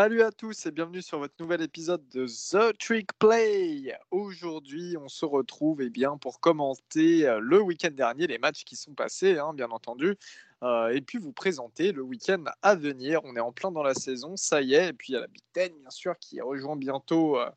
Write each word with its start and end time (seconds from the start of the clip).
Salut 0.00 0.22
à 0.22 0.32
tous 0.32 0.64
et 0.64 0.70
bienvenue 0.70 1.02
sur 1.02 1.18
votre 1.18 1.34
nouvel 1.40 1.60
épisode 1.60 2.00
de 2.08 2.24
The 2.24 2.74
Trick 2.78 3.12
Play. 3.18 3.94
Aujourd'hui, 4.10 4.96
on 4.96 5.08
se 5.10 5.26
retrouve 5.26 5.82
eh 5.82 5.90
bien, 5.90 6.16
pour 6.16 6.40
commenter 6.40 7.28
euh, 7.28 7.38
le 7.38 7.60
week-end 7.60 7.90
dernier, 7.92 8.26
les 8.26 8.38
matchs 8.38 8.64
qui 8.64 8.76
sont 8.76 8.94
passés, 8.94 9.36
hein, 9.36 9.52
bien 9.52 9.68
entendu, 9.68 10.16
euh, 10.62 10.88
et 10.88 11.02
puis 11.02 11.18
vous 11.18 11.32
présenter 11.32 11.92
le 11.92 12.00
week-end 12.00 12.42
à 12.62 12.76
venir. 12.76 13.20
On 13.24 13.36
est 13.36 13.40
en 13.40 13.52
plein 13.52 13.70
dans 13.70 13.82
la 13.82 13.92
saison, 13.92 14.38
ça 14.38 14.62
y 14.62 14.72
est, 14.72 14.88
et 14.88 14.92
puis 14.94 15.12
il 15.12 15.16
y 15.16 15.18
a 15.18 15.20
la 15.20 15.26
Big 15.26 15.42
Ten, 15.52 15.70
bien 15.78 15.90
sûr, 15.90 16.18
qui 16.18 16.40
rejoint 16.40 16.76
bientôt 16.76 17.38
euh, 17.38 17.50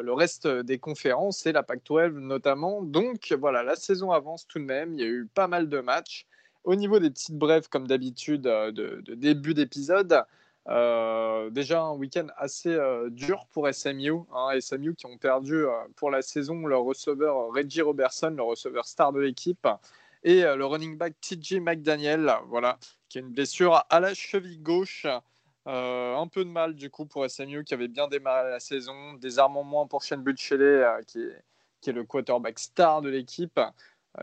le 0.00 0.14
reste 0.14 0.48
des 0.48 0.78
conférences 0.78 1.44
et 1.44 1.52
la 1.52 1.62
Pac-12 1.62 2.12
notamment. 2.20 2.80
Donc 2.80 3.34
voilà, 3.38 3.62
la 3.62 3.76
saison 3.76 4.12
avance 4.12 4.46
tout 4.46 4.60
de 4.60 4.64
même, 4.64 4.94
il 4.94 5.00
y 5.00 5.04
a 5.04 5.08
eu 5.08 5.26
pas 5.26 5.46
mal 5.46 5.68
de 5.68 5.80
matchs. 5.80 6.26
Au 6.64 6.74
niveau 6.74 7.00
des 7.00 7.10
petites 7.10 7.36
brèves, 7.36 7.68
comme 7.68 7.86
d'habitude, 7.86 8.40
de, 8.40 8.70
de 8.70 9.14
début 9.14 9.52
d'épisode, 9.52 10.24
euh, 10.68 11.48
déjà 11.50 11.82
un 11.82 11.92
week-end 11.92 12.26
assez 12.36 12.74
euh, 12.74 13.08
dur 13.10 13.46
pour 13.52 13.68
SMU. 13.72 14.12
Hein, 14.34 14.60
SMU 14.60 14.94
qui 14.94 15.06
ont 15.06 15.16
perdu 15.16 15.64
euh, 15.64 15.70
pour 15.94 16.10
la 16.10 16.22
saison 16.22 16.66
leur 16.66 16.82
receveur 16.82 17.48
Reggie 17.54 17.82
Robertson, 17.82 18.34
le 18.36 18.42
receveur 18.42 18.86
star 18.86 19.12
de 19.12 19.20
l'équipe, 19.20 19.68
et 20.24 20.42
le 20.42 20.64
running 20.64 20.96
back 20.96 21.14
TJ 21.20 21.60
McDaniel, 21.60 22.34
voilà, 22.48 22.78
qui 23.08 23.18
a 23.18 23.20
une 23.20 23.30
blessure 23.30 23.84
à 23.88 24.00
la 24.00 24.12
cheville 24.12 24.58
gauche. 24.58 25.06
un 25.66 26.26
peu 26.26 26.44
de 26.44 26.50
mal 26.50 26.74
du 26.74 26.90
coup 26.90 27.06
pour 27.06 27.28
SMU 27.30 27.62
qui 27.62 27.74
avait 27.74 27.86
bien 27.86 28.08
démarré 28.08 28.50
la 28.50 28.58
saison. 28.58 29.14
Désarmement 29.14 29.86
pour 29.86 30.02
Shane 30.02 30.22
Buchele 30.24 30.84
qui, 31.06 31.28
qui 31.80 31.90
est 31.90 31.92
le 31.92 32.02
quarterback 32.02 32.58
star 32.58 33.02
de 33.02 33.08
l'équipe. 33.08 33.60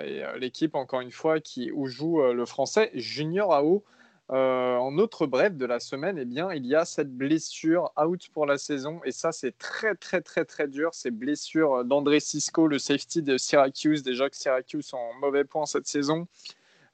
Et 0.02 0.24
l'équipe, 0.40 0.76
encore 0.76 1.00
une 1.00 1.12
fois, 1.12 1.38
où 1.74 1.88
joue 1.88 2.22
le 2.22 2.46
français 2.46 2.92
Junior 2.96 3.54
AO. 3.54 3.86
Euh, 4.32 4.78
en 4.78 4.98
autre 4.98 5.28
bref 5.28 5.56
de 5.56 5.66
la 5.66 5.80
semaine, 5.80 6.18
eh 6.18 6.26
bien, 6.26 6.52
il 6.54 6.66
y 6.66 6.76
a 6.76 6.86
cette 6.86 7.14
blessure 7.16 7.92
out 8.02 8.30
pour 8.34 8.46
la 8.46 8.58
saison. 8.58 9.02
Et 9.04 9.12
ça, 9.12 9.32
c'est 9.32 9.58
très, 9.58 9.96
très, 9.96 10.22
très, 10.22 10.46
très 10.46 10.68
dur. 10.68 10.94
Ces 10.94 11.12
blessures 11.12 11.84
d'André 11.86 12.20
Cisco, 12.20 12.68
le 12.68 12.80
safety 12.80 13.22
de 13.22 13.38
Syracuse. 13.38 14.02
Déjà 14.04 14.30
que 14.30 14.36
Syracuse 14.36 14.86
sont 14.86 14.98
en 14.98 15.14
mauvais 15.20 15.44
point 15.44 15.66
cette 15.66 15.88
saison. 15.88 16.28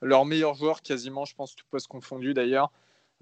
Leur 0.02 0.26
meilleur 0.26 0.56
joueur, 0.56 0.82
quasiment, 0.82 1.26
je 1.26 1.36
pense, 1.36 1.56
tout 1.56 1.66
poste 1.70 1.88
confondu 1.88 2.34
d'ailleurs. 2.34 2.72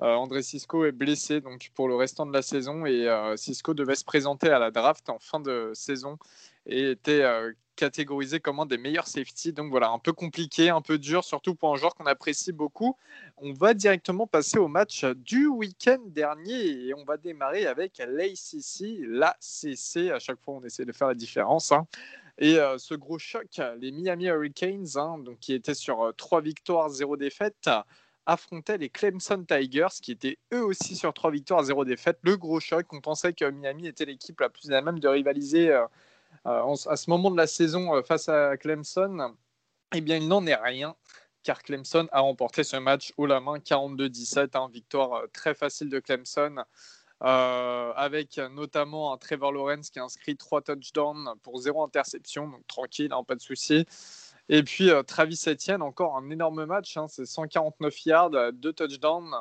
Euh, 0.02 0.14
André 0.14 0.44
Cisco 0.44 0.86
est 0.86 0.92
blessé 0.92 1.42
donc 1.42 1.72
pour 1.74 1.88
le 1.88 1.96
restant 1.96 2.28
de 2.28 2.34
la 2.34 2.44
saison 2.44 2.86
et 2.86 3.10
euh, 3.10 3.36
Cisco 3.36 3.74
devait 3.74 3.96
se 3.96 4.06
présenter 4.06 4.48
à 4.48 4.60
la 4.60 4.70
draft 4.70 5.10
en 5.10 5.18
fin 5.18 5.40
de 5.40 5.72
saison 5.74 6.20
et 6.68 6.92
était 6.92 7.24
catégorisé 7.78 8.42
comme 8.42 8.59
un 8.59 8.66
des 8.66 8.78
meilleurs 8.78 9.08
safety. 9.08 9.53
Donc 9.53 9.70
voilà, 9.70 9.89
un 9.89 10.00
peu 10.00 10.11
compliqué, 10.11 10.70
un 10.70 10.81
peu 10.81 10.97
dur, 10.97 11.23
surtout 11.23 11.56
pour 11.56 11.73
un 11.73 11.78
joueur 11.78 11.95
qu'on 11.95 12.06
apprécie 12.06 12.52
beaucoup. 12.52 12.97
On 13.38 13.53
va 13.53 13.73
directement 13.73 14.28
passer 14.28 14.58
au 14.58 14.67
match 14.67 15.06
du 15.06 15.47
week-end 15.47 16.00
dernier 16.08 16.88
et 16.88 16.94
on 16.94 17.05
va 17.05 17.16
démarrer 17.17 17.66
avec 17.66 18.00
l'ACC, 18.00 19.00
l'ACC. 19.08 20.11
À 20.11 20.20
chaque 20.20 20.42
fois, 20.42 20.55
on 20.55 20.64
essaie 20.64 20.83
de 20.83 20.92
faire 20.92 21.08
la 21.08 21.16
différence. 21.16 21.72
Hein. 21.72 21.88
Et 22.39 22.59
euh, 22.59 22.78
ce 22.78 22.94
gros 22.94 23.17
choc, 23.17 23.59
les 23.80 23.92
Miami 23.92 24.25
Hurricanes, 24.25 24.86
hein, 24.95 25.17
donc, 25.17 25.39
qui 25.39 25.53
étaient 25.53 25.73
sur 25.73 26.02
euh, 26.03 26.11
trois 26.11 26.42
victoires, 26.42 26.89
zéro 26.89 27.17
défaite, 27.17 27.70
affrontaient 28.28 28.78
les 28.78 28.89
Clemson 28.89 29.44
Tigers, 29.48 30.02
qui 30.02 30.11
étaient 30.11 30.38
eux 30.53 30.64
aussi 30.64 30.95
sur 30.95 31.14
trois 31.14 31.31
victoires, 31.31 31.64
zéro 31.64 31.86
défaite. 31.86 32.20
Le 32.22 32.38
gros 32.38 32.59
choc, 32.59 32.86
on 32.94 33.02
pensait 33.02 33.33
que 33.33 33.45
Miami 33.45 33.87
était 33.87 34.05
l'équipe 34.05 34.39
la 34.39 34.49
plus 34.49 34.71
à 34.71 34.82
même 34.82 34.99
de 34.99 35.08
rivaliser. 35.08 35.71
Euh, 35.71 35.86
euh, 36.48 36.76
à 36.90 36.96
ce 36.96 37.10
moment 37.10 37.30
de 37.30 37.38
la 37.38 37.48
saison 37.48 37.96
euh, 37.96 38.04
face 38.04 38.30
à 38.30 38.56
Clemson, 38.58 39.36
eh 39.94 40.02
bien, 40.02 40.18
il 40.18 40.28
n'en 40.28 40.46
est 40.46 40.56
rien 40.56 40.96
car 41.44 41.64
Clemson 41.64 42.08
a 42.12 42.20
remporté 42.20 42.66
ce 42.66 42.76
match 42.76 43.14
haut 43.16 43.26
la 43.26 43.40
main 43.40 43.58
42-17, 43.58 44.58
hein, 44.58 44.70
victoire 44.72 45.14
euh, 45.14 45.28
très 45.32 45.54
facile 45.54 45.90
de 45.90 46.00
Clemson, 46.00 46.64
avec 47.22 48.38
notamment 48.52 49.14
un 49.14 49.18
Trevor 49.18 49.52
Lawrence 49.52 49.90
qui 49.90 49.98
a 49.98 50.04
inscrit 50.04 50.38
trois 50.38 50.62
touchdowns 50.62 51.34
pour 51.42 51.58
zéro 51.58 51.84
interception, 51.84 52.48
donc 52.48 52.68
tranquille, 52.68 53.12
hein, 53.12 53.24
pas 53.24 53.36
de 53.36 53.42
souci. 53.42 53.86
Et 54.50 54.62
puis 54.62 54.92
Travis 55.08 55.42
Etienne, 55.48 55.82
encore 55.82 56.16
un 56.16 56.30
énorme 56.30 56.66
match, 56.66 56.96
hein, 56.96 57.08
c'est 57.08 57.26
149 57.26 58.06
yards, 58.06 58.54
deux 58.54 58.72
touchdowns, 58.72 59.34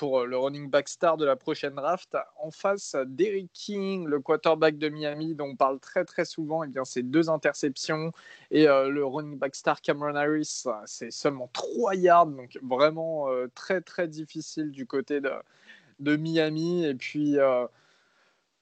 pour 0.00 0.20
euh, 0.20 0.24
le 0.24 0.38
running 0.38 0.70
back 0.70 0.88
star 0.88 1.18
de 1.18 1.26
la 1.26 1.36
prochaine 1.36 1.74
draft. 1.74 2.16
En 2.38 2.50
face, 2.50 2.96
Derrick 3.06 3.52
King, 3.52 4.06
le 4.06 4.18
quarterback 4.18 4.78
de 4.78 4.88
Miami, 4.88 5.34
dont 5.34 5.48
on 5.48 5.56
parle 5.56 5.78
très 5.78 6.06
très 6.06 6.24
souvent, 6.24 6.64
et 6.64 6.68
eh 6.68 6.72
bien 6.72 6.86
c'est 6.86 7.02
deux 7.02 7.28
interceptions. 7.28 8.10
Et 8.50 8.66
euh, 8.66 8.88
le 8.88 9.04
running 9.04 9.38
back 9.38 9.54
star 9.54 9.82
Cameron 9.82 10.14
Harris, 10.14 10.64
c'est 10.86 11.10
seulement 11.10 11.50
3 11.52 11.96
yards, 11.96 12.28
donc 12.28 12.58
vraiment 12.62 13.28
euh, 13.28 13.48
très 13.54 13.82
très 13.82 14.08
difficile 14.08 14.70
du 14.70 14.86
côté 14.86 15.20
de, 15.20 15.32
de 15.98 16.16
Miami. 16.16 16.86
Et 16.86 16.94
puis, 16.94 17.36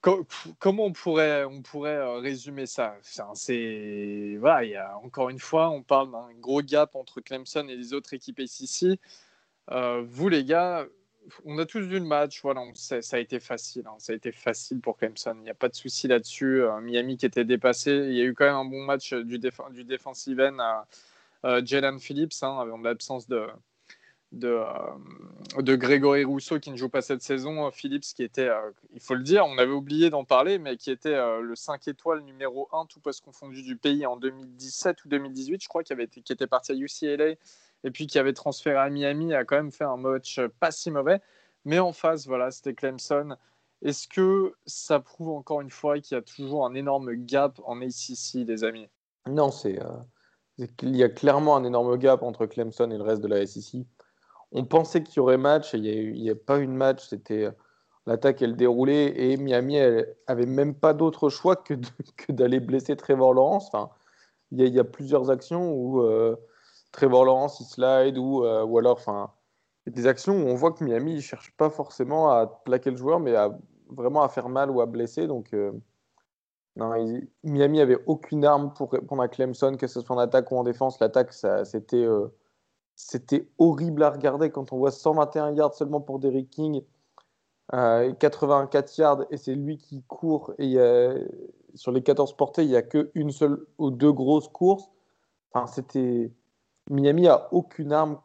comment 0.00 0.86
on 0.86 0.92
pourrait, 0.92 1.44
on 1.44 1.62
pourrait 1.62 2.18
résumer 2.18 2.66
ça? 2.66 2.96
C'est 3.34 4.36
voilà, 4.40 4.98
encore 5.04 5.28
une 5.30 5.38
fois, 5.38 5.70
on 5.70 5.84
parle 5.84 6.10
d'un 6.10 6.30
gros 6.40 6.62
gap 6.62 6.96
entre 6.96 7.20
Clemson 7.20 7.68
et 7.68 7.76
les 7.76 7.94
autres 7.94 8.12
équipes 8.12 8.40
ici. 8.40 8.98
vous 9.70 10.28
les 10.28 10.44
gars, 10.44 10.84
on 11.44 11.58
a 11.58 11.66
tous 11.66 11.80
vu 11.80 11.98
le 11.98 12.04
match. 12.04 12.40
Voilà, 12.42 12.62
ça 12.74 12.98
a 13.12 13.18
été 13.18 13.40
facile. 13.40 13.84
Hein. 13.86 13.96
ça 13.98 14.12
a 14.12 14.16
été 14.16 14.32
facile 14.32 14.80
pour 14.80 14.96
Clemson. 14.96 15.34
Il 15.36 15.42
n'y 15.42 15.50
a 15.50 15.54
pas 15.54 15.68
de 15.68 15.74
souci 15.74 16.08
là-dessus. 16.08 16.62
Euh, 16.62 16.80
Miami 16.80 17.16
qui 17.16 17.26
était 17.26 17.44
dépassé. 17.44 17.90
Il 17.90 18.14
y 18.14 18.20
a 18.20 18.24
eu 18.24 18.34
quand 18.34 18.44
même 18.44 18.54
un 18.54 18.64
bon 18.64 18.84
match 18.84 19.14
du, 19.14 19.38
du 19.38 19.84
defensive 19.84 20.40
end 20.40 20.58
à 20.58 20.86
euh, 21.44 21.62
Jalen 21.64 21.98
Phillips, 21.98 22.42
hein, 22.42 22.48
en 22.48 22.78
l'absence 22.78 23.28
de, 23.28 23.46
de, 24.32 24.48
euh, 24.48 25.76
Grégory 25.76 26.24
Rousseau 26.24 26.58
qui 26.58 26.70
ne 26.70 26.76
joue 26.76 26.88
pas 26.88 27.02
cette 27.02 27.22
saison. 27.22 27.70
Phillips 27.70 28.14
qui 28.14 28.22
était, 28.22 28.50
il 28.92 29.00
faut 29.00 29.14
le 29.14 29.22
dire, 29.22 29.46
on 29.46 29.58
avait 29.58 29.72
oublié 29.72 30.10
d'en 30.10 30.24
parler, 30.24 30.58
mais 30.58 30.76
qui 30.76 30.90
était 30.90 31.16
le 31.40 31.54
5 31.54 31.88
étoiles 31.88 32.20
numéro 32.22 32.68
1, 32.72 32.86
tout 32.86 33.00
poste 33.00 33.24
confondu 33.24 33.62
du 33.62 33.76
pays 33.76 34.04
en 34.06 34.16
2017 34.16 35.04
ou 35.04 35.08
2018, 35.08 35.62
je 35.62 35.68
crois, 35.68 35.82
qui, 35.84 35.92
avait 35.92 36.08
qui 36.08 36.32
était 36.32 36.46
parti 36.46 36.72
à 36.72 36.74
UCLA 36.74 37.36
et 37.84 37.90
puis 37.90 38.06
qui 38.06 38.18
avait 38.18 38.32
transféré 38.32 38.76
à 38.76 38.90
Miami, 38.90 39.34
a 39.34 39.44
quand 39.44 39.56
même 39.56 39.72
fait 39.72 39.84
un 39.84 39.96
match 39.96 40.40
pas 40.60 40.70
si 40.70 40.90
mauvais. 40.90 41.20
Mais 41.64 41.78
en 41.78 41.92
face, 41.92 42.26
voilà, 42.26 42.50
c'était 42.50 42.74
Clemson. 42.74 43.36
Est-ce 43.82 44.08
que 44.08 44.54
ça 44.66 45.00
prouve 45.00 45.30
encore 45.30 45.60
une 45.60 45.70
fois 45.70 46.00
qu'il 46.00 46.16
y 46.16 46.18
a 46.18 46.22
toujours 46.22 46.66
un 46.66 46.74
énorme 46.74 47.14
gap 47.14 47.60
en 47.64 47.80
ACC, 47.80 48.46
les 48.46 48.64
amis? 48.64 48.88
Non, 49.26 49.50
c'est 49.50 49.80
euh, 49.80 50.66
il 50.82 50.96
y 50.96 51.04
a 51.04 51.08
clairement 51.08 51.56
un 51.56 51.64
énorme 51.64 51.96
gap 51.96 52.22
entre 52.22 52.46
Clemson 52.46 52.90
et 52.90 52.96
le 52.96 53.02
reste 53.02 53.22
de 53.22 53.28
la 53.28 53.46
SEC. 53.46 53.86
On 54.50 54.64
pensait 54.64 55.02
qu'il 55.02 55.16
y 55.16 55.20
aurait 55.20 55.36
match, 55.36 55.74
il 55.74 55.82
n'y 56.14 56.30
a, 56.30 56.34
pas 56.34 56.58
eu 56.58 56.66
de 56.66 56.72
match, 56.72 57.06
c'était 57.06 57.44
euh, 57.44 57.50
l'attaque, 58.06 58.42
elle 58.42 58.56
déroulait, 58.56 59.30
et 59.30 59.36
Miami 59.36 59.76
elle, 59.76 60.16
avait 60.26 60.46
même 60.46 60.74
pas 60.74 60.94
d'autre 60.94 61.28
choix 61.28 61.54
que, 61.54 61.74
d'aller 62.28 62.58
blesser 62.58 62.96
Trevor 62.96 63.34
Lawrence. 63.34 63.68
Enfin, 63.68 63.90
il, 64.50 64.66
y 64.66 64.80
a, 64.80 64.84
plusieurs 64.84 65.30
actions 65.30 65.72
où 65.72 66.02
euh, 66.02 66.34
Trevor 66.92 67.24
Lawrence, 67.24 67.60
il 67.60 67.64
slide 67.66 68.18
ou, 68.18 68.44
euh, 68.44 68.64
ou 68.64 68.78
alors, 68.78 68.96
enfin, 68.96 69.32
des 69.86 70.06
actions 70.06 70.34
où 70.34 70.48
on 70.48 70.54
voit 70.54 70.72
que 70.72 70.84
Miami 70.84 71.14
ne 71.14 71.20
cherche 71.20 71.54
pas 71.56 71.70
forcément 71.70 72.30
à 72.30 72.46
plaquer 72.46 72.90
le 72.90 72.96
joueur, 72.96 73.20
mais 73.20 73.34
à, 73.34 73.56
vraiment 73.88 74.22
à 74.22 74.28
faire 74.28 74.48
mal 74.48 74.70
ou 74.70 74.80
à 74.80 74.86
blesser. 74.86 75.26
Donc, 75.26 75.52
euh, 75.54 75.72
non, 76.76 76.92
Miami 77.42 77.80
avait 77.80 77.98
aucune 78.06 78.44
arme 78.44 78.72
pour 78.72 78.92
répondre 78.92 79.22
à 79.22 79.28
Clemson, 79.28 79.76
que 79.76 79.86
ce 79.86 80.00
soit 80.00 80.14
en 80.16 80.18
attaque 80.18 80.50
ou 80.52 80.56
en 80.56 80.64
défense. 80.64 81.00
L'attaque, 81.00 81.32
c'était 81.32 82.04
euh, 82.04 82.28
c'était 82.94 83.48
horrible 83.58 84.02
à 84.02 84.10
regarder 84.10 84.50
quand 84.50 84.72
on 84.72 84.78
voit 84.78 84.90
121 84.90 85.54
yards 85.54 85.74
seulement 85.74 86.00
pour 86.00 86.18
Derrick 86.18 86.50
King, 86.50 86.82
84 87.70 88.96
yards, 88.98 89.24
et 89.30 89.36
c'est 89.36 89.54
lui 89.54 89.78
qui 89.78 90.02
court. 90.02 90.52
Et 90.58 90.76
sur 91.74 91.92
les 91.92 92.02
14 92.02 92.36
portées, 92.36 92.64
il 92.64 92.70
n'y 92.70 92.76
a 92.76 92.82
qu'une 92.82 93.30
seule 93.30 93.64
ou 93.78 93.90
deux 93.90 94.12
grosses 94.12 94.48
courses. 94.48 94.90
Enfin, 95.52 95.66
c'était 95.66 96.32
Miami 96.90 97.28
a 97.28 97.48
aucune 97.52 97.92
arme 97.92 98.18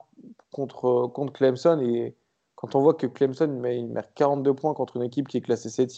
contre, 0.52 1.08
contre 1.08 1.34
Clemson 1.34 1.80
et 1.82 2.16
quand 2.56 2.76
on 2.76 2.82
voit 2.82 2.94
que 2.94 3.08
Clemson 3.08 3.48
met, 3.48 3.80
il 3.80 3.88
met 3.88 4.04
42 4.16 4.54
points 4.54 4.74
contre 4.74 4.96
une 4.96 5.04
équipe 5.04 5.28
qui 5.28 5.38
est 5.38 5.42
classée 5.42 5.70
7 5.70 5.92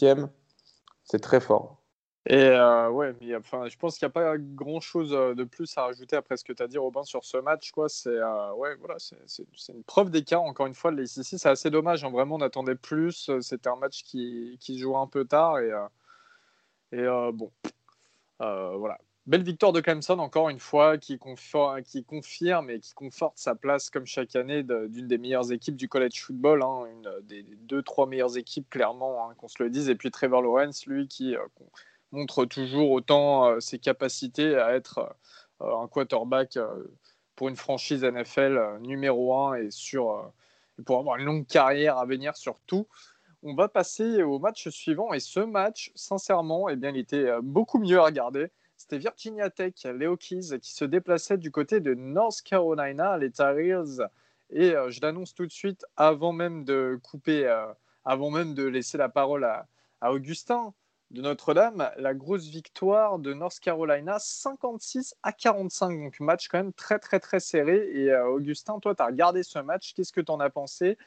c'est 1.04 1.20
très 1.20 1.40
fort. 1.40 1.78
Et 2.28 2.34
euh, 2.34 2.90
ouais, 2.90 3.14
mais, 3.20 3.36
enfin, 3.36 3.68
je 3.68 3.76
pense 3.76 3.96
qu'il 3.96 4.06
n'y 4.06 4.10
a 4.10 4.12
pas 4.12 4.36
grand 4.36 4.80
chose 4.80 5.12
euh, 5.12 5.34
de 5.34 5.44
plus 5.44 5.78
à 5.78 5.82
rajouter 5.82 6.16
après 6.16 6.36
ce 6.36 6.42
que 6.42 6.52
tu 6.52 6.60
as 6.60 6.66
dit, 6.66 6.76
Robin, 6.76 7.04
sur 7.04 7.24
ce 7.24 7.36
match. 7.36 7.72
C'est, 7.86 8.08
euh, 8.08 8.52
ouais, 8.54 8.74
voilà, 8.80 8.96
une 9.68 9.84
preuve 9.84 10.10
d'écart, 10.10 10.42
encore 10.42 10.66
une 10.66 10.74
fois, 10.74 10.90
de 10.90 10.96
l'ACC. 10.96 11.38
C'est 11.38 11.48
assez 11.48 11.70
dommage. 11.70 12.02
Hein. 12.02 12.10
Vraiment, 12.10 12.34
on 12.34 12.40
attendait 12.40 12.74
plus. 12.74 13.30
C'était 13.40 13.68
un 13.68 13.76
match 13.76 14.02
qui, 14.02 14.58
qui 14.60 14.76
jouait 14.80 14.96
un 14.96 15.06
peu 15.06 15.24
tard. 15.24 15.60
Et, 15.60 15.70
et 16.90 17.06
bon, 17.32 17.52
voilà 18.40 18.98
belle 19.26 19.42
victoire 19.42 19.72
de 19.72 19.80
Clemson, 19.80 20.18
encore 20.18 20.48
une 20.50 20.60
fois, 20.60 20.98
qui, 20.98 21.18
confirme 21.18 22.70
et 22.70 22.78
qui 22.78 22.94
conforte 22.94 23.38
sa 23.38 23.54
place, 23.54 23.90
comme 23.90 24.06
chaque 24.06 24.36
année, 24.36 24.62
d'une 24.62 25.08
des 25.08 25.18
meilleures 25.18 25.50
équipes 25.52 25.76
du 25.76 25.88
college 25.88 26.22
football, 26.22 26.62
hein, 26.62 26.84
une 26.90 27.10
des, 27.26 27.42
deux, 27.42 27.82
trois 27.82 28.06
meilleures 28.06 28.38
équipes, 28.38 28.70
clairement, 28.70 29.28
hein, 29.28 29.34
qu'on 29.36 29.48
se 29.48 29.62
le 29.62 29.70
dise. 29.70 29.88
Et 29.88 29.96
puis 29.96 30.10
Trevor 30.10 30.42
Lawrence, 30.42 30.86
lui, 30.86 31.08
qui 31.08 31.34
euh, 31.34 31.40
montre 32.12 32.44
toujours 32.44 32.92
autant 32.92 33.46
euh, 33.46 33.60
ses 33.60 33.80
capacités 33.80 34.54
à 34.56 34.74
être 34.74 35.16
euh, 35.60 35.82
un 35.82 35.88
quarterback 35.88 36.58
pour 37.34 37.48
une 37.48 37.56
franchise 37.56 38.04
NFL 38.04 38.78
numéro 38.80 39.34
un 39.36 39.56
et 39.56 39.70
sur, 39.70 40.32
pour 40.84 41.00
avoir 41.00 41.16
une 41.16 41.24
longue 41.24 41.46
carrière 41.46 41.98
à 41.98 42.06
venir, 42.06 42.36
surtout. 42.36 42.86
On 43.42 43.54
va 43.54 43.68
passer 43.68 44.22
au 44.22 44.38
match 44.38 44.68
suivant. 44.68 45.12
Et 45.12 45.20
ce 45.20 45.40
match, 45.40 45.92
sincèrement, 45.94 46.68
eh 46.68 46.76
bien, 46.76 46.90
il 46.90 46.98
était 46.98 47.26
beaucoup 47.42 47.78
mieux 47.78 47.98
à 47.98 48.04
regarder. 48.04 48.50
C'était 48.76 48.98
Virginia 48.98 49.50
Tech, 49.50 49.74
les 49.84 50.06
Hokies, 50.06 50.58
qui 50.60 50.72
se 50.72 50.84
déplaçaient 50.84 51.38
du 51.38 51.50
côté 51.50 51.80
de 51.80 51.94
North 51.94 52.42
Carolina, 52.42 53.18
les 53.18 53.30
Tar 53.30 53.58
Heels. 53.58 54.02
Et 54.50 54.74
je 54.88 55.00
l'annonce 55.00 55.34
tout 55.34 55.46
de 55.46 55.52
suite, 55.52 55.84
avant 55.96 56.32
même 56.32 56.64
de 56.64 57.00
couper, 57.02 57.46
avant 58.04 58.30
même 58.30 58.54
de 58.54 58.64
laisser 58.64 58.98
la 58.98 59.08
parole 59.08 59.44
à, 59.44 59.66
à 60.00 60.12
Augustin 60.12 60.74
de 61.10 61.22
Notre-Dame, 61.22 61.90
la 61.98 62.14
grosse 62.14 62.46
victoire 62.46 63.18
de 63.18 63.32
North 63.32 63.60
Carolina, 63.60 64.18
56 64.18 65.14
à 65.22 65.32
45. 65.32 66.00
Donc, 66.00 66.20
match 66.20 66.48
quand 66.48 66.58
même 66.58 66.72
très, 66.72 66.98
très, 66.98 67.20
très 67.20 67.40
serré. 67.40 67.88
Et 67.92 68.10
euh, 68.10 68.26
Augustin, 68.28 68.78
toi, 68.80 68.94
tu 68.94 69.02
as 69.02 69.06
regardé 69.06 69.42
ce 69.42 69.58
match. 69.60 69.94
Qu'est-ce 69.94 70.12
que 70.12 70.20
tu 70.20 70.32
en 70.32 70.40
as 70.40 70.50
pensé? 70.50 70.98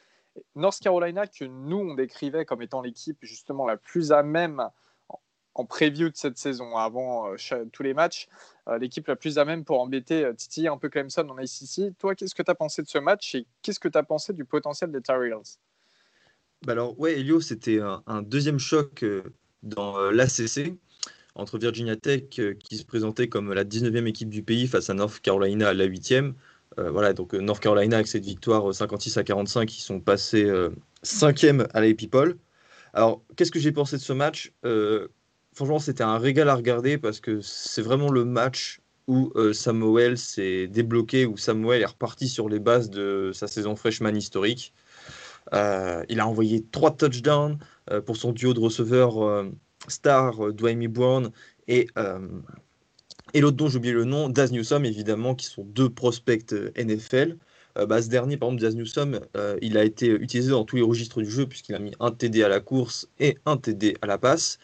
North 0.54 0.80
Carolina, 0.80 1.26
que 1.26 1.44
nous, 1.44 1.78
on 1.78 1.94
décrivait 1.94 2.44
comme 2.44 2.62
étant 2.62 2.80
l'équipe 2.80 3.18
justement 3.20 3.66
la 3.66 3.76
plus 3.76 4.12
à 4.12 4.22
même 4.22 4.70
en 5.54 5.64
preview 5.64 6.08
de 6.08 6.16
cette 6.16 6.38
saison, 6.38 6.76
avant 6.76 7.32
euh, 7.32 7.64
tous 7.72 7.82
les 7.82 7.94
matchs, 7.94 8.28
euh, 8.68 8.78
l'équipe 8.78 9.06
la 9.06 9.16
plus 9.16 9.38
à 9.38 9.44
même 9.44 9.64
pour 9.64 9.80
embêter 9.80 10.30
Titi, 10.36 10.68
un 10.68 10.78
peu 10.78 10.88
Clemson 10.88 11.28
en 11.28 11.36
ACC. 11.36 11.96
Toi, 11.98 12.14
qu'est-ce 12.14 12.34
que 12.34 12.42
tu 12.42 12.50
as 12.50 12.54
pensé 12.54 12.82
de 12.82 12.88
ce 12.88 12.98
match 12.98 13.34
et 13.34 13.46
qu'est-ce 13.62 13.80
que 13.80 13.88
tu 13.88 13.98
as 13.98 14.02
pensé 14.02 14.32
du 14.32 14.44
potentiel 14.44 14.90
des 14.92 15.00
Tar 15.00 15.18
bah 16.66 16.72
alors, 16.72 16.98
ouais, 17.00 17.18
Elio, 17.18 17.40
c'était 17.40 17.80
un, 17.80 18.20
deuxième 18.20 18.58
choc 18.58 19.02
dans 19.62 19.98
euh, 19.98 20.10
l'ACC 20.10 20.74
entre 21.34 21.58
Virginia 21.58 21.96
Tech 21.96 22.24
euh, 22.38 22.54
qui 22.54 22.76
se 22.76 22.84
présentait 22.84 23.28
comme 23.28 23.52
la 23.54 23.64
19e 23.64 24.06
équipe 24.06 24.28
du 24.28 24.42
pays 24.42 24.66
face 24.66 24.90
à 24.90 24.94
North 24.94 25.20
Carolina 25.20 25.72
la 25.72 25.86
8e. 25.86 26.34
Euh, 26.78 26.90
voilà, 26.90 27.14
donc 27.14 27.32
North 27.32 27.60
Carolina 27.60 27.96
avec 27.96 28.08
cette 28.08 28.24
victoire 28.24 28.74
56 28.74 29.16
à 29.16 29.24
45, 29.24 29.74
ils 29.74 29.80
sont 29.80 30.00
passés 30.00 30.50
5e 31.02 31.66
à 31.72 31.80
la 31.80 31.94
People. 31.94 32.36
Alors, 32.92 33.22
qu'est-ce 33.36 33.50
que 33.50 33.58
j'ai 33.58 33.72
pensé 33.72 33.96
de 33.96 34.02
ce 34.02 34.12
match? 34.12 34.52
Franchement, 35.54 35.78
c'était 35.78 36.04
un 36.04 36.18
régal 36.18 36.48
à 36.48 36.54
regarder 36.54 36.98
parce 36.98 37.20
que 37.20 37.40
c'est 37.40 37.82
vraiment 37.82 38.10
le 38.10 38.24
match 38.24 38.80
où 39.06 39.32
Samuel 39.52 40.16
s'est 40.16 40.68
débloqué, 40.68 41.26
où 41.26 41.36
Samuel 41.36 41.82
est 41.82 41.86
reparti 41.86 42.28
sur 42.28 42.48
les 42.48 42.60
bases 42.60 42.90
de 42.90 43.32
sa 43.34 43.48
saison 43.48 43.74
freshman 43.74 44.14
historique. 44.14 44.72
il 45.52 46.20
a 46.20 46.26
envoyé 46.28 46.64
trois 46.70 46.92
touchdowns, 46.92 47.58
euh, 47.90 48.00
pour 48.00 48.16
son 48.16 48.32
duo 48.32 48.54
de 48.54 48.60
receveurs 48.60 49.22
euh, 49.22 49.50
star, 49.88 50.46
euh, 50.46 50.52
Dwayne 50.52 50.86
Brown 50.86 51.30
et, 51.66 51.88
et 53.32 53.40
l'autre 53.40 53.56
dont 53.56 53.68
j'ai 53.68 53.78
oublié 53.78 53.94
le 53.94 54.04
nom, 54.04 54.28
Daz 54.28 54.50
Newsome, 54.50 54.84
évidemment, 54.84 55.36
qui 55.36 55.46
sont 55.46 55.62
deux 55.62 55.88
prospects 55.88 56.52
NFL. 56.76 57.36
Bah, 57.76 58.02
ce 58.02 58.08
dernier, 58.08 58.36
par 58.36 58.48
exemple, 58.48 58.62
Daz 58.62 58.74
Newsome, 58.76 59.20
il 59.62 59.76
a 59.78 59.84
été 59.84 60.08
utilisé 60.08 60.50
dans 60.50 60.64
tous 60.64 60.76
les 60.76 60.82
registres 60.82 61.22
du 61.22 61.30
jeu 61.30 61.46
puisqu'il 61.46 61.74
a 61.74 61.78
mis 61.78 61.92
un 62.00 62.10
TD 62.10 62.42
à 62.42 62.48
la 62.48 62.60
course 62.60 63.08
et 63.18 63.38
un 63.46 63.56
TD 63.56 63.96
à 64.02 64.06
la 64.06 64.18
passe. 64.18 64.58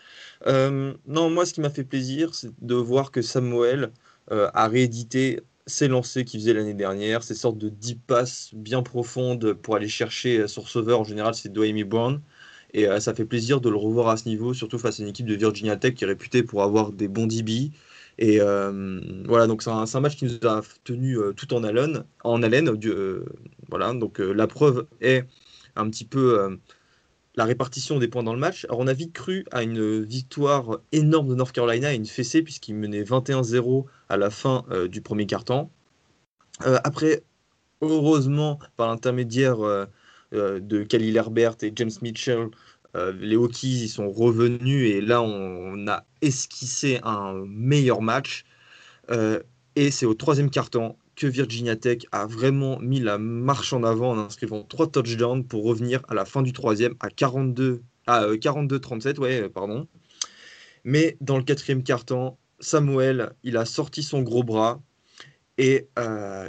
non, 0.47 1.31
moi, 1.31 1.47
ce 1.47 1.55
qui 1.55 1.61
m'a 1.61 1.71
fait 1.71 1.85
plaisir, 1.85 2.35
c'est 2.35 2.51
de 2.61 2.75
voir 2.75 3.11
que 3.11 3.23
Samuel 3.23 3.93
a 4.31 4.69
réédité 4.69 5.41
ses 5.67 5.89
lancers 5.89 6.25
qu'il 6.25 6.41
faisait 6.41 6.55
l'année 6.55 6.75
dernière, 6.75 7.23
ces 7.23 7.35
sortes 7.35 7.59
de 7.59 7.69
10 7.69 7.97
passes 7.97 8.51
bien 8.55 8.83
profondes 8.83 9.55
pour 9.55 9.77
aller 9.77 9.89
chercher 9.89 10.47
son 10.49 10.63
receveur. 10.63 11.01
En 11.01 11.05
général, 11.05 11.35
c'est 11.35 11.53
Dwayne 11.53 11.83
Brown. 11.85 12.21
Et 12.73 12.89
euh, 12.89 13.01
ça 13.01 13.15
fait 13.15 13.25
plaisir 13.25 13.61
de 13.61 13.71
le 13.71 13.77
revoir 13.77 14.09
à 14.09 14.17
ce 14.17 14.29
niveau, 14.29 14.55
surtout 14.55 14.79
face 14.79 15.01
à 15.01 15.03
une 15.03 15.09
équipe 15.09 15.27
de 15.27 15.35
Virginia 15.35 15.77
Tech 15.77 15.95
qui 15.95 16.05
est 16.05 16.07
réputée 16.07 16.43
pour 16.43 16.63
avoir 16.63 16.93
des 16.93 17.09
bons 17.09 17.27
DB. 17.27 17.73
Et 18.19 18.41
euh, 18.41 19.01
voilà, 19.27 19.47
donc 19.47 19.63
c'est 19.63 19.71
un, 19.71 20.01
match 20.01 20.17
qui 20.17 20.25
nous 20.25 20.49
a 20.49 20.63
tenu 20.85 21.19
euh, 21.19 21.33
tout 21.33 21.53
en 21.55 21.63
haleine. 21.63 22.05
En 22.25 22.43
haleine 22.43 22.71
voilà, 23.69 23.93
donc 23.93 24.19
la 24.19 24.47
preuve 24.47 24.87
est 25.01 25.25
un 25.75 25.91
petit 25.91 26.05
peu 26.05 26.59
la 27.35 27.45
répartition 27.45 27.99
des 27.99 28.09
points 28.09 28.23
dans 28.23 28.33
le 28.33 28.39
match. 28.39 28.65
Alors 28.67 28.79
on 28.79 28.87
a 28.87 28.95
vite 28.95 29.13
cru 29.13 29.45
à 29.51 29.63
une 29.63 30.03
victoire 30.03 30.81
énorme 30.93 31.29
de 31.29 31.35
North 31.35 31.53
Carolina 31.53 31.93
et 31.93 31.97
une 31.97 32.07
fessée 32.07 32.43
puisqu'il 32.43 32.77
menait 32.77 33.03
21-0 33.03 33.85
à 34.09 34.17
la 34.17 34.31
fin 34.31 34.65
du 34.91 35.03
premier 35.03 35.27
quart-temps. 35.27 35.71
après, 36.61 37.23
heureusement, 37.83 38.59
par 38.77 38.89
l'intermédiaire 38.89 39.59
de 40.33 40.83
Khalil 40.85 41.17
Herbert 41.17 41.57
et 41.63 41.73
James 41.75 41.91
Mitchell, 42.01 42.49
euh, 42.97 43.13
les 43.21 43.37
Hokies 43.37 43.85
ils 43.85 43.89
sont 43.89 44.11
revenus 44.11 44.91
et 44.91 45.01
là 45.01 45.23
on, 45.23 45.87
a 45.87 46.05
esquissé 46.23 46.99
un 47.03 47.45
meilleur 47.47 48.01
match. 48.01 48.45
Euh, 49.11 49.41
et 49.77 49.91
c'est 49.91 50.07
au 50.07 50.15
troisième 50.15 50.51
quart-temps 50.51 50.97
que 51.15 51.27
Virginia 51.27 51.77
Tech 51.77 51.99
a 52.13 52.27
vraiment 52.27 52.79
mis 52.81 53.01
la 53.01 53.19
marche 53.19 53.73
en 53.73 53.83
avant 53.83 54.13
en 54.13 54.19
inscrivant 54.19 54.63
trois 54.63 54.87
touchdowns 54.91 55.45
pour 55.45 55.65
revenir 55.65 56.01
à 56.09 56.15
la 56.15 56.25
fin 56.25 56.43
du 56.43 56.53
troisième 56.53 56.95
à 57.01 57.11
42 57.11 57.83
à 58.07 58.27
42-37, 58.29 59.17
euh, 59.17 59.21
ouais, 59.21 59.49
pardon. 59.49 59.89
Mais 60.85 61.17
dans 61.21 61.37
le 61.37 61.43
quatrième 61.43 61.83
quart-temps, 61.83 62.39
Samuel, 62.61 63.33
il 63.43 63.57
a 63.57 63.65
sorti 63.65 64.03
son 64.03 64.23
gros 64.23 64.45
bras 64.45 64.81
et 65.59 65.89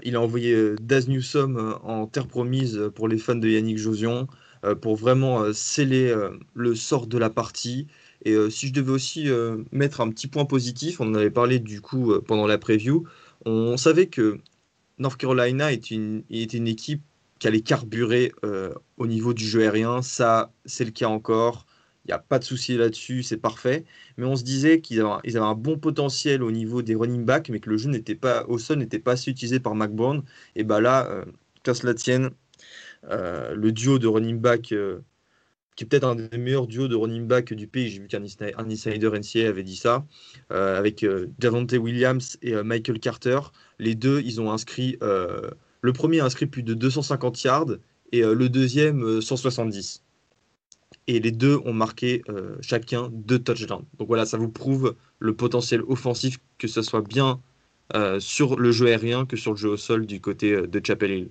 il 0.03 0.15
a 0.15 0.21
envoyé 0.21 0.75
Daz 0.79 1.07
Newsome 1.07 1.79
en 1.81 2.05
terre 2.05 2.27
promise 2.27 2.91
pour 2.93 3.07
les 3.07 3.17
fans 3.17 3.35
de 3.35 3.47
Yannick 3.47 3.77
Josion. 3.77 4.27
Euh, 4.67 4.75
pour 4.75 4.95
vraiment 4.95 5.41
euh, 5.41 5.53
sceller 5.53 6.09
euh, 6.09 6.31
le 6.53 6.75
sort 6.75 7.07
de 7.07 7.17
la 7.17 7.29
partie. 7.29 7.87
Et 8.25 8.35
si 8.49 8.67
je 8.67 8.73
devais 8.73 8.91
aussi 8.91 9.29
mettre 9.71 10.01
un 10.01 10.09
petit 10.09 10.27
point 10.27 10.45
positif, 10.45 10.99
on 10.99 11.07
en 11.11 11.13
avait 11.13 11.29
parlé 11.29 11.59
du 11.59 11.81
coup 11.81 12.19
pendant 12.27 12.47
la 12.47 12.57
preview, 12.57 13.07
on 13.45 13.77
savait 13.77 14.07
que 14.07 14.39
North 14.97 15.17
Carolina 15.17 15.71
était 15.71 15.95
une 15.95 16.67
équipe 16.67 17.03
qui 17.39 17.47
allait 17.47 17.61
carburer 17.61 18.33
au 18.97 19.07
niveau 19.07 19.33
du 19.33 19.45
jeu 19.45 19.61
aérien. 19.61 20.01
Ça, 20.01 20.51
c'est 20.65 20.83
le 20.83 20.91
cas 20.91 21.07
encore. 21.07 21.67
Il 22.05 22.07
n'y 22.09 22.13
a 22.15 22.19
pas 22.19 22.39
de 22.39 22.43
souci 22.43 22.75
là-dessus, 22.75 23.21
c'est 23.21 23.37
parfait. 23.37 23.85
Mais 24.17 24.25
on 24.25 24.35
se 24.35 24.43
disait 24.43 24.81
qu'ils 24.81 25.01
avaient, 25.01 25.37
un 25.37 25.53
bon 25.53 25.77
potentiel 25.77 26.41
au 26.41 26.51
niveau 26.51 26.81
des 26.81 26.95
running 26.95 27.23
backs, 27.23 27.49
mais 27.49 27.59
que 27.59 27.69
le 27.69 27.77
jeu 27.77 27.89
n'était 27.89 28.15
pas 28.15 28.45
au 28.47 28.57
sol 28.57 28.79
n'était 28.79 28.99
pas 28.99 29.11
assez 29.13 29.29
utilisé 29.31 29.59
par 29.59 29.75
McBourne. 29.75 30.23
Et 30.55 30.63
bah 30.63 30.81
là, 30.81 31.07
euh, 31.11 31.23
cela 31.73 31.93
tienne, 31.93 32.31
le 33.03 33.71
duo 33.71 33.99
de 33.99 34.07
running 34.07 34.39
back, 34.39 34.71
euh, 34.71 34.99
qui 35.75 35.83
est 35.83 35.87
peut-être 35.87 36.05
un 36.05 36.15
des 36.15 36.37
meilleurs 36.37 36.67
duos 36.67 36.87
de 36.87 36.95
running 36.95 37.27
back 37.27 37.53
du 37.53 37.67
pays. 37.67 37.89
J'ai 37.89 37.99
vu 37.99 38.07
qu'un 38.07 38.23
insider 38.23 39.09
NCA 39.09 39.47
avait 39.47 39.63
dit 39.63 39.75
ça, 39.75 40.05
euh, 40.51 40.77
avec 40.77 41.05
Davante 41.39 41.73
Williams 41.73 42.37
et 42.41 42.55
Michael 42.63 42.99
Carter. 42.99 43.39
Les 43.79 43.95
deux, 43.95 44.21
ils 44.21 44.41
ont 44.41 44.51
inscrit. 44.51 44.97
le 45.01 45.93
premier 45.93 46.19
a 46.19 46.25
inscrit 46.25 46.47
plus 46.47 46.63
de 46.63 46.73
250 46.73 47.43
yards 47.43 47.77
et 48.11 48.21
le 48.21 48.49
deuxième 48.49 49.21
170 49.21 50.03
et 51.07 51.19
les 51.19 51.31
deux 51.31 51.57
ont 51.65 51.73
marqué 51.73 52.23
chacun 52.61 53.09
deux 53.11 53.39
touchdowns. 53.39 53.85
Donc 53.99 54.07
voilà, 54.07 54.25
ça 54.25 54.37
vous 54.37 54.49
prouve 54.49 54.95
le 55.19 55.35
potentiel 55.35 55.81
offensif, 55.87 56.39
que 56.57 56.67
ce 56.67 56.81
soit 56.81 57.01
bien 57.01 57.39
sur 58.19 58.57
le 58.57 58.71
jeu 58.71 58.87
aérien 58.87 59.27
que 59.27 59.37
sur 59.37 59.51
le 59.51 59.57
jeu 59.57 59.69
au 59.69 59.77
sol 59.77 60.07
du 60.07 60.19
côté 60.19 60.65
de 60.65 60.81
Chapel 60.83 61.11
Hill. 61.11 61.29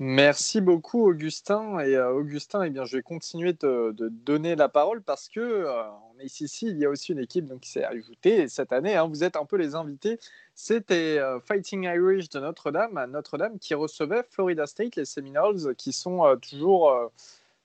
Merci 0.00 0.60
beaucoup, 0.60 1.08
Augustin. 1.08 1.80
Et 1.80 1.96
euh, 1.96 2.12
Augustin, 2.12 2.62
eh 2.62 2.70
bien, 2.70 2.84
je 2.84 2.96
vais 2.96 3.02
continuer 3.02 3.52
de, 3.52 3.92
donner 4.10 4.54
la 4.54 4.68
parole 4.68 5.02
parce 5.02 5.28
que 5.28 5.40
euh, 5.40 5.90
en 5.90 6.14
ACC, 6.20 6.62
il 6.62 6.78
y 6.78 6.84
a 6.84 6.90
aussi 6.90 7.10
une 7.12 7.18
équipe 7.18 7.52
qui 7.60 7.68
s'est 7.68 7.82
ajoutée 7.82 8.46
cette 8.46 8.72
année. 8.72 8.94
Hein, 8.94 9.08
vous 9.08 9.24
êtes 9.24 9.34
un 9.34 9.44
peu 9.44 9.56
les 9.56 9.74
invités. 9.74 10.20
C'était 10.54 11.18
euh, 11.18 11.40
Fighting 11.40 11.82
Irish 11.82 12.28
de 12.28 12.38
Notre-Dame, 12.38 13.06
Notre-Dame 13.10 13.58
qui 13.58 13.74
recevait 13.74 14.22
Florida 14.30 14.68
State, 14.68 14.94
les 14.94 15.04
Seminoles, 15.04 15.74
qui 15.74 15.92
sont 15.92 16.36
toujours 16.48 17.10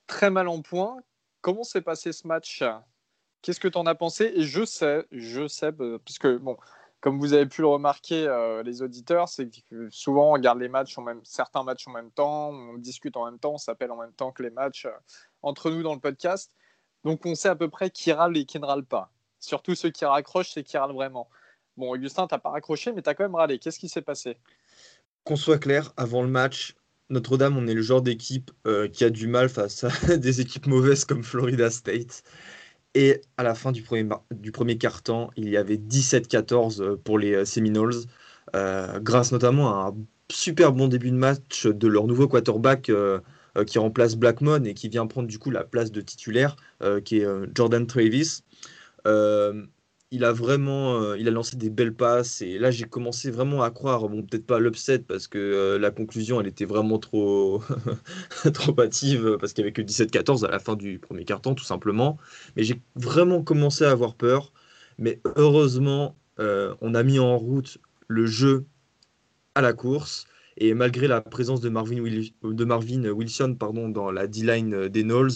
très 0.08 0.32
mal 0.32 0.48
en 0.48 0.62
point. 0.64 0.98
Comment 1.42 1.64
s'est 1.64 1.82
passé 1.82 2.12
ce 2.14 2.28
match? 2.28 2.64
Qu'est-ce 3.44 3.60
que 3.60 3.68
tu 3.68 3.78
en 3.78 3.86
as 3.86 3.96
pensé? 3.96 4.32
Et 4.36 4.44
je 4.44 4.66
sais, 4.66 5.06
je 5.12 5.48
sais, 5.48 5.72
parce 5.72 6.18
que 6.18 6.38
bon, 6.38 6.58
comme 7.04 7.20
vous 7.20 7.34
avez 7.34 7.46
pu 7.46 7.60
le 7.60 7.68
remarquer, 7.68 8.26
euh, 8.30 8.64
les 8.64 8.82
auditeurs, 8.82 9.28
c'est 9.28 9.50
que 9.70 9.90
souvent 9.90 10.30
on 10.30 10.32
regarde 10.32 10.62
les 10.62 10.70
matchs, 10.70 10.98
en 10.98 11.02
même, 11.02 11.20
certains 11.26 11.62
matchs 11.62 11.86
en 11.86 11.92
même 11.92 12.12
temps, 12.12 12.52
on 12.52 12.78
discute 12.78 13.18
en 13.18 13.26
même 13.26 13.40
temps, 13.40 13.56
on 13.56 13.58
s'appelle 13.58 13.92
en 13.92 13.98
même 13.98 14.14
temps 14.14 14.32
que 14.32 14.42
les 14.42 14.50
matchs 14.50 14.86
euh, 14.86 14.92
entre 15.42 15.70
nous 15.70 15.84
dans 15.84 15.96
le 15.96 16.00
podcast. 16.00 16.54
Donc 17.04 17.26
on 17.26 17.36
sait 17.36 17.50
à 17.50 17.58
peu 17.58 17.70
près 17.70 17.90
qui 17.90 18.14
râle 18.14 18.38
et 18.38 18.46
qui 18.46 18.58
ne 18.58 18.66
râle 18.66 18.86
pas. 18.86 19.12
Surtout 19.42 19.76
ceux 19.76 19.90
qui 19.90 20.06
raccrochent, 20.06 20.52
c'est 20.54 20.64
qui 20.64 20.78
râlent 20.78 20.94
vraiment. 20.94 21.28
Bon, 21.76 21.92
Augustin, 21.92 22.26
tu 22.26 22.36
n'as 22.36 22.40
pas 22.40 22.52
raccroché, 22.52 22.94
mais 22.94 23.02
tu 23.02 23.10
as 23.10 23.16
quand 23.16 23.26
même 23.26 23.36
râlé. 23.36 23.60
Qu'est-ce 23.60 23.80
qui 23.80 23.90
s'est 23.90 24.02
passé? 24.02 24.38
Qu'on 25.26 25.36
soit 25.36 25.60
clair, 25.60 25.92
avant 25.98 26.22
le 26.22 26.30
match, 26.30 26.74
Notre-Dame, 27.10 27.58
on 27.58 27.68
est 27.68 27.74
le 27.74 27.82
genre 27.82 28.02
d'équipe 28.02 28.50
euh, 28.66 28.88
qui 28.88 29.04
a 29.04 29.10
du 29.10 29.28
mal 29.28 29.50
face 29.50 29.84
à 29.84 29.90
des 30.18 30.40
équipes 30.40 30.68
mauvaises 30.68 31.04
comme 31.04 31.24
Florida 31.24 31.70
State. 31.70 32.24
Et 32.96 33.22
à 33.38 33.44
la 33.44 33.56
fin 33.56 33.72
du 33.72 33.82
premier, 33.82 34.08
du 34.32 34.52
quart-temps, 34.78 35.32
il 35.36 35.50
y 35.50 35.58
avait 35.58 35.78
17-14 35.78 36.82
euh, 36.82 36.96
pour 37.04 37.18
les 37.18 37.34
euh, 37.34 37.46
Seminoles, 37.46 37.96
euh, 38.56 39.00
grâce 39.00 39.32
notamment 39.32 39.70
à 39.70 39.90
un 39.90 39.96
super 40.32 40.74
bon 40.74 40.88
début 40.88 41.10
de 41.10 41.16
match 41.16 41.66
de 41.66 41.88
leur 41.88 42.06
nouveau 42.08 42.28
quarterback 42.28 42.92
qui 43.68 43.78
remplace 43.78 44.16
Blackmon 44.16 44.64
et 44.64 44.74
qui 44.74 44.90
vient 44.90 45.06
prendre 45.06 45.28
du 45.28 45.38
coup 45.38 45.52
la 45.52 45.64
place 45.64 45.92
de 45.92 46.02
titulaire, 46.02 46.56
qui 47.06 47.20
est 47.20 47.28
Jordan 47.54 47.86
Travis. 47.86 48.42
Il 50.14 50.24
a 50.26 50.32
vraiment 50.32 51.02
euh, 51.02 51.18
il 51.18 51.28
a 51.28 51.32
lancé 51.32 51.58
des 51.58 51.72
belles 51.72 51.96
passes 51.96 52.44
et 52.44 52.60
là 52.60 52.70
j'ai 52.70 52.86
commencé 52.86 53.32
vraiment 53.32 53.64
à 53.64 53.72
croire 53.72 54.08
bon 54.08 54.22
peut-être 54.22 54.46
pas 54.46 54.60
l'upset 54.60 55.00
parce 55.00 55.28
que 55.28 55.40
euh, 55.40 55.80
la 55.80 55.90
conclusion 55.90 56.40
elle 56.40 56.46
était 56.46 56.66
vraiment 56.66 57.00
trop 57.00 57.64
trop 58.54 58.80
hâtive 58.80 59.38
parce 59.40 59.54
qu'il 59.54 59.64
y 59.64 59.66
avait 59.66 59.74
que 59.74 59.82
17-14 59.82 60.46
à 60.46 60.52
la 60.52 60.60
fin 60.60 60.76
du 60.76 61.00
premier 61.00 61.26
carton 61.26 61.56
tout 61.56 61.64
simplement 61.64 62.20
mais 62.56 62.64
j'ai 62.64 62.80
vraiment 62.96 63.42
commencé 63.42 63.86
à 63.86 63.90
avoir 63.90 64.14
peur 64.14 64.54
mais 65.00 65.20
heureusement 65.36 66.16
euh, 66.40 66.76
on 66.82 66.94
a 66.94 67.02
mis 67.02 67.18
en 67.18 67.36
route 67.36 67.80
le 68.08 68.28
jeu 68.28 68.66
à 69.56 69.62
la 69.62 69.74
course 69.74 70.26
et 70.58 70.76
malgré 70.76 71.08
la 71.08 71.22
présence 71.22 71.60
de 71.62 71.70
Marvin, 71.70 72.04
de 72.44 72.66
Marvin 72.66 73.04
Wilson 73.10 73.56
pardon, 73.60 73.90
dans 73.90 74.12
la 74.12 74.28
D-line 74.28 74.88
des 74.90 75.04
Knowles, 75.04 75.32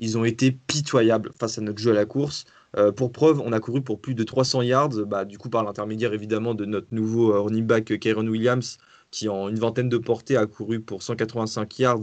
ils 0.00 0.18
ont 0.18 0.24
été 0.24 0.50
pitoyables 0.50 1.30
face 1.38 1.58
à 1.58 1.60
notre 1.60 1.78
jeu 1.78 1.92
à 1.92 1.94
la 1.94 2.04
course. 2.04 2.44
Euh, 2.76 2.92
pour 2.92 3.10
preuve, 3.12 3.40
on 3.40 3.52
a 3.52 3.60
couru 3.60 3.82
pour 3.82 4.00
plus 4.00 4.14
de 4.14 4.22
300 4.22 4.62
yards, 4.62 5.06
bah, 5.06 5.24
du 5.24 5.38
coup 5.38 5.48
par 5.48 5.64
l'intermédiaire 5.64 6.12
évidemment 6.12 6.54
de 6.54 6.66
notre 6.66 6.88
nouveau 6.92 7.32
euh, 7.32 7.40
running 7.40 7.66
back 7.66 7.98
Kyron 7.98 8.26
Williams, 8.26 8.78
qui 9.10 9.28
en 9.28 9.48
une 9.48 9.58
vingtaine 9.58 9.88
de 9.88 9.98
portées 9.98 10.36
a 10.36 10.46
couru 10.46 10.80
pour 10.80 11.02
185 11.02 11.78
yards 11.78 12.00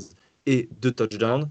et 0.48 0.70
deux 0.82 0.92
touchdowns. 0.92 1.50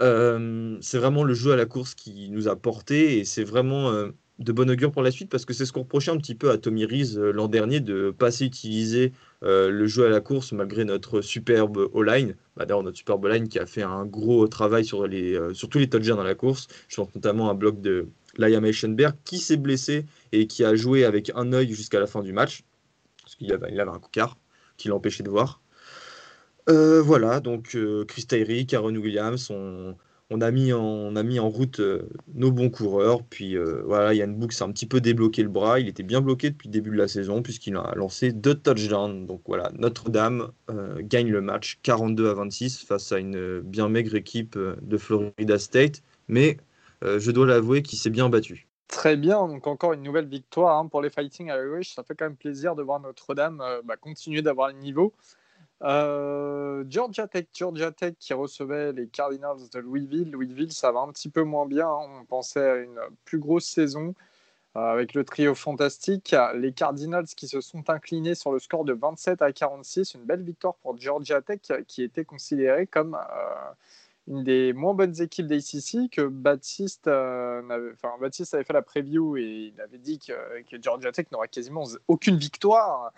Euh, 0.00 0.76
c'est 0.80 0.98
vraiment 0.98 1.24
le 1.24 1.34
jeu 1.34 1.52
à 1.52 1.56
la 1.56 1.64
course 1.64 1.94
qui 1.94 2.28
nous 2.30 2.48
a 2.48 2.56
porté 2.56 3.18
et 3.18 3.24
c'est 3.24 3.44
vraiment 3.44 3.90
de 4.38 4.52
bon 4.52 4.68
augure 4.68 4.90
pour 4.90 5.02
la 5.02 5.10
suite 5.10 5.30
parce 5.30 5.44
que 5.44 5.54
c'est 5.54 5.64
ce 5.64 5.72
qu'on 5.72 5.82
reprochait 5.82 6.10
un 6.10 6.16
petit 6.16 6.34
peu 6.34 6.50
à 6.50 6.58
Tommy 6.58 6.84
Reese 6.84 7.16
l'an 7.18 7.46
dernier 7.46 7.80
de 7.80 8.10
pas 8.10 8.26
assez 8.26 8.44
utiliser 8.44 9.12
le 9.42 9.86
jeu 9.86 10.06
à 10.06 10.08
la 10.08 10.20
course 10.20 10.52
malgré 10.52 10.84
notre 10.84 11.20
superbe 11.20 11.88
O-line. 11.92 12.36
Bah, 12.56 12.64
D'ailleurs, 12.64 12.82
notre 12.82 12.96
superbe 12.98 13.24
O-line 13.24 13.48
qui 13.48 13.58
a 13.58 13.66
fait 13.66 13.82
un 13.82 14.04
gros 14.04 14.48
travail 14.48 14.84
sur, 14.84 15.06
les, 15.06 15.38
sur 15.52 15.68
tous 15.68 15.78
les 15.78 15.88
touchdowns 15.88 16.16
dans 16.16 16.22
la 16.24 16.34
course. 16.34 16.66
Je 16.88 16.96
pense 16.96 17.14
notamment 17.14 17.48
à 17.48 17.52
un 17.52 17.54
bloc 17.54 17.80
de 17.80 18.08
Liam 18.38 18.64
Eichenberg, 18.64 19.14
qui 19.24 19.38
s'est 19.38 19.56
blessé 19.56 20.06
et 20.32 20.46
qui 20.46 20.64
a 20.64 20.74
joué 20.74 21.04
avec 21.04 21.30
un 21.34 21.52
œil 21.52 21.72
jusqu'à 21.72 22.00
la 22.00 22.06
fin 22.06 22.22
du 22.22 22.32
match, 22.32 22.64
parce 23.22 23.36
qu'il 23.36 23.52
avait, 23.52 23.70
il 23.72 23.80
avait 23.80 23.90
un 23.90 23.98
cocard 23.98 24.36
qui 24.76 24.88
l'a 24.88 24.94
empêché 24.94 25.22
de 25.22 25.30
voir. 25.30 25.60
Euh, 26.68 27.02
voilà, 27.02 27.40
donc 27.40 27.74
euh, 27.74 28.04
Chris 28.04 28.24
Tyree, 28.26 28.66
Karen 28.66 28.96
Williams, 28.96 29.50
on, 29.50 29.96
a 30.40 30.50
mis 30.50 30.72
en, 30.72 31.48
route 31.50 31.80
euh, 31.80 32.08
nos 32.34 32.50
bons 32.50 32.70
coureurs. 32.70 33.22
Puis 33.24 33.56
voilà, 33.84 34.14
Yann 34.14 34.34
Book 34.34 34.52
s'est 34.52 34.64
un 34.64 34.72
petit 34.72 34.86
peu 34.86 35.00
débloqué 35.00 35.42
le 35.42 35.48
bras. 35.50 35.78
Il 35.78 35.88
était 35.88 36.02
bien 36.02 36.20
bloqué 36.20 36.50
depuis 36.50 36.68
le 36.68 36.72
début 36.72 36.90
de 36.90 36.96
la 36.96 37.08
saison, 37.08 37.42
puisqu'il 37.42 37.76
a 37.76 37.92
lancé 37.96 38.32
deux 38.32 38.54
touchdowns. 38.54 39.26
Donc 39.26 39.42
voilà, 39.46 39.70
Notre-Dame 39.76 40.52
gagne 41.00 41.28
le 41.28 41.42
match 41.42 41.80
42 41.82 42.30
à 42.30 42.34
26 42.34 42.78
face 42.78 43.12
à 43.12 43.18
une 43.18 43.60
bien 43.60 43.88
maigre 43.88 44.14
équipe 44.14 44.58
de 44.58 44.96
Florida 44.96 45.58
State. 45.58 46.02
Mais 46.28 46.56
euh, 46.56 46.71
je 47.02 47.30
dois 47.30 47.46
l'avouer, 47.46 47.82
qui 47.82 47.96
s'est 47.96 48.10
bien 48.10 48.28
battu. 48.28 48.68
Très 48.92 49.16
bien, 49.16 49.48
donc 49.48 49.66
encore 49.66 49.94
une 49.94 50.02
nouvelle 50.02 50.26
victoire 50.28 50.78
hein, 50.78 50.86
pour 50.86 51.00
les 51.00 51.08
Fighting 51.08 51.48
Irish. 51.48 51.94
Ça 51.94 52.02
fait 52.02 52.14
quand 52.14 52.26
même 52.26 52.36
plaisir 52.36 52.76
de 52.76 52.82
voir 52.82 53.00
Notre-Dame 53.00 53.62
euh, 53.62 53.80
bah, 53.82 53.96
continuer 53.96 54.42
d'avoir 54.42 54.68
le 54.68 54.74
niveau. 54.74 55.14
Euh, 55.82 56.84
Georgia 56.90 57.26
Tech, 57.26 57.46
Georgia 57.54 57.90
Tech 57.90 58.16
qui 58.20 58.34
recevait 58.34 58.92
les 58.92 59.08
Cardinals 59.08 59.70
de 59.72 59.78
Louisville. 59.78 60.30
Louisville, 60.30 60.72
ça 60.72 60.92
va 60.92 61.00
un 61.00 61.10
petit 61.10 61.30
peu 61.30 61.42
moins 61.42 61.64
bien. 61.64 61.88
Hein. 61.88 62.20
On 62.20 62.24
pensait 62.26 62.68
à 62.68 62.76
une 62.76 63.00
plus 63.24 63.38
grosse 63.38 63.64
saison 63.64 64.14
avec 64.74 65.14
le 65.14 65.24
trio 65.24 65.54
fantastique. 65.54 66.36
Les 66.54 66.74
Cardinals 66.74 67.28
qui 67.34 67.48
se 67.48 67.62
sont 67.62 67.88
inclinés 67.88 68.34
sur 68.34 68.52
le 68.52 68.58
score 68.58 68.84
de 68.84 68.92
27 68.92 69.40
à 69.40 69.52
46. 69.52 70.14
Une 70.14 70.24
belle 70.24 70.42
victoire 70.42 70.74
pour 70.76 70.98
Georgia 70.98 71.40
Tech 71.40 71.60
qui 71.88 72.02
était 72.02 72.26
considérée 72.26 72.86
comme 72.86 73.18
une 74.28 74.44
des 74.44 74.72
moins 74.72 74.94
bonnes 74.94 75.20
équipes 75.20 75.46
d'ACC 75.46 76.10
que 76.10 76.22
Baptiste, 76.22 77.08
euh, 77.08 77.68
avait, 77.68 77.92
enfin, 77.92 78.12
Baptiste 78.20 78.54
avait 78.54 78.64
fait 78.64 78.72
la 78.72 78.82
preview 78.82 79.36
et 79.36 79.72
il 79.74 79.80
avait 79.80 79.98
dit 79.98 80.18
que, 80.18 80.32
Georgia 80.80 81.10
Tech 81.10 81.26
n'aurait 81.32 81.48
quasiment 81.48 81.84
aucune 82.08 82.36
victoire 82.36 83.12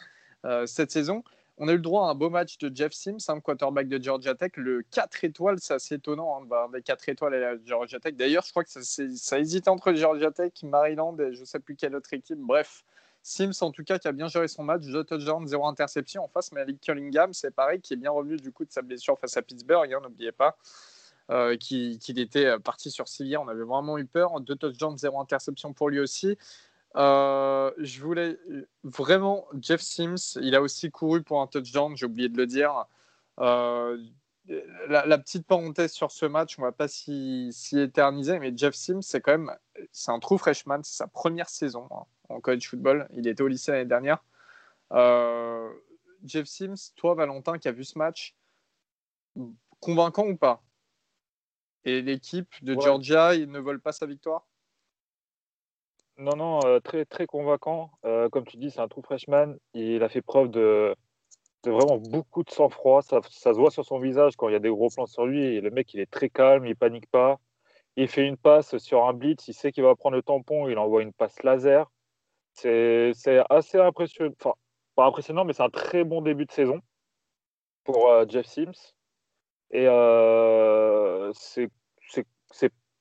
euh, 0.44 0.66
cette 0.66 0.90
saison. 0.90 1.22
On 1.56 1.68
a 1.68 1.72
eu 1.72 1.76
le 1.76 1.82
droit 1.82 2.08
à 2.08 2.10
un 2.10 2.14
beau 2.14 2.30
match 2.30 2.58
de 2.58 2.74
Jeff 2.74 2.92
Sims, 2.92 3.18
un 3.28 3.38
quarterback 3.38 3.86
de 3.86 4.02
Georgia 4.02 4.34
Tech. 4.34 4.52
Le 4.56 4.82
4 4.90 5.24
étoiles, 5.24 5.60
c'est 5.60 5.74
assez 5.74 5.96
étonnant 5.96 6.40
hein, 6.40 6.46
bah, 6.48 6.68
des 6.72 6.82
4 6.82 7.08
étoiles 7.08 7.34
à 7.34 7.54
Georgia 7.64 8.00
Tech. 8.00 8.14
D'ailleurs, 8.14 8.44
je 8.44 8.50
crois 8.50 8.64
que 8.64 8.70
ça, 8.70 8.80
ça 8.82 9.38
hésitait 9.38 9.68
entre 9.68 9.92
Georgia 9.92 10.32
Tech, 10.32 10.52
Maryland 10.64 11.16
et 11.20 11.32
je 11.34 11.40
ne 11.40 11.44
sais 11.44 11.60
plus 11.60 11.76
quelle 11.76 11.94
autre 11.94 12.12
équipe. 12.12 12.38
Bref, 12.38 12.84
Sims, 13.22 13.62
en 13.62 13.70
tout 13.70 13.84
cas, 13.84 13.98
qui 13.98 14.08
a 14.08 14.12
bien 14.12 14.26
géré 14.26 14.48
son 14.48 14.64
match, 14.64 14.82
2 14.82 15.04
touchdowns, 15.04 15.46
0 15.46 15.66
interception. 15.66 16.24
En 16.24 16.28
face, 16.28 16.50
Malik 16.50 16.80
Cunningham, 16.80 17.32
c'est 17.32 17.54
pareil, 17.54 17.80
qui 17.80 17.94
est 17.94 17.96
bien 17.96 18.10
revenu 18.10 18.36
du 18.36 18.50
coup 18.50 18.64
de 18.64 18.72
sa 18.72 18.82
blessure 18.82 19.18
face 19.18 19.36
à 19.36 19.42
Pittsburgh, 19.42 19.92
hein, 19.92 20.00
n'oubliez 20.02 20.32
pas. 20.32 20.56
Euh, 21.30 21.56
qu'il 21.56 22.18
était 22.18 22.44
euh, 22.44 22.58
parti 22.58 22.90
sur 22.90 23.08
Sylvia. 23.08 23.40
On 23.40 23.48
avait 23.48 23.64
vraiment 23.64 23.96
eu 23.96 24.04
peur. 24.04 24.40
Deux 24.40 24.56
touchdowns, 24.56 24.98
zéro 24.98 25.20
interception 25.20 25.72
pour 25.72 25.88
lui 25.88 25.98
aussi. 25.98 26.36
Euh, 26.96 27.72
je 27.78 28.02
voulais 28.02 28.38
vraiment 28.82 29.46
Jeff 29.58 29.80
Sims. 29.80 30.38
Il 30.42 30.54
a 30.54 30.60
aussi 30.60 30.90
couru 30.90 31.22
pour 31.22 31.40
un 31.40 31.46
touchdown. 31.46 31.96
J'ai 31.96 32.04
oublié 32.04 32.28
de 32.28 32.36
le 32.36 32.46
dire. 32.46 32.84
La, 33.38 35.18
petite 35.18 35.46
parenthèse 35.46 35.92
sur 35.92 36.10
ce 36.10 36.26
match, 36.26 36.58
on 36.58 36.62
va 36.62 36.72
pas 36.72 36.88
s'y 36.88 37.50
éterniser, 37.72 38.38
mais 38.38 38.52
Jeff 38.54 38.74
Sims, 38.74 39.00
c'est 39.00 39.22
quand 39.22 39.32
même 39.32 39.50
c'est 39.92 40.10
un 40.10 40.18
true 40.18 40.36
freshman. 40.36 40.82
C'est 40.82 40.98
sa 40.98 41.06
première 41.06 41.48
saison 41.48 41.88
hein, 41.90 42.02
en 42.28 42.40
college 42.40 42.68
football. 42.68 43.08
Il 43.14 43.26
était 43.26 43.42
au 43.42 43.48
lycée 43.48 43.72
l'année 43.72 43.86
dernière. 43.86 44.22
Jeff 46.22 46.46
Sims, 46.46 46.92
toi, 46.96 47.14
Valentin, 47.14 47.58
qui 47.58 47.68
a 47.68 47.72
vu 47.72 47.84
ce 47.84 47.98
match, 47.98 48.36
convaincant 49.80 50.26
ou 50.26 50.36
pas? 50.36 50.62
Et 51.84 52.02
l'équipe 52.02 52.48
de 52.62 52.78
Georgia, 52.80 53.34
ils 53.34 53.50
ne 53.50 53.60
veulent 53.60 53.80
pas 53.80 53.92
sa 53.92 54.06
victoire? 54.06 54.46
Non, 56.16 56.36
non, 56.36 56.60
euh, 56.64 56.80
très, 56.80 57.04
très 57.04 57.26
convaincant. 57.26 57.90
Euh, 58.04 58.28
comme 58.28 58.46
tu 58.46 58.56
dis, 58.56 58.70
c'est 58.70 58.80
un 58.80 58.88
true 58.88 59.02
freshman. 59.02 59.56
Il 59.74 60.02
a 60.02 60.08
fait 60.08 60.22
preuve 60.22 60.48
de, 60.48 60.94
vraiment 61.64 61.98
beaucoup 61.98 62.44
de 62.44 62.50
sang-froid. 62.50 63.02
Ça, 63.02 63.20
se 63.22 63.48
voit 63.50 63.70
sur 63.70 63.84
son 63.84 63.98
visage 63.98 64.36
quand 64.36 64.48
il 64.48 64.52
y 64.52 64.56
a 64.56 64.60
des 64.60 64.70
gros 64.70 64.88
plans 64.90 65.06
sur 65.06 65.26
lui. 65.26 65.42
Et 65.42 65.60
le 65.60 65.70
mec, 65.70 65.92
il 65.92 66.00
est 66.00 66.10
très 66.10 66.28
calme, 66.28 66.66
il 66.66 66.76
panique 66.76 67.10
pas. 67.10 67.40
Il 67.96 68.08
fait 68.08 68.26
une 68.26 68.36
passe 68.36 68.76
sur 68.78 69.06
un 69.06 69.12
blitz, 69.12 69.46
il 69.48 69.54
sait 69.54 69.70
qu'il 69.70 69.84
va 69.84 69.94
prendre 69.94 70.16
le 70.16 70.22
tampon, 70.22 70.68
il 70.68 70.78
envoie 70.78 71.02
une 71.02 71.12
passe 71.12 71.42
laser. 71.42 71.90
C'est 72.52 73.12
assez 73.50 73.78
impressionnant. 73.78 74.32
Enfin, 74.40 74.54
pas 74.94 75.06
impressionnant, 75.06 75.44
mais 75.44 75.52
c'est 75.52 75.62
un 75.62 75.70
très 75.70 76.04
bon 76.04 76.22
début 76.22 76.46
de 76.46 76.52
saison 76.52 76.80
pour 77.84 78.08
euh, 78.08 78.24
Jeff 78.28 78.46
Sims. 78.46 78.94
Et 79.70 79.86
euh, 79.88 81.32
c'est 81.34 81.70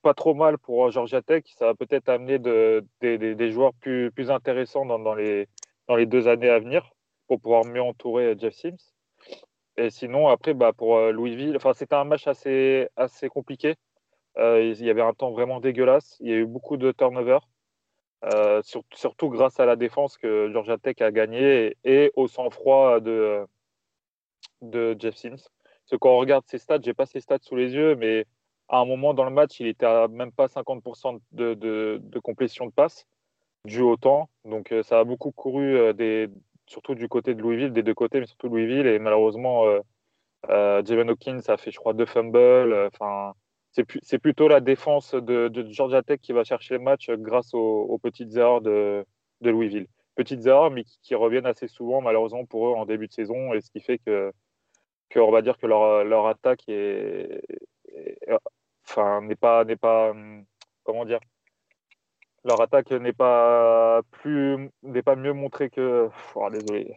pas 0.02 0.14
trop 0.14 0.34
mal 0.34 0.58
pour 0.58 0.92
Georgia 0.92 1.22
Tech. 1.22 1.44
Ça 1.56 1.66
va 1.68 1.76
peut-être 1.76 2.10
amener 2.10 2.38
de, 2.38 2.86
des 3.00 3.52
joueurs 3.52 3.74
plus, 3.76 4.12
plus 4.12 4.30
intéressants 4.30 4.86
dans, 4.86 5.16
les, 5.16 5.48
dans 5.88 5.96
les 5.96 6.06
deux 6.06 6.28
années 6.28 6.50
à 6.50 6.60
venir 6.60 6.92
pour 7.28 7.40
pouvoir 7.40 7.66
mieux 7.66 7.82
entourer 7.82 8.36
Jeff 8.38 8.54
Sims. 8.54 8.94
Et 9.78 9.90
sinon, 9.90 10.28
après, 10.28 10.54
bah, 10.54 10.74
pour 10.74 10.98
euh, 10.98 11.12
Louisville, 11.12 11.56
enfin, 11.56 11.74
c'était 11.74 11.96
un 11.96 12.04
match 12.04 12.28
assez, 12.28 12.88
assez 12.96 13.30
compliqué. 13.30 13.76
Euh, 14.38 14.62
il 14.62 14.86
y 14.86 14.90
avait 14.90 15.02
un 15.02 15.14
temps 15.14 15.32
vraiment 15.32 15.60
dégueulasse. 15.60 16.18
Il 16.20 16.30
y 16.30 16.34
a 16.34 16.38
eu 16.38 16.46
beaucoup 16.46 16.78
de 16.78 16.92
turnovers, 16.92 17.48
surtout 18.64 19.30
grâce 19.30 19.60
à 19.60 19.66
la 19.66 19.76
défense 19.76 20.18
que 20.18 20.52
Georgia 20.52 20.78
Tech 20.78 21.02
a 21.02 21.12
gagné 21.12 21.78
et, 21.84 22.12
au 22.16 22.28
sang-froid 22.28 23.00
de, 23.00 23.46
de 24.62 24.96
Jeff 25.00 25.16
Sims. 25.16 25.50
Parce 25.90 26.00
quand 26.00 26.16
on 26.16 26.18
regarde 26.18 26.46
ses 26.48 26.58
stats, 26.58 26.80
j'ai 26.82 26.94
pas 26.94 27.06
ses 27.06 27.20
stats 27.20 27.40
sous 27.42 27.56
les 27.56 27.74
yeux, 27.74 27.96
mais 27.96 28.26
à 28.70 28.80
un 28.80 28.86
moment 28.86 29.14
dans 29.14 29.26
le 29.26 29.32
match, 29.32 29.60
il 29.60 29.68
était 29.68 29.86
à 29.86 30.08
même 30.08 30.32
pas 30.32 30.48
50% 30.48 31.20
de, 31.32 31.54
de, 31.54 32.00
de, 32.02 32.20
complétion 32.20 32.66
de 32.66 32.72
passe 32.72 33.06
dû 33.66 33.82
au 33.82 33.98
temps. 33.98 34.30
Donc 34.46 34.72
euh, 34.72 34.84
ça 34.84 35.00
a 35.00 35.04
beaucoup 35.04 35.32
couru, 35.32 35.78
euh, 35.78 35.94
des, 35.94 36.30
surtout 36.68 36.96
du 36.96 37.08
côté 37.08 37.36
de 37.36 37.42
Louisville, 37.42 37.74
des 37.74 37.84
deux 37.84 37.94
côtés, 37.94 38.20
mais 38.20 38.26
surtout 38.26 38.50
Louisville. 38.50 38.88
Et 38.88 39.00
malheureusement, 39.00 39.68
euh, 39.68 39.80
euh 40.50 40.82
Hawkins 41.10 41.42
a 41.48 41.58
fait, 41.58 41.72
je 41.72 41.80
crois, 41.80 41.94
deux 41.94 42.06
fumbles. 42.06 42.74
Enfin, 42.88 43.34
c'est 43.72 44.20
plutôt 44.20 44.48
la 44.48 44.60
défense 44.60 45.16
de, 45.16 45.52
Georgia 45.70 46.04
Tech 46.04 46.20
qui 46.22 46.32
va 46.32 46.44
chercher 46.44 46.76
le 46.76 46.82
match 46.82 47.10
grâce 47.10 47.54
aux, 47.54 47.98
petites 48.02 48.36
erreurs 48.36 48.62
de, 48.62 49.06
de, 49.42 49.50
Louisville. 49.50 49.88
Petites 50.16 50.46
erreurs, 50.46 50.70
mais 50.70 50.84
qui, 50.84 51.16
reviennent 51.16 51.48
assez 51.48 51.68
souvent, 51.68 52.02
malheureusement, 52.02 52.46
pour 52.46 52.68
eux 52.68 52.74
en 52.74 52.86
début 52.86 53.08
de 53.08 53.14
saison. 53.14 53.54
Et 53.54 53.62
ce 53.62 53.72
qui 53.72 53.82
fait 53.82 53.98
que 53.98 54.32
on 55.20 55.32
va 55.32 55.42
dire 55.42 55.58
que 55.58 55.68
leur, 55.68 56.04
leur 56.04 56.28
attaque 56.28 56.64
est, 56.68 57.42
enfin, 58.88 59.22
n'est 59.22 59.36
pas, 59.36 59.64
n'est 59.66 59.76
pas, 59.76 60.12
hum, 60.12 60.46
comment 60.84 61.06
dire, 61.06 61.20
leur 62.44 62.62
attaque 62.62 62.92
n'est 62.92 63.14
pas 63.14 64.02
plus, 64.12 64.70
n'est 64.82 65.02
pas 65.02 65.16
mieux 65.16 65.34
montrée 65.34 65.70
que, 65.70 66.10
oh, 66.36 66.50
désolé, 66.50 66.96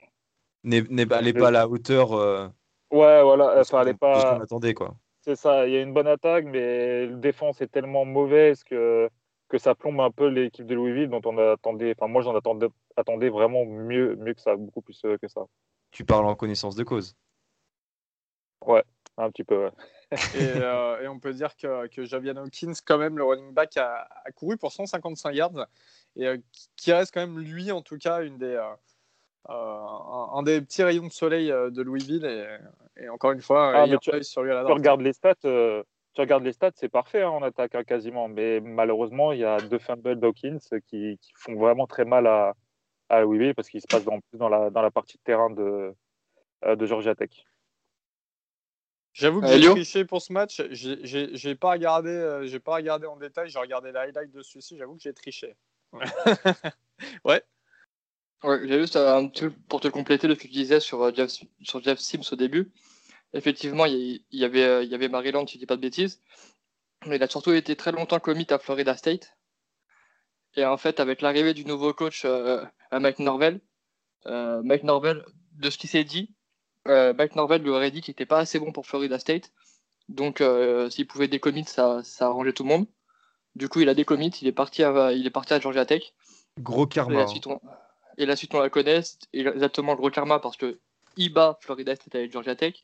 n'est, 0.65 0.83
n'est 0.83 1.07
pas, 1.07 1.23
pas 1.23 1.49
à 1.49 1.51
la 1.51 1.69
hauteur. 1.69 2.13
Euh, 2.13 2.49
ouais, 2.91 3.23
voilà, 3.23 3.61
enfin, 3.61 3.83
elle 3.83 3.89
n'est 3.89 3.95
pas. 3.95 4.41
attendait 4.43 4.75
quoi. 4.75 4.95
C'est 5.21 5.37
ça, 5.37 5.67
il 5.67 5.75
y 5.75 5.77
a 5.77 5.83
une 5.83 5.93
bonne 5.93 6.07
attaque, 6.07 6.45
mais 6.45 7.07
la 7.07 7.17
défense 7.17 7.61
est 7.61 7.69
tellement 7.69 8.05
mauvaise 8.05 8.63
que 8.65 9.09
que 9.49 9.59
ça 9.59 9.75
plombe 9.77 10.01
un 10.01 10.11
peu 10.11 10.27
l'équipe 10.27 10.67
de 10.67 10.75
Louisville 10.75 11.09
dont 11.09 11.21
on 11.25 11.39
attendait, 11.39 11.95
enfin 11.97 12.11
moi 12.11 12.21
j'en 12.23 12.35
attendais, 12.35 12.67
attendais 12.97 13.29
vraiment 13.29 13.65
mieux, 13.65 14.17
mieux 14.17 14.35
que 14.35 14.41
ça, 14.41 14.57
beaucoup 14.57 14.83
plus 14.83 15.01
euh, 15.05 15.17
que 15.19 15.29
ça. 15.29 15.43
Tu 15.93 16.05
parles 16.05 16.27
en 16.27 16.35
connaissance 16.35 16.75
de 16.75 16.83
cause. 16.83 17.15
Ouais, 18.65 18.85
un 19.17 19.31
petit 19.31 19.45
peu. 19.45 19.65
Ouais. 19.65 19.71
Euh, 20.37 21.01
et, 21.01 21.09
on 21.09 21.19
peut 21.19 21.33
dire 21.33 21.57
que, 21.57 21.87
que 21.89 22.05
Javian 22.05 22.37
Hawkins, 22.37 22.75
quand 22.85 22.99
même, 22.99 23.19
le 23.19 23.25
running 23.25 23.53
back, 23.53 23.77
a, 23.77 24.07
couru 24.35 24.57
pour 24.57 24.73
155 24.73 25.33
yards 25.33 25.67
et 26.17 26.27
euh, 26.27 26.37
qui 26.77 26.93
reste 26.93 27.13
quand 27.13 27.21
même, 27.21 27.39
lui, 27.39 27.73
en 27.73 27.83
tout 27.83 27.99
cas, 27.99 28.23
une 28.23 28.39
des, 28.39 28.61
un, 29.49 30.43
des 30.43 30.61
petits 30.61 30.83
rayons 30.83 31.07
de 31.07 31.13
soleil 31.13 31.49
de 31.49 31.83
Louisville. 31.83 32.25
Et, 32.97 33.09
encore 33.09 33.33
une 33.33 33.43
fois, 33.43 33.73
ah, 33.75 33.87
il 33.87 33.99
tu, 33.99 34.23
sur 34.23 34.43
lui 34.43 34.53
à 34.53 34.63
la 34.63 34.65
tu 34.65 34.73
regardes 34.73 35.03
les 35.03 35.13
stats. 35.13 35.35
tu 35.35 36.21
regardes 36.21 36.45
les 36.45 36.53
stats, 36.53 36.71
c'est 36.75 36.89
parfait 36.89 37.23
hein, 37.23 37.31
en 37.31 37.43
attaque 37.43 37.75
hein, 37.75 37.85
quasiment, 37.85 38.27
mais 38.27 38.61
malheureusement 38.61 39.33
il 39.33 39.41
y 39.41 39.45
a 39.45 39.59
deux 39.59 39.79
fumbles 39.79 40.19
d'Hawkins 40.19 40.61
qui, 40.87 41.19
qui, 41.21 41.33
font 41.35 41.57
vraiment 41.57 41.87
très 41.87 42.07
mal 42.07 42.27
à, 42.27 42.55
à 43.11 43.21
Louisville 43.21 43.55
parce 43.55 43.69
qu'il 43.69 43.83
se 43.83 43.87
passe 43.87 44.09
en 44.09 44.21
plus 44.21 44.39
dans 44.39 44.49
la, 44.49 44.71
dans 44.71 44.81
la 44.81 44.91
partie 44.91 45.19
de 45.19 45.23
terrain 45.25 45.51
de, 45.51 45.95
de 46.67 46.87
Georgia 46.87 47.15
Tech. 47.15 47.45
J'avoue 49.17 49.41
que 49.41 49.47
j'ai 49.47 49.71
triché 49.71 50.05
pour 50.05 50.21
ce 50.21 50.31
match. 50.31 50.63
J'ai 50.71 51.55
pas 51.55 51.71
regardé, 51.71 52.11
euh, 52.11 52.47
j'ai 52.47 52.61
pas 52.61 52.75
regardé 52.75 53.07
en 53.07 53.17
détail. 53.17 53.49
J'ai 53.49 53.59
regardé 53.59 53.91
les 53.91 53.99
highlights 53.99 54.31
de 54.31 54.43
celui-ci. 54.43 54.77
J'avoue 54.77 54.97
que 54.97 55.03
j'ai 55.03 55.15
triché. 55.15 55.57
ouais. 57.25 57.43
Ouais, 58.45 58.61
j'ai 58.69 58.79
juste 58.79 58.97
un 58.97 59.29
petit 59.29 59.47
pour 59.67 59.81
te 59.81 59.89
compléter 59.89 60.29
le 60.29 60.35
que 60.35 60.43
tu 60.43 60.49
disais 60.49 60.79
sur 60.79 61.03
euh, 61.03 61.11
Jeff, 61.13 61.31
sur 61.63 61.83
Jeff 61.83 61.99
Sims 61.99 62.21
au 62.31 62.37
début. 62.37 62.71
Effectivement, 63.33 63.87
il 63.87 64.23
y, 64.31 64.45
avait, 64.45 64.63
euh, 64.63 64.83
il 64.85 64.91
y 64.91 64.95
avait 64.95 65.09
Maryland, 65.09 65.47
si 65.47 65.55
je 65.55 65.61
dis 65.61 65.67
pas 65.67 65.77
de 65.77 65.81
bêtises. 65.81 66.21
Mais 67.07 67.17
il 67.17 67.23
a 67.23 67.29
surtout 67.29 67.53
été 67.53 67.75
très 67.75 67.93
longtemps 67.93 68.21
commit 68.21 68.47
à 68.51 68.59
Florida 68.59 68.95
State. 68.95 69.35
Et 70.55 70.67
en 70.67 70.77
fait, 70.77 71.01
avec 71.01 71.23
l'arrivée 71.23 71.55
du 71.55 71.65
nouveau 71.65 71.95
coach 71.95 72.27
à 72.27 73.01
Mike 73.01 73.21
Norvell, 73.21 73.61
Mike 74.27 74.85
Norvell, 74.85 75.25
de 75.53 75.71
ce 75.71 75.79
qu'il 75.79 75.89
s'est 75.89 76.05
dit, 76.05 76.36
euh, 76.89 77.15
Mike 77.15 77.37
Norvell 77.37 77.63
lui 77.63 77.71
aurait 77.71 77.91
dit 77.91 78.01
qu'il 78.01 78.13
n'était 78.13 78.27
pas 78.27 78.39
assez 78.39 78.59
bon 78.59 78.73
pour 78.73 78.87
Florida 78.87 79.19
State. 79.19 79.53
Donc, 80.09 80.41
euh, 80.41 80.89
s'il 80.91 81.07
pouvait 81.07 81.29
décommit, 81.29 81.65
ça, 81.65 82.01
ça 82.05 82.27
arrangeait 82.27 82.53
tout 82.53 82.63
le 82.63 82.69
monde. 82.69 82.87
Du 83.55 83.69
coup, 83.69 83.81
il 83.81 83.89
a 83.89 83.95
décommit, 83.95 84.31
il 84.41 84.49
est 84.49 84.53
parti 84.53 84.83
à, 84.83 85.13
il 85.13 85.27
est 85.27 85.31
parti 85.31 85.55
à 85.55 85.61
Georgia 85.61 85.87
Tech. 85.87 86.15
Gros 86.61 86.87
karma. 86.87 87.15
Et 87.15 87.17
la 87.19 87.27
suite, 87.27 87.47
on, 87.47 87.61
et 88.19 88.27
la, 88.27 88.37
suite, 88.37 88.55
on 88.55 88.61
la 88.61 88.71
connaît. 88.71 89.01
Exactement, 89.33 89.95
gros 89.95 90.11
karma 90.11 90.39
parce 90.39 90.57
que 90.57 90.79
il 91.17 91.33
bat 91.33 91.59
Florida 91.61 91.97
State 91.97 92.15
avec 92.15 92.33
Georgia 92.33 92.55
Tech. 92.55 92.75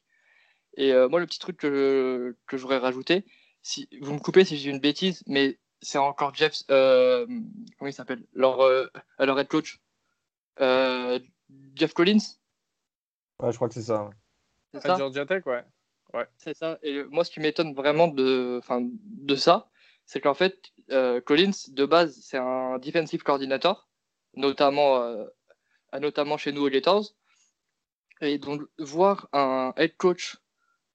Et 0.77 0.93
euh, 0.93 1.09
moi, 1.09 1.21
le 1.21 1.27
petit 1.27 1.39
truc 1.39 1.59
que, 1.59 2.37
que 2.47 2.57
j'aurais 2.57 2.79
rajouté, 2.79 3.27
si, 3.63 3.89
vous 4.01 4.15
me 4.15 4.19
coupez 4.19 4.45
si 4.45 4.57
j'ai 4.57 4.71
une 4.71 4.81
bêtise, 4.81 5.23
mais 5.27 5.59
c'est 5.83 5.99
encore 5.99 6.35
Jeff. 6.35 6.63
comment 6.67 7.87
il 7.87 7.93
s'appelle? 7.93 8.25
Leur, 8.33 8.59
leur 9.19 9.39
head 9.39 9.49
coach 9.49 9.81
Jeff 10.59 11.93
Collins 11.93 12.42
je 13.51 13.57
crois 13.57 13.69
que 13.69 13.75
c'est 13.75 13.83
ça. 13.83 14.11
C'est 14.73 14.81
ça 14.81 14.97
Georgia 14.97 15.27
Tech, 15.27 15.45
ouais. 15.47 15.65
ouais. 16.15 16.27
C'est 16.39 16.57
ça. 16.57 16.79
Et 16.83 17.03
moi, 17.05 17.25
ce 17.25 17.31
qui 17.31 17.41
m'étonne 17.41 17.75
vraiment 17.75 18.09
de, 18.09 18.61
de 19.05 19.37
ça, 19.37 19.69
c'est 20.07 20.21
qu'en 20.21 20.35
fait, 20.35 20.73
euh, 20.91 21.21
Collins, 21.21 21.53
de 21.69 21.85
base, 21.85 22.19
c'est 22.23 22.39
un 22.39 22.79
defensive 22.79 23.23
coordinator, 23.23 23.89
notamment, 24.35 25.03
euh, 25.03 25.25
notamment 26.01 26.37
chez 26.37 26.53
nous 26.53 26.67
aux 26.67 26.71
Gators. 26.71 27.15
Et 28.21 28.39
donc, 28.39 28.63
voir 28.79 29.29
un 29.33 29.73
head 29.77 29.97
coach 29.97 30.39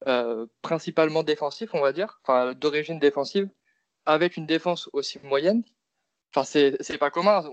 euh, 0.06 0.46
principalement 0.62 1.22
défensif, 1.22 1.74
on 1.74 1.80
va 1.80 1.92
dire, 1.92 2.20
enfin, 2.22 2.54
d'origine 2.54 2.98
défensive, 2.98 3.48
avec 4.06 4.36
une 4.36 4.46
défense 4.46 4.88
aussi 4.92 5.18
moyenne, 5.20 5.62
enfin, 6.34 6.44
c'est 6.44 6.98
pas 6.98 7.10
commun. 7.10 7.44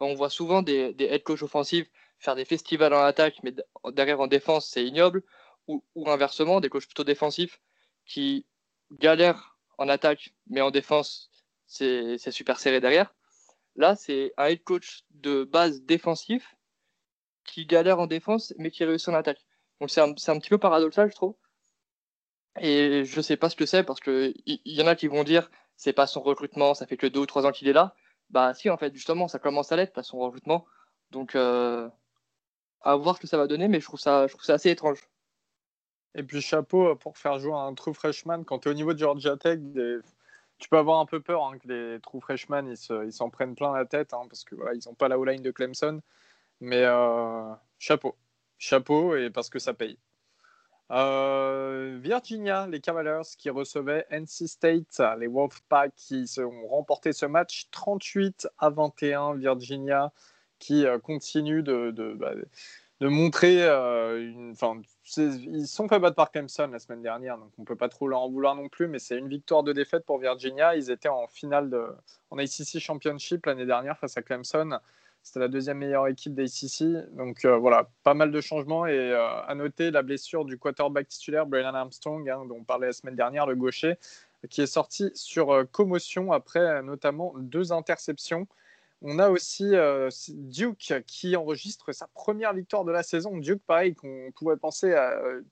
On, 0.00 0.14
voit 0.14 0.30
souvent 0.30 0.62
des, 0.62 0.94
des 0.94 1.04
head 1.04 1.22
coach 1.22 1.42
offensifs 1.42 1.88
faire 2.18 2.34
des 2.34 2.44
festivals 2.44 2.94
en 2.94 3.02
attaque, 3.02 3.40
mais 3.42 3.54
derrière 3.92 4.20
en 4.20 4.26
défense, 4.26 4.68
c'est 4.68 4.84
ignoble, 4.84 5.22
ou, 5.68 5.82
inversement, 6.06 6.60
des 6.60 6.68
coachs 6.68 6.86
plutôt 6.86 7.04
défensifs 7.04 7.60
qui 8.04 8.46
galèrent 8.92 9.56
en 9.78 9.88
attaque, 9.88 10.34
mais 10.46 10.60
en 10.60 10.70
défense, 10.70 11.30
c'est 11.66 12.18
super 12.30 12.58
serré 12.60 12.80
derrière. 12.80 13.14
Là, 13.74 13.96
c'est 13.96 14.32
un 14.36 14.46
head 14.46 14.62
coach 14.62 15.04
de 15.10 15.44
base 15.44 15.82
défensif 15.82 16.54
qui 17.44 17.66
galère 17.66 17.98
en 18.00 18.06
défense, 18.06 18.54
mais 18.58 18.70
qui 18.70 18.84
réussit 18.84 19.08
en 19.08 19.14
attaque. 19.14 19.44
Donc 19.80 19.90
c'est 19.90 20.00
un, 20.00 20.10
un, 20.10 20.38
petit 20.38 20.48
peu 20.48 20.58
paradoxal, 20.58 21.10
je 21.10 21.14
trouve. 21.16 21.36
Et 22.58 23.04
je 23.04 23.20
sais 23.20 23.36
pas 23.36 23.50
ce 23.50 23.56
que 23.56 23.66
c'est, 23.66 23.84
parce 23.84 24.00
qu'il 24.00 24.34
y, 24.46 24.60
y 24.64 24.82
en 24.82 24.86
a 24.86 24.96
qui 24.96 25.08
vont 25.08 25.24
dire 25.24 25.50
c'est 25.76 25.92
pas 25.92 26.06
son 26.06 26.22
recrutement, 26.22 26.74
ça 26.74 26.86
fait 26.86 26.96
que 26.96 27.06
deux 27.06 27.20
ou 27.20 27.26
trois 27.26 27.46
ans 27.46 27.52
qu'il 27.52 27.68
est 27.68 27.72
là. 27.72 27.94
Bah 28.30 28.54
si, 28.54 28.70
en 28.70 28.76
fait, 28.76 28.94
justement, 28.94 29.28
ça 29.28 29.38
commence 29.38 29.72
à 29.72 29.76
l'être, 29.76 29.92
pas 29.92 30.02
son 30.02 30.18
recrutement. 30.18 30.66
Donc, 31.10 31.36
euh, 31.36 31.88
à 32.82 32.96
voir 32.96 33.16
ce 33.16 33.20
que 33.20 33.26
ça 33.26 33.36
va 33.36 33.46
donner, 33.46 33.68
mais 33.68 33.80
je 33.80 33.86
trouve 33.86 34.00
ça, 34.00 34.26
je 34.26 34.32
trouve 34.32 34.44
ça 34.44 34.54
assez 34.54 34.70
étrange. 34.70 35.00
Et 36.14 36.22
puis 36.22 36.40
chapeau 36.40 36.96
pour 36.96 37.18
faire 37.18 37.38
jouer 37.38 37.54
un 37.54 37.74
true 37.74 37.94
freshman 37.94 38.44
quand 38.44 38.60
tu 38.60 38.68
es 38.68 38.70
au 38.70 38.74
niveau 38.74 38.94
de 38.94 38.98
Georgia 38.98 39.36
Tech. 39.36 39.60
Tu 40.58 40.68
peux 40.70 40.78
avoir 40.78 41.00
un 41.00 41.06
peu 41.06 41.20
peur 41.20 41.44
hein, 41.44 41.58
que 41.58 41.68
les 41.68 42.00
true 42.00 42.20
freshmen 42.20 42.66
ils 42.66 43.12
s'en 43.12 43.28
prennent 43.28 43.54
plein 43.54 43.74
la 43.74 43.84
tête 43.84 44.14
hein, 44.14 44.22
parce 44.28 44.42
que 44.44 44.54
voilà, 44.54 44.74
ils 44.74 44.80
n'ont 44.86 44.94
pas 44.94 45.08
la 45.08 45.18
O-line 45.18 45.42
de 45.42 45.50
Clemson. 45.50 46.00
Mais 46.60 46.82
euh, 46.84 47.52
chapeau, 47.78 48.16
chapeau 48.58 49.14
et 49.16 49.28
parce 49.30 49.50
que 49.50 49.58
ça 49.58 49.74
paye. 49.74 49.98
Euh, 50.92 51.98
Virginia, 52.00 52.66
les 52.68 52.80
Cavaliers 52.80 53.28
qui 53.36 53.50
recevaient 53.50 54.06
NC 54.10 54.46
State, 54.48 55.02
les 55.18 55.26
Wolfpack 55.26 55.92
qui 55.96 56.24
ont 56.38 56.68
remporté 56.68 57.12
ce 57.12 57.26
match 57.26 57.68
38 57.72 58.48
à 58.58 58.70
21. 58.70 59.34
Virginia 59.34 60.12
qui 60.58 60.86
euh, 60.86 60.98
continue 60.98 61.62
de, 61.62 61.90
de, 61.90 62.14
bah, 62.14 62.32
montrer 63.00 63.62
euh, 63.62 64.20
une. 64.20 64.54
Ils 65.16 65.66
sont 65.66 65.88
fait 65.88 65.98
battre 65.98 66.16
par 66.16 66.30
Clemson 66.30 66.68
la 66.68 66.78
semaine 66.78 67.02
dernière, 67.02 67.38
donc 67.38 67.50
on 67.58 67.64
peut 67.64 67.76
pas 67.76 67.88
trop 67.88 68.08
leur 68.08 68.20
en 68.20 68.30
vouloir 68.30 68.54
non 68.54 68.68
plus, 68.68 68.88
mais 68.88 68.98
c'est 68.98 69.18
une 69.18 69.28
victoire 69.28 69.62
de 69.62 69.72
défaite 69.72 70.04
pour 70.04 70.18
Virginia. 70.18 70.76
Ils 70.76 70.90
étaient 70.90 71.08
en 71.08 71.26
finale 71.26 71.70
de, 71.70 71.86
en 72.30 72.38
ACC 72.38 72.78
Championship 72.78 73.46
l'année 73.46 73.66
dernière 73.66 73.98
face 73.98 74.16
à 74.16 74.22
Clemson. 74.22 74.78
C'était 75.22 75.40
la 75.40 75.48
deuxième 75.48 75.78
meilleure 75.78 76.06
équipe 76.06 76.34
d'ACC. 76.34 77.14
Donc 77.16 77.44
euh, 77.44 77.56
voilà, 77.56 77.88
pas 78.04 78.14
mal 78.14 78.30
de 78.30 78.40
changements. 78.40 78.86
Et 78.86 79.12
à 79.12 79.52
noter 79.56 79.90
la 79.90 80.02
blessure 80.02 80.44
du 80.44 80.56
quarterback 80.56 81.08
titulaire, 81.08 81.46
Brian 81.46 81.74
Armstrong, 81.74 82.28
hein, 82.30 82.44
dont 82.48 82.58
on 82.60 82.64
parlait 82.64 82.86
la 82.86 82.92
semaine 82.92 83.16
dernière, 83.16 83.46
le 83.46 83.56
gaucher, 83.56 83.96
qui 84.48 84.62
est 84.62 84.66
sorti 84.66 85.10
sur 85.14 85.64
commotion 85.72 86.32
après 86.32 86.80
notamment 86.82 87.34
deux 87.38 87.72
interceptions. 87.72 88.46
On 89.02 89.18
a 89.18 89.28
aussi 89.28 89.74
euh, 89.74 90.08
Duke 90.28 90.94
qui 91.06 91.36
enregistre 91.36 91.92
sa 91.92 92.06
première 92.08 92.54
victoire 92.54 92.84
de 92.84 92.92
la 92.92 93.02
saison. 93.02 93.36
Duke, 93.36 93.62
pareil, 93.66 93.94
qu'on 93.94 94.32
pouvait 94.34 94.56
penser 94.56 94.94
à 94.94 95.12
euh, 95.12 95.42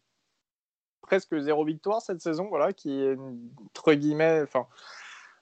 presque 1.02 1.38
zéro 1.38 1.64
victoire 1.64 2.00
cette 2.00 2.20
saison, 2.20 2.48
voilà, 2.48 2.72
qui 2.72 3.02
est 3.02 3.16
entre 3.16 3.92
guillemets, 3.92 4.42
enfin, 4.42 4.66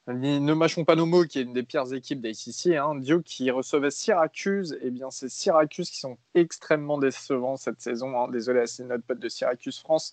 ne 0.09 0.53
mâchons 0.53 0.85
pas 0.85 0.97
nos 0.97 1.07
mots, 1.07 1.25
qui 1.25 1.39
est 1.39 1.43
une 1.43 1.53
des 1.53 1.63
pires 1.63 1.93
équipes 1.93 2.21
d'ACC. 2.21 2.75
Hein. 2.77 2.97
Duke 2.97 3.23
qui 3.23 3.51
recevait 3.53 3.93
Syracuse, 3.93 4.77
eh 4.83 4.91
bien 4.91 5.11
c'est 5.11 5.29
Syracuse 5.29 5.91
qui 5.91 6.01
sont 6.01 6.19
extrêmement 6.35 6.99
décevants 6.99 7.57
cette 7.57 7.81
saison. 7.81 8.19
Hein. 8.19 8.29
Désolé 8.29 8.67
c'est 8.67 8.85
notre 8.85 9.05
pote 9.05 9.21
de 9.21 9.29
Syracuse 9.29 9.79
France. 9.79 10.13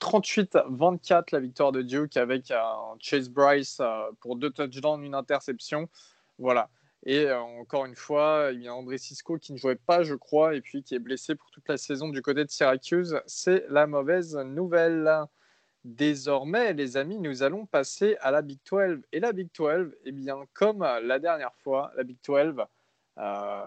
38-24 0.00 1.28
la 1.32 1.40
victoire 1.40 1.72
de 1.72 1.80
Duke 1.80 2.18
avec 2.18 2.50
un 2.50 2.76
Chase 2.98 3.30
Bryce 3.30 3.78
euh, 3.80 4.10
pour 4.20 4.36
deux 4.36 4.50
touchdowns, 4.50 5.02
une 5.02 5.14
interception. 5.14 5.88
Voilà. 6.38 6.68
Et 7.06 7.24
euh, 7.26 7.40
encore 7.40 7.86
une 7.86 7.96
fois, 7.96 8.50
il 8.52 8.62
y 8.62 8.68
a 8.68 8.74
André 8.74 8.98
Cisco 8.98 9.38
qui 9.38 9.52
ne 9.52 9.58
jouait 9.58 9.76
pas, 9.76 10.02
je 10.02 10.14
crois, 10.14 10.54
et 10.54 10.60
puis 10.60 10.82
qui 10.82 10.94
est 10.94 10.98
blessé 10.98 11.34
pour 11.34 11.50
toute 11.50 11.66
la 11.68 11.78
saison 11.78 12.08
du 12.08 12.20
côté 12.20 12.44
de 12.44 12.50
Syracuse. 12.50 13.20
C'est 13.26 13.64
la 13.68 13.86
mauvaise 13.86 14.36
nouvelle. 14.36 15.10
Désormais, 15.82 16.74
les 16.74 16.98
amis, 16.98 17.18
nous 17.18 17.42
allons 17.42 17.64
passer 17.64 18.18
à 18.20 18.30
la 18.30 18.42
Big 18.42 18.58
12. 18.70 19.00
Et 19.12 19.20
la 19.20 19.32
Big 19.32 19.48
12, 19.56 19.96
eh 20.04 20.12
bien, 20.12 20.44
comme 20.52 20.80
la 20.80 21.18
dernière 21.18 21.54
fois, 21.64 21.90
la 21.96 22.02
Big 22.02 22.18
12, 22.22 22.56
euh, 23.18 23.62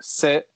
c'est 0.00 0.48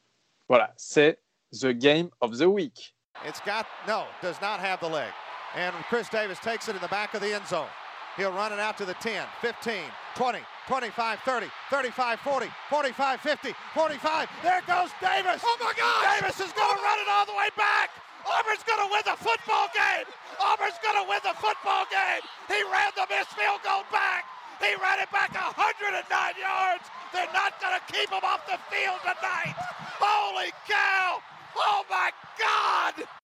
voilà, 0.48 0.72
c'est 0.76 1.18
the 1.52 1.68
game 1.68 2.10
of 2.20 2.38
the 2.38 2.46
week. 2.46 2.94
It's 3.26 3.40
got 3.40 3.66
no, 3.86 4.04
does 4.22 4.40
not 4.40 4.58
have 4.58 4.80
the 4.80 4.88
leg. 4.88 5.12
And 5.54 5.72
Chris 5.88 6.08
Davis 6.10 6.38
takes 6.40 6.68
it 6.68 6.74
in 6.74 6.80
the 6.80 6.88
back 6.88 7.14
of 7.14 7.20
the 7.20 7.32
end 7.32 7.46
zone. 7.46 7.68
He'll 8.16 8.32
run 8.32 8.52
it 8.52 8.58
out 8.58 8.76
to 8.78 8.84
the 8.84 8.94
10, 8.94 9.26
15, 9.40 9.74
20, 10.14 10.38
25, 10.68 11.18
30, 11.24 11.46
35, 11.70 12.20
40, 12.20 12.46
45, 12.70 13.20
50, 13.20 13.54
45. 13.74 14.28
There 14.42 14.62
goes 14.66 14.90
Davis. 15.02 15.42
Oh 15.42 15.56
my 15.58 15.72
God! 15.74 16.20
Davis 16.20 16.38
is 16.38 16.52
going 16.54 16.70
to 16.70 16.80
run 16.82 16.98
it 17.02 17.08
all 17.10 17.26
the 17.26 17.34
way 17.34 17.50
back. 17.56 17.90
Auburn's 18.22 18.62
going 18.62 18.78
to 18.78 18.90
win 18.90 19.02
the 19.02 19.18
football 19.18 19.66
game. 19.74 20.06
Auburn's 20.38 20.78
going 20.78 20.98
to 21.02 21.06
win 21.10 21.18
the 21.26 21.34
football 21.42 21.82
game. 21.90 22.22
He 22.46 22.62
ran 22.70 22.94
the 22.94 23.06
missed 23.10 23.34
field 23.34 23.58
goal 23.66 23.82
back. 23.90 24.24
He 24.62 24.70
ran 24.78 25.02
it 25.02 25.10
back 25.10 25.34
109 25.34 25.98
yards. 26.38 26.86
They're 27.10 27.34
not 27.34 27.58
going 27.58 27.74
to 27.74 27.82
keep 27.90 28.14
him 28.14 28.22
off 28.22 28.46
the 28.46 28.58
field 28.70 29.02
tonight. 29.02 29.58
Holy 29.98 30.54
cow! 30.70 31.18
Oh 31.58 31.82
my 31.90 32.10
God! 32.38 33.21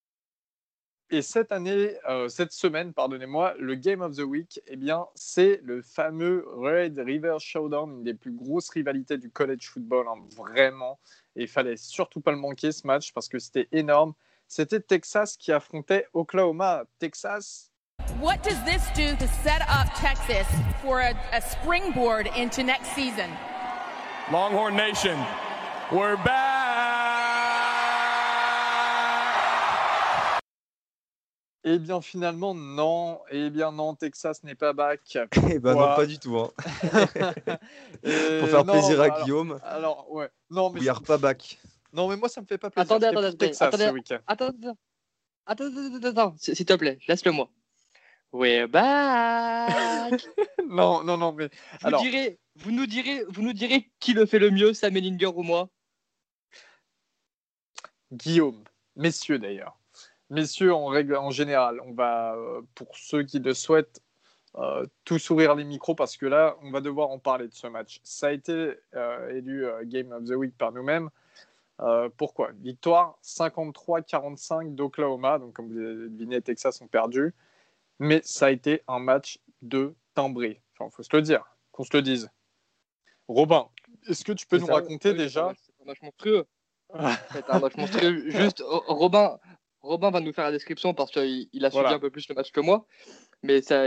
Et 1.10 1.22
cette 1.22 1.52
année, 1.52 1.94
euh, 2.10 2.28
cette 2.28 2.52
semaine, 2.52 2.92
pardonnez-moi, 2.92 3.54
le 3.58 3.74
Game 3.76 4.02
of 4.02 4.14
the 4.14 4.20
Week, 4.20 4.60
eh 4.66 4.76
bien, 4.76 5.06
c'est 5.14 5.58
le 5.64 5.80
fameux 5.80 6.44
Red 6.54 6.98
River 6.98 7.36
Showdown, 7.38 7.90
une 7.90 8.04
des 8.04 8.12
plus 8.12 8.32
grosses 8.32 8.68
rivalités 8.68 9.16
du 9.16 9.30
college 9.30 9.70
football, 9.70 10.06
hein, 10.06 10.20
vraiment. 10.36 10.98
Et 11.34 11.42
il 11.42 11.48
fallait 11.48 11.78
surtout 11.78 12.20
pas 12.20 12.30
le 12.30 12.36
manquer 12.36 12.72
ce 12.72 12.86
match 12.86 13.14
parce 13.14 13.28
que 13.28 13.38
c'était 13.38 13.68
énorme. 13.72 14.12
C'était 14.48 14.80
Texas 14.80 15.38
qui 15.38 15.50
affrontait 15.50 16.06
Oklahoma. 16.12 16.84
Texas 16.98 17.70
What 18.20 18.42
does 18.42 18.62
this 18.64 18.82
do 18.94 19.16
to 19.16 19.28
set 19.42 19.62
up 19.62 19.88
Texas 19.94 20.46
for 20.82 21.00
a, 21.00 21.14
a 21.32 21.40
springboard 21.40 22.28
into 22.36 22.62
next 22.62 22.92
season? 22.94 23.30
Longhorn 24.30 24.76
Nation, 24.76 25.16
we're 25.90 26.16
back! 26.16 26.47
Eh 31.64 31.78
bien, 31.78 32.00
finalement, 32.00 32.54
non. 32.54 33.20
Eh 33.30 33.50
bien, 33.50 33.72
non, 33.72 33.94
Texas 33.94 34.42
n'est 34.44 34.54
pas 34.54 34.72
back. 34.72 35.18
Eh 35.50 35.58
ben 35.58 35.74
non, 35.74 35.94
pas 35.96 36.06
du 36.06 36.18
tout. 36.18 36.36
hein. 36.38 36.50
Et 38.02 38.10
Pour 38.40 38.48
faire 38.48 38.64
non, 38.64 38.72
plaisir 38.74 39.00
à 39.00 39.04
alors- 39.04 39.22
Guillaume, 39.24 39.58
Alors, 39.64 40.10
ouais. 40.12 40.30
Non, 40.50 40.70
mais, 40.70 40.80
we 40.80 40.88
are 40.88 41.02
pas 41.02 41.18
back. 41.18 41.58
non, 41.92 42.08
mais 42.08 42.16
moi, 42.16 42.28
ça 42.28 42.40
me 42.40 42.46
fait 42.46 42.58
pas 42.58 42.70
plaisir. 42.70 42.90
Attendez, 42.92 43.06
attendez, 43.06 43.36
Texas 43.36 43.68
attendez, 43.68 43.86
ce 43.86 43.90
week-end. 43.90 44.18
Attends, 44.26 44.50
attends, 45.46 45.64
attends, 46.04 46.34
s- 46.36 46.54
s'il 46.54 46.64
te 46.64 46.74
plaît, 46.74 46.98
laisse-le-moi. 47.08 47.48
We're 48.32 48.68
back. 48.68 50.22
Non, 50.68 51.02
non, 51.02 51.16
non, 51.16 51.32
mais 51.32 51.46
vous, 51.80 51.86
Alors- 51.86 52.02
direz, 52.02 52.38
vous, 52.56 52.70
nous 52.70 52.86
direz, 52.86 53.24
vous 53.28 53.40
nous 53.42 53.54
direz 53.54 53.90
qui 54.00 54.12
le 54.12 54.26
fait 54.26 54.38
le 54.38 54.50
mieux, 54.50 54.74
Sam 54.74 54.96
Ellinger 54.96 55.26
ou 55.34 55.42
moi? 55.42 55.70
Guillaume, 58.12 58.62
messieurs 58.96 59.38
d'ailleurs, 59.38 59.78
messieurs 60.30 60.74
en 60.74 60.86
règle 60.86 61.16
en 61.16 61.30
général, 61.30 61.80
on 61.84 61.92
va 61.92 62.34
euh, 62.34 62.62
pour 62.74 62.96
ceux 62.96 63.22
qui 63.22 63.38
le 63.38 63.54
souhaitent 63.54 64.02
euh, 64.56 64.86
tous 65.04 65.30
ouvrir 65.30 65.54
les 65.54 65.64
micros 65.64 65.94
parce 65.94 66.16
que 66.16 66.26
là 66.26 66.56
on 66.62 66.70
va 66.70 66.80
devoir 66.80 67.10
en 67.10 67.18
parler 67.18 67.46
de 67.48 67.54
ce 67.54 67.66
match. 67.66 68.00
Ça 68.02 68.28
a 68.28 68.32
été 68.32 68.74
euh, 68.94 69.36
élu 69.36 69.66
euh, 69.66 69.82
Game 69.84 70.10
of 70.10 70.24
the 70.24 70.32
Week 70.32 70.56
par 70.56 70.72
nous-mêmes. 70.72 71.10
Pourquoi? 72.16 72.50
Victoire 72.58 73.20
53-45 73.22 74.74
d'Oklahoma, 74.74 75.38
donc 75.38 75.52
comme 75.52 75.68
vous 75.68 75.78
avez 75.78 76.08
deviné, 76.08 76.42
Texas 76.42 76.80
ont 76.80 76.88
perdu, 76.88 77.36
mais 78.00 78.20
ça 78.24 78.46
a 78.46 78.50
été 78.50 78.82
un 78.88 78.98
match 78.98 79.38
de 79.62 79.94
timbré. 80.12 80.60
Enfin, 80.72 80.90
faut 80.90 81.04
se 81.04 81.14
le 81.14 81.22
dire, 81.22 81.44
qu'on 81.70 81.84
se 81.84 81.96
le 81.96 82.02
dise. 82.02 82.28
Robin, 83.28 83.68
est-ce 84.08 84.24
que 84.24 84.32
tu 84.32 84.44
peux 84.44 84.58
nous 84.58 84.66
raconter 84.66 85.14
déjà? 85.14 85.52
C'est 85.54 85.72
un 85.80 85.86
match 85.86 86.02
monstrueux. 86.02 86.46
C'est 87.32 87.48
un 87.48 87.60
match 87.60 87.76
monstrueux. 87.76 88.28
Juste, 88.28 88.60
Robin, 88.66 89.38
Robin 89.80 90.10
va 90.10 90.20
nous 90.20 90.32
faire 90.32 90.44
la 90.44 90.52
description 90.52 90.94
parce 90.94 91.10
qu'il 91.10 91.48
il 91.52 91.64
a 91.64 91.70
suivi 91.70 91.82
Voilà. 91.82 91.96
un 91.96 92.00
peu 92.00 92.10
plus 92.10 92.28
le 92.28 92.34
match 92.34 92.50
que 92.52 92.60
moi. 92.60 92.86
Mais 93.42 93.62
ça, 93.62 93.84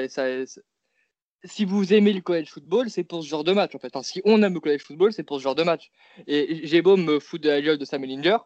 si 1.43 1.65
vous 1.65 1.93
aimez 1.93 2.13
le 2.13 2.21
college 2.21 2.49
football, 2.49 2.89
c'est 2.89 3.03
pour 3.03 3.23
ce 3.23 3.27
genre 3.27 3.43
de 3.43 3.51
match 3.51 3.75
en 3.75 3.79
fait. 3.79 3.89
Enfin, 3.95 4.03
si 4.03 4.21
on 4.25 4.41
aime 4.43 4.53
le 4.53 4.59
college 4.59 4.83
football, 4.83 5.11
c'est 5.11 5.23
pour 5.23 5.37
ce 5.37 5.43
genre 5.43 5.55
de 5.55 5.63
match. 5.63 5.91
Et 6.27 6.65
j'ai 6.65 6.81
beau 6.81 6.97
me 6.97 7.19
foutre 7.19 7.43
de 7.43 7.49
la 7.49 7.61
gueule 7.61 7.77
de 7.77 7.85
Sam 7.85 8.03
Ellinger, 8.03 8.37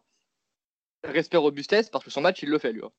respect 1.04 1.36
robustesse 1.36 1.88
parce 1.90 2.04
que 2.04 2.10
son 2.10 2.20
match, 2.20 2.42
il 2.42 2.48
le 2.48 2.58
fait 2.58 2.72
lui. 2.72 2.82
hein. 2.84 2.90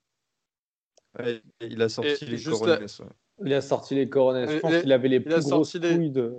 Ouais, 1.19 1.41
il 1.61 1.81
a 1.81 1.89
sorti 1.89 2.09
Et 2.25 2.27
les 2.27 2.37
juste 2.37 2.59
coronets. 2.59 2.79
ouais. 2.83 3.07
Il 3.45 3.53
a 3.53 3.61
sorti 3.61 3.95
les 3.95 4.07
coronets. 4.09 4.47
Je 4.47 4.53
Et- 4.57 4.59
pense 4.59 4.77
qu'il 4.81 4.91
avait 4.91 5.07
les 5.07 5.15
il 5.17 5.23
plus 5.23 5.45
grosses 5.49 5.75
les- 5.75 5.95
couilles 5.95 6.11
de. 6.11 6.33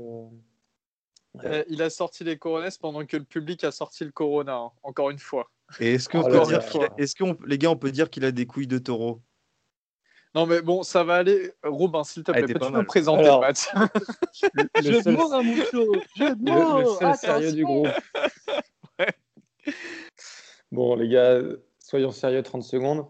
Euh, 1.44 1.64
il 1.68 1.83
a 1.83 1.90
sorti 1.90 2.25
les 2.25 2.38
coronets 2.38 2.68
pendant 2.81 3.05
que 3.05 3.16
le 3.16 3.25
public 3.25 3.62
a 3.64 3.71
sorti 3.73 4.05
le 4.05 4.11
corona, 4.12 4.57
hein, 4.57 4.71
encore 4.83 5.11
une 5.11 5.18
fois. 5.18 5.51
Et 5.81 5.94
est-ce 5.94 6.09
qu'on 6.09 6.20
Oh 6.20 6.24
peut 6.28 6.40
dire 6.46 6.59
là. 6.59 6.64
qu'il 6.64 6.83
a- 6.83 6.88
est-ce 6.98 7.14
qu'on 7.14 7.37
les 7.46 7.59
gars 7.59 7.70
on 7.70 7.76
peut 7.76 7.90
dire 7.90 8.09
qu'il 8.11 8.24
a 8.24 8.31
des 8.33 8.46
couilles 8.46 8.66
de 8.66 8.78
taureau? 8.78 9.20
Non, 10.35 10.44
mais 10.46 10.61
bon, 10.62 10.83
ça 10.83 11.04
va 11.04 11.14
aller. 11.16 11.52
Robin, 11.64 12.04
s'il 12.04 12.22
te 12.22 12.33
Elle 12.35 12.44
plaît, 12.44 12.54
peux-tu 12.54 12.72
nous 12.72 12.85
présenter 12.85 13.24
Alors, 13.24 13.40
le 13.40 13.46
match 13.46 13.66
Le 14.76 14.83
de 14.83 15.00
seul- 15.00 15.14
mots, 15.14 15.28
Ramucho 15.31 15.92
Jeu 16.16 16.37
de 16.37 16.50
le, 16.50 16.81
le 16.83 16.87
seul 16.98 17.14
sérieux 17.16 17.52
du 17.52 17.64
groupe. 17.64 17.88
Bon, 20.70 20.96
les 20.96 21.09
gars, 21.09 21.40
soyons 21.78 22.11
sérieux 22.11 22.42
30 22.42 22.62
secondes. 22.62 23.07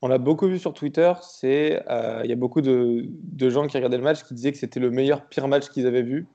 On 0.00 0.08
l'a 0.08 0.18
beaucoup 0.18 0.46
vu 0.46 0.58
sur 0.58 0.72
Twitter. 0.72 1.12
C'est, 1.22 1.82
euh, 1.90 2.22
il 2.24 2.30
y 2.30 2.32
a 2.32 2.36
beaucoup 2.36 2.60
de, 2.62 3.04
de 3.08 3.50
gens 3.50 3.66
qui 3.66 3.76
regardaient 3.76 3.98
le 3.98 4.02
match 4.04 4.22
qui 4.22 4.32
disaient 4.34 4.52
que 4.52 4.58
c'était 4.58 4.80
le 4.80 4.90
meilleur 4.90 5.26
pire 5.28 5.48
match 5.48 5.68
qu'ils 5.68 5.86
avaient 5.86 6.02
vu. 6.02 6.26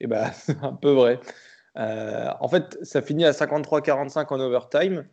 Et 0.00 0.06
bah, 0.06 0.30
c'est 0.34 0.62
un 0.62 0.72
peu 0.74 0.90
vrai. 0.90 1.18
Euh, 1.78 2.30
en 2.40 2.48
fait, 2.48 2.78
ça 2.82 3.02
finit 3.02 3.24
à 3.24 3.32
53-45 3.32 4.26
en 4.32 4.40
overtime, 4.40 5.06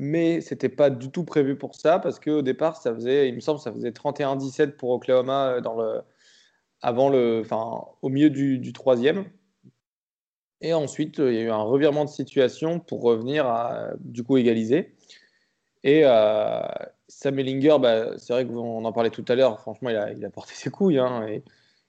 mais 0.00 0.40
c'était 0.40 0.68
pas 0.68 0.90
du 0.90 1.10
tout 1.10 1.24
prévu 1.24 1.56
pour 1.56 1.74
ça 1.76 1.98
parce 1.98 2.18
qu'au 2.18 2.42
départ, 2.42 2.76
ça 2.76 2.94
faisait, 2.94 3.28
il 3.28 3.34
me 3.34 3.40
semble, 3.40 3.60
ça 3.60 3.72
faisait 3.72 3.90
31-17 3.90 4.72
pour 4.72 4.90
Oklahoma 4.90 5.48
euh, 5.48 5.60
dans 5.60 5.76
le, 5.80 6.02
avant 6.82 7.08
le, 7.08 7.40
enfin, 7.44 7.84
au 8.02 8.08
milieu 8.08 8.30
du, 8.30 8.72
troisième. 8.72 9.26
Et 10.60 10.74
ensuite, 10.74 11.20
euh, 11.20 11.32
il 11.32 11.38
y 11.38 11.40
a 11.40 11.42
eu 11.42 11.50
un 11.50 11.62
revirement 11.62 12.04
de 12.04 12.10
situation 12.10 12.80
pour 12.80 13.02
revenir 13.02 13.46
à 13.46 13.90
du 14.00 14.24
coup 14.24 14.36
égaliser. 14.36 14.94
Et 15.84 16.04
Sam 17.08 17.38
Ellinger, 17.38 17.76
bah, 17.80 18.18
c'est 18.18 18.32
vrai 18.32 18.46
qu'on 18.46 18.84
en 18.84 18.92
parlait 18.92 19.10
tout 19.10 19.24
à 19.28 19.34
l'heure, 19.34 19.60
franchement, 19.60 19.90
il 19.90 20.24
a, 20.24 20.30
porté 20.30 20.54
ses 20.54 20.70
couilles. 20.70 20.98
hein, 20.98 21.26
et 21.26 21.42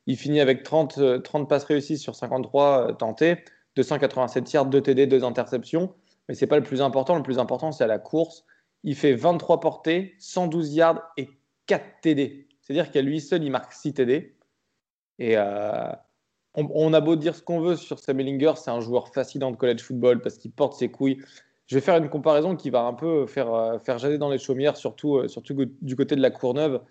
il 0.06 0.18
finit 0.18 0.42
avec 0.42 0.64
30, 0.64 0.98
euh, 0.98 1.20
30 1.20 1.50
passes 1.50 1.64
réussies 1.64 1.98
sur 1.98 2.16
53 2.16 2.90
euh, 2.90 2.94
tentées, 2.94 3.38
287 3.76 4.54
yards, 4.54 4.66
2 4.68 4.82
TD, 4.82 5.08
2 5.08 5.24
interceptions. 5.24 5.94
Mais 6.28 6.36
c'est 6.36 6.48
pas 6.48 6.58
le 6.58 6.64
plus 6.64 6.82
important. 6.82 7.16
Le 7.16 7.24
plus 7.24 7.40
important, 7.40 7.72
c'est 7.72 7.84
à 7.84 7.88
la 7.88 8.00
course. 8.00 8.46
Il 8.84 8.96
fait 8.96 9.14
23 9.14 9.60
portées, 9.60 10.16
112 10.20 10.74
yards 10.74 11.02
et 11.18 11.30
4 11.68 12.02
TD. 12.02 12.48
C'est-à-dire 12.62 12.92
qu'à 12.92 13.02
lui 13.02 13.20
seul, 13.20 13.44
il 13.44 13.52
marque 13.52 13.74
6 13.74 13.94
TD. 13.94 14.36
Et 15.20 15.38
euh, 15.38 15.92
on, 16.56 16.94
a 16.94 17.02
beau 17.02 17.16
dire 17.16 17.36
ce 17.36 17.42
qu'on 17.42 17.60
veut 17.60 17.76
sur 17.76 18.00
Sam 18.00 18.20
Ellinger, 18.20 18.54
c'est 18.56 18.72
un 18.72 18.80
joueur 18.80 19.10
fascinant 19.10 19.52
de 19.52 19.58
college 19.58 19.82
football 19.82 20.22
parce 20.22 20.38
qu'il 20.38 20.52
porte 20.52 20.74
ses 20.74 20.90
couilles. 20.90 21.20
Je 21.68 21.76
vais 21.76 21.82
faire 21.82 21.98
une 21.98 22.10
comparaison 22.10 22.56
qui 22.56 22.70
va 22.70 22.82
un 22.82 22.94
peu 22.94 23.26
faire, 23.26 23.54
euh, 23.54 23.80
faire 23.80 23.98
jaser 23.98 24.18
dans 24.18 24.30
les 24.30 24.38
chaumières, 24.38 24.78
surtout, 24.78 25.18
euh, 25.18 25.28
surtout 25.28 25.56
du 25.82 25.96
côté 25.96 26.16
de 26.16 26.22
la 26.22 26.30
Courneuve. 26.30 26.82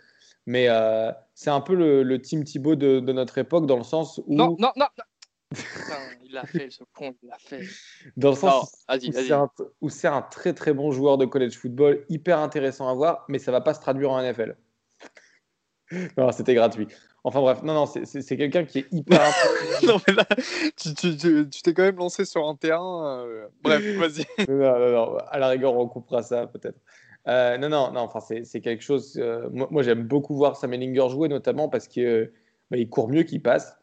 Mais 0.47 0.67
euh, 0.69 1.13
c'est 1.35 1.51
un 1.51 1.61
peu 1.61 1.75
le, 1.75 2.03
le 2.03 2.21
Tim 2.21 2.43
Thibault 2.43 2.75
de, 2.75 3.01
de 3.01 3.13
notre 3.13 3.39
époque 3.39 3.67
dans 3.67 3.77
le 3.77 3.85
sens 3.85 4.21
où, 4.27 4.35
non, 4.35 4.57
non, 4.59 4.73
non. 4.77 4.87
Putain, 5.55 5.99
il 6.25 6.33
l'a 6.33 6.47
fait, 6.47 6.71
ce 6.71 6.85
con, 6.95 7.15
il 7.23 7.29
l'a 7.29 7.39
fait. 7.39 7.63
dans 8.17 8.31
le 8.31 8.37
sens 8.37 8.87
où 9.81 9.89
c'est 9.91 10.09
un, 10.09 10.23
très 10.23 10.53
très 10.55 10.73
bon 10.73 10.91
joueur 10.93 11.19
de 11.19 11.27
college 11.27 11.57
football, 11.57 12.05
hyper 12.09 12.39
intéressant 12.39 12.89
à 12.89 12.95
voir, 12.95 13.25
mais 13.29 13.39
ça 13.39 13.53
va 13.53 13.61
pas 13.61 13.75
se 13.75 13.81
traduire 13.81 14.11
en 14.11 14.21
NFL. 14.21 14.57
non, 16.17 16.33
c'était 16.33 16.55
gratuit. 16.55 16.89
Enfin 17.25 17.41
bref, 17.41 17.63
non, 17.63 17.75
non, 17.75 17.87
c'est- 17.87 18.37
quelqu'un 18.37 18.65
qui 18.65 18.81
est 18.81 18.87
hyper 18.93 19.21
Non, 19.87 20.01
mais 20.07 20.15
là, 20.15 20.25
tu 20.77 21.63
t'es 21.63 21.75
quand 21.75 21.83
même 21.85 21.97
lancé 21.97 22.25
sur 22.25 22.49
un 22.49 22.57
terrain. 22.57 23.25
euh, 23.25 23.47
Bref, 23.63 23.83
vas-y. 23.97 24.25
non, 24.49 24.79
non, 24.79 24.91
non, 24.93 25.17
à 25.31 25.39
la 25.39 25.49
rigueur, 25.49 25.75
on 25.77 25.87
coupera 25.89 26.23
ça 26.23 26.47
peut-être. 26.49 26.79
Euh, 27.29 27.57
non, 27.59 27.69
non, 27.69 27.93
non, 27.93 28.01
enfin, 28.01 28.21
c'est 28.21 28.61
quelque 28.61 28.83
chose. 28.83 29.17
euh, 29.19 29.49
moi, 29.53 29.69
moi, 29.71 29.83
j'aime 29.83 30.03
beaucoup 30.03 30.35
voir 30.35 30.57
Sam 30.57 30.73
Ellinger 30.75 31.09
jouer, 31.11 31.29
notamment 31.29 31.69
parce 31.69 31.87
qu'il 31.87 32.33
il 32.73 32.89
court 32.89 33.09
mieux 33.09 33.23
qu'il 33.23 33.43
passe. 33.43 33.77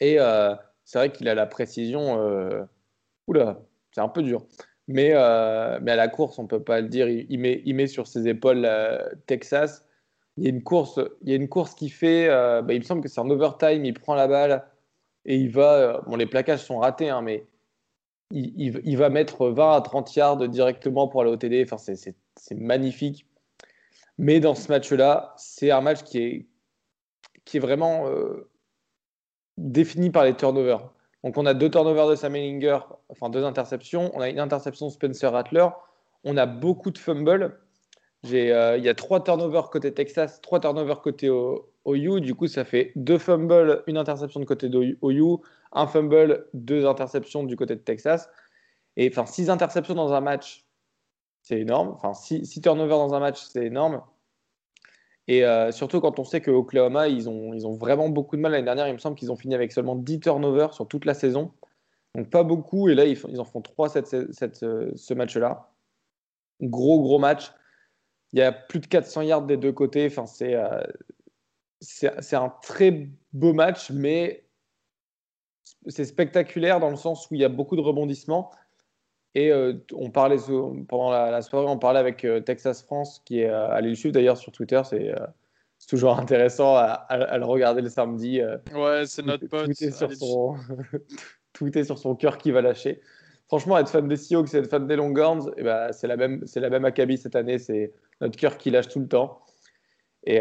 Et 0.00 0.18
euh, 0.18 0.54
c'est 0.84 0.98
vrai 0.98 1.12
qu'il 1.12 1.28
a 1.28 1.34
la 1.34 1.46
précision. 1.46 2.20
euh, 2.20 2.64
Oula, 3.26 3.60
c'est 3.92 4.00
un 4.00 4.08
peu 4.08 4.22
dur. 4.22 4.44
Mais, 4.88 5.12
euh, 5.14 5.78
à 5.78 5.96
la 5.96 6.08
course, 6.08 6.38
on 6.38 6.46
peut 6.46 6.62
pas 6.62 6.80
le 6.80 6.88
dire. 6.88 7.08
Il, 7.08 7.38
met, 7.38 7.86
sur 7.86 8.06
ses 8.06 8.28
épaules 8.28 8.68
Texas. 9.26 9.86
Il 10.36 10.44
y 10.44 10.46
a 10.46 10.50
une 10.50 10.62
course, 10.62 10.98
il 11.22 11.30
y 11.30 11.32
a 11.32 11.36
une 11.36 11.48
course 11.48 11.74
qui 11.74 11.88
fait. 11.88 12.28
bah, 12.28 12.72
il 12.72 12.80
me 12.80 12.84
semble 12.84 13.02
que 13.02 13.08
c'est 13.08 13.20
en 13.20 13.30
overtime. 13.30 13.84
Il 13.84 13.94
prend 13.94 14.14
la 14.14 14.28
balle 14.28 14.66
et 15.24 15.36
il 15.36 15.50
va. 15.50 16.02
bon, 16.06 16.16
les 16.16 16.26
plaquages 16.26 16.64
sont 16.64 16.78
ratés, 16.78 17.10
hein, 17.10 17.22
mais 17.22 17.46
il, 18.32 18.96
va 18.96 19.10
mettre 19.10 19.48
20 19.48 19.76
à 19.76 19.80
30 19.82 20.16
yards 20.16 20.48
directement 20.48 21.06
pour 21.06 21.20
aller 21.20 21.30
au 21.30 21.36
TD. 21.36 21.64
Enfin, 21.64 21.78
c'est- 21.78 22.16
magnifique. 22.56 23.26
Mais 24.18 24.40
dans 24.40 24.54
ce 24.54 24.68
match-là, 24.68 25.34
c'est 25.36 25.70
un 25.70 25.80
match 25.80 26.02
qui 26.02 26.18
est, 26.18 27.58
vraiment 27.58 28.06
défini 29.62 30.10
par 30.10 30.24
les 30.24 30.34
turnovers. 30.34 30.90
Donc, 31.24 31.38
on 31.38 31.46
a 31.46 31.54
deux 31.54 31.70
turnovers 31.70 32.08
de 32.08 32.16
Sam 32.16 32.34
Ellinger, 32.36 32.78
enfin 33.08 33.30
deux 33.30 33.44
interceptions. 33.44 34.10
On 34.14 34.20
a 34.20 34.28
une 34.28 34.40
interception 34.40 34.86
de 34.88 34.92
Spencer 34.92 35.30
Rattler. 35.30 35.66
On 36.24 36.36
a 36.36 36.46
beaucoup 36.46 36.90
de 36.90 36.98
fumbles. 36.98 37.58
J'ai, 38.24 38.52
euh, 38.52 38.76
Il 38.76 38.84
y 38.84 38.88
a 38.88 38.94
trois 38.94 39.22
turnovers 39.22 39.70
côté 39.70 39.92
Texas, 39.94 40.40
trois 40.40 40.60
turnovers 40.60 41.00
côté 41.00 41.30
OU. 41.30 42.20
Du 42.20 42.34
coup, 42.34 42.46
ça 42.48 42.64
fait 42.64 42.92
deux 42.96 43.18
fumbles, 43.18 43.82
une 43.86 43.96
interception 43.96 44.40
de 44.40 44.44
côté 44.44 44.68
d'OU, 44.68 45.42
un 45.72 45.86
fumble, 45.86 46.46
deux 46.54 46.86
interceptions 46.86 47.44
du 47.44 47.56
côté 47.56 47.74
de 47.76 47.80
Texas. 47.80 48.28
Et 48.96 49.08
enfin, 49.10 49.26
six 49.26 49.48
interceptions 49.50 49.94
dans 49.94 50.12
un 50.12 50.20
match, 50.20 50.66
c'est 51.42 51.60
énorme. 51.60 51.90
Enfin, 51.90 52.14
six 52.14 52.60
turnovers 52.60 52.98
dans 52.98 53.14
un 53.14 53.20
match, 53.20 53.40
c'est 53.42 53.64
énorme. 53.64 54.02
Et 55.28 55.44
euh, 55.44 55.70
surtout 55.70 56.00
quand 56.00 56.18
on 56.18 56.24
sait 56.24 56.40
que 56.40 56.50
Oklahoma, 56.50 57.08
ils 57.08 57.28
ont, 57.28 57.54
ils 57.54 57.66
ont 57.66 57.72
vraiment 57.72 58.08
beaucoup 58.08 58.36
de 58.36 58.40
mal 58.40 58.52
l'année 58.52 58.64
dernière. 58.64 58.88
Il 58.88 58.94
me 58.94 58.98
semble 58.98 59.16
qu'ils 59.16 59.30
ont 59.30 59.36
fini 59.36 59.54
avec 59.54 59.72
seulement 59.72 59.94
10 59.96 60.20
turnovers 60.20 60.74
sur 60.74 60.88
toute 60.88 61.04
la 61.04 61.14
saison. 61.14 61.52
Donc 62.14 62.30
pas 62.30 62.42
beaucoup. 62.42 62.88
Et 62.88 62.94
là, 62.94 63.04
ils, 63.06 63.40
en 63.40 63.44
font 63.44 63.62
3 63.62 63.88
cette, 63.88 64.08
cette- 64.32 64.62
euh, 64.62 64.90
ce 64.96 65.14
match-là. 65.14 65.70
Gros, 66.60 67.00
gros 67.02 67.18
match. 67.18 67.52
Il 68.32 68.38
y 68.38 68.42
a 68.42 68.52
plus 68.52 68.80
de 68.80 68.86
400 68.86 69.22
yards 69.22 69.42
des 69.46 69.56
deux 69.56 69.72
côtés. 69.72 70.06
Enfin, 70.06 70.24
euh, 70.42 70.82
c'est 71.80 72.20
c'est 72.22 72.36
un 72.36 72.48
très 72.62 73.08
beau 73.32 73.52
match, 73.52 73.90
mais 73.90 74.46
c'est 75.88 76.04
spectaculaire 76.04 76.80
dans 76.80 76.90
le 76.90 76.96
sens 76.96 77.30
où 77.30 77.34
il 77.34 77.40
y 77.40 77.44
a 77.44 77.48
beaucoup 77.48 77.76
de 77.76 77.80
rebondissements. 77.80 78.50
Et 79.34 79.50
euh, 79.50 79.74
on 79.94 80.10
parlait 80.10 80.36
pendant 80.88 81.10
la, 81.10 81.30
la 81.30 81.42
soirée, 81.42 81.66
on 81.66 81.78
parlait 81.78 82.00
avec 82.00 82.24
euh, 82.24 82.40
Texas 82.40 82.82
France, 82.82 83.22
qui 83.24 83.40
est 83.40 83.48
euh, 83.48 83.68
allé 83.70 83.88
le 83.88 83.94
suivre 83.94 84.12
d'ailleurs 84.12 84.36
sur 84.36 84.52
Twitter. 84.52 84.80
C'est 84.84 85.10
euh, 85.10 85.26
toujours 85.88 86.18
intéressant 86.18 86.76
à, 86.76 86.82
à- 86.82 87.14
à 87.22 87.38
le 87.38 87.44
regarder 87.44 87.80
le 87.82 87.88
samedi. 87.88 88.40
Ouais, 88.74 89.04
c'est 89.06 89.24
notre 89.24 89.46
pote. 89.48 89.66
tout 89.66 89.84
est 89.84 89.90
sur 89.90 90.12
son, 90.12 90.56
tout 91.52 91.78
est 91.78 91.84
sur 91.84 91.98
son 91.98 92.14
cœur 92.14 92.38
qui 92.38 92.50
va 92.50 92.60
lâcher. 92.60 93.00
Franchement, 93.48 93.78
être 93.78 93.90
fan 93.90 94.08
des 94.08 94.16
Seahawks 94.16 94.54
et 94.54 94.58
être 94.58 94.68
fan 94.70 94.86
des 94.86 94.96
Longhorns, 94.96 95.50
eh 95.56 95.62
ben, 95.62 95.92
c'est 95.92 96.06
la 96.06 96.16
même, 96.16 96.42
c'est 96.46 96.60
la 96.60 96.70
même 96.70 96.84
acabit 96.84 97.18
cette 97.18 97.36
année. 97.36 97.58
C'est 97.58 97.92
notre 98.20 98.36
cœur 98.38 98.56
qui 98.58 98.70
lâche 98.70 98.88
tout 98.88 99.00
le 99.00 99.08
temps. 99.08 99.40
Et 100.24 100.40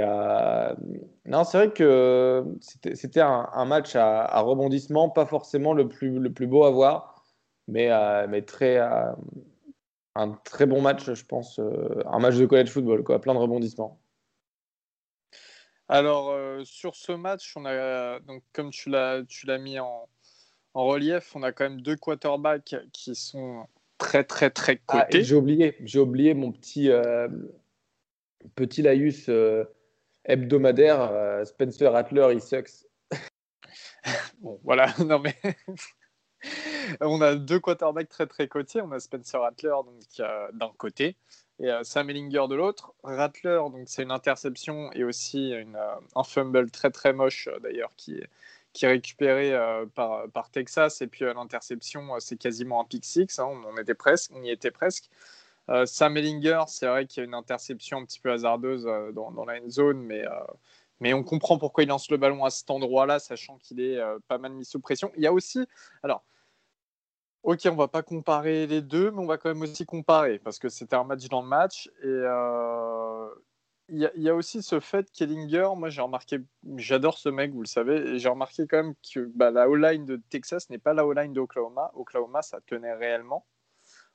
non, 1.25 1.43
c'est 1.43 1.57
vrai 1.57 1.71
que 1.71 2.43
c'était, 2.59 2.95
c'était 2.95 3.21
un, 3.21 3.49
un 3.53 3.65
match 3.65 3.95
à, 3.95 4.21
à 4.25 4.41
rebondissement, 4.41 5.09
pas 5.09 5.25
forcément 5.25 5.73
le 5.73 5.87
plus, 5.87 6.19
le 6.19 6.31
plus 6.31 6.47
beau 6.47 6.63
à 6.65 6.71
voir, 6.71 7.10
mais, 7.71 7.91
euh, 7.91 8.27
mais 8.27 8.43
très, 8.43 8.77
euh, 8.77 9.11
un 10.15 10.31
très 10.43 10.65
bon 10.65 10.81
match, 10.81 11.11
je 11.11 11.25
pense, 11.25 11.57
euh, 11.59 12.03
un 12.05 12.19
match 12.19 12.35
de 12.35 12.45
college 12.45 12.69
football, 12.69 13.03
quoi, 13.03 13.19
plein 13.19 13.33
de 13.33 13.39
rebondissements. 13.39 13.99
Alors, 15.87 16.33
sur 16.65 16.95
ce 16.95 17.11
match, 17.11 17.51
on 17.57 17.65
a, 17.65 18.19
donc, 18.21 18.43
comme 18.53 18.69
tu 18.69 18.89
l'as, 18.89 19.23
tu 19.27 19.45
l'as 19.45 19.57
mis 19.57 19.77
en, 19.77 20.07
en 20.73 20.85
relief, 20.85 21.35
on 21.35 21.43
a 21.43 21.51
quand 21.51 21.65
même 21.65 21.81
deux 21.81 21.97
quarterbacks 21.97 22.75
qui 22.93 23.13
sont 23.15 23.65
très, 23.97 24.23
très, 24.23 24.49
très 24.49 24.81
Ah, 24.87 25.03
cotés. 25.05 25.23
j'ai 25.23 25.35
oublié, 25.35 25.75
j'ai 25.81 25.99
oublié 25.99 26.33
mon 26.33 26.51
petit, 26.51 26.89
euh, 26.89 27.27
petit 28.55 28.81
laïus 28.81 29.27
euh, 29.29 29.65
hebdomadaire, 30.25 31.01
euh, 31.01 31.45
Spencer 31.45 31.91
Rattler, 31.91 32.29
il 32.33 32.41
sucks. 32.41 32.87
Bon, 34.39 34.59
voilà, 34.63 34.87
non 35.05 35.19
mais. 35.19 35.35
On 36.99 37.21
a 37.21 37.35
deux 37.35 37.59
quarterbacks 37.59 38.09
très 38.09 38.27
très 38.27 38.47
cotés. 38.47 38.81
On 38.81 38.91
a 38.91 38.99
Spencer 38.99 39.39
Rattler 39.39 39.75
donc, 39.85 40.27
d'un 40.53 40.71
côté 40.77 41.15
et 41.61 41.69
euh, 41.69 41.83
Sam 41.83 42.09
Ellinger 42.09 42.47
de 42.49 42.55
l'autre. 42.55 42.93
Rattler, 43.03 43.59
donc 43.71 43.83
c'est 43.85 44.03
une 44.03 44.11
interception 44.11 44.91
et 44.93 45.03
aussi 45.03 45.53
euh, 45.53 45.63
un 46.15 46.23
fumble 46.23 46.71
très 46.71 46.89
très 46.89 47.13
moche 47.13 47.47
euh, 47.47 47.59
d'ailleurs 47.59 47.91
qui 47.95 48.21
qui 48.73 48.85
est 48.85 48.87
récupéré 48.87 49.53
par, 49.95 50.29
par 50.29 50.49
Texas. 50.49 51.01
Et 51.01 51.07
puis 51.07 51.25
l'interception, 51.25 52.17
c'est 52.19 52.37
quasiment 52.37 52.79
un 52.79 52.85
pick 52.85 53.03
six. 53.03 53.37
hein, 53.37 53.49
on, 53.67 53.77
était 53.77 53.95
presque, 53.95 54.31
on 54.33 54.41
y 54.43 54.49
était 54.49 54.71
presque. 54.71 55.09
Sam 55.83 56.15
Ellinger, 56.15 56.61
c'est 56.67 56.87
vrai 56.87 57.05
qu'il 57.05 57.19
y 57.19 57.25
a 57.25 57.27
une 57.27 57.33
interception 57.33 57.97
un 57.97 58.05
petit 58.05 58.21
peu 58.21 58.31
hasardeuse 58.31 58.85
dans, 59.13 59.43
la 59.43 59.61
end 59.61 59.69
zone, 59.69 60.01
mais, 60.03 60.23
mais 61.01 61.13
on 61.13 61.21
comprend 61.21 61.57
pourquoi 61.57 61.83
il 61.83 61.87
lance 61.87 62.09
le 62.09 62.15
ballon 62.15 62.45
à 62.45 62.49
cet 62.49 62.71
endroit-là, 62.71 63.19
sachant 63.19 63.57
qu'il 63.57 63.81
est 63.81 63.99
pas 64.29 64.37
mal 64.37 64.53
mis 64.53 64.63
sous 64.63 64.79
pression. 64.79 65.11
Il 65.17 65.23
y 65.23 65.27
a 65.27 65.33
aussi, 65.33 65.67
alors, 66.01 66.23
ok, 67.43 67.59
on 67.71 67.75
va 67.75 67.87
pas 67.87 68.03
comparer 68.03 68.67
les 68.67 68.81
deux, 68.81 69.11
mais 69.11 69.19
on 69.19 69.25
va 69.25 69.37
quand 69.37 69.49
même 69.49 69.61
aussi 69.63 69.85
comparer 69.85 70.39
parce 70.39 70.59
que 70.59 70.69
c'était 70.69 70.95
un 70.95 71.03
match 71.03 71.27
dans 71.27 71.41
le 71.41 71.47
match 71.47 71.87
et 72.03 72.05
euh, 72.07 73.27
il 73.89 73.99
y, 74.15 74.29
a- 74.29 74.35
aussi 74.35 74.61
ce 74.63 74.79
fait 74.79 75.11
qu'Ellinger, 75.11 75.69
moi 75.75 75.89
j'ai 75.89 76.01
remarqué, 76.01 76.39
j'adore 76.77 77.17
ce 77.17 77.29
mec, 77.29 77.51
vous 77.51 77.61
le 77.61 77.67
savez, 77.67 77.95
et 78.15 78.19
j'ai 78.19 78.29
remarqué 78.29 78.65
quand 78.67 78.77
même 78.83 78.93
que 79.13 79.19
bah, 79.35 79.51
la 79.51 79.69
O-line 79.69 80.05
de 80.05 80.17
Texas 80.29 80.69
n'est 80.69 80.77
pas 80.79 80.93
la 80.93 81.05
O-line 81.05 81.33
d'Oklahoma. 81.33 81.91
Oklahoma, 81.95 82.41
ça 82.41 82.61
tenait 82.61 82.93
réellement. 82.93 83.45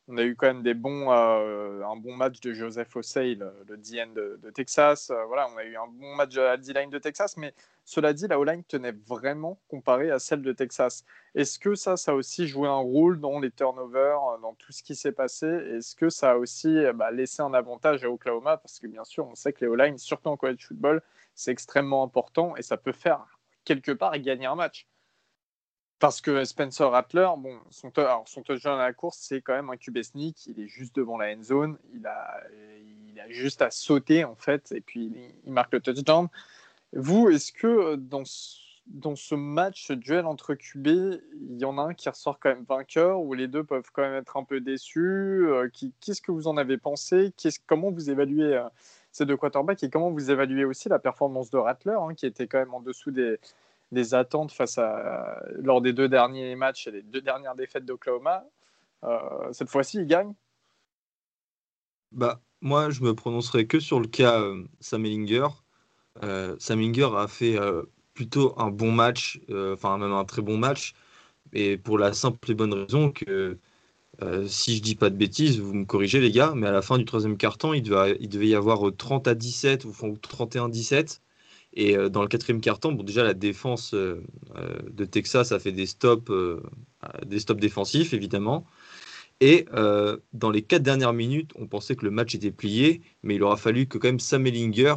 On 0.09 0.19
a 0.19 0.23
eu 0.23 0.37
quand 0.37 0.47
même 0.47 0.62
des 0.62 0.75
bons, 0.75 1.11
euh, 1.11 1.83
un 1.85 1.97
bon 1.97 2.14
match 2.14 2.40
de 2.40 2.53
Joseph 2.53 2.95
Osei, 2.95 3.35
le, 3.35 3.53
le 3.69 3.77
DN 3.77 4.14
de, 4.14 4.38
de 4.40 4.51
Texas. 4.51 5.11
Euh, 5.11 5.25
voilà, 5.25 5.49
on 5.53 5.57
a 5.57 5.64
eu 5.64 5.77
un 5.77 5.88
bon 5.88 6.14
match 6.14 6.37
à 6.37 6.42
la 6.45 6.57
D-line 6.57 6.90
de 6.90 6.99
Texas, 6.99 7.37
mais 7.37 7.53
cela 7.85 8.12
dit, 8.12 8.29
la 8.29 8.38
O-line 8.38 8.62
tenait 8.64 8.92
vraiment 8.92 9.59
comparée 9.69 10.12
à 10.12 10.21
celle 10.21 10.42
de 10.42 10.53
Texas. 10.53 11.05
Est-ce 11.35 11.59
que 11.59 11.75
ça, 11.75 11.97
ça 11.97 12.12
a 12.12 12.14
aussi 12.14 12.47
joué 12.47 12.69
un 12.69 12.77
rôle 12.77 13.19
dans 13.19 13.40
les 13.40 13.51
turnovers, 13.51 14.23
euh, 14.35 14.38
dans 14.38 14.55
tout 14.55 14.71
ce 14.71 14.85
qui 14.85 14.95
s'est 14.95 15.11
passé? 15.12 15.47
Est-ce 15.47 15.97
que 15.97 16.09
ça 16.09 16.33
a 16.33 16.37
aussi 16.37 16.85
bah, 16.95 17.11
laissé 17.11 17.42
un 17.42 17.53
avantage 17.53 18.05
à 18.05 18.11
Oklahoma? 18.11 18.59
Parce 18.59 18.79
que 18.79 18.87
bien 18.87 19.05
sûr, 19.05 19.27
on 19.27 19.35
sait 19.35 19.53
que 19.53 19.64
les 19.64 19.71
O-line, 19.71 19.99
surtout 19.99 20.29
en 20.29 20.37
college 20.37 20.66
football, 20.69 21.03
c'est 21.35 21.51
extrêmement 21.51 22.05
important 22.05 22.57
et 22.57 22.62
ça 22.62 22.77
peut 22.77 22.92
faire 22.92 23.27
quelque 23.64 23.90
part 23.90 24.16
gagner 24.21 24.47
un 24.47 24.55
match. 24.55 24.87
Parce 25.98 26.20
que 26.20 26.44
Spencer 26.44 26.90
Rattler, 26.90 27.28
bon, 27.38 27.59
son, 27.70 27.90
touchdown 27.90 28.78
à 28.78 28.85
la 28.85 28.92
course, 28.92 29.16
c'est 29.18 29.40
quand 29.40 29.54
même 29.54 29.70
un 29.70 29.76
QB 29.76 30.02
sneak. 30.02 30.46
Il 30.46 30.61
est 30.61 30.68
juste 30.68 30.94
devant 30.94 31.16
la 31.16 31.35
end 31.35 31.42
zone. 31.42 31.78
Il 31.94 32.06
a, 32.06 32.42
il 33.09 33.18
a 33.18 33.30
juste 33.30 33.62
à 33.62 33.70
sauter, 33.70 34.24
en 34.24 34.35
fait, 34.35 34.72
et 34.72 34.82
puis 34.82 35.11
il, 35.44 35.52
marque 35.52 35.72
le 35.72 35.80
touchdown. 35.80 36.28
Vous, 36.92 37.30
est-ce 37.30 37.50
que 37.50 37.66
euh, 37.66 37.96
dans 37.96 38.26
ce, 38.26 38.59
dans 38.87 39.16
ce 39.16 39.35
match, 39.35 39.87
ce 39.87 39.94
duel 39.94 40.26
entre 40.26 40.54
QB, 40.54 40.87
il 40.87 41.59
y 41.59 41.64
en 41.64 41.78
a 41.78 41.82
un 41.82 41.94
qui 41.94 42.09
ressort 42.11 42.38
quand 42.38 42.50
même 42.50 42.64
vainqueur 42.68 43.20
ou 43.20 43.32
les 43.32 43.48
deux 43.48 43.64
peuvent 43.64 43.90
quand 43.92 44.02
même 44.02 44.14
être 44.14 44.37
un 44.37 44.44
peu 44.44 44.61
déçus? 44.61 45.46
Euh, 45.48 45.70
Qu'est-ce 46.00 46.20
que 46.20 46.30
vous 46.30 46.46
en 46.46 46.59
avez 46.59 46.76
pensé? 46.76 47.32
Comment 47.66 47.90
vous 47.90 48.11
évaluez 48.11 48.54
euh, 48.54 48.68
ces 49.12 49.24
deux 49.24 49.37
quarterbacks 49.37 49.82
et 49.82 49.88
comment 49.88 50.11
vous 50.11 50.30
évaluez 50.30 50.66
aussi 50.66 50.90
la 50.90 50.98
performance 50.98 51.50
de 51.50 51.56
Rattler, 51.56 51.96
hein, 51.98 52.14
qui 52.14 52.26
était 52.26 52.46
quand 52.46 52.59
même 52.59 52.74
en 52.74 52.80
dessous 52.80 53.11
des, 53.11 53.40
des 53.92 54.14
attentes 54.14 54.53
face 54.53 54.79
à 54.79 55.40
lors 55.55 55.81
des 55.81 55.92
deux 55.92 56.09
derniers 56.09 56.57
matchs 56.57 56.87
et 56.87 56.90
les 56.90 57.03
deux 57.03 57.20
dernières 57.20 57.55
défaites 57.55 57.85
d'Oklahoma. 57.85 58.44
Euh, 59.05 59.18
cette 59.53 59.68
fois-ci, 59.68 59.99
il 59.99 60.07
gagne. 60.07 60.35
Bah, 62.12 62.40
moi, 62.61 62.90
je 62.90 63.03
me 63.03 63.14
prononcerai 63.14 63.66
que 63.66 63.81
sur 63.81 64.01
le 64.01 64.09
cas 64.09 64.40
euh, 64.40 64.64
Sam. 64.81 65.05
Euh, 66.25 66.57
a 66.57 67.29
fait 67.29 67.59
euh, 67.59 67.83
plutôt 68.14 68.55
un 68.59 68.70
bon 68.70 68.90
match, 68.92 69.40
enfin 69.51 69.99
même 69.99 70.12
un 70.12 70.25
très 70.25 70.42
bon 70.42 70.57
match, 70.57 70.94
et 71.53 71.77
pour 71.77 71.99
la 71.99 72.12
simple 72.14 72.51
et 72.51 72.55
bonne 72.55 72.72
raison 72.72 73.11
que 73.12 73.59
si 74.46 74.77
je 74.77 74.83
dis 74.83 74.94
pas 74.94 75.11
de 75.11 75.16
bêtises, 75.16 75.61
vous 75.61 75.75
me 75.75 75.85
corrigez 75.85 76.20
les 76.20 76.31
gars, 76.31 76.55
mais 76.57 76.66
à 76.66 76.72
la 76.72 76.81
fin 76.81 76.96
du 76.96 77.05
troisième 77.05 77.37
quart-temps, 77.37 77.75
il 77.75 77.83
devait, 77.83 78.16
il 78.20 78.31
devait 78.31 78.49
y 78.49 78.55
avoir 78.55 78.88
euh, 78.88 78.92
30 78.92 79.29
à 79.29 79.35
17 79.35 79.85
ou 79.85 79.90
enfin, 79.90 80.09
31-17. 80.09 81.20
Et 81.77 81.97
euh, 81.97 82.09
dans 82.09 82.23
le 82.23 82.29
quatrième 82.29 82.61
quart-temps, 82.61 82.93
bon, 82.93 83.03
déjà 83.05 83.23
la 83.23 83.35
défense 83.35 83.95
euh, 83.95 84.23
euh, 84.57 84.79
de 84.91 85.05
Texas 85.05 85.53
a 85.53 85.59
fait 85.59 85.73
des 85.73 85.87
stops, 85.87 86.33
des 87.25 87.39
stops 87.39 87.61
défensifs 87.61 88.12
évidemment. 88.12 88.67
Et 89.41 89.67
dans 90.33 90.51
les 90.51 90.62
quatre 90.62 90.83
dernières 90.83 91.12
minutes, 91.12 91.53
on 91.57 91.67
pensait 91.67 91.95
que 91.95 92.07
le 92.07 92.11
match 92.11 92.35
était 92.35 92.51
plié, 92.51 93.03
mais 93.23 93.35
il 93.35 93.43
aura 93.43 93.59
fallu 93.59 93.87
que 93.87 93.99
quand 93.99 94.09
même 94.09 94.19
Sam 94.19 94.47
Ellinger 94.47 94.95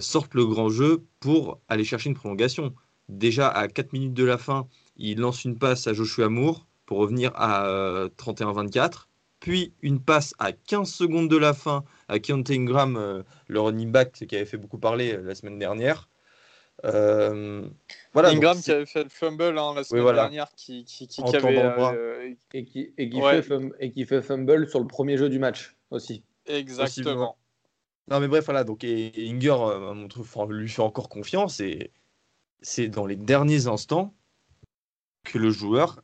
sorte 0.00 0.34
le 0.34 0.46
grand 0.46 0.68
jeu 0.68 1.04
pour 1.18 1.60
aller 1.68 1.82
chercher 1.82 2.08
une 2.08 2.14
prolongation. 2.14 2.72
Déjà 3.08 3.48
à 3.48 3.68
4 3.68 3.92
minutes 3.92 4.14
de 4.14 4.24
la 4.24 4.38
fin, 4.38 4.68
il 4.96 5.18
lance 5.18 5.44
une 5.44 5.58
passe 5.58 5.86
à 5.88 5.92
Joshua 5.92 6.28
Moore 6.28 6.66
pour 6.86 6.98
revenir 6.98 7.32
à 7.34 7.66
euh, 7.66 8.08
31-24. 8.16 9.08
Puis 9.44 9.74
une 9.82 10.00
passe 10.00 10.32
à 10.38 10.52
15 10.52 10.90
secondes 10.90 11.28
de 11.28 11.36
la 11.36 11.52
fin 11.52 11.84
à 12.08 12.18
Keontae 12.18 12.54
Ingram, 12.54 12.96
euh, 12.96 13.22
le 13.46 13.60
running 13.60 13.92
back 13.92 14.12
qui 14.26 14.34
avait 14.34 14.46
fait 14.46 14.56
beaucoup 14.56 14.78
parler 14.78 15.12
euh, 15.12 15.20
la 15.20 15.34
semaine 15.34 15.58
dernière. 15.58 16.08
Euh, 16.86 17.68
voilà, 18.14 18.30
Ingram 18.30 18.58
qui 18.58 18.72
avait 18.72 18.86
fait 18.86 19.02
le 19.04 19.10
fumble 19.10 19.58
hein, 19.58 19.74
la 19.76 19.84
semaine 19.84 20.00
voilà. 20.00 20.22
dernière, 20.22 20.48
qui, 20.56 20.86
qui, 20.86 21.06
qui, 21.08 21.20
avait. 21.36 21.58
euh, 21.62 22.34
Et 22.54 22.64
qui, 22.64 22.94
et, 22.96 23.10
qui 23.10 23.20
Ouais. 23.20 23.42
fait 23.42 23.54
fum- 23.54 23.74
et 23.80 23.90
qui 23.90 24.06
fait 24.06 24.22
fumble 24.22 24.66
sur 24.66 24.80
le 24.80 24.86
premier 24.86 25.18
jeu 25.18 25.28
du 25.28 25.38
match 25.38 25.76
aussi. 25.90 26.24
exactement. 26.46 27.36
Non, 28.08 28.20
mais 28.20 28.28
bref, 28.28 28.46
voilà. 28.46 28.64
Donc, 28.64 28.82
et, 28.82 29.26
et 29.26 29.30
Inger 29.30 29.50
euh, 29.60 30.08
enfin, 30.18 30.46
lui 30.48 30.70
fait 30.70 30.80
encore 30.80 31.10
confiance. 31.10 31.60
Et 31.60 31.92
c'est 32.62 32.88
dans 32.88 33.04
les 33.04 33.16
derniers 33.16 33.66
instants 33.66 34.14
que 35.22 35.36
le 35.36 35.50
joueur 35.50 36.00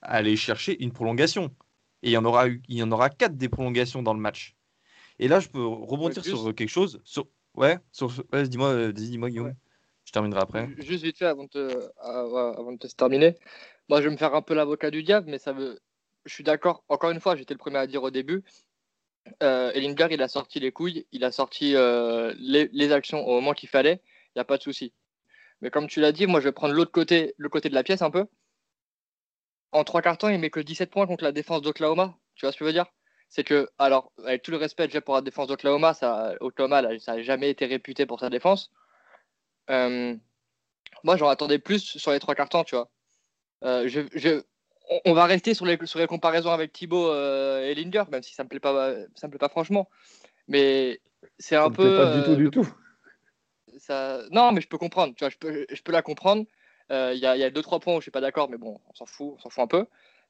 allait 0.00 0.36
chercher 0.36 0.82
une 0.82 0.92
prolongation. 0.92 1.54
Et 2.02 2.08
il 2.08 2.12
y 2.12 2.16
en 2.16 2.24
aura, 2.24 2.48
eu, 2.48 2.62
il 2.68 2.76
y 2.78 2.82
en 2.82 2.90
aura 2.92 3.10
quatre 3.10 3.36
des 3.36 3.48
prolongations 3.48 4.02
dans 4.02 4.14
le 4.14 4.20
match. 4.20 4.56
Et 5.18 5.28
là, 5.28 5.40
je 5.40 5.48
peux 5.48 5.64
rebondir 5.64 6.22
Ouais, 6.22 6.30
juste- 6.30 6.42
sur 6.42 6.54
quelque 6.54 6.68
chose. 6.68 7.00
Sur, 7.04 7.26
ouais, 7.54 7.78
sur, 7.92 8.10
ouais, 8.32 8.48
dis-moi, 8.48 8.68
euh, 8.68 8.92
dis-moi, 8.92 9.28
Guillaume. 9.28 9.48
Ouais. 9.48 9.56
Je 10.04 10.12
terminerai 10.12 10.40
après. 10.40 10.68
Juste 10.78 11.04
vite 11.04 11.18
fait 11.18 11.26
avant 11.26 11.44
de, 11.44 11.48
te, 11.48 11.90
avant 12.00 12.52
avant 12.54 12.72
de 12.72 12.78
te 12.78 12.86
terminer. 12.88 13.36
Moi, 13.88 14.00
je 14.00 14.06
vais 14.08 14.12
me 14.12 14.16
faire 14.16 14.34
un 14.34 14.42
peu 14.42 14.54
l'avocat 14.54 14.90
du 14.90 15.02
diable, 15.02 15.30
mais 15.30 15.38
ça 15.38 15.52
veut. 15.52 15.78
Je 16.24 16.34
suis 16.34 16.42
d'accord. 16.42 16.84
Encore 16.88 17.10
une 17.10 17.20
fois, 17.20 17.36
j'étais 17.36 17.54
le 17.54 17.58
premier 17.58 17.76
à 17.78 17.86
dire 17.86 18.02
au 18.02 18.10
début. 18.10 18.42
Euh, 19.42 19.70
Ellinger, 19.72 20.08
il 20.10 20.22
a 20.22 20.28
sorti 20.28 20.58
les 20.58 20.72
couilles, 20.72 21.06
il 21.12 21.22
a 21.24 21.30
sorti 21.30 21.76
euh, 21.76 22.34
les, 22.38 22.68
les 22.72 22.92
actions 22.92 23.26
au 23.26 23.32
moment 23.32 23.52
qu'il 23.52 23.68
fallait. 23.68 24.02
Il 24.28 24.38
n'y 24.38 24.40
a 24.40 24.44
pas 24.44 24.56
de 24.56 24.62
souci. 24.62 24.92
Mais 25.60 25.70
comme 25.70 25.86
tu 25.86 26.00
l'as 26.00 26.12
dit, 26.12 26.26
moi, 26.26 26.40
je 26.40 26.46
vais 26.46 26.52
prendre 26.52 26.74
l'autre 26.74 26.92
côté, 26.92 27.34
le 27.36 27.48
côté 27.48 27.68
de 27.68 27.74
la 27.74 27.82
pièce 27.82 28.02
un 28.02 28.10
peu. 28.10 28.26
En 29.72 29.84
trois 29.84 30.02
quarts 30.02 30.18
temps, 30.18 30.28
il 30.28 30.38
met 30.38 30.50
que 30.50 30.60
17 30.60 30.90
points 30.90 31.06
contre 31.06 31.24
la 31.24 31.32
défense 31.32 31.62
d'Oklahoma. 31.62 32.18
Tu 32.34 32.44
vois 32.46 32.52
ce 32.52 32.56
que 32.58 32.64
je 32.64 32.66
veux 32.66 32.72
dire? 32.72 32.86
C'est 33.28 33.44
que, 33.44 33.68
alors, 33.78 34.12
avec 34.24 34.42
tout 34.42 34.50
le 34.50 34.56
respect 34.56 34.86
que 34.86 34.92
j'ai 34.92 35.00
pour 35.00 35.14
la 35.14 35.20
défense 35.20 35.46
d'Oklahoma, 35.48 35.94
ça, 35.94 36.34
Oklahoma, 36.40 36.82
là, 36.82 36.98
ça 36.98 37.14
n'a 37.16 37.22
jamais 37.22 37.50
été 37.50 37.66
réputé 37.66 38.06
pour 38.06 38.18
sa 38.18 38.30
défense. 38.30 38.72
Euh, 39.70 40.16
moi, 41.04 41.16
j'en 41.16 41.28
attendais 41.28 41.58
plus 41.58 41.98
sur 41.98 42.12
les 42.12 42.20
trois 42.20 42.34
cartons, 42.34 42.64
tu 42.64 42.74
vois. 42.76 42.90
Euh, 43.64 43.88
je, 43.88 44.02
je- 44.14 44.42
on, 44.90 45.00
on 45.06 45.14
va 45.14 45.26
rester 45.26 45.54
sur 45.54 45.66
les, 45.66 45.78
sur 45.86 45.98
les 46.00 46.06
comparaisons 46.08 46.50
avec 46.52 46.72
Thibaut 46.72 47.08
euh, 47.10 47.62
et 47.64 47.74
Linger, 47.74 48.04
même 48.10 48.22
si 48.22 48.34
ça 48.34 48.44
me 48.44 48.48
plaît 48.48 48.60
pas, 48.60 48.94
ça 49.16 49.28
me 49.28 49.30
plaît 49.32 49.38
pas 49.38 49.48
franchement. 49.48 49.88
Mais 50.48 51.00
c'est 51.38 51.56
Ça 51.56 51.66
un 51.66 51.70
ne 51.70 51.74
peu. 51.74 51.82
plaît 51.82 51.96
pas 51.96 52.06
du 52.06 52.22
tout, 52.22 52.36
du 52.36 52.50
tout. 52.50 52.68
ça... 53.78 54.22
Non, 54.30 54.52
mais 54.52 54.60
je 54.60 54.68
peux 54.68 54.78
comprendre, 54.78 55.14
tu 55.14 55.24
vois, 55.24 55.30
je 55.30 55.36
peux, 55.38 55.66
je 55.70 55.82
peux 55.82 55.92
la 55.92 56.02
comprendre. 56.02 56.44
Euh, 56.90 57.12
Il 57.14 57.20
y, 57.20 57.26
a, 57.26 57.36
il 57.36 57.40
y 57.40 57.44
a 57.44 57.50
deux, 57.50 57.62
trois 57.62 57.80
points 57.80 57.94
où 57.94 58.00
je 58.00 58.04
suis 58.04 58.10
pas 58.10 58.20
d'accord, 58.20 58.48
mais 58.50 58.58
bon, 58.58 58.80
on 58.88 58.94
s'en 58.94 59.06
fout, 59.06 59.34
on 59.36 59.38
s'en 59.38 59.50
fout 59.50 59.62
un 59.62 59.66
peu. 59.66 59.86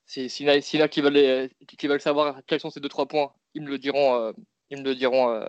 Si- 0.07 0.29
S'il 0.31 0.49
a, 0.51 0.61
s'il 0.61 0.81
y 0.81 0.83
en 0.83 0.87
a 0.87 0.89
qui, 0.89 1.01
veulent 1.01 2.01
savoir 2.01 2.41
quels 2.47 2.61
sont 2.61 2.71
ces 2.71 2.81
deux, 2.81 2.89
trois 2.89 3.07
points, 3.07 3.33
ils 3.55 3.63
me 3.63 3.69
le 3.69 3.79
diront, 3.79 4.15
euh, 4.17 4.33
ils 4.71 4.79
me 4.79 4.85
le 4.85 4.95
diront 4.95 5.31
euh, 5.31 5.47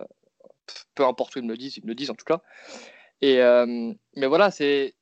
peu 0.95 1.05
importe 1.05 1.35
où 1.35 1.39
ils 1.39 1.45
me 1.45 1.49
le 1.51 1.57
disent, 1.57 1.77
ils 1.77 1.83
me 1.83 1.89
le 1.89 1.95
disent 1.95 2.09
en 2.11 2.15
tout 2.15 2.25
cas. 2.25 2.41
Et, 3.21 3.39
euh, 3.41 3.93
mais 4.15 4.27
voilà, 4.27 4.51
c'est. 4.51 4.95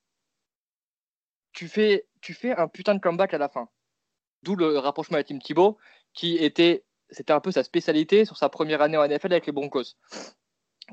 Tu 1.54 1.68
fais, 1.68 2.06
tu 2.22 2.34
fais 2.34 2.56
un 2.56 2.68
putain 2.68 2.96
de 2.96 3.00
comeback 3.00 3.34
à 3.34 3.38
la 3.38 3.50
fin. 3.50 3.70
D'où 4.44 4.56
le 4.56 4.78
rapprochement 4.78 5.16
avec 5.16 5.28
Tim 5.28 5.40
Thibault, 5.40 5.78
qui 6.14 6.38
était. 6.38 6.84
C'était 7.12 7.34
un 7.34 7.40
peu 7.40 7.52
sa 7.52 7.64
spécialité 7.64 8.24
sur 8.24 8.38
sa 8.38 8.50
première 8.50 8.82
année 8.84 8.98
en 8.98 9.04
NFL 9.08 9.32
avec 9.34 9.48
les 9.48 9.52
Broncos. 9.52 9.96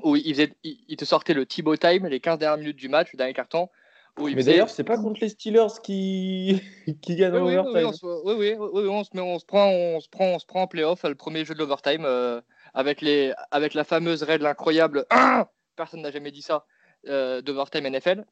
Où 0.03 0.15
il, 0.15 0.55
il, 0.63 0.97
te 0.97 1.05
sortait 1.05 1.33
le 1.33 1.45
Thibault 1.45 1.75
time, 1.77 2.07
les 2.07 2.19
15 2.19 2.39
dernières 2.39 2.57
minutes 2.57 2.75
du 2.77 2.89
match, 2.89 3.11
le 3.13 3.17
dernier 3.17 3.33
carton. 3.33 3.69
Où 4.17 4.27
il 4.27 4.35
Mais 4.35 4.43
d'ailleurs, 4.43 4.69
c'est 4.69 4.83
pas 4.83 4.97
contre 4.97 5.19
les 5.21 5.29
Steelers 5.29 5.79
qui, 5.83 6.61
qui 7.01 7.15
gagnent 7.15 7.35
oui, 7.35 7.55
oui, 7.55 7.71
oui, 7.73 7.83
overtime. 7.83 8.09
oui, 8.25 8.33
oui, 8.33 8.55
oui, 8.57 8.69
oui, 8.73 8.87
on 8.89 9.03
se 9.03 9.09
met- 9.13 9.21
on 9.21 9.37
se 9.37 9.45
prend, 9.45 9.69
on 9.69 9.99
se 9.99 10.09
prend, 10.09 10.25
on 10.25 10.39
se 10.39 10.45
prend 10.45 10.63
en 10.63 10.67
playoff 10.67 11.03
le 11.03 11.15
premier 11.15 11.45
jeu 11.45 11.53
de 11.53 11.59
l'overtime 11.59 12.03
euh, 12.05 12.41
avec 12.73 13.01
les, 13.01 13.33
avec 13.51 13.73
la 13.73 13.83
fameuse 13.83 14.23
règle 14.23 14.45
incroyable. 14.45 15.05
personne 15.75 16.01
n'a 16.01 16.11
jamais 16.11 16.31
dit 16.31 16.41
ça 16.41 16.65
euh, 17.07 17.41
d'overtime 17.41 17.85
NFL 17.85 18.25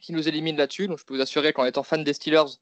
qui 0.00 0.12
nous 0.12 0.28
élimine 0.28 0.56
là-dessus. 0.56 0.88
Donc 0.88 0.98
je 0.98 1.04
peux 1.04 1.14
vous 1.14 1.22
assurer 1.22 1.52
qu'en 1.52 1.64
étant 1.64 1.82
fan 1.82 2.02
des 2.02 2.12
Steelers 2.12 2.58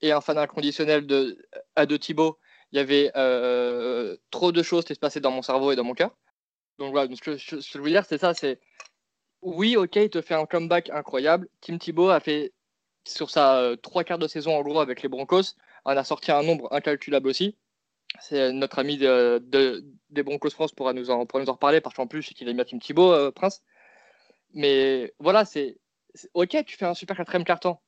et 0.00 0.12
un 0.12 0.20
fan 0.20 0.38
inconditionnel 0.38 1.06
de 1.06 1.38
à 1.76 1.86
de 1.86 1.96
Thibaut, 1.96 2.38
il 2.72 2.76
y 2.76 2.80
avait 2.80 3.12
euh, 3.16 4.16
trop 4.30 4.50
de 4.50 4.62
choses 4.62 4.84
qui 4.84 4.94
se 4.94 4.98
passaient 4.98 5.20
dans 5.20 5.30
mon 5.30 5.42
cerveau 5.42 5.72
et 5.72 5.76
dans 5.76 5.84
mon 5.84 5.94
cœur. 5.94 6.10
Donc 6.78 6.92
voilà, 6.92 7.06
donc 7.06 7.18
ce 7.18 7.22
que 7.22 7.36
je, 7.36 7.60
ce 7.60 7.72
que 7.72 7.78
je 7.78 7.82
veux 7.82 7.90
dire, 7.90 8.04
c'est 8.06 8.18
ça, 8.18 8.34
c'est 8.34 8.58
oui, 9.42 9.76
ok, 9.76 9.96
il 9.96 10.10
te 10.10 10.22
fait 10.22 10.34
un 10.34 10.46
comeback 10.46 10.90
incroyable. 10.90 11.48
Tim 11.60 11.78
Thibault 11.78 12.10
a 12.10 12.20
fait 12.20 12.52
sur 13.06 13.30
sa 13.30 13.56
euh, 13.58 13.76
trois 13.76 14.04
quarts 14.04 14.18
de 14.18 14.28
saison 14.28 14.56
en 14.56 14.62
gros 14.62 14.80
avec 14.80 15.02
les 15.02 15.08
Broncos, 15.08 15.56
en 15.84 15.96
a 15.96 16.04
sorti 16.04 16.30
un 16.30 16.42
nombre 16.42 16.72
incalculable 16.72 17.28
aussi. 17.28 17.56
C'est 18.20 18.52
notre 18.52 18.78
ami 18.78 18.98
de, 18.98 19.38
de- 19.44 19.84
des 20.10 20.22
Broncos 20.22 20.50
France 20.50 20.72
pourra 20.72 20.92
nous 20.92 21.10
en, 21.10 21.24
pourra 21.26 21.42
nous 21.42 21.48
en 21.48 21.54
reparler 21.54 21.80
parce 21.80 21.94
qu'en 21.96 22.06
plus, 22.06 22.22
qu'il 22.34 22.48
a 22.48 22.52
mis 22.52 22.60
à 22.60 22.64
Tim 22.64 22.78
Thibault, 22.78 23.12
euh, 23.12 23.30
Prince. 23.32 23.62
Mais 24.54 25.14
voilà, 25.18 25.44
c'est 25.44 25.78
ok, 26.34 26.64
tu 26.66 26.76
fais 26.76 26.84
un 26.84 26.94
super 26.94 27.16
quatrième 27.16 27.44
carton. 27.44 27.78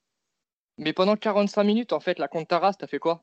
Mais 0.79 0.93
pendant 0.93 1.15
45 1.17 1.63
minutes, 1.63 1.93
en 1.93 2.01
fait, 2.01 2.19
la 2.19 2.27
contre 2.27 2.49
ta 2.49 2.59
race, 2.59 2.79
t'as 2.79 2.87
fait 2.87 2.99
quoi? 2.99 3.23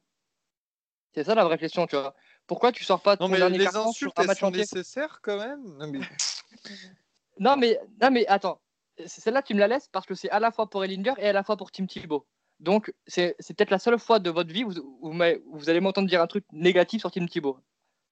C'est 1.13 1.25
ça 1.25 1.35
la 1.35 1.43
vraie 1.43 1.57
question, 1.57 1.87
tu 1.87 1.95
vois. 1.97 2.15
Pourquoi 2.47 2.71
tu 2.71 2.83
sors 2.85 3.01
pas 3.01 3.17
ton 3.17 3.25
Non, 3.25 3.29
mais 3.29 3.39
dernier 3.39 3.57
les 3.57 3.63
carton 3.65 3.91
sur 3.91 4.13
un 4.15 4.21
elles 4.21 4.27
match 4.27 4.39
sont 4.39 4.45
entier? 4.47 4.59
nécessaires 4.59 5.19
quand 5.21 5.37
même. 5.37 5.63
Non, 5.77 5.87
mais... 5.87 5.99
Non, 7.41 7.57
mais, 7.57 7.79
non, 7.99 8.11
mais 8.11 8.27
attends. 8.27 8.61
Celle-là, 9.03 9.41
tu 9.41 9.55
me 9.55 9.59
la 9.59 9.67
laisses 9.67 9.87
parce 9.87 10.05
que 10.05 10.13
c'est 10.13 10.29
à 10.29 10.39
la 10.39 10.51
fois 10.51 10.69
pour 10.69 10.83
Ellinger 10.83 11.15
et 11.17 11.27
à 11.27 11.33
la 11.33 11.43
fois 11.43 11.57
pour 11.57 11.71
Tim 11.71 11.87
Thibault. 11.87 12.27
Donc, 12.59 12.93
c'est 13.07 13.35
peut-être 13.39 13.71
la 13.71 13.79
seule 13.79 13.97
fois 13.97 14.19
de 14.19 14.29
votre 14.29 14.53
vie 14.53 14.63
où, 14.63 14.71
vous 15.01 15.19
vous 15.51 15.69
allez 15.69 15.79
m'entendre 15.79 16.07
dire 16.07 16.21
un 16.21 16.27
truc 16.27 16.45
négatif 16.51 17.01
sur 17.01 17.09
Tim 17.09 17.25
Thibault. 17.25 17.57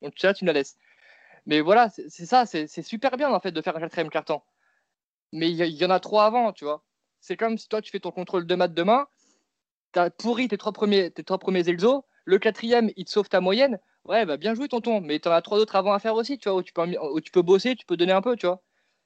Donc, 0.02 0.14
ça, 0.18 0.34
tu 0.34 0.46
me 0.46 0.48
la 0.48 0.54
laisses. 0.54 0.78
Mais 1.46 1.62
voilà, 1.62 1.90
c'est 1.90 2.26
ça, 2.26 2.48
c'est 2.48 2.82
super 2.82 3.18
bien 3.18 3.32
en 3.32 3.40
fait 3.40 3.52
de 3.52 3.62
faire 3.62 3.78
un 3.78 3.80
quatrième 3.80 4.10
carton. 4.10 4.42
Mais 5.32 5.52
il 5.52 5.58
y, 5.64 5.68
il 5.68 5.76
y 5.76 5.86
en 5.86 5.92
a 5.92 6.00
trois 6.00 6.26
avant, 6.26 6.52
tu 6.52 6.66
vois. 6.66 6.84
C'est 7.22 7.38
comme 7.38 7.60
si 7.60 7.68
toi, 7.70 7.84
tu 7.84 7.92
fais 7.92 8.00
ton 8.00 8.12
contrôle 8.12 8.48
de 8.48 8.56
maths 8.56 8.74
demain, 8.74 9.08
t'as 9.92 10.10
pourri 10.10 10.48
tes 10.48 10.58
trois 10.58 10.74
premiers, 10.74 11.12
tes 11.12 11.24
trois 11.24 11.38
premiers 11.38 11.70
exos, 11.70 12.02
le 12.26 12.40
quatrième, 12.40 12.90
il 12.96 13.06
te 13.06 13.12
sauve 13.12 13.30
ta 13.30 13.42
moyenne. 13.42 13.80
Ouais, 14.06 14.26
bah 14.26 14.38
bien 14.38 14.56
joué, 14.56 14.68
tonton. 14.68 15.02
Mais 15.02 15.20
t'en 15.20 15.32
as 15.32 15.44
trois 15.44 15.60
autres 15.60 15.76
avant 15.76 15.94
à 15.94 16.00
faire 16.00 16.16
aussi, 16.16 16.40
tu 16.40 16.50
vois, 16.50 16.58
où 16.58 16.64
tu 16.64 16.74
peux, 16.74 16.82
où 16.82 17.22
tu 17.22 17.32
peux 17.32 17.44
bosser, 17.44 17.76
tu 17.76 17.86
peux 17.86 17.98
donner 17.98 18.14
un 18.14 18.22
peu, 18.22 18.36
tu 18.36 18.48
vois. 18.48 18.64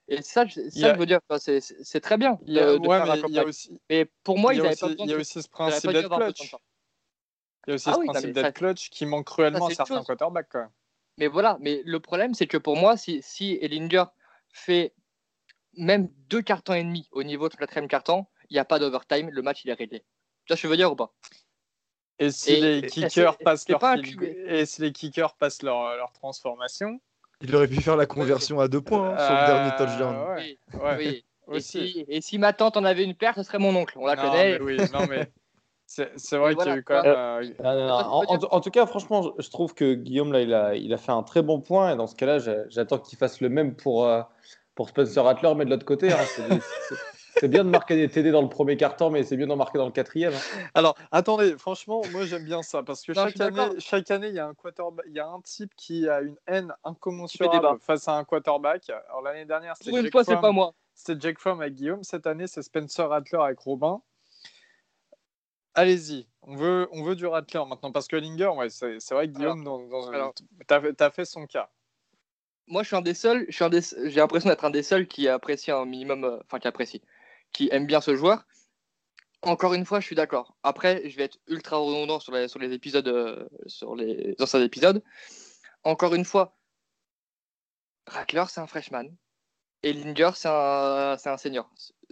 Et 0.10 0.22
ça, 0.22 0.46
ça 0.50 0.60
a- 0.89 0.94
je 0.94 1.00
veux 1.00 1.06
dire, 1.06 1.20
enfin, 1.30 1.39
c'est- 1.39 2.00
très 2.02 2.18
bien. 2.18 2.34
A, 2.34 2.38
de- 2.46 2.78
ouais, 2.80 2.98
faire 2.98 3.06
mais 3.08 3.13
il 3.13 3.16
y 3.16 3.20
a 3.20 3.22
comeback. 3.22 3.48
aussi, 3.48 3.80
Mais 3.89 4.06
pour 4.24 4.38
moi, 4.38 4.54
il 4.54 4.58
y 4.58 4.60
a 4.62 4.70
aussi, 4.70 4.80
pas 4.82 4.88
besoin 4.88 5.06
il 5.06 5.10
y 5.10 5.13
a 5.13 5.16
de- 5.16 5.22
aussi 5.22 5.42
ce 5.42 5.48
principe 5.48 5.92
d'être 5.92 6.10
clutch. 6.10 6.56
Il 7.66 7.70
y 7.70 7.72
a 7.72 7.76
aussi 7.76 7.89
Ah 7.89 7.94
ce 7.94 8.00
oui, 8.00 8.08
non, 8.08 8.12
principe 8.13 8.34
d'être 8.34 8.46
ça- 8.46 8.52
clutch 8.52 8.89
qui 8.89 9.06
manque 9.06 9.26
cruellement 9.26 9.68
à 9.68 9.74
certains 9.74 10.04
quarterbacks. 10.04 10.50
Quand 10.50 10.60
même. 10.60 10.72
Mais 11.18 11.28
voilà, 11.28 11.58
mais 11.62 11.82
le 11.86 12.00
problème, 12.00 12.34
c'est 12.34 12.48
que 12.48 12.58
pour 12.58 12.76
moi, 12.76 12.98
si, 12.98 13.22
si 13.22 13.58
Ellinger 13.62 14.06
fait 14.52 14.94
même 15.76 16.10
deux 16.28 16.42
cartons 16.42 16.74
et 16.74 16.84
demi 16.84 17.08
au 17.12 17.24
niveau 17.24 17.48
de 17.50 17.56
quatrième 17.56 17.88
carton, 17.88 18.26
il 18.50 18.54
n'y 18.56 18.60
a 18.60 18.66
pas 18.66 18.80
d'overtime, 18.80 19.30
le 19.30 19.42
match, 19.42 19.63
il 19.63 19.70
est 19.70 19.74
réglé. 19.74 20.00
Tu 20.46 20.52
vois 20.52 20.58
ce 20.58 20.62
que 20.63 20.68
je 20.68 20.72
veux 20.72 20.78
dire 20.78 20.92
ou 20.92 20.96
pas? 20.96 21.13
Et 22.20 22.30
si 22.32 22.52
Et- 22.52 22.62
les 22.62 22.78
et- 22.80 22.88
kickers 22.88 23.38
passent 23.38 23.68
leur 23.70 23.82
et 23.96 24.66
si 24.66 24.82
les 24.82 24.92
kickers 24.92 25.36
passent 25.36 25.62
leur, 25.63 25.96
leur 25.96 26.12
transformation, 26.12 27.00
Il 27.43 27.56
aurait 27.56 27.67
pu 27.67 27.82
faire 27.82 27.95
la 27.97 28.06
conversion 28.06 28.60
à 28.60 28.67
deux 28.67 28.82
points 28.82 29.15
hein, 29.15 29.17
sur 29.25 29.34
le 29.36 29.41
euh, 29.41 29.45
dernier 29.45 29.71
touchdown. 29.77 30.15
ouais, 30.36 30.58
Oui, 30.73 30.79
ouais, 30.82 30.95
oui. 30.97 31.23
Et 31.56 31.60
si, 31.60 32.06
et 32.08 32.21
si 32.21 32.38
ma 32.38 32.53
tante 32.53 32.77
en 32.77 32.86
avait 32.86 33.03
une 33.03 33.15
paire, 33.15 33.36
ce 33.36 33.43
serait 33.43 33.60
mon 33.60 33.75
oncle. 33.75 33.97
On 33.99 34.06
la 34.06 34.15
Non, 34.15 34.23
connaît. 34.23 34.58
mais 34.58 34.63
oui, 34.63 34.77
non 34.93 35.06
mais 35.08 35.29
c'est 35.86 36.38
vrai 36.38 36.53
Et 36.53 36.56
qu'il 36.56 36.67
y 36.67 36.69
a 36.69 36.75
voilà, 36.75 36.77
eu 36.77 36.84
quand 36.84 37.03
même. 37.03 37.13
euh, 37.13 37.53
Non, 37.63 37.73
non, 37.75 37.88
non. 37.88 37.97
Ça, 37.97 38.38
tu 38.39 38.45
En, 38.49 38.62
tout 38.62 38.71
cas, 38.71 38.86
franchement, 38.86 39.21
je, 39.38 39.43
je 39.43 39.49
trouve 39.49 39.73
que 39.73 39.93
Guillaume, 39.93 40.32
là, 40.32 40.41
il 40.41 40.53
a, 40.53 40.75
il 40.75 40.93
a 40.93 40.97
fait 40.97 41.12
un 41.12 41.21
très 41.21 41.41
bon 41.41 41.60
point. 41.60 41.93
Et 41.93 41.95
dans 41.97 42.08
ce 42.08 42.15
cas-là, 42.15 42.39
j'a- 42.39 42.67
j'attends 42.69 42.97
qu'il 42.97 43.17
fasse 43.17 43.41
le 43.41 43.49
même 43.49 43.75
pour, 43.75 44.06
euh, 44.06 44.21
pour 44.73 44.88
Spencer 44.89 45.21
Rattler, 45.23 45.53
mais 45.56 45.65
de 45.65 45.69
l'autre 45.69 45.86
côté. 45.86 46.12
hein. 46.12 46.17
C'est- 47.38 47.48
bien 47.48 47.63
de 47.63 47.69
marquer 47.69 47.96
des 47.96 48.08
TD 48.10 48.32
dans 48.32 48.41
le 48.41 48.50
premier 48.50 48.78
quart-temps, 48.78 49.10
mais 49.10 49.24
c'est 49.24 49.36
mieux 49.38 49.46
d'en 49.48 49.56
marquer 49.56 49.78
dans 49.78 49.86
le 49.86 49.91
quatrième. 49.91 50.34
hein. 50.34 50.67
Alors, 50.74 50.96
attendez, 51.12 51.58
franchement, 51.58 52.02
moi 52.12 52.26
j'aime 52.26 52.43
bien 52.46 52.62
ça 52.63 52.84
parce 52.84 53.02
que 53.04 53.12
Non, 53.12 53.24
chaque 53.26 53.39
année, 53.41 53.80
chaque 53.80 54.12
année, 54.12 54.28
il 54.30 54.36
y 54.36 54.39
a 54.39 54.48
un 54.48 54.54
quarterback, 54.54 55.06
il 55.10 55.13
y 55.15 55.19
a 55.19 55.28
un 55.28 55.41
type 55.41 55.74
qui 55.76 56.08
a 56.08 56.22
une 56.22 56.38
haine 56.48 56.74
incommensurable 56.84 57.80
face 57.80 58.08
à 58.08 58.13
un 58.13 58.24
quarterback. 58.24 58.89
Alors 59.10 59.22
l'année 59.24 59.46
dernière, 59.46 59.76
c'était 59.78 59.91
Jake 60.02 60.12
fois, 60.12 60.24
c'est 60.24 60.32
Fromm. 60.34 60.41
pas 60.41 60.52
moi. 60.52 60.74
C'était 60.93 61.19
Jake 61.19 61.39
Fromm 61.39 61.60
avec 61.62 61.74
Guillaume. 61.74 62.04
Cette 62.04 62.28
année, 62.28 62.46
c'est 62.48 62.62
Spencer 62.62 63.08
Rattler 63.10 63.39
avec 63.41 63.60
Robin. 63.60 64.02
Allez-y, 65.76 66.28
on 66.43 66.56
veut, 66.56 66.88
on 66.91 67.04
veut 67.04 67.15
du 67.15 67.26
Rattler 67.26 67.63
maintenant 67.67 67.91
parce 67.91 68.08
que 68.08 68.15
Linger, 68.15 68.50
ouais, 68.56 68.69
c'est 68.69 69.00
c'est 69.00 69.15
vrai 69.15 69.28
que 69.28 69.34
Guillaume, 69.34 69.63
dans, 69.63 69.80
dans, 69.88 70.08
alors- 70.10 70.34
t'as 70.67 70.80
fait- 70.82 70.93
t'as 70.93 71.10
fait 71.10 71.26
son 71.26 71.48
cas. 71.48 71.69
Moi, 72.67 72.84
je 72.84 72.88
suis 72.88 72.96
un 72.96 73.02
des 73.02 73.15
seuls. 73.15 73.46
je 73.50 73.56
suis 73.56 73.63
un 73.63 73.69
des- 73.69 73.82
J'ai 73.82 74.19
l'impression 74.19 74.50
d'être 74.50 74.63
un 74.65 74.69
des 74.69 74.84
seuls 74.84 75.08
qui 75.08 75.28
apprécie 75.28 75.72
un 75.72 75.84
minimum. 75.86 76.24
euh, 76.24 76.38
Enfin, 76.46 76.60
qui 76.60 76.67
apprécie. 76.67 77.02
Qui 77.54 77.70
aime 77.72 77.86
bien 77.86 78.02
ce 78.02 78.16
joueur. 78.16 78.46
Encore 79.44 79.74
une 79.74 79.86
fois, 79.86 80.00
je 80.00 80.06
suis 80.06 80.16
d'accord. 80.16 80.56
Après, 80.63 81.10
je 81.10 81.18
vais 81.18 81.24
être 81.24 81.38
ultra 81.48 81.78
redondant 81.78 82.20
sur 82.20 82.32
les, 82.34 82.74
épisodes, 82.74 83.08
euh, 83.08 83.48
sur 83.68 83.96
les 83.96 84.36
anciens 84.39 84.62
épisodes. 84.62 85.04
Encore 85.84 86.16
une 86.16 86.24
fois, 86.24 86.58
Rattler, 88.08 88.46
c'est 88.50 88.62
un 88.62 88.68
freshman. 88.68 89.10
Et 89.84 89.92
Linger, 89.92 90.32
c'est 90.36 90.48
un, 90.48 91.38
senior. 91.38 91.70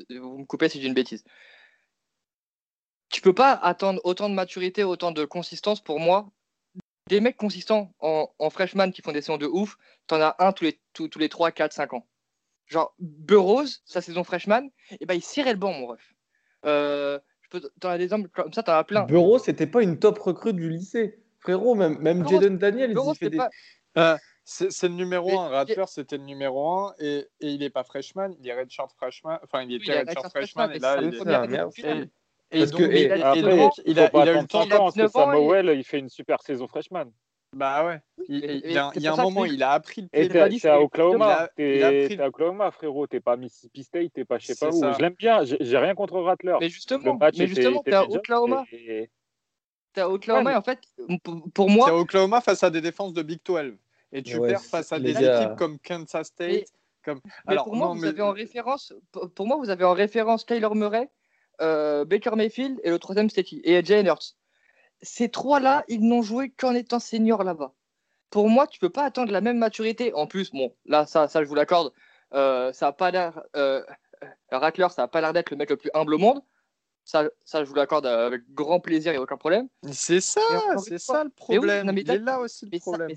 Vous 0.10 0.40
me 0.40 0.46
coupez 0.46 0.68
si 0.68 0.82
j'ai 0.82 0.88
une 0.88 0.94
bêtise. 0.94 1.24
Tu 3.10 3.22
peux 3.22 3.34
pas 3.34 3.54
attendre 3.54 4.02
autant 4.04 4.30
de 4.30 4.36
maturité, 4.36 4.84
autant 4.84 5.12
de 5.12 5.24
consistance 5.24 5.82
pour 5.82 6.00
moi. 6.00 6.30
Des 7.08 7.22
mecs 7.22 7.38
consistants 7.38 7.94
en, 8.00 8.30
en 8.40 8.50
freshman 8.50 8.92
qui 8.92 9.02
font 9.02 9.12
des 9.12 9.22
saisons 9.22 9.38
de 9.38 9.48
ouf, 9.48 9.78
t'en 10.08 10.22
as 10.22 10.36
un 10.40 10.52
tous 10.54 10.66
les, 10.66 10.82
tous, 10.94 11.08
tous 11.08 11.20
les 11.20 11.30
3, 11.30 11.52
4, 11.52 11.74
5 11.74 11.94
ans. 11.94 12.08
Genre, 12.72 12.96
Burroughs, 13.00 13.82
sa 13.86 14.00
saison 14.02 14.24
freshman, 14.24 14.70
et 15.02 15.06
ben 15.06 15.14
il 15.14 15.22
cirait 15.22 15.52
le 15.52 15.60
banc, 15.60 15.74
mon 15.74 15.88
ref. 15.88 16.14
Euh, 16.66 17.20
je 17.42 17.50
peux, 17.50 17.70
t'en 17.82 17.90
as 17.90 17.98
des 17.98 18.06
exemples 18.06 18.30
comme 18.30 18.54
ça, 18.54 18.64
t'en 18.64 18.74
as 18.74 18.84
plein. 18.86 19.04
Bureau, 19.04 19.40
c'était 19.40 19.68
pas 19.68 19.84
une 19.84 20.00
top 20.00 20.18
recrue 20.20 20.54
du 20.54 20.70
lycée. 20.70 21.20
Frérot, 21.40 21.76
même, 21.76 21.98
même 22.00 22.22
Burroughs- 22.24 22.42
Jaden 22.42 22.58
Daniels, 22.58 22.94
Burroughs, 22.94 23.14
il 23.16 23.18
fait 23.26 23.30
des. 23.30 23.38
pas- 23.38 23.50
Euh, 23.98 24.18
c'est 24.46 24.72
c'est 24.72 24.88
le 24.88 24.94
numéro 24.94 25.28
Mais- 25.28 25.36
1. 25.38 25.48
Rattler, 25.50 25.84
c'était 25.88 26.18
le 26.18 26.24
numéro 26.24 26.66
1 26.88 26.96
et, 27.00 27.28
et 27.42 27.48
il 27.50 27.60
n'est 27.60 27.70
pas 27.70 27.84
freshman, 27.84 28.30
il 28.40 28.48
est 28.48 28.58
redshirt 28.58 28.90
freshman. 28.96 29.38
Enfin, 29.44 29.64
il 29.64 29.68
Oui, 29.68 29.76
était 29.76 29.86
il 29.88 29.92
est 29.92 30.00
redshirt 30.02 30.30
freshman 30.30 30.72
et 30.72 30.80
là, 30.80 30.98
il 31.02 31.14
est. 31.14 32.10
Et 32.54 32.60
Parce 32.60 32.72
donc, 32.72 32.80
que- 32.82 32.86
il, 32.86 32.98
et- 32.98 33.12
a, 33.12 33.18
et 33.18 33.22
après, 33.24 33.42
donc, 33.58 33.72
il 33.86 34.00
a, 34.00 34.10
pas 34.10 34.24
il 34.24 34.30
a 34.30 34.32
eu 34.32 34.34
le 34.36 34.40
attendre 34.40 34.48
temps 34.48 34.60
cinq 34.60 34.66
de. 34.66 34.70
il 34.70 34.74
a 34.74 34.76
ans, 34.76 34.84
parce 34.84 34.94
que 34.96 35.00
19 35.00 35.16
ans 35.16 35.32
et- 35.34 35.36
Samuel, 35.36 35.78
il 35.78 35.84
fait 35.86 36.00
une 36.00 36.10
super 36.10 36.42
saison 36.42 36.68
freshman. 36.68 37.06
Bah 37.54 37.86
ouais. 37.86 38.00
Il, 38.30 38.46
Et- 38.46 38.62
il 38.66 38.72
y 38.72 38.78
a, 38.78 38.88
et 38.88 38.92
il 38.96 39.02
y 39.02 39.08
a 39.08 39.14
c'est 39.14 39.20
un 39.20 39.24
moment, 39.24 39.44
il 39.46 39.62
a 39.62 39.72
appris 39.72 40.02
le 40.02 40.08
Et 40.14 40.22
pied. 40.22 40.30
t'es 40.30 40.34
t'es 40.50 40.60
t'es 40.60 40.68
à 40.70 40.76
c'est- 40.78 40.82
Oklahoma, 40.84 41.50
t'es 41.58 42.08
t'es 42.10 42.22
à 42.22 42.28
Oklahoma, 42.28 42.72
frérot, 42.72 43.08
t'es 43.08 43.20
pas 43.20 43.36
Mississippi 43.36 43.84
State, 43.84 44.14
t'es 44.14 44.24
pas 44.24 44.38
je 44.38 44.48
sais 44.48 44.56
pas 44.56 44.70
où. 44.74 44.80
ça. 44.80 44.94
Je 44.94 45.00
l'aime 45.00 45.16
bien, 45.16 45.44
j'ai 45.44 45.78
rien 45.78 45.94
contre 45.94 46.20
Rattler. 46.22 46.56
Mais 46.62 46.68
Le 46.68 46.72
justement, 46.72 47.18
mais 47.20 47.82
t'es 47.84 47.94
à 47.94 48.04
Oklahoma. 48.06 48.64
T'es 49.94 50.00
à 50.00 50.10
Oklahoma, 50.10 50.46
Ouais, 50.52 50.54
et 50.54 50.58
en 50.58 50.62
fait, 50.62 50.80
pour, 51.54 51.70
moi, 51.70 51.90
à 51.90 51.94
Oklahoma 51.94 52.40
face 52.40 52.64
à 52.64 52.70
des 52.70 52.80
défenses 52.80 53.14
de 53.14 53.22
Big 53.22 53.42
12. 53.46 53.76
Et 54.14 54.24
tu 54.24 54.38
Ouais, 54.38 54.50
perds 54.50 54.62
face 54.64 54.94
à 54.94 55.00
des 55.00 55.12
gars- 55.14 55.42
équipes 55.44 55.58
comme 55.58 55.78
Kansas 55.80 56.28
State. 56.28 56.50
Mais- 56.50 56.66
comme... 57.04 57.20
Mais 57.48 57.54
Alors, 57.54 57.66
pour 57.66 57.76
moi, 57.76 57.88
non, 57.88 57.96
vous 57.96 58.02
mais- 58.02 58.08
avez 58.08 58.22
en 58.22 58.32
référence, 58.32 58.94
pour 59.36 59.48
moi, 59.48 59.58
vous 59.58 59.70
avez 59.70 59.84
en 59.84 59.94
référence 59.94 60.46
Kyler 60.46 60.70
Murray, 60.74 61.10
euh, 61.60 62.06
Baker 62.06 62.36
Mayfield 62.38 62.80
et 62.84 62.90
le 62.90 63.00
troisième 63.00 63.30
c'était 63.30 63.44
qui 63.44 63.62
Et 63.66 63.84
Jalen 63.84 64.06
Hurts. 64.08 64.36
Ces 65.02 65.30
trois-là, 65.30 65.84
ils 65.88 66.02
n'ont 66.08 66.22
joué 66.22 66.50
qu'en 66.52 66.74
étant 66.74 67.00
seniors 67.00 67.44
là-bas. 67.44 67.74
Pour 68.30 68.50
moi, 68.50 68.68
tu 68.68 68.80
peux 68.80 68.90
pas 68.90 69.04
attendre 69.04 69.32
la 69.32 69.42
même 69.42 69.58
maturité. 69.58 70.14
En 70.14 70.28
plus, 70.28 70.52
bon, 70.52 70.74
là, 70.86 71.06
ça, 71.06 71.28
ça 71.28 71.44
je 71.44 71.48
vous 71.50 71.56
l'accorde, 71.56 71.92
euh, 72.34 72.72
ça 72.72 72.88
a 72.88 72.92
pas 72.94 73.12
l'air. 73.12 73.42
Euh, 73.56 73.84
Rattler, 74.52 74.88
ça 74.90 75.04
a 75.04 75.08
pas 75.08 75.20
l'air 75.22 75.34
d'être 75.34 75.50
le 75.50 75.58
mec 75.58 75.70
le 75.70 75.78
plus 75.78 75.90
humble 75.94 76.14
au 76.14 76.18
monde. 76.18 76.42
Ça, 77.04 77.28
ça 77.44 77.64
je 77.64 77.70
vous 77.70 77.74
l'accorde 77.76 78.06
avec 78.06 78.44
grand 78.54 78.80
plaisir 78.80 79.12
et 79.14 79.18
aucun 79.18 79.36
problème. 79.36 79.68
C'est 79.92 80.22
ça, 80.22 80.40
c'est 80.78 81.00
ça 81.00 81.24
le 81.24 81.32
Mais 81.50 81.58
oui, 81.58 81.58
problème. 81.58 81.88
non, 81.88 81.94
mais 81.94 82.02
il 82.02 82.12
est 82.12 82.20
là 82.20 82.40
aussi 82.40 82.70
le 82.72 82.80
problème. 82.80 83.10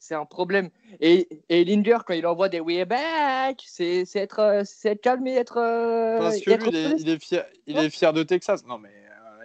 c'est 0.00 0.14
un 0.16 0.24
problème. 0.26 0.70
Et, 1.00 1.28
et 1.48 1.64
Linger, 1.64 1.98
quand 2.04 2.14
il 2.14 2.26
envoie 2.26 2.48
des 2.48 2.58
way 2.58 2.84
back, 2.84 3.62
c'est 3.64 4.04
c'est 4.04 4.18
être, 4.18 4.40
euh, 4.40 4.62
c'est 4.66 4.90
être 4.90 5.00
calme 5.00 5.24
et 5.28 5.36
être. 5.36 5.56
euh, 5.58 6.18
Parce 6.18 6.40
que 6.40 6.50
être 6.50 6.64
lui, 6.68 6.70
il 6.98 7.08
est, 7.08 7.14
il 7.14 7.20
fier, 7.20 7.46
il 7.66 7.78
est 7.78 7.90
fier 7.90 8.12
de 8.12 8.24
Texas. 8.24 8.66
Non, 8.66 8.76
mais 8.78 8.92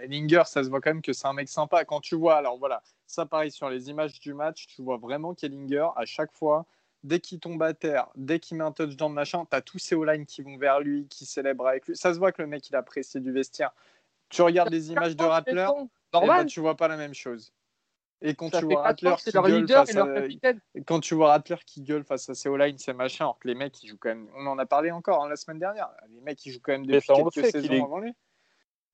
Ellinger, 0.03 0.43
ça 0.45 0.63
se 0.63 0.69
voit 0.69 0.81
quand 0.81 0.91
même 0.91 1.01
que 1.01 1.13
c'est 1.13 1.27
un 1.27 1.33
mec 1.33 1.47
sympa. 1.49 1.85
Quand 1.85 2.01
tu 2.01 2.15
vois, 2.15 2.35
alors 2.35 2.57
voilà, 2.57 2.81
ça 3.07 3.25
pareil 3.25 3.51
sur 3.51 3.69
les 3.69 3.89
images 3.89 4.19
du 4.19 4.33
match, 4.33 4.67
tu 4.67 4.81
vois 4.81 4.97
vraiment 4.97 5.33
qu'Ellinger, 5.33 5.87
à 5.95 6.05
chaque 6.05 6.31
fois, 6.33 6.65
dès 7.03 7.19
qu'il 7.19 7.39
tombe 7.39 7.61
à 7.63 7.73
terre, 7.73 8.07
dès 8.15 8.39
qu'il 8.39 8.57
met 8.57 8.63
un 8.63 8.71
touchdown, 8.71 9.11
machin, 9.13 9.45
tu 9.49 9.55
as 9.55 9.61
tous 9.61 9.79
ces 9.79 9.95
O-line 9.95 10.25
qui 10.25 10.41
vont 10.41 10.57
vers 10.57 10.79
lui, 10.79 11.07
qui 11.07 11.25
célèbrent 11.25 11.67
avec 11.67 11.87
lui. 11.87 11.95
Ça 11.95 12.13
se 12.13 12.19
voit 12.19 12.31
que 12.31 12.41
le 12.41 12.47
mec, 12.47 12.69
il 12.69 12.75
apprécie 12.75 13.19
du 13.19 13.31
vestiaire. 13.31 13.71
Tu 14.29 14.41
regardes 14.41 14.71
les 14.71 14.91
images 14.91 15.15
de 15.15 15.23
Rattler, 15.23 15.67
Normal. 16.13 16.41
ben, 16.41 16.45
tu 16.45 16.59
vois 16.59 16.75
pas 16.75 16.87
la 16.87 16.97
même 16.97 17.13
chose. 17.13 17.53
Et 18.25 18.35
quand 18.35 18.49
Ça 18.49 18.59
tu 18.59 18.65
vois 18.65 18.81
Rattler 18.83 19.13
qui 19.21 19.31
leur 19.33 19.43
gueule 19.43 19.61
leader 19.61 19.79
face 19.81 19.89
et 19.89 19.93
leur 19.93 20.07
à- 20.07 20.13
capitaine. 20.13 20.61
quand 20.87 21.01
tu 21.01 21.13
vois 21.13 21.27
Rattler 21.29 21.57
qui 21.65 21.81
gueule 21.81 22.05
face 22.05 22.29
à 22.29 22.33
ces 22.33 22.47
O-line, 22.47 22.77
c'est 22.77 22.93
machin, 22.93 23.25
alors 23.25 23.37
que 23.37 23.49
les 23.49 23.53
mecs, 23.53 23.83
ils 23.83 23.89
jouent 23.89 23.97
quand 23.99 24.09
même. 24.09 24.29
On 24.35 24.47
en 24.47 24.57
a 24.59 24.65
parlé 24.65 24.91
encore 24.91 25.23
hein, 25.23 25.29
la 25.29 25.35
semaine 25.35 25.59
dernière. 25.59 25.89
Les 26.09 26.21
mecs, 26.21 26.43
ils 26.45 26.53
jouent 26.53 26.61
quand 26.61 26.71
même 26.71 26.85
depuis 26.85 27.05
quelques 27.05 27.51
saisons 27.51 27.73
est- 27.73 27.81
avant 27.81 27.99
lui. 27.99 28.15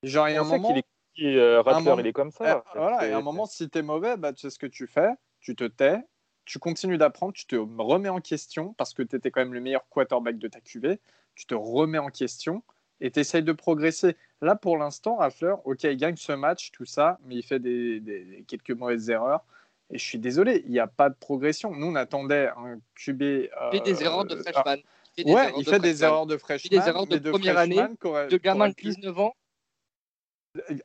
Genre, 0.02 0.30
il 0.30 0.34
y 0.34 0.38
a 0.38 0.42
un 0.42 0.44
moment. 0.46 0.76
est 0.76 0.84
qui, 1.16 1.38
euh, 1.38 1.62
Rattler, 1.62 1.84
moment- 1.84 2.00
il 2.00 2.08
est 2.08 2.14
comme 2.14 2.30
Eh, 2.30 2.44
ça. 2.44 2.64
voilà, 2.76 3.08
et 3.08 3.12
à 3.12 3.18
un 3.18 3.22
moment, 3.22 3.46
si 3.46 3.70
t'es 3.70 3.82
mauvais, 3.82 4.18
bah, 4.18 4.34
tu 4.34 4.42
sais 4.42 4.50
ce 4.50 4.60
que 4.60 4.68
tu 4.68 4.88
fais, 4.88 5.10
tu 5.40 5.56
te 5.56 5.64
tais, 5.66 6.00
tu 6.46 6.60
continues 6.60 6.98
d'apprendre, 6.98 7.34
tu 7.34 7.46
te 7.46 7.56
remets 7.56 8.10
en 8.10 8.22
question 8.22 8.74
parce 8.74 8.94
que 8.94 9.04
tu 9.04 9.16
étais 9.16 9.30
quand 9.32 9.42
même 9.42 9.54
le 9.54 9.62
meilleur 9.62 9.88
quarterback 9.90 10.38
de 10.38 10.48
ta 10.48 10.60
QV, 10.62 11.00
tu 11.36 11.46
te 11.46 11.56
remets 11.56 11.98
en 12.00 12.10
question 12.10 12.64
et 13.02 13.12
tu 13.12 13.20
essayes 13.20 13.44
de 13.44 13.52
progresser. 13.54 14.16
Là, 14.42 14.56
pour 14.56 14.78
l'instant, 14.78 15.18
Raffler, 15.18 15.54
ok, 15.66 15.84
il 15.84 15.98
gagne 15.98 16.16
ce 16.16 16.32
match, 16.32 16.72
tout 16.72 16.86
ça, 16.86 17.18
mais 17.26 17.36
il 17.36 17.44
fait 17.44 17.60
des, 17.60 18.00
des- 18.00 18.24
des- 18.26 18.44
quelques 18.44 18.72
mauvaises 18.72 19.10
erreurs. 19.10 19.44
Et 19.92 19.98
je 19.98 20.04
suis 20.06 20.20
désolé, 20.20 20.62
il 20.66 20.72
n'y 20.72 20.80
a 20.80 20.88
pas 20.88 21.10
de 21.10 21.16
progression. 21.16 21.72
Nous, 21.72 21.88
on 21.88 21.96
attendait 21.96 22.50
un 22.56 22.80
QB. 22.96 23.22
Il 23.22 23.50
fait 23.72 23.80
des 23.82 24.04
erreurs 24.04 24.26
de 24.26 24.36
ah, 24.36 24.52
freshman. 24.52 24.78
Il 24.78 24.84
fait 25.16 25.24
des 25.24 25.34
ouais, 25.34 25.42
erreurs 25.48 25.60
il 25.60 25.66
de 25.66 25.70
fait 25.70 25.80
des 25.80 25.88
freshman. 25.90 26.08
erreurs 26.08 26.26
de 26.28 26.38
freshman. 26.38 26.70
des 26.80 26.88
erreurs 26.88 27.08
de 27.08 27.14
mais 27.16 27.20
de 27.20 27.32
première 27.32 27.58
année, 27.58 27.76
De 27.76 28.38
gamin 28.38 28.70
de 28.70 28.74
pu- 28.76 28.86
19 28.90 29.18
ans. 29.20 29.34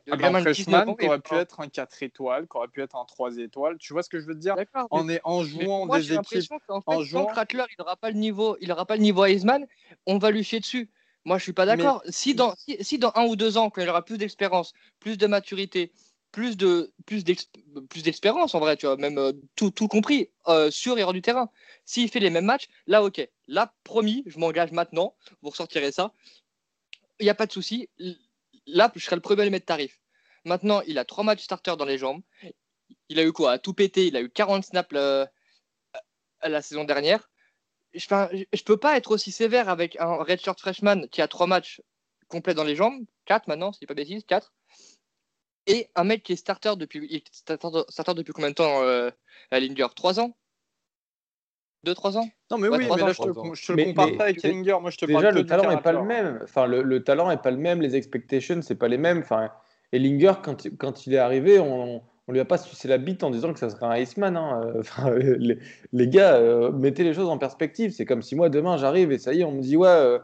Un 0.07 0.17
gamin 0.17 0.41
de 0.41 0.51
19 0.51 0.65
freshman 0.83 0.95
qui 0.95 1.05
aurait 1.05 1.19
pu 1.19 1.35
être 1.35 1.59
un 1.59 1.67
4 1.67 2.03
étoiles, 2.03 2.47
qui 2.47 2.57
aurait 2.57 2.67
pu 2.67 2.81
être 2.81 2.95
un 2.95 3.05
3 3.05 3.37
étoiles. 3.37 3.77
Tu 3.77 3.93
vois 3.93 4.03
ce 4.03 4.09
que 4.09 4.19
je 4.19 4.25
veux 4.25 4.35
te 4.35 4.39
dire? 4.39 4.55
En, 4.91 5.09
est, 5.09 5.21
en 5.23 5.43
jouant 5.43 5.85
moi, 5.85 5.99
des 5.99 6.13
équipes. 6.13 6.41
fait, 6.41 6.61
en 6.69 6.81
tant 6.81 7.01
jouant- 7.01 7.25
Rattler, 7.27 7.63
il 7.69 7.75
n'aura 7.79 7.95
pas 7.95 8.11
le 8.11 8.17
niveau, 8.17 8.57
il 8.61 8.71
aura 8.71 8.85
pas 8.85 8.95
le 8.95 9.01
niveau 9.01 9.25
Heisman, 9.25 9.65
on 10.05 10.17
va 10.17 10.31
lui 10.31 10.43
chier 10.43 10.59
dessus. 10.59 10.89
Moi, 11.23 11.39
je 11.39 11.43
suis 11.43 11.53
pas 11.53 11.65
d'accord. 11.65 12.03
Si 12.09 12.35
dans, 12.35 12.53
si, 12.55 12.77
si 12.81 12.99
dans 12.99 13.11
un 13.15 13.25
ou 13.25 13.35
deux 13.35 13.57
ans, 13.57 13.71
quand 13.71 13.81
il 13.81 13.89
aura 13.89 14.05
plus 14.05 14.19
d'expérience, 14.19 14.73
plus 14.99 15.17
de 15.17 15.25
maturité, 15.25 15.91
plus 16.31 16.55
de 16.57 16.93
plus 17.05 17.23
d'expérience 18.03 18.53
en 18.53 18.59
vrai, 18.59 18.77
tu 18.77 18.85
vois, 18.85 18.97
même 18.97 19.17
euh, 19.17 19.31
tout, 19.55 19.71
tout 19.71 19.87
compris 19.87 20.29
euh, 20.47 20.69
sur 20.69 20.99
et 20.99 21.03
hors 21.03 21.13
du 21.13 21.21
terrain. 21.21 21.49
S'il 21.85 22.09
fait 22.09 22.19
les 22.19 22.29
mêmes 22.29 22.45
matchs, 22.45 22.67
là, 22.85 23.03
ok. 23.03 23.27
Là, 23.47 23.73
promis, 23.83 24.23
je 24.27 24.37
m'engage 24.37 24.71
maintenant. 24.71 25.15
Vous 25.41 25.49
ressortirez 25.49 25.91
ça. 25.91 26.13
Il 27.19 27.23
n'y 27.23 27.29
a 27.29 27.35
pas 27.35 27.45
de 27.47 27.51
souci. 27.53 27.89
Là, 28.67 28.91
je 28.95 29.03
serai 29.03 29.15
le 29.15 29.21
premier 29.21 29.41
à 29.41 29.45
lui 29.45 29.51
mettre 29.51 29.65
tarif. 29.65 29.99
Maintenant, 30.43 30.81
il 30.81 30.97
a 30.97 31.05
trois 31.05 31.23
matchs 31.23 31.43
starters 31.43 31.77
dans 31.77 31.85
les 31.85 31.97
jambes. 31.97 32.21
Il 33.09 33.19
a 33.19 33.23
eu 33.23 33.31
quoi? 33.31 33.53
À 33.53 33.59
tout 33.59 33.73
péter. 33.73 34.07
Il 34.07 34.15
a 34.15 34.21
eu 34.21 34.29
40 34.29 34.63
snaps 34.63 34.89
euh, 34.93 35.25
à 36.39 36.49
la 36.49 36.61
saison 36.61 36.83
dernière. 36.83 37.29
Je, 37.93 38.05
enfin, 38.05 38.29
je 38.31 38.63
peux 38.63 38.77
pas 38.77 38.97
être 38.97 39.11
aussi 39.11 39.31
sévère 39.31 39.69
avec 39.69 39.95
un 39.99 40.15
redshirt 40.17 40.59
freshman 40.59 41.07
qui 41.07 41.21
a 41.21 41.27
trois 41.27 41.47
matchs 41.47 41.81
complets 42.27 42.53
dans 42.53 42.63
les 42.63 42.75
jambes, 42.75 43.05
quatre 43.25 43.47
maintenant, 43.47 43.71
si 43.71 43.79
je 43.81 43.87
pas 43.87 43.93
de 43.93 44.01
bêtises, 44.01 44.23
quatre, 44.25 44.53
et 45.67 45.89
un 45.95 46.03
mec 46.03 46.23
qui 46.23 46.33
est 46.33 46.35
starter 46.35 46.73
depuis, 46.77 47.23
starter, 47.31 47.83
starter 47.89 48.13
depuis 48.13 48.33
combien 48.33 48.49
de 48.49 48.55
temps 48.55 48.83
euh, 48.83 49.09
à 49.51 49.59
Linger 49.59 49.87
Trois 49.95 50.19
ans? 50.19 50.35
Deux, 51.85 51.93
trois 51.93 52.17
ans 52.17 52.27
Non, 52.51 52.57
mais 52.57 52.67
Ouais, 52.67 52.77
oui, 52.77 52.85
mais 52.87 52.91
ans, 52.91 52.95
là, 53.05 53.13
je 53.13 53.21
te, 53.21 53.55
je 53.55 53.65
te 53.67 53.71
le 53.71 53.75
Mais- 53.75 53.85
compare 53.85 54.07
mais- 54.07 54.17
pas 54.17 54.23
avec 54.25 54.43
Ellinger. 54.43 54.77
Moi, 54.81 54.89
je 54.89 54.97
te 54.97 55.05
Déjà, 55.05 55.21
parle 55.21 55.35
le 55.35 55.45
talent 55.45 55.69
n'est 55.69 55.81
pas 55.81 55.91
le 55.93 56.03
même. 56.03 56.39
Enfin, 56.43 56.65
le, 56.65 56.81
le 56.81 57.03
talent 57.03 57.29
n'est 57.29 57.37
pas 57.37 57.51
le 57.51 57.57
même. 57.57 57.81
Les 57.81 57.95
expectations, 57.95 58.61
c'est 58.61 58.75
pas 58.75 58.87
les 58.87 58.97
mêmes. 58.97 59.19
Enfin, 59.19 59.51
Ellinger, 59.91 60.33
quand, 60.43 60.65
il- 60.65 60.75
quand 60.75 61.05
il 61.07 61.13
est 61.13 61.17
arrivé, 61.19 61.59
on, 61.59 62.01
on 62.27 62.31
lui 62.31 62.39
a 62.39 62.45
pas 62.45 62.57
sucé 62.57 62.87
la 62.87 62.97
bite 62.97 63.23
en 63.23 63.29
disant 63.29 63.53
que 63.53 63.59
ça 63.59 63.69
serait 63.69 63.85
un 63.85 63.95
Iceman. 63.97 64.35
hein. 64.35 64.61
Euh, 64.65 64.79
Enfin, 64.79 65.11
les, 65.39 65.59
les 65.93 66.07
gars, 66.07 66.35
euh, 66.35 66.71
mettez 66.71 67.03
les 67.03 67.13
choses 67.13 67.29
en 67.29 67.37
perspective. 67.37 67.91
C'est 67.91 68.05
comme 68.05 68.21
si 68.23 68.35
moi, 68.35 68.49
demain, 68.49 68.77
j'arrive 68.77 69.11
et 69.11 69.17
ça 69.19 69.33
y 69.33 69.41
est, 69.41 69.43
on 69.43 69.51
me 69.51 69.61
dit, 69.61 69.77
ouais, 69.77 69.87
euh, 69.87 70.17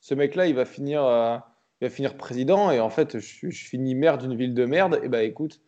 ce 0.00 0.14
mec-là, 0.14 0.46
il 0.46 0.54
va 0.56 0.64
finir, 0.64 1.04
euh, 1.04 1.36
il 1.80 1.84
va 1.86 1.90
finir 1.90 2.16
président 2.16 2.70
et 2.72 2.80
en 2.80 2.90
fait, 2.90 3.18
je, 3.20 3.48
je 3.48 3.64
finis 3.68 3.94
maire 3.94 4.18
d'une 4.18 4.34
ville 4.34 4.52
de 4.54 4.64
merde. 4.64 5.00
Et 5.04 5.08
bah, 5.08 5.22
écoute, 5.22 5.60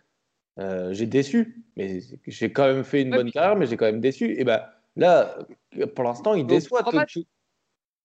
euh, 0.59 0.93
j'ai 0.93 1.07
déçu. 1.07 1.63
Mais 1.77 2.01
j'ai 2.27 2.51
quand 2.53 2.65
même 2.67 2.83
fait 2.85 3.03
une 3.03 3.11
Ouais, 3.13 3.19
bonne 3.19 3.31
carrière, 3.31 3.55
mais 3.57 3.67
j'ai 3.67 3.77
quand 3.77 3.85
même 3.87 4.01
déçu. 4.01 4.35
Et 4.41 4.45
bah, 4.45 4.73
là, 4.97 5.37
pour 5.95 6.05
l'instant, 6.05 6.35
il 6.35 6.47
déçoit. 6.47 6.83
tout- 6.83 6.97
matchs. 6.97 7.19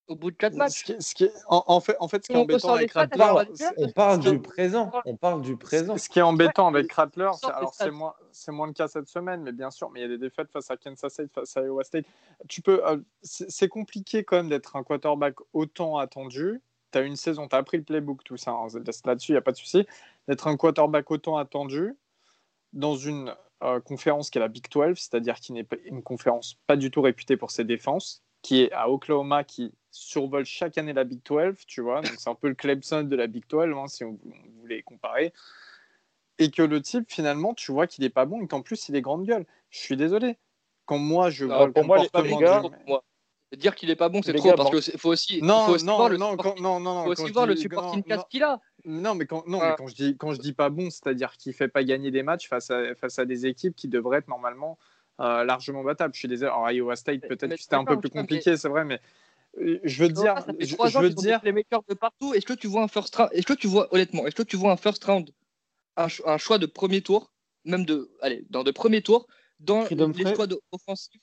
Au 0.07 0.15
bout 0.15 0.31
de 0.31 0.35
quatre 0.35 0.53
Ce 0.53 0.57
matchs 0.57 0.83
qui, 0.83 0.95
ce 1.01 1.15
qui 1.15 1.23
est, 1.25 1.33
en, 1.47 1.63
en 1.67 1.79
fait, 1.79 1.95
en 2.01 2.09
fait, 2.09 2.23
ce 2.23 2.27
qui 2.27 2.33
est 2.33 2.37
On 2.37 2.41
embêtant 2.41 2.73
avec 2.73 2.91
Rattler, 2.91 3.23
on 3.77 3.89
parle, 3.91 4.19
on 4.27 4.31
du 4.31 4.41
présent. 4.41 4.91
On 5.05 5.15
parle 5.15 5.41
du 5.41 5.55
présent. 5.55 5.97
Ce 5.97 6.09
qui 6.09 6.19
est 6.19 6.23
embêtant 6.23 6.67
avec 6.67 6.91
Rattler, 6.91 7.29
alors 7.43 7.73
c'est 7.73 7.91
moins, 7.91 8.13
c'est 8.33 8.51
moins 8.51 8.67
le 8.67 8.73
cas 8.73 8.89
cette 8.89 9.07
semaine, 9.07 9.41
mais 9.43 9.53
bien 9.53 9.71
sûr, 9.71 9.89
mais 9.89 10.01
il 10.01 10.03
y 10.03 10.05
a 10.05 10.09
des 10.09 10.17
défaites 10.17 10.51
face 10.51 10.69
à 10.69 10.75
Kansas 10.75 11.13
State, 11.13 11.31
face 11.31 11.55
à 11.55 11.61
Iowa 11.61 11.85
State. 11.85 12.05
Tu 12.49 12.61
peux, 12.61 12.85
euh, 12.85 12.97
c'est, 13.21 13.49
c'est 13.49 13.69
compliqué 13.69 14.25
quand 14.25 14.35
même 14.37 14.49
d'être 14.49 14.75
un 14.75 14.83
quarterback 14.83 15.35
autant 15.53 15.97
attendu. 15.97 16.61
Tu 16.91 16.97
as 16.97 17.03
une 17.03 17.15
saison, 17.15 17.47
tu 17.47 17.55
as 17.55 17.59
appris 17.59 17.77
le 17.77 17.83
playbook, 17.83 18.21
tout 18.25 18.35
ça. 18.35 18.51
hein, 18.51 18.67
là-dessus, 19.05 19.31
il 19.31 19.35
n'y 19.35 19.39
a 19.39 19.41
pas 19.41 19.53
de 19.53 19.57
souci. 19.57 19.85
D'être 20.27 20.47
un 20.47 20.57
quarterback 20.57 21.09
autant 21.09 21.37
attendu 21.37 21.95
dans 22.73 22.95
une 22.97 23.33
euh, 23.63 23.79
conférence 23.79 24.29
qui 24.29 24.37
est 24.37 24.41
la 24.41 24.47
Big 24.47 24.65
12, 24.71 24.97
c'est-à-dire 24.97 25.35
qui 25.39 25.53
n'est 25.53 25.63
pas 25.63 25.77
une 25.85 26.01
conférence 26.03 26.55
pas 26.67 26.75
du 26.75 26.91
tout 26.91 27.01
réputée 27.01 27.37
pour 27.37 27.51
ses 27.51 27.63
défenses, 27.63 28.23
qui 28.41 28.61
est 28.61 28.71
à 28.71 28.89
Oklahoma, 28.89 29.43
qui 29.43 29.71
survole 29.91 30.45
chaque 30.45 30.77
année 30.77 30.93
la 30.93 31.03
Big 31.03 31.19
12, 31.23 31.55
tu 31.67 31.81
vois. 31.81 32.01
Donc 32.01 32.13
c'est 32.17 32.29
un 32.29 32.35
peu 32.35 32.47
le 32.49 32.55
Clemson 32.55 33.03
de 33.03 33.15
la 33.15 33.27
Big 33.27 33.43
12, 33.49 33.75
hein, 33.77 33.87
si 33.87 34.03
on, 34.03 34.17
on 34.25 34.61
voulait 34.61 34.81
comparer. 34.83 35.33
Et 36.39 36.49
que 36.49 36.63
le 36.63 36.81
type, 36.81 37.05
finalement, 37.11 37.53
tu 37.53 37.71
vois 37.71 37.85
qu'il 37.87 38.03
est 38.03 38.09
pas 38.09 38.25
bon 38.25 38.41
et 38.41 38.47
qu'en 38.47 38.61
plus, 38.61 38.89
il 38.89 38.95
est 38.95 39.01
grande 39.01 39.25
gueule. 39.25 39.45
Je 39.69 39.79
suis 39.79 39.97
désolé. 39.97 40.37
Quand 40.85 40.97
moi, 40.97 41.29
je 41.29 41.45
Non, 41.45 41.55
vois 41.57 41.65
le 41.67 41.73
pour 41.73 41.85
moi, 41.85 41.97
les- 41.99 42.05
comportement 42.09 42.39
gars. 42.39 42.63
Dire 43.57 43.75
qu'il 43.75 43.89
est 43.89 43.97
pas 43.97 44.07
bon, 44.07 44.21
c'est 44.23 44.33
trop 44.33 44.47
gars, 44.47 44.55
parce 44.55 44.71
bon. 44.71 44.79
qu'il 44.79 44.97
faut 44.97 45.09
aussi, 45.09 45.41
Non, 45.41 45.65
faut 45.65 45.71
aussi 45.73 45.83
non, 45.85 45.97
voir 45.97 46.09
le 46.09 47.55
supporting 47.57 48.01
non, 48.07 48.23
qu'il 48.29 48.43
a. 48.43 48.59
Non, 48.85 49.15
mais 49.15 49.25
quand, 49.25 49.45
non, 49.47 49.59
Ah. 49.61 49.69
mais 49.69 49.75
quand 49.77 49.87
je 49.87 49.95
dis 49.95 50.17
quand 50.17 50.33
je 50.33 50.39
dis 50.39 50.53
pas 50.53 50.69
bon, 50.69 50.89
c'est-à-dire 50.89 51.31
qu'il 51.37 51.53
fait 51.53 51.67
pas 51.67 51.83
gagner 51.83 52.11
des 52.11 52.23
matchs 52.23 52.47
face 52.49 52.71
à 52.71 52.95
face 52.95 53.19
à 53.19 53.25
des 53.25 53.45
équipes 53.45 53.75
qui 53.75 53.87
devraient 53.87 54.19
être 54.19 54.27
normalement 54.27 54.77
euh, 55.19 55.43
largement 55.43 55.83
battables. 55.83 56.13
Je 56.15 56.19
suis 56.19 56.27
désolé. 56.27 56.49
Alors 56.51 56.71
Iowa 56.71 56.95
State, 56.95 57.21
peut-être 57.27 57.55
que 57.55 57.61
c'était 57.61 57.75
un 57.75 57.85
peu 57.85 57.99
plus 57.99 58.09
compliqué, 58.09 58.57
c'est 58.57 58.69
vrai, 58.69 58.85
mais 58.85 58.99
euh, 59.59 59.79
je 59.83 60.03
veux 60.03 60.09
dire, 60.09 60.35
je, 60.59 60.99
veux 60.99 61.09
dire, 61.09 61.37
des 61.37 61.41
playmakers 61.41 61.83
de 61.87 61.93
partout. 61.93 62.33
Est-ce 62.33 62.45
que 62.45 62.53
tu 62.53 62.67
vois 62.67 62.81
un 62.83 62.87
first 62.87 63.15
round 63.15 63.29
Est-ce 63.33 63.45
que 63.45 63.53
tu 63.53 63.67
vois 63.67 63.87
honnêtement 63.93 64.25
Est-ce 64.25 64.35
que 64.35 64.43
tu 64.43 64.55
vois 64.55 64.71
un 64.71 64.77
first 64.77 65.03
round, 65.03 65.29
un, 65.97 66.07
ch- 66.09 66.21
un 66.25 66.37
choix 66.37 66.57
de 66.57 66.65
premier 66.65 67.01
tour, 67.01 67.31
même 67.65 67.85
de, 67.85 68.09
allez, 68.21 68.45
dans 68.49 68.63
de 68.63 68.71
premier 68.71 69.01
tour, 69.03 69.27
dans 69.59 69.83
Freedom 69.85 70.11
les 70.15 70.33
choix 70.33 70.47
de- 70.47 70.59
offensifs? 70.71 71.21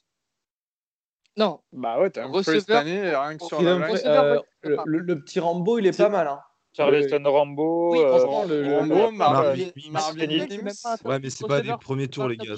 Non, 1.37 1.61
bah 1.73 2.01
ouais, 2.01 2.11
t'as 2.11 2.25
un 2.25 2.29
Receveur- 2.29 2.61
cette 2.61 2.71
année, 2.71 3.01
rien 3.15 3.37
que 3.37 3.45
sur 3.45 3.63
la 3.63 3.75
receveur, 3.89 4.25
euh, 4.25 4.37
ouais, 4.37 4.43
le, 4.63 4.77
le- 4.87 4.99
le 4.99 5.21
petit 5.23 5.39
Rambo, 5.41 5.79
il 5.79 5.87
est 5.87 5.93
C'est- 5.93 6.03
pas 6.05 6.09
mal. 6.09 6.27
Hein. 6.29 6.41
Charleston 6.77 7.23
Rambo. 7.25 7.93
Oui, 7.93 7.99
euh, 7.99 8.09
franchement, 8.19 8.45
le- 8.45 8.63
le- 8.63 8.77
Rambo, 8.79 9.11
Marvin, 9.11 9.55
Ouais, 11.05 11.19
mais 11.19 11.31
c'est 11.31 11.47
pas 11.47 11.61
des 11.61 11.77
premiers 11.81 12.09
tours, 12.09 12.29
les 12.29 12.37
gars. 12.37 12.55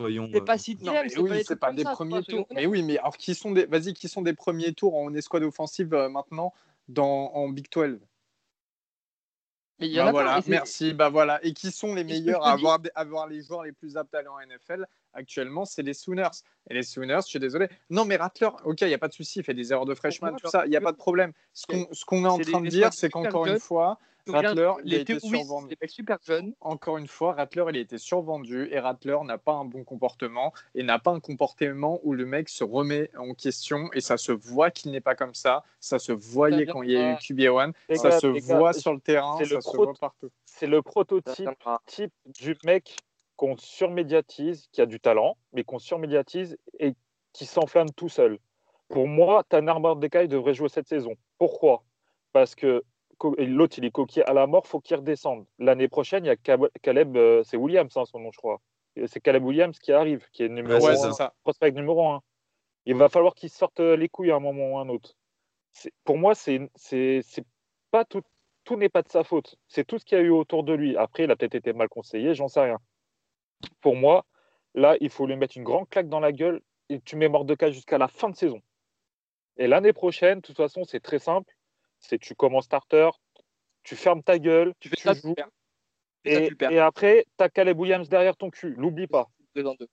Soyons. 0.00 0.30
c'est 0.32 0.44
pas 0.44 0.54
euh, 0.54 0.58
si 0.58 0.76
Non, 0.80 0.92
mais 0.92 1.18
oui, 1.18 1.42
c'est 1.46 1.56
pas 1.56 1.72
des 1.72 1.84
premiers 1.84 2.22
tours. 2.22 2.46
Mais 2.54 2.66
oui, 2.66 2.82
mais 2.82 2.98
alors 2.98 3.16
qui 3.16 3.34
sont 3.34 3.50
des, 3.52 3.66
vas-y, 3.66 3.92
qui 3.92 4.08
sont 4.08 4.22
des 4.22 4.32
premiers 4.32 4.72
tours 4.72 4.96
en 4.96 5.12
escouade 5.14 5.42
offensive 5.42 5.92
euh, 5.92 6.08
maintenant 6.08 6.54
dans 6.88 7.30
en 7.34 7.48
Big 7.50 7.66
12 7.70 8.00
Mais 9.78 9.86
il 9.88 9.92
y 9.92 10.00
en 10.00 10.04
Bah 10.04 10.08
a 10.08 10.12
voilà, 10.12 10.34
pas. 10.36 10.42
merci. 10.48 10.94
Bah 10.94 11.10
voilà. 11.10 11.38
Et 11.44 11.52
qui 11.52 11.70
sont 11.70 11.94
les 11.94 12.04
meilleurs 12.04 12.44
à 12.44 12.52
avoir, 12.52 12.78
avoir 12.94 13.26
les 13.28 13.42
joueurs 13.42 13.62
les 13.64 13.72
plus 13.72 13.96
aptes 13.96 14.14
à 14.14 14.18
aller 14.20 14.28
en 14.28 14.38
NFL 14.40 14.86
actuellement 15.14 15.64
C'est 15.64 15.82
les 15.82 15.94
Sooners. 15.94 16.28
Et 16.68 16.74
les 16.74 16.82
Sooners, 16.82 17.20
je 17.24 17.28
suis 17.28 17.38
désolé. 17.38 17.68
Non, 17.88 18.04
mais 18.04 18.16
Rattler, 18.16 18.48
ok, 18.64 18.80
il 18.82 18.88
n'y 18.88 18.94
a 18.94 18.98
pas 18.98 19.08
de 19.08 19.12
souci, 19.12 19.40
il 19.40 19.44
fait 19.44 19.54
des 19.54 19.72
erreurs 19.72 19.86
de 19.86 19.94
freshman, 19.94 20.36
tout 20.36 20.48
ça, 20.48 20.66
il 20.66 20.70
n'y 20.70 20.76
a 20.76 20.80
pas 20.80 20.92
de 20.92 20.96
problème. 20.96 21.32
Ce 21.52 21.66
qu'on 21.66 21.88
ce 21.92 22.04
qu'on 22.04 22.24
est 22.24 22.28
en 22.28 22.38
train 22.38 22.60
de 22.60 22.68
dire, 22.68 22.92
c'est 22.92 23.10
qu'encore 23.10 23.46
une 23.46 23.58
fois, 23.58 23.98
Rattler, 24.26 24.72
il 24.84 24.94
a 24.94 24.96
les 24.96 25.02
été 25.02 25.18
survendu. 25.18 25.76
super. 25.88 26.18
Encore 26.60 26.98
une 26.98 27.06
fois, 27.06 27.34
Rattler, 27.34 27.64
il 27.70 27.76
a 27.76 27.80
été 27.80 27.98
survendu 27.98 28.68
et 28.70 28.78
Rattler 28.78 29.16
n'a 29.24 29.38
pas 29.38 29.52
un 29.52 29.64
bon 29.64 29.84
comportement 29.84 30.52
et 30.74 30.82
n'a 30.82 30.98
pas 30.98 31.10
un 31.10 31.20
comportement 31.20 32.00
où 32.02 32.12
le 32.12 32.26
mec 32.26 32.48
se 32.48 32.64
remet 32.64 33.10
en 33.16 33.34
question 33.34 33.90
et 33.92 34.00
ça 34.00 34.16
se 34.16 34.32
voit 34.32 34.70
qu'il 34.70 34.92
n'est 34.92 35.00
pas 35.00 35.14
comme 35.14 35.34
ça. 35.34 35.64
Ça 35.80 35.98
se 35.98 36.12
voyait 36.12 36.66
quand 36.66 36.82
il 36.82 36.92
y 36.92 36.96
a 36.96 37.12
eu 37.12 37.16
viendra. 37.30 37.68
QB1. 37.68 37.72
Les 37.88 37.96
Ça 37.96 38.20
se 38.20 38.26
voit 38.26 38.72
sur 38.72 38.92
le 38.92 39.00
terrain, 39.00 39.36
c'est 39.38 39.46
ça 39.46 39.54
le 39.56 39.60
se 39.60 39.76
voit 39.76 39.94
partout. 39.98 40.30
C'est 40.44 40.66
le 40.66 40.82
prototype 40.82 41.50
type 41.86 42.12
du 42.26 42.56
mec 42.64 42.96
qu'on 43.40 43.56
surmédiatise, 43.56 44.68
qui 44.70 44.82
a 44.82 44.86
du 44.86 45.00
talent, 45.00 45.38
mais 45.54 45.64
qu'on 45.64 45.78
surmédiatise 45.78 46.58
et 46.78 46.92
qui 47.32 47.46
s'enflamme 47.46 47.90
tout 47.90 48.10
seul. 48.10 48.38
Pour 48.90 49.08
moi, 49.08 49.44
Tanner 49.48 49.72
Mordecai 49.80 50.28
devrait 50.28 50.52
jouer 50.52 50.68
cette 50.68 50.86
saison. 50.88 51.14
Pourquoi? 51.38 51.82
Parce 52.34 52.54
que 52.54 52.84
l'autre, 53.38 53.78
il 53.78 53.86
est 53.86 53.90
coquille 53.90 54.24
à 54.24 54.34
la 54.34 54.46
mort, 54.46 54.66
faut 54.66 54.80
qu'il 54.80 54.96
redescende. 54.96 55.46
L'année 55.58 55.88
prochaine, 55.88 56.26
il 56.26 56.28
y 56.28 56.30
a 56.30 56.36
Caleb, 56.36 57.16
euh, 57.16 57.42
c'est 57.42 57.56
Williams, 57.56 57.96
hein, 57.96 58.04
son 58.04 58.18
nom, 58.18 58.30
je 58.30 58.36
crois. 58.36 58.60
C'est 59.06 59.20
Caleb 59.20 59.42
Williams 59.42 59.78
qui 59.78 59.90
arrive, 59.92 60.28
qui 60.32 60.42
est 60.42 60.50
numéro 60.50 60.84
Ouais, 60.84 61.02
un, 61.02 61.12
ça. 61.14 61.32
prospect 61.42 61.72
numéro 61.72 62.06
un. 62.08 62.20
Il 62.84 62.96
va 62.96 63.08
falloir 63.08 63.34
qu'il 63.34 63.48
sorte 63.48 63.80
les 63.80 64.10
couilles 64.10 64.32
à 64.32 64.36
un 64.36 64.40
moment 64.40 64.72
ou 64.72 64.78
à 64.78 64.82
un 64.82 64.88
autre. 64.90 65.14
Pour 66.04 66.18
moi, 66.18 66.34
c'est 66.34 66.60
pas 67.90 68.04
tout, 68.04 68.20
tout 68.64 68.76
n'est 68.76 68.90
pas 68.90 69.00
de 69.00 69.08
sa 69.08 69.24
faute. 69.24 69.56
C'est 69.66 69.86
tout 69.86 69.98
ce 69.98 70.04
qu'il 70.04 70.18
y 70.18 70.20
a 70.20 70.24
eu 70.24 70.28
autour 70.30 70.62
de 70.62 70.74
lui. 70.74 70.94
Après, 70.98 71.24
il 71.24 71.30
a 71.30 71.36
peut-être 71.36 71.54
été 71.54 71.72
mal 71.72 71.88
conseillé, 71.88 72.34
j'en 72.34 72.48
sais 72.48 72.60
rien. 72.60 72.78
Pour 73.80 73.96
moi, 73.96 74.26
là, 74.74 74.96
il 75.00 75.10
faut 75.10 75.26
lui 75.26 75.36
mettre 75.36 75.56
une 75.56 75.64
grande 75.64 75.88
claque 75.88 76.08
dans 76.08 76.20
la 76.20 76.32
gueule 76.32 76.60
et 76.88 77.00
tu 77.00 77.16
mets 77.16 77.28
Mordecai 77.28 77.72
jusqu'à 77.72 77.98
la 77.98 78.08
fin 78.08 78.30
de 78.30 78.36
saison. 78.36 78.62
Et 79.56 79.66
l'année 79.66 79.92
prochaine, 79.92 80.40
de 80.40 80.42
toute 80.42 80.56
façon, 80.56 80.84
c'est 80.84 81.00
très 81.00 81.18
simple. 81.18 81.54
C'est 81.98 82.18
tu 82.18 82.34
commences 82.34 82.64
starter, 82.64 83.10
tu 83.82 83.96
fermes 83.96 84.22
ta 84.22 84.38
gueule, 84.38 84.74
Tu 84.80 84.88
fais 84.88 84.96
tu 84.96 85.02
ça, 85.02 85.14
joues. 85.14 85.34
Et 86.24 86.34
ça, 86.34 86.48
tu 86.48 86.56
perds. 86.56 86.70
et 86.72 86.78
après, 86.78 87.26
tu 87.38 87.44
as 87.44 87.48
Caleb 87.48 87.78
Williams 87.78 88.08
derrière 88.08 88.36
ton 88.36 88.50
cul. 88.50 88.74
L'oublie 88.76 89.06
pas. 89.06 89.28
Tu 89.36 89.42
le 89.42 89.62
brises 89.62 89.72
en 89.72 89.74
deux. 89.74 89.88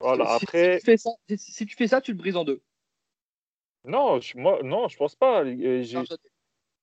Voilà, 0.00 0.38
Si- 0.38 0.44
après, 0.44 0.72
si, 0.74 0.78
tu 0.80 0.84
fais 0.86 0.96
ça, 0.96 1.10
si, 1.28 1.38
si 1.38 1.66
tu 1.66 1.76
fais 1.76 1.88
ça, 1.88 2.00
tu 2.00 2.12
le 2.12 2.16
brises 2.18 2.36
en 2.36 2.44
deux. 2.44 2.62
non, 3.84 4.20
je, 4.20 4.36
moi, 4.36 4.60
non, 4.62 4.88
je 4.88 4.96
pense 4.96 5.14
pas. 5.14 5.44
J'ai- 5.44 5.96
Non, 5.96 6.04
je- 6.04 6.16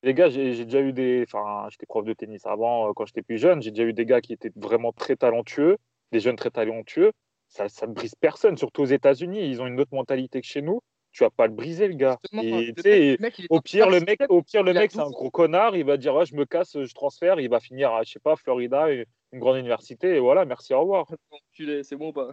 Les 0.04 0.14
gars, 0.14 0.30
j'ai 0.30 0.64
déjà 0.66 0.80
eu 0.82 0.94
des. 0.94 1.24
Enfin, 1.28 1.68
j'étais 1.70 1.86
prof 1.86 2.06
de 2.06 2.14
tennis 2.14 2.46
avant, 2.46 2.90
euh, 2.90 2.94
quand 2.96 3.06
j'étais 3.06 3.22
plus 3.22 3.38
jeune. 3.38 3.62
J'ai 3.62 3.72
déjà 3.72 3.84
eu 3.84 3.94
des 3.94 4.06
gars 4.06 4.22
qui 4.22 4.32
étaient 4.34 4.52
vraiment 4.56 4.92
très 4.94 5.16
talentueux, 5.16 5.78
des 6.12 6.20
jeunes 6.20 6.38
très 6.38 6.52
talentueux. 6.52 7.12
Ça 7.48 7.66
ne 7.88 7.94
brise 7.94 8.16
personne, 8.16 8.58
surtout 8.58 8.84
aux 8.84 8.86
États-Unis. 8.86 9.48
Ils 9.50 9.62
ont 9.62 9.68
une 9.68 9.80
autre 9.80 9.94
mentalité 9.94 10.40
que 10.40 10.48
chez 10.48 10.62
nous. 10.62 10.82
Tu 11.12 11.24
vas 11.24 11.32
pas 11.32 11.48
le 11.48 11.54
briser, 11.54 11.88
le 11.88 11.96
gars. 11.96 12.20
Et, 12.44 12.68
le 12.68 13.18
mec- 13.20 13.48
au 13.50 13.60
pire, 13.62 13.90
le 13.90 14.00
mec, 14.02 14.20
au 14.30 14.44
pire, 14.44 14.62
le 14.62 14.74
mec, 14.74 14.92
c'est 14.92 15.00
un 15.00 15.06
12 15.06 15.14
gros 15.14 15.32
connard. 15.32 15.76
Il 15.76 15.84
va 15.84 15.98
dire 15.98 16.14
ouais, 16.16 16.26
je 16.28 16.36
me 16.36 16.46
casse, 16.46 16.78
je 16.82 16.94
transfère. 16.94 17.40
Il 17.40 17.50
va 17.50 17.60
finir 17.60 17.92
à, 17.92 18.04
je 18.04 18.12
sais 18.12 18.20
pas, 18.20 18.36
Florida, 18.36 18.90
une 18.92 19.06
une 19.32 19.40
grande 19.40 19.58
université. 19.58 20.16
Et 20.16 20.20
voilà, 20.20 20.46
merci, 20.46 20.74
au 20.74 20.82
revoir. 20.82 21.08
C'est 21.58 21.96
bon 21.96 22.10
ou 22.10 22.14
pas? 22.14 22.32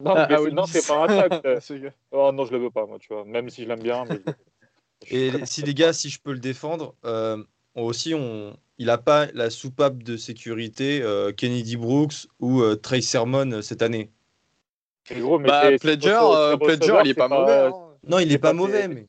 Non, 0.00 0.14
Ah, 0.16 0.26
ah 0.28 0.36
c'est- 0.36 0.42
oui. 0.42 0.52
non, 0.52 0.64
c'est 0.64 0.86
pas 0.86 1.04
un 1.04 1.06
tact. 1.42 1.46
Oh 2.10 2.32
non, 2.32 2.44
je 2.44 2.52
le 2.52 2.58
veux 2.58 2.70
pas, 2.70 2.86
moi, 2.86 2.98
tu 2.98 3.08
vois. 3.12 3.24
Même 3.24 3.48
si 3.50 3.62
je 3.62 3.68
l'aime 3.68 3.82
bien. 3.82 4.04
Mais... 4.04 4.16
je 4.16 4.20
suis 4.20 4.51
Et 5.10 5.30
si 5.46 5.62
les 5.62 5.74
gars, 5.74 5.92
si 5.92 6.10
je 6.10 6.20
peux 6.20 6.32
le 6.32 6.38
défendre, 6.38 6.94
euh, 7.04 7.42
aussi, 7.74 8.14
on, 8.14 8.56
il 8.78 8.86
n'a 8.86 8.98
pas 8.98 9.26
la 9.32 9.50
soupape 9.50 10.02
de 10.02 10.16
sécurité 10.16 11.02
euh, 11.02 11.32
Kennedy 11.32 11.76
Brooks 11.76 12.26
ou 12.40 12.62
euh, 12.62 12.76
Trey 12.76 13.00
Sermon 13.00 13.50
euh, 13.52 13.62
cette 13.62 13.82
année. 13.82 14.10
Mais 15.10 15.20
gros, 15.20 15.38
mais 15.38 15.48
Bah, 15.48 15.62
c'est- 15.64 15.70
c'est 15.72 15.78
Pledger, 15.78 16.08
euh, 16.20 16.50
c'est 16.52 16.58
Pledger, 16.58 16.98
il 17.04 17.06
est 17.06 17.10
c'est 17.10 17.14
pas 17.14 17.28
mauvais. 17.28 17.52
hein. 17.52 17.72
Non, 18.06 18.18
il 18.18 18.22
C'est 18.22 18.28
n'est 18.32 18.38
pas 18.38 18.48
pas 18.48 18.54
mauvais, 18.54 18.88
des- 18.88 18.94
mais. 18.94 19.08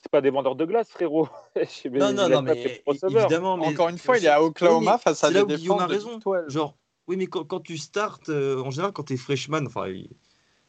C'est 0.00 0.10
pas 0.12 0.20
des 0.20 0.30
vendeurs 0.30 0.54
de 0.54 0.64
glace, 0.64 0.88
frérot. 0.90 1.28
Non, 1.92 2.12
non, 2.12 2.26
il 2.28 2.32
non, 2.32 2.42
mais 2.42 2.82
évidemment. 3.02 3.56
Mais 3.56 3.66
Encore 3.66 3.88
une 3.88 3.98
fois, 3.98 4.16
il 4.16 4.24
est 4.24 4.28
à 4.28 4.42
Oklahoma 4.42 4.94
Oui, 4.94 5.00
face 5.02 5.24
à 5.24 5.28
c'est 5.28 5.34
là 5.34 5.44
des 5.44 5.54
où 5.54 5.56
Guillaume 5.56 5.78
défenses 5.78 5.82
a 5.82 5.86
de 5.86 5.92
raison. 5.92 6.18
12. 6.18 6.48
Genre, 6.48 6.76
oui, 7.08 7.16
mais 7.16 7.26
quand, 7.26 7.44
quand 7.44 7.60
tu 7.60 7.76
startes, 7.78 8.28
euh, 8.28 8.62
en 8.62 8.70
général, 8.70 8.92
quand 8.92 9.02
tu 9.04 9.14
es 9.14 9.16
freshman, 9.16 9.66
enfin, 9.66 9.86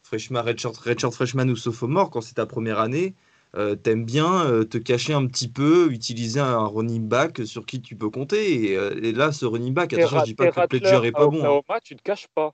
freshman, 0.02 0.42
redshirt, 0.42 0.76
redshirt 0.78 1.12
freshman 1.14 1.48
ou 1.48 1.56
sophomore, 1.56 2.10
quand 2.10 2.22
c'est 2.22 2.34
ta 2.34 2.46
première 2.46 2.80
année, 2.80 3.14
euh, 3.56 3.74
t'aimes 3.74 4.04
bien 4.04 4.46
euh, 4.46 4.64
te 4.64 4.78
cacher 4.78 5.12
un 5.12 5.26
petit 5.26 5.48
peu, 5.48 5.90
utiliser 5.90 6.40
un 6.40 6.64
running 6.66 7.08
back 7.08 7.44
sur 7.46 7.66
qui 7.66 7.80
tu 7.82 7.96
peux 7.96 8.10
compter. 8.10 8.70
Et, 8.70 8.76
euh, 8.76 8.98
et 9.02 9.12
là, 9.12 9.32
ce 9.32 9.44
running 9.46 9.74
back, 9.74 9.92
attention, 9.92 10.20
je 10.20 10.24
dis 10.24 10.34
pas 10.34 10.50
que 10.50 10.66
Pledger 10.66 11.00
est 11.04 11.12
pas 11.12 11.26
bon. 11.26 11.36
hein. 11.36 11.48
Oklahoma, 11.48 11.80
tu 11.82 11.96
te 11.96 12.02
caches 12.02 12.28
pas. 12.34 12.52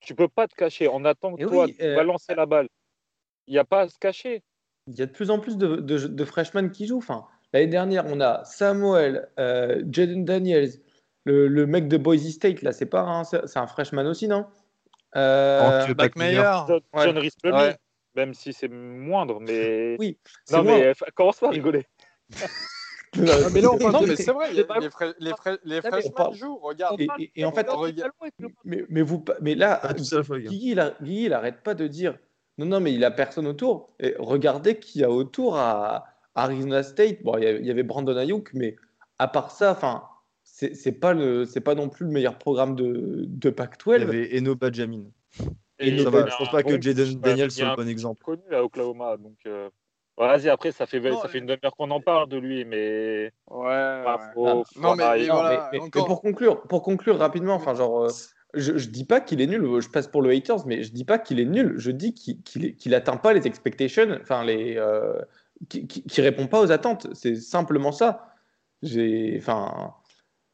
Tu 0.00 0.14
peux 0.14 0.28
pas 0.28 0.46
te 0.46 0.54
cacher. 0.54 0.88
On 0.88 1.04
attend 1.04 1.34
que 1.34 1.42
Et 1.42 1.46
toi, 1.46 1.64
oui, 1.64 1.74
tu 1.76 1.84
euh, 1.84 1.96
vas 1.96 2.04
lancer 2.04 2.34
la 2.34 2.46
balle. 2.46 2.68
Il 3.46 3.52
n'y 3.52 3.58
a 3.58 3.64
pas 3.64 3.82
à 3.82 3.88
se 3.88 3.98
cacher. 3.98 4.42
Il 4.86 4.94
y 4.98 5.02
a 5.02 5.06
de 5.06 5.12
plus 5.12 5.30
en 5.30 5.38
plus 5.38 5.56
de, 5.56 5.76
de, 5.76 6.06
de 6.06 6.24
freshmen 6.24 6.70
qui 6.70 6.86
jouent. 6.86 6.98
Enfin, 6.98 7.26
L'année 7.54 7.68
dernière, 7.68 8.04
on 8.06 8.20
a 8.20 8.44
Samuel, 8.44 9.28
euh, 9.38 9.80
Jaden 9.88 10.24
Daniels, 10.24 10.72
le, 11.22 11.46
le 11.46 11.66
mec 11.66 11.86
de 11.86 11.96
Boise 11.96 12.28
State, 12.28 12.62
là, 12.62 12.72
c'est 12.72 12.84
pas 12.84 13.02
un, 13.02 13.22
c'est 13.22 13.56
un 13.56 13.66
freshman 13.68 14.06
aussi, 14.06 14.26
non? 14.26 14.44
Euh, 15.14 15.94
Backmeyer. 15.94 16.42
John, 16.66 16.80
Ouais. 16.92 17.04
John 17.04 17.18
Ouais. 17.54 17.76
Même 18.14 18.34
si 18.34 18.52
c'est 18.52 18.68
moindre, 18.68 19.40
mais. 19.40 19.96
Oui, 19.98 20.18
Non, 20.52 20.62
moi. 20.64 20.76
mais 20.78 20.86
euh, 20.86 20.92
commence 21.14 21.38
pas 21.40 21.48
à 21.48 21.50
rigoler. 21.50 21.86
Ah, 23.16 23.48
mais 23.52 23.60
là, 23.60 23.70
on 23.70 23.78
parle 23.78 23.92
Non, 23.92 24.00
de- 24.00 24.06
mais 24.06 24.10
mais 24.10 24.16
c'est 24.16 24.32
vrai, 24.32 24.52
les, 24.52 24.64
pas- 24.64 24.80
les, 24.80 24.90
fra- 24.90 25.14
les, 25.20 25.30
fra- 25.30 25.56
les 25.62 25.80
on 26.04 26.10
parle- 26.10 26.34
jouent, 26.34 26.56
regarde. 26.58 27.00
Et, 27.00 27.06
et- 27.20 27.32
et 27.36 27.44
en 27.44 27.52
fait, 27.52 27.68
regarde- 27.70 28.10
mais, 28.64 28.84
mais 28.88 29.02
vous, 29.02 29.24
mais 29.40 29.54
là, 29.54 29.76
Pas 29.76 29.94
tout. 29.94 30.02
Guigui, 30.34 30.72
il, 30.72 30.80
a- 30.80 30.96
Guigui, 31.00 31.26
il 31.26 31.32
arrête 31.32 31.62
pas 31.62 31.74
de 31.74 31.86
dire 31.86 32.18
non, 32.58 32.66
non, 32.66 32.80
mais 32.80 32.92
il 32.92 33.04
a 33.04 33.12
personne 33.12 33.46
autour. 33.46 33.94
Et 34.00 34.16
regardez 34.18 34.80
qui 34.80 34.98
y 34.98 35.04
a 35.04 35.10
autour 35.12 35.56
à 35.56 36.06
Arizona 36.34 36.82
State. 36.82 37.22
Bon, 37.22 37.38
il 37.38 37.64
y 37.64 37.70
avait 37.70 37.84
Brandon 37.84 38.16
Ayuk, 38.16 38.50
mais 38.52 38.74
à 39.20 39.28
part 39.28 39.52
ça, 39.52 39.70
enfin, 39.70 40.02
c'est 40.42 40.98
pas 40.98 41.12
le, 41.14 41.44
c'est 41.44 41.60
pas 41.60 41.76
non 41.76 41.88
plus 41.88 42.06
le 42.06 42.10
meilleur 42.12 42.36
programme 42.36 42.74
de, 42.74 43.26
de 43.28 43.48
Il 43.48 43.52
y 43.52 43.54
Pac-12. 43.54 44.02
avait 44.02 44.36
Eno 44.36 44.56
Benjamin. 44.56 45.04
Et 45.86 45.98
ça 45.98 46.04
il 46.04 46.08
va, 46.10 46.26
je 46.26 46.36
pense 46.36 46.50
pas 46.50 46.62
que 46.62 46.80
Jaden 46.80 47.20
Daniels 47.20 47.50
soit 47.50 47.64
a 47.64 47.66
le 47.66 47.72
un 47.72 47.76
bon 47.76 47.88
exemple. 47.88 48.24
connu 48.24 48.42
à 48.52 48.62
Oklahoma. 48.64 49.16
Donc, 49.16 49.36
euh, 49.46 49.68
bon, 50.16 50.26
vas-y, 50.26 50.48
après, 50.48 50.72
ça 50.72 50.86
fait, 50.86 51.00
Non, 51.00 51.20
ça 51.20 51.28
fait 51.28 51.34
mais- 51.34 51.40
une 51.40 51.46
demi-heure 51.46 51.76
qu'on 51.76 51.90
en 51.90 52.00
parle 52.00 52.28
de 52.28 52.36
lui, 52.38 52.64
mais 52.64 53.32
Ouais, 53.50 54.02
bah, 54.04 54.30
faut, 54.34 54.46
Ah, 54.46 54.62
faut 54.72 54.80
non, 54.80 54.94
mais- 54.96 55.26
voilà, 55.26 55.70
pour 55.92 56.20
conclure, 56.20 56.62
pour 56.62 56.82
conclure 56.82 57.18
rapidement, 57.18 57.54
enfin 57.54 57.74
genre, 57.74 58.04
euh, 58.04 58.08
je, 58.54 58.76
je 58.78 58.88
dis 58.88 59.04
pas 59.04 59.20
qu'il 59.20 59.40
est 59.40 59.46
nul, 59.46 59.80
je 59.80 59.88
passe 59.88 60.08
pour 60.08 60.22
le 60.22 60.30
haters, 60.30 60.66
mais 60.66 60.82
je 60.82 60.92
dis 60.92 61.04
pas 61.04 61.18
qu'il 61.18 61.40
est 61.40 61.44
nul, 61.44 61.74
je 61.76 61.90
dis 61.90 62.14
qu'il 62.14 62.42
qu'il 62.76 62.94
atteint 62.94 63.16
pas 63.16 63.32
les 63.32 63.46
expectations, 63.46 64.16
enfin 64.20 64.44
les, 64.44 64.76
euh, 64.76 65.20
qui, 65.68 65.86
qui, 65.86 66.02
qui 66.04 66.20
répond 66.20 66.46
pas 66.46 66.60
aux 66.60 66.70
attentes, 66.72 67.06
c'est 67.14 67.34
simplement 67.36 67.92
ça. 67.92 68.28
J'ai, 68.82 69.36
enfin, 69.38 69.94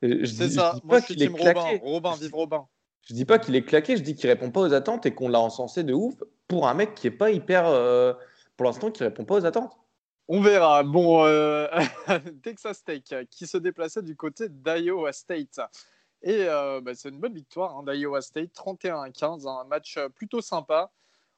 je 0.02 0.24
C'est 0.24 0.46
dis, 0.48 0.54
ça. 0.54 0.72
je 0.74 0.80
dis 0.80 0.86
Moi, 0.86 0.96
pas 0.96 1.00
je 1.00 1.04
suis 1.06 1.14
qu'il 1.14 1.22
est 1.24 1.26
team 1.26 1.36
Robin. 1.36 1.78
Robin, 1.82 2.14
vive 2.20 2.34
Robin. 2.34 2.66
Je 3.10 3.14
dis 3.16 3.24
pas 3.24 3.40
qu'il 3.40 3.56
est 3.56 3.64
claqué, 3.64 3.96
je 3.96 4.04
dis 4.04 4.14
qu'il 4.14 4.30
répond 4.30 4.52
pas 4.52 4.60
aux 4.60 4.72
attentes 4.72 5.04
et 5.04 5.12
qu'on 5.12 5.28
l'a 5.28 5.40
encensé 5.40 5.82
de 5.82 5.92
ouf 5.92 6.14
pour 6.46 6.68
un 6.68 6.74
mec 6.74 6.94
qui 6.94 7.08
est 7.08 7.10
pas 7.10 7.32
hyper, 7.32 7.66
euh, 7.66 8.14
pour 8.56 8.66
l'instant, 8.66 8.92
qui 8.92 9.02
répond 9.02 9.24
pas 9.24 9.34
aux 9.34 9.44
attentes. 9.44 9.76
On 10.28 10.40
verra. 10.40 10.84
Bon, 10.84 11.24
euh, 11.24 11.66
Texas 12.44 12.84
Tech 12.84 13.02
qui 13.28 13.48
se 13.48 13.58
déplaçait 13.58 14.02
du 14.02 14.14
côté 14.14 14.48
d'Iowa 14.48 15.12
State. 15.12 15.58
Et 16.22 16.44
euh, 16.44 16.80
bah, 16.80 16.92
c'est 16.94 17.08
une 17.08 17.18
bonne 17.18 17.34
victoire 17.34 17.76
hein, 17.78 17.82
d'Iowa 17.82 18.20
State, 18.20 18.52
31 18.52 19.02
à 19.02 19.10
15, 19.10 19.44
un 19.44 19.64
match 19.64 19.98
plutôt 20.14 20.40
sympa. 20.40 20.92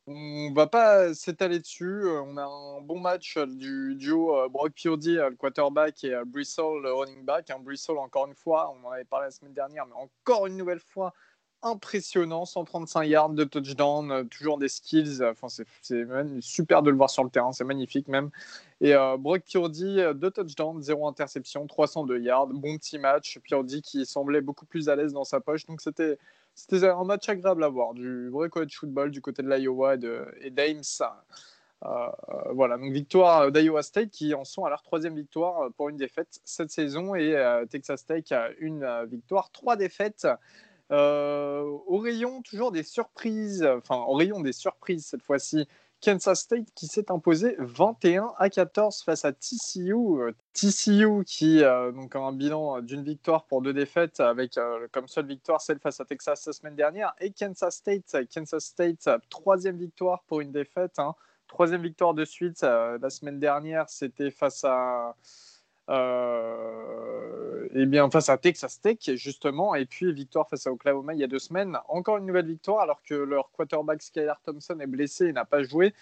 On 0.06 0.52
va 0.52 0.66
pas 0.66 1.14
s'étaler 1.14 1.58
dessus. 1.58 2.04
On 2.06 2.36
a 2.36 2.44
un 2.44 2.82
bon 2.82 3.00
match 3.00 3.38
du 3.38 3.94
duo 3.94 4.46
Brock 4.50 4.72
Purdy, 4.74 5.14
le 5.14 5.36
quarterback, 5.36 6.04
et 6.04 6.14
Brissell, 6.26 6.82
le 6.82 6.92
running 6.92 7.24
back. 7.24 7.48
Hein, 7.48 7.64
encore 7.96 8.26
une 8.26 8.34
fois, 8.34 8.74
on 8.76 8.86
en 8.86 8.90
avait 8.90 9.04
parlé 9.04 9.28
la 9.28 9.30
semaine 9.30 9.54
dernière, 9.54 9.86
mais 9.86 9.94
encore 9.94 10.46
une 10.46 10.58
nouvelle 10.58 10.80
fois, 10.80 11.14
impressionnant. 11.62 12.44
135 12.44 13.04
yards 13.04 13.30
de 13.30 13.44
touchdown, 13.44 14.10
euh, 14.10 14.24
toujours 14.24 14.58
des 14.58 14.68
skills. 14.68 15.22
Enfin, 15.22 15.48
c'est 15.48 15.66
super 16.40 16.82
de 16.82 16.90
le 16.90 16.96
voir 16.96 17.10
sur 17.10 17.24
le 17.24 17.30
terrain, 17.30 17.52
c'est 17.52 17.64
magnifique 17.64 18.08
même. 18.08 18.30
Et 18.80 18.94
euh, 18.94 19.16
Brock 19.16 19.42
Purdy, 19.44 20.00
euh, 20.00 20.14
deux 20.14 20.30
touchdowns, 20.30 20.82
zéro 20.82 21.06
interception, 21.08 21.66
302 21.66 22.20
yards, 22.20 22.48
bon 22.48 22.76
petit 22.78 22.98
match. 22.98 23.38
Purdy 23.40 23.82
qui 23.82 24.04
semblait 24.06 24.40
beaucoup 24.40 24.66
plus 24.66 24.88
à 24.88 24.96
l'aise 24.96 25.12
dans 25.12 25.24
sa 25.24 25.40
poche. 25.40 25.66
Donc 25.66 25.80
c'était 25.80 26.18
un 26.72 27.04
match 27.04 27.28
agréable 27.28 27.64
à 27.64 27.68
voir, 27.68 27.94
du 27.94 28.28
vrai 28.28 28.48
college 28.48 28.76
football 28.76 29.10
du 29.10 29.20
côté 29.20 29.42
de 29.42 29.48
l'Iowa 29.48 29.94
et 30.40 30.50
d'Ames. 30.50 30.82
Euh, 31.84 32.08
euh, 32.28 32.52
voilà, 32.52 32.76
donc 32.78 32.92
victoire 32.92 33.50
d'Iowa 33.50 33.82
State 33.82 34.10
qui 34.10 34.34
en 34.34 34.44
sont 34.44 34.64
à 34.64 34.70
leur 34.70 34.82
troisième 34.82 35.16
victoire 35.16 35.72
pour 35.72 35.88
une 35.88 35.96
défaite 35.96 36.40
cette 36.44 36.70
saison 36.70 37.14
et 37.14 37.34
euh, 37.34 37.66
Texas 37.66 38.06
Tech 38.06 38.30
a 38.30 38.50
une 38.58 38.84
euh, 38.84 39.04
victoire, 39.06 39.50
trois 39.50 39.76
défaites. 39.76 40.26
Euh, 40.92 41.62
au 41.86 41.98
rayon, 41.98 42.42
toujours 42.42 42.70
des 42.72 42.82
surprises, 42.82 43.64
enfin 43.64 43.96
au 44.06 44.14
rayon 44.14 44.40
des 44.40 44.52
surprises 44.52 45.06
cette 45.06 45.22
fois-ci, 45.22 45.66
Kansas 46.02 46.40
State 46.40 46.66
qui 46.74 46.88
s'est 46.88 47.10
imposé 47.12 47.54
21 47.60 48.32
à 48.36 48.50
14 48.50 49.02
face 49.04 49.24
à 49.24 49.32
TCU. 49.32 49.94
Euh, 49.94 50.32
TCU 50.52 51.24
qui 51.24 51.62
euh, 51.62 51.92
donc 51.92 52.16
a 52.16 52.18
un 52.18 52.32
bilan 52.32 52.80
d'une 52.80 53.04
victoire 53.04 53.44
pour 53.44 53.62
deux 53.62 53.72
défaites 53.72 54.18
avec 54.18 54.58
euh, 54.58 54.88
comme 54.90 55.06
seule 55.06 55.26
victoire 55.26 55.60
celle 55.60 55.78
face 55.78 56.00
à 56.00 56.04
Texas 56.04 56.44
la 56.46 56.52
semaine 56.52 56.74
dernière 56.74 57.14
et 57.20 57.30
Kansas 57.30 57.76
State, 57.76 58.16
Kansas 58.34 58.64
State 58.64 59.08
troisième 59.30 59.78
victoire 59.78 60.24
pour 60.24 60.40
une 60.40 60.50
défaite, 60.50 60.98
hein. 60.98 61.14
troisième 61.46 61.82
victoire 61.82 62.14
de 62.14 62.24
suite. 62.24 62.64
Euh, 62.64 62.98
la 63.00 63.10
semaine 63.10 63.38
dernière 63.38 63.88
c'était 63.88 64.32
face 64.32 64.64
à 64.64 65.10
euh, 65.10 65.12
eh 67.74 67.86
bien, 67.86 68.10
face 68.10 68.28
à 68.28 68.38
Texas 68.38 68.80
Tech, 68.80 68.98
justement, 69.14 69.74
et 69.74 69.86
puis 69.86 70.12
victoire 70.12 70.48
face 70.48 70.66
à 70.66 70.72
Oklahoma 70.72 71.14
il 71.14 71.20
y 71.20 71.24
a 71.24 71.26
deux 71.26 71.38
semaines. 71.38 71.78
Encore 71.88 72.18
une 72.18 72.26
nouvelle 72.26 72.46
victoire, 72.46 72.80
alors 72.80 73.02
que 73.02 73.14
leur 73.14 73.50
quarterback 73.52 74.02
Skylar 74.02 74.40
Thompson 74.42 74.78
est 74.80 74.86
blessé 74.86 75.26
et 75.26 75.32
n'a 75.32 75.44
pas 75.44 75.62
joué. 75.62 75.94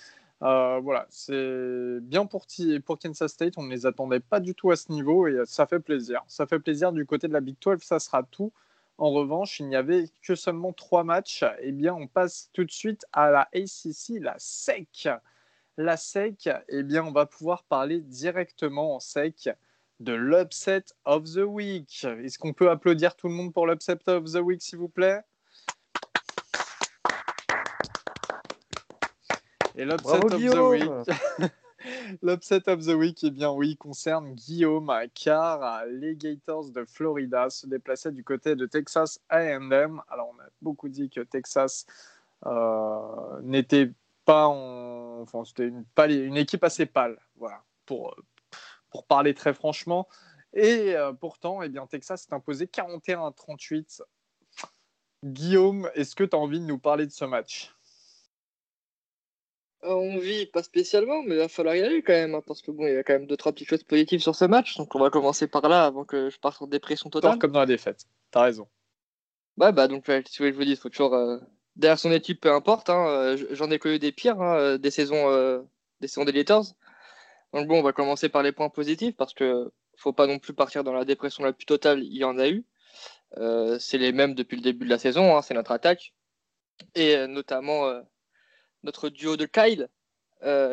Euh, 0.42 0.80
voilà, 0.82 1.06
c'est 1.10 2.00
bien 2.00 2.26
pour, 2.26 2.46
pour 2.84 2.98
Kansas 2.98 3.32
State. 3.32 3.54
On 3.56 3.62
ne 3.62 3.70
les 3.70 3.86
attendait 3.86 4.20
pas 4.20 4.40
du 4.40 4.54
tout 4.54 4.70
à 4.70 4.76
ce 4.76 4.90
niveau 4.90 5.26
et 5.26 5.42
ça 5.44 5.66
fait 5.66 5.80
plaisir. 5.80 6.22
Ça 6.26 6.46
fait 6.46 6.58
plaisir 6.58 6.92
du 6.92 7.04
côté 7.06 7.28
de 7.28 7.32
la 7.32 7.40
Big 7.40 7.56
12, 7.60 7.80
ça 7.82 7.98
sera 7.98 8.22
tout. 8.22 8.52
En 8.98 9.10
revanche, 9.10 9.60
il 9.60 9.68
n'y 9.68 9.76
avait 9.76 10.06
que 10.22 10.34
seulement 10.34 10.72
trois 10.72 11.04
matchs. 11.04 11.44
Eh 11.60 11.72
bien, 11.72 11.94
on 11.94 12.06
passe 12.06 12.50
tout 12.52 12.64
de 12.64 12.70
suite 12.70 13.04
à 13.12 13.30
la 13.30 13.48
ACC, 13.54 14.20
la 14.20 14.34
SEC. 14.38 15.08
La 15.76 15.96
SEC, 15.96 16.50
eh 16.68 16.82
bien, 16.82 17.04
on 17.04 17.12
va 17.12 17.26
pouvoir 17.26 17.64
parler 17.64 18.00
directement 18.00 18.96
en 18.96 19.00
SEC 19.00 19.50
de 20.00 20.14
l'upset 20.14 20.84
of 21.04 21.24
the 21.24 21.44
week. 21.44 22.04
Est-ce 22.04 22.38
qu'on 22.38 22.52
peut 22.52 22.70
applaudir 22.70 23.14
tout 23.14 23.28
le 23.28 23.34
monde 23.34 23.52
pour 23.52 23.66
l'upset 23.66 23.98
of 24.08 24.24
the 24.24 24.38
week, 24.38 24.62
s'il 24.62 24.78
vous 24.78 24.88
plaît? 24.88 25.20
Et 29.76 29.84
l'upset 29.84 30.24
of 30.24 30.30
the 30.30 30.58
week. 30.58 30.90
L'upset 32.22 32.68
of 32.68 32.84
the 32.84 32.94
week, 32.94 33.24
eh 33.24 33.30
bien 33.30 33.50
oui, 33.50 33.76
concerne 33.76 34.34
Guillaume, 34.34 34.92
car 35.14 35.86
les 35.86 36.14
Gators 36.14 36.70
de 36.70 36.84
Florida 36.84 37.48
se 37.48 37.66
déplaçaient 37.66 38.12
du 38.12 38.22
côté 38.22 38.54
de 38.54 38.66
Texas 38.66 39.18
A&M. 39.30 40.02
Alors 40.10 40.30
on 40.34 40.40
a 40.42 40.46
beaucoup 40.60 40.90
dit 40.90 41.08
que 41.08 41.20
Texas 41.20 41.86
euh, 42.44 43.40
n'était 43.42 43.90
pas 44.26 44.48
en. 44.48 45.22
Enfin, 45.22 45.44
c'était 45.44 45.68
une, 45.68 45.84
une 46.10 46.36
équipe 46.36 46.64
assez 46.64 46.84
pâle, 46.84 47.18
voilà, 47.36 47.62
pour, 47.86 48.14
pour 48.90 49.06
parler 49.06 49.34
très 49.34 49.54
franchement. 49.54 50.08
Et 50.52 50.96
euh, 50.96 51.12
pourtant, 51.12 51.62
eh 51.62 51.68
bien, 51.68 51.86
Texas 51.86 52.22
s'est 52.22 52.34
imposé 52.34 52.66
41 52.66 53.26
à 53.26 53.32
38. 53.32 54.02
Guillaume, 55.24 55.90
est-ce 55.94 56.16
que 56.16 56.24
tu 56.24 56.34
as 56.34 56.38
envie 56.38 56.60
de 56.60 56.64
nous 56.64 56.78
parler 56.78 57.06
de 57.06 57.12
ce 57.12 57.24
match? 57.24 57.74
Euh, 59.84 59.94
Envie, 59.94 60.46
pas 60.46 60.62
spécialement, 60.62 61.22
mais 61.22 61.36
il 61.36 61.38
va 61.38 61.48
falloir 61.48 61.74
y 61.74 61.80
aller 61.80 62.02
quand 62.02 62.12
même, 62.12 62.34
hein, 62.34 62.42
parce 62.46 62.60
que 62.60 62.70
bon, 62.70 62.86
il 62.86 62.92
y 62.94 62.96
a 62.96 63.02
quand 63.02 63.14
même 63.14 63.26
deux 63.26 63.36
trois 63.36 63.52
petites 63.52 63.68
choses 63.68 63.82
positives 63.82 64.20
sur 64.20 64.34
ce 64.34 64.44
match, 64.44 64.76
donc 64.76 64.94
on 64.94 64.98
va 64.98 65.08
commencer 65.08 65.46
par 65.46 65.66
là 65.68 65.86
avant 65.86 66.04
que 66.04 66.28
je 66.28 66.38
parte 66.38 66.60
en 66.60 66.66
dépression 66.66 67.08
totale. 67.08 67.32
Tort 67.32 67.38
comme 67.38 67.52
dans 67.52 67.60
la 67.60 67.66
défaite. 67.66 68.04
T'as 68.30 68.42
raison. 68.42 68.68
Ouais, 69.56 69.72
bah 69.72 69.88
donc, 69.88 70.04
si 70.06 70.38
vous 70.38 70.44
voulez 70.44 70.52
je 70.52 70.56
vous 70.56 70.64
dise, 70.64 70.78
faut 70.78 70.90
toujours 70.90 71.14
euh, 71.14 71.38
derrière 71.76 71.98
son 71.98 72.12
équipe, 72.12 72.40
peu 72.42 72.52
importe. 72.52 72.90
hein, 72.90 73.36
J'en 73.52 73.70
ai 73.70 73.78
connu 73.78 73.98
des 73.98 74.12
pires, 74.12 74.40
hein, 74.40 74.76
des 74.76 74.90
saisons, 74.90 75.30
euh, 75.30 75.62
des 76.00 76.08
saisons 76.08 76.24
des 76.24 76.32
Gators. 76.32 76.74
Donc 77.52 77.66
bon, 77.68 77.78
on 77.80 77.82
va 77.82 77.92
commencer 77.92 78.28
par 78.28 78.42
les 78.42 78.52
points 78.52 78.68
positifs 78.70 79.16
parce 79.16 79.34
que 79.34 79.70
faut 79.96 80.12
pas 80.12 80.26
non 80.26 80.38
plus 80.38 80.54
partir 80.54 80.84
dans 80.84 80.92
la 80.92 81.04
dépression 81.04 81.44
la 81.44 81.52
plus 81.52 81.66
totale. 81.66 82.02
Il 82.04 82.16
y 82.16 82.24
en 82.24 82.38
a 82.38 82.48
eu. 82.48 82.64
Euh, 83.38 83.78
c'est 83.78 83.98
les 83.98 84.12
mêmes 84.12 84.34
depuis 84.34 84.56
le 84.56 84.62
début 84.62 84.84
de 84.84 84.90
la 84.90 84.98
saison. 84.98 85.36
hein, 85.36 85.42
c'est 85.42 85.54
notre 85.54 85.72
attaque 85.72 86.14
et 86.94 87.16
euh, 87.16 87.26
notamment 87.26 87.86
euh, 87.88 88.00
notre 88.82 89.08
duo 89.10 89.36
de 89.36 89.46
Kyle, 89.46 89.88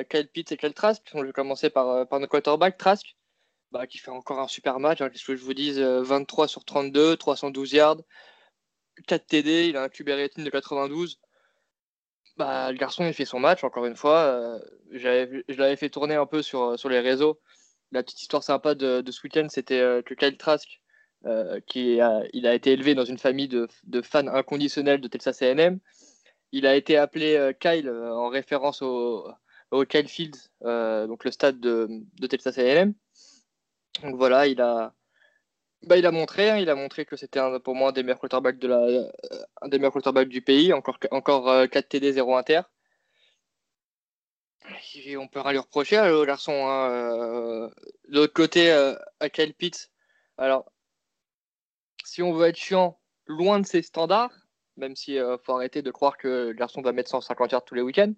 Kyle 0.10 0.30
Pitts 0.34 0.52
et 0.54 0.58
Kyle 0.58 0.74
Trask. 0.74 1.04
Je 1.14 1.20
vais 1.20 1.34
commencer 1.34 1.70
par, 1.70 2.08
par 2.08 2.20
notre 2.20 2.32
quarterback 2.32 2.78
Trask, 2.78 3.16
bah, 3.72 3.86
qui 3.88 3.98
fait 3.98 4.12
encore 4.12 4.40
un 4.40 4.48
super 4.48 4.80
match. 4.80 5.02
hein, 5.02 5.10
Qu'est-ce 5.10 5.26
que 5.26 5.36
je 5.36 5.44
vous 5.44 5.54
dise 5.54 5.80
euh, 5.80 6.02
23 6.04 6.48
sur 6.48 6.64
32, 6.64 7.18
312 7.18 7.74
yards. 7.74 7.98
4 9.08 9.28
TD, 9.28 9.68
il 9.70 9.78
a 9.78 9.84
un 9.84 9.90
QB 9.90 10.10
rating 10.10 10.44
de 10.44 10.50
92. 10.50 11.20
Bah, 12.38 12.72
le 12.72 12.78
garçon, 12.78 13.06
il 13.06 13.14
fait 13.14 13.26
son 13.26 13.40
match, 13.40 13.64
encore 13.64 13.86
une 13.86 13.96
fois. 13.96 14.20
Euh, 14.20 14.60
je 14.92 15.58
l'avais 15.58 15.76
fait 15.76 15.90
tourner 15.90 16.16
un 16.16 16.26
peu 16.26 16.42
sur, 16.42 16.78
sur 16.78 16.90
les 16.90 17.00
réseaux. 17.00 17.40
La 17.92 18.04
petite 18.04 18.22
histoire 18.22 18.44
sympa 18.44 18.76
de, 18.76 19.02
de 19.02 19.12
ce 19.12 19.22
week-end, 19.24 19.48
c'était 19.50 19.80
euh, 19.80 20.02
que 20.02 20.14
Kyle 20.14 20.38
Trask, 20.38 20.82
euh, 21.26 21.60
qui 21.66 22.00
a, 22.00 22.22
il 22.34 22.46
a 22.46 22.54
été 22.54 22.72
élevé 22.74 22.94
dans 22.96 23.06
une 23.06 23.18
famille 23.18 23.48
de, 23.48 23.68
de 23.86 24.02
fans 24.02 24.28
inconditionnels 24.28 25.02
de 25.02 25.08
Texas 25.08 25.42
A&M. 25.42 25.80
Il 26.52 26.66
a 26.68 26.76
été 26.76 26.96
appelé 26.96 27.36
euh, 27.36 27.54
Kyle 27.54 27.88
euh, 27.88 28.14
en 28.14 28.30
référence 28.30 28.82
au, 28.82 29.28
au 29.72 29.86
Kyle 29.86 30.08
Fields, 30.08 30.50
euh, 30.64 31.08
donc 31.08 31.24
le 31.24 31.32
stade 31.32 31.60
de, 31.60 31.88
de 32.20 32.28
Texas. 32.28 32.58
Donc 34.04 34.16
voilà, 34.16 34.48
il 34.48 34.62
a, 34.62 34.94
bah, 35.84 35.98
il 35.98 36.06
a 36.06 36.12
montré, 36.12 36.50
hein, 36.50 36.58
il 36.58 36.70
a 36.70 36.76
montré 36.76 37.06
que 37.06 37.16
c'était 37.16 37.40
pour 37.64 37.76
moi 37.76 37.90
un 37.90 37.92
des 37.92 38.04
meilleurs 38.04 38.20
quarterbacks 38.20 38.60
de 38.60 38.68
la, 38.68 38.78
euh, 38.80 39.12
un 39.62 39.68
des 39.70 39.78
meilleurs 39.78 39.94
quarterbacks 39.94 40.30
du 40.30 40.42
pays, 40.42 40.74
encore, 40.74 40.98
encore 41.12 41.50
euh, 41.50 41.68
4 41.68 41.90
TD, 41.90 42.14
0 42.14 42.36
inter. 42.36 42.62
On 45.18 45.28
peut 45.28 45.40
rien 45.40 45.52
lui 45.54 45.60
reprocher 45.60 46.00
au 46.00 46.26
garçon. 46.26 46.52
hein, 46.68 46.92
euh. 46.92 47.70
De 48.10 48.16
l'autre 48.20 48.34
côté, 48.34 48.72
euh, 48.72 48.96
à 49.20 49.30
Kyle 49.30 49.54
Pitts, 49.54 49.92
alors, 50.38 50.72
si 52.04 52.22
on 52.22 52.34
veut 52.34 52.48
être 52.48 52.58
chiant, 52.58 53.00
loin 53.26 53.60
de 53.60 53.66
ses 53.66 53.82
standards, 53.82 54.34
même 54.78 54.96
si 54.96 55.18
euh, 55.18 55.38
faut 55.40 55.54
arrêter 55.54 55.82
de 55.82 55.92
croire 55.92 56.18
que 56.18 56.28
le 56.50 56.54
garçon 56.54 56.82
va 56.82 56.92
mettre 56.92 57.10
150 57.10 57.52
yards 57.52 57.66
tous 57.66 57.76
les 57.76 57.82
week-ends, 57.82 58.14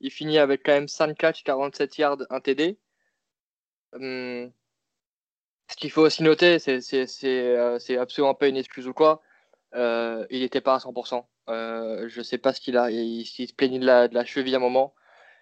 il 0.00 0.10
finit 0.10 0.38
avec 0.38 0.62
quand 0.64 0.72
même 0.72 0.88
5 0.88 1.16
catch, 1.16 1.44
47 1.44 1.98
yards, 1.98 2.18
1 2.30 2.40
TD. 2.40 2.78
Hum, 3.92 4.52
ce 5.68 5.76
qu'il 5.76 5.90
faut 5.90 6.02
aussi 6.02 6.22
noter, 6.22 6.58
euh, 6.68 7.78
c'est 7.78 7.98
absolument 7.98 8.34
pas 8.34 8.48
une 8.48 8.56
excuse 8.56 8.88
ou 8.88 8.94
quoi. 8.94 9.22
Euh, 9.74 10.26
il 10.30 10.40
n'était 10.40 10.60
pas 10.60 10.74
à 10.74 10.78
100%. 10.78 11.26
Euh, 11.48 12.08
je 12.08 12.22
sais 12.22 12.38
pas 12.38 12.52
ce 12.52 12.60
qu'il 12.60 12.76
a. 12.76 12.90
Il, 12.90 13.24
se 13.26 13.52
plaignait 13.54 13.78
de 13.78 14.14
la, 14.14 14.24
cheville 14.24 14.54
à 14.54 14.58
un 14.58 14.60
moment. 14.60 14.94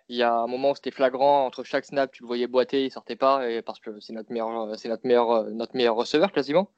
Il 0.09 0.17
y 0.17 0.23
a 0.23 0.33
un 0.33 0.47
moment 0.47 0.73
où 0.73 0.75
c'était 0.75 0.91
flagrant. 0.91 1.47
Entre 1.47 1.65
chaque 1.65 1.85
snap, 1.85 2.13
tu 2.13 2.23
le 2.23 2.27
voyais 2.27 2.47
boiter, 2.49 2.85
il 2.85 2.91
sortait 2.91 3.17
pas. 3.17 3.43
Parce 3.63 3.81
que 3.81 4.01
c'est 4.01 4.13
notre 4.13 4.33
meilleur, 4.33 4.77
c'est 4.79 4.89
notre 4.89 5.07
meilleur, 5.07 5.31
euh, 5.31 5.51
notre 5.51 5.77
meilleur 5.77 5.97
receveur 5.97 6.33
quasiment. 6.33 6.73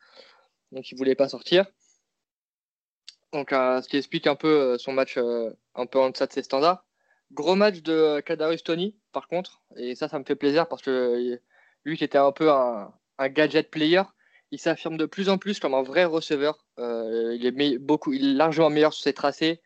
Donc 0.73 0.91
il 0.91 0.99
voulait 0.99 1.15
pas 1.15 1.29
sortir. 1.29 1.67
Donc 3.33 3.51
ce 3.51 3.89
qui 3.89 3.99
explique 3.99 4.27
un 4.27 4.37
peu 4.37 4.79
son 4.79 4.93
match 4.93 5.19
un 5.19 5.87
peu 5.87 5.99
en 5.99 6.11
deçà 6.11 6.27
de 6.27 6.33
ses 6.33 6.43
standards. 6.43 6.85
Gros 7.33 7.57
match 7.57 7.83
de 7.83 8.21
Kadarius 8.21 8.65
Tony, 8.65 8.97
par 9.13 9.29
contre. 9.29 9.63
Et 9.77 9.95
ça, 9.95 10.09
ça 10.09 10.19
me 10.19 10.25
fait 10.25 10.37
plaisir 10.37 10.67
parce 10.69 10.83
que 10.83 11.39
lui 11.85 11.97
qui 11.99 12.05
était 12.05 12.19
un 12.19 12.33
peu 12.33 12.51
un, 12.51 12.93
un 13.19 13.29
gadget 13.29 13.71
player, 13.71 14.03
il 14.51 14.59
s'affirme 14.59 14.97
de 14.97 15.07
plus 15.07 15.29
en 15.29 15.39
plus 15.39 15.61
comme 15.61 15.75
un 15.75 15.83
vrai 15.83 16.05
receveur. 16.05 16.65
Euh, 16.79 17.37
il, 17.39 17.47
est 17.47 17.79
beaucoup, 17.79 18.13
il 18.13 18.31
est 18.31 18.35
largement 18.35 18.71
meilleur 18.71 18.93
sur 18.93 19.05
ses 19.05 19.13
tracés, 19.13 19.61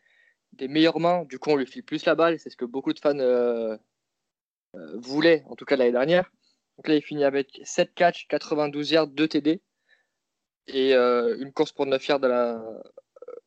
des 0.53 0.67
meilleures 0.67 0.99
mains. 0.99 1.23
Du 1.25 1.39
coup, 1.39 1.51
on 1.51 1.55
lui 1.55 1.65
file 1.65 1.83
plus 1.83 2.05
la 2.05 2.15
balle. 2.15 2.39
C'est 2.39 2.49
ce 2.49 2.57
que 2.57 2.65
beaucoup 2.65 2.93
de 2.93 2.99
fans 2.99 3.17
euh, 3.19 3.77
euh, 4.75 4.97
voulaient, 4.99 5.43
en 5.47 5.55
tout 5.55 5.65
cas 5.65 5.75
l'année 5.75 5.91
dernière. 5.91 6.29
Donc 6.77 6.87
là, 6.87 6.95
il 6.95 7.01
finit 7.01 7.23
avec 7.23 7.61
7 7.63 7.93
catch, 7.93 8.27
92 8.27 8.91
yards, 8.91 9.07
2 9.07 9.27
TD 9.27 9.61
et 10.67 10.93
une 10.95 11.51
course 11.51 11.71
pour 11.73 11.85
9 11.85 12.07
yards, 12.07 12.21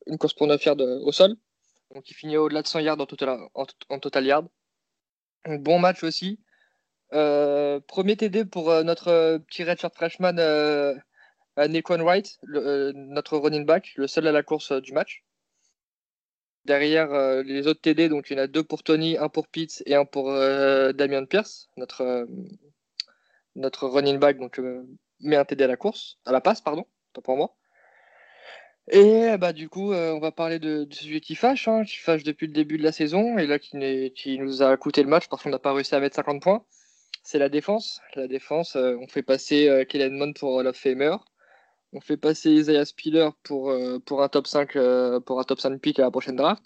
une 0.06 0.18
course 0.18 0.34
pour 0.34 0.46
9 0.46 0.64
yards 0.64 0.80
au 0.80 1.12
sol. 1.12 1.34
Donc 1.94 2.08
il 2.10 2.14
finit 2.14 2.36
au-delà 2.36 2.62
de 2.62 2.66
100 2.66 2.80
yards 2.80 3.00
en 3.00 3.06
total, 3.06 3.40
en, 3.54 3.98
total 3.98 4.26
yard. 4.26 4.48
Donc, 5.44 5.62
bon 5.62 5.78
match 5.78 6.04
aussi. 6.04 6.40
Euh, 7.12 7.80
premier 7.86 8.16
TD 8.16 8.44
pour 8.44 8.70
euh, 8.70 8.82
notre 8.82 9.08
euh, 9.08 9.38
petit 9.38 9.62
redshirt 9.62 9.94
freshman 9.94 10.34
Naquan 11.56 12.02
Wright, 12.02 12.38
notre 12.42 13.38
running 13.38 13.64
back, 13.64 13.92
le 13.96 14.06
seul 14.06 14.26
à 14.26 14.32
la 14.32 14.42
course 14.42 14.72
du 14.72 14.92
match. 14.92 15.24
Derrière 16.66 17.42
les 17.44 17.66
autres 17.66 17.80
TD, 17.80 18.08
donc 18.10 18.28
il 18.28 18.36
y 18.36 18.40
en 18.40 18.42
a 18.42 18.46
deux 18.46 18.64
pour 18.64 18.82
Tony, 18.82 19.16
un 19.16 19.30
pour 19.30 19.48
Pitts 19.48 19.82
et 19.86 19.94
un 19.94 20.04
pour 20.04 20.30
Damian 20.32 21.24
Pierce, 21.24 21.70
notre, 21.78 22.26
notre 23.54 23.86
running 23.86 24.18
back, 24.18 24.38
donc 24.38 24.60
met 25.20 25.36
un 25.36 25.46
TD 25.46 25.64
à 25.64 25.66
la 25.66 25.78
course, 25.78 26.18
à 26.26 26.32
la 26.32 26.42
passe, 26.42 26.60
pardon, 26.60 26.84
pas 27.14 27.22
pour 27.22 27.38
moi. 27.38 27.56
Et 28.90 29.38
bah 29.38 29.54
du 29.54 29.70
coup, 29.70 29.94
on 29.94 30.18
va 30.18 30.32
parler 30.32 30.58
de, 30.58 30.84
de 30.84 30.94
celui 30.94 31.22
qui 31.22 31.36
fâche, 31.36 31.68
hein, 31.68 31.84
qui 31.84 31.96
fâche 31.96 32.22
depuis 32.22 32.48
le 32.48 32.52
début 32.52 32.76
de 32.76 32.82
la 32.82 32.92
saison 32.92 33.38
et 33.38 33.46
là 33.46 33.58
qui 33.58 34.38
nous 34.38 34.62
a 34.62 34.76
coûté 34.76 35.02
le 35.02 35.08
match 35.08 35.28
parce 35.28 35.42
qu'on 35.42 35.50
n'a 35.50 35.58
pas 35.58 35.72
réussi 35.72 35.94
à 35.94 36.00
mettre 36.00 36.16
50 36.16 36.42
points. 36.42 36.66
C'est 37.26 37.40
la 37.40 37.48
défense. 37.48 38.00
La 38.14 38.28
défense, 38.28 38.76
euh, 38.76 38.96
on 39.00 39.08
fait 39.08 39.24
passer 39.24 39.68
euh, 39.68 39.84
Kellen 39.84 40.16
Mond 40.16 40.32
pour 40.34 40.54
of 40.58 40.76
Famer. 40.76 41.16
On 41.92 42.00
fait 42.00 42.16
passer 42.16 42.52
Isaiah 42.52 42.84
Spiller 42.84 43.30
pour, 43.42 43.70
euh, 43.70 43.98
pour 43.98 44.22
un 44.22 44.28
top 44.28 44.46
5 44.46 44.76
euh, 44.76 45.18
pour 45.18 45.40
un 45.40 45.42
top 45.42 45.58
5 45.58 45.80
pick 45.80 45.98
à 45.98 46.02
la 46.02 46.12
prochaine 46.12 46.36
draft. 46.36 46.64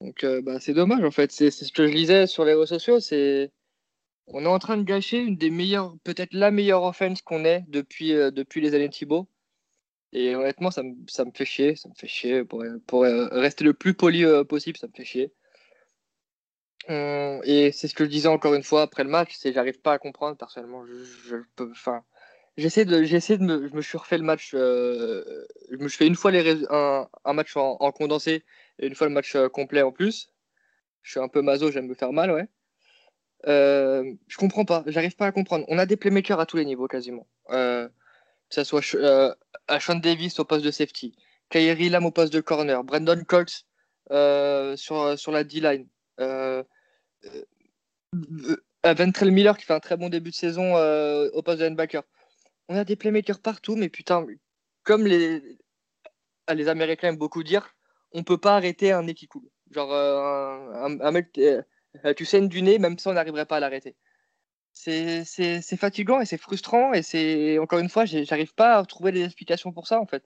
Donc 0.00 0.24
bah, 0.44 0.60
c'est 0.60 0.72
dommage 0.72 1.04
en 1.04 1.10
fait. 1.10 1.30
C'est 1.30 1.50
ce 1.50 1.70
que 1.72 1.86
je 1.86 1.92
lisais 1.92 2.26
sur 2.26 2.46
les 2.46 2.52
réseaux 2.54 2.66
sociaux. 2.66 3.00
C'est 3.00 3.52
on 4.28 4.44
est 4.44 4.48
en 4.48 4.58
train 4.58 4.78
de 4.78 4.82
gâcher 4.82 5.18
une 5.18 5.36
des 5.36 5.50
meilleures, 5.50 5.94
peut-être 6.04 6.32
la 6.32 6.50
meilleure 6.50 6.82
offense 6.82 7.20
qu'on 7.22 7.44
ait 7.44 7.64
depuis, 7.68 8.12
depuis 8.12 8.62
les 8.62 8.74
années 8.74 8.90
Thibaut. 8.90 9.28
Et 10.12 10.34
honnêtement, 10.34 10.70
ça 10.70 10.82
me, 10.82 10.94
ça 11.08 11.26
me 11.26 11.32
fait 11.34 11.44
chier. 11.44 11.76
Ça 11.76 11.90
me 11.90 11.94
fait 11.94 12.08
chier. 12.08 12.44
Pour, 12.44 12.64
pour 12.86 13.02
rester 13.02 13.64
le 13.64 13.74
plus 13.74 13.94
poli 13.94 14.24
possible, 14.48 14.78
ça 14.78 14.86
me 14.86 14.92
fait 14.94 15.04
chier. 15.04 15.32
Hum, 16.88 17.40
et 17.44 17.72
c'est 17.72 17.88
ce 17.88 17.94
que 17.94 18.04
je 18.04 18.10
disais 18.10 18.28
encore 18.28 18.54
une 18.54 18.62
fois 18.62 18.82
après 18.82 19.02
le 19.02 19.10
match, 19.10 19.34
c'est 19.36 19.52
j'arrive 19.52 19.80
pas 19.80 19.94
à 19.94 19.98
comprendre 19.98 20.36
personnellement. 20.36 20.84
Enfin, 21.70 22.04
j'essaie 22.56 22.84
de, 22.84 23.02
j'essaie 23.02 23.38
de 23.38 23.42
me, 23.44 23.68
je 23.68 23.74
me 23.74 23.82
suis 23.82 23.98
refait 23.98 24.18
le 24.18 24.24
match. 24.24 24.52
euh, 24.54 25.46
je 25.70 25.76
me 25.78 25.88
suis 25.88 25.98
fait 25.98 26.06
une 26.06 26.14
fois 26.14 26.30
les 26.30 26.64
un, 26.70 27.08
match 27.32 27.56
en, 27.56 27.76
en 27.80 27.92
condensé 27.92 28.44
et 28.78 28.86
une 28.86 28.94
fois 28.94 29.08
le 29.08 29.14
match 29.14 29.34
euh, 29.34 29.48
complet 29.48 29.82
en 29.82 29.92
plus. 29.92 30.32
Je 31.02 31.12
suis 31.12 31.20
un 31.20 31.28
peu 31.28 31.42
maso, 31.42 31.70
j'aime 31.70 31.86
me 31.88 31.94
faire 31.94 32.12
mal, 32.12 32.30
ouais. 32.32 32.48
Euh, 33.46 34.14
je 34.28 34.36
comprends 34.38 34.64
pas, 34.64 34.82
j'arrive 34.86 35.16
pas 35.16 35.26
à 35.26 35.32
comprendre. 35.32 35.64
On 35.68 35.78
a 35.78 35.86
des 35.86 35.96
playmakers 35.96 36.40
à 36.40 36.46
tous 36.46 36.56
les 36.56 36.64
niveaux 36.64 36.88
quasiment. 36.88 37.26
Euh, 37.50 37.88
que 38.48 38.54
ce 38.54 38.64
soit 38.64 38.82
euh, 38.94 39.34
Davis 40.02 40.38
au 40.40 40.44
poste 40.44 40.64
de 40.64 40.70
safety, 40.70 41.16
Kyrie 41.50 41.88
Lam 41.88 42.06
au 42.06 42.10
poste 42.10 42.32
de 42.32 42.40
corner, 42.40 42.82
Brandon 42.84 43.22
Cox 43.24 43.66
sur, 44.76 45.18
sur 45.18 45.32
la 45.32 45.44
D-line, 45.44 45.88
Ventrell 48.84 49.30
Miller 49.30 49.56
qui 49.56 49.64
fait 49.64 49.74
un 49.74 49.80
très 49.80 49.96
bon 49.96 50.08
début 50.08 50.30
de 50.30 50.34
saison 50.34 50.76
euh, 50.76 51.28
au 51.32 51.42
poste 51.42 51.60
de 51.60 51.64
linebacker. 51.64 52.02
On 52.68 52.76
a 52.76 52.84
des 52.84 52.96
playmakers 52.96 53.40
partout, 53.40 53.76
mais 53.76 53.88
putain, 53.88 54.26
comme 54.82 55.06
les, 55.06 55.58
ah, 56.46 56.54
les 56.54 56.68
Américains 56.68 57.08
aiment 57.08 57.16
beaucoup 57.16 57.42
dire, 57.42 57.74
on 58.12 58.24
peut 58.24 58.38
pas 58.38 58.56
arrêter 58.56 58.92
un 58.92 59.02
nez 59.02 59.14
qui 59.14 59.26
coule. 59.26 59.48
Genre, 59.70 59.92
euh, 59.92 60.98
un, 61.00 61.10
mec, 61.10 61.36
euh, 61.38 61.62
tu 62.16 62.24
saignes 62.24 62.48
du 62.48 62.62
nez, 62.62 62.78
même 62.78 62.98
ça, 62.98 63.10
on 63.10 63.14
n'arriverait 63.14 63.46
pas 63.46 63.56
à 63.56 63.60
l'arrêter. 63.60 63.96
C'est 64.72 65.24
fatigant 65.78 66.20
et 66.20 66.26
c'est 66.26 66.38
frustrant, 66.38 66.92
et 66.92 67.02
c'est 67.02 67.58
encore 67.58 67.78
une 67.78 67.88
fois, 67.88 68.04
j'arrive 68.04 68.54
pas 68.54 68.76
à 68.76 68.84
trouver 68.84 69.12
des 69.12 69.24
explications 69.24 69.72
pour 69.72 69.86
ça, 69.86 70.00
en 70.00 70.06
fait. 70.06 70.24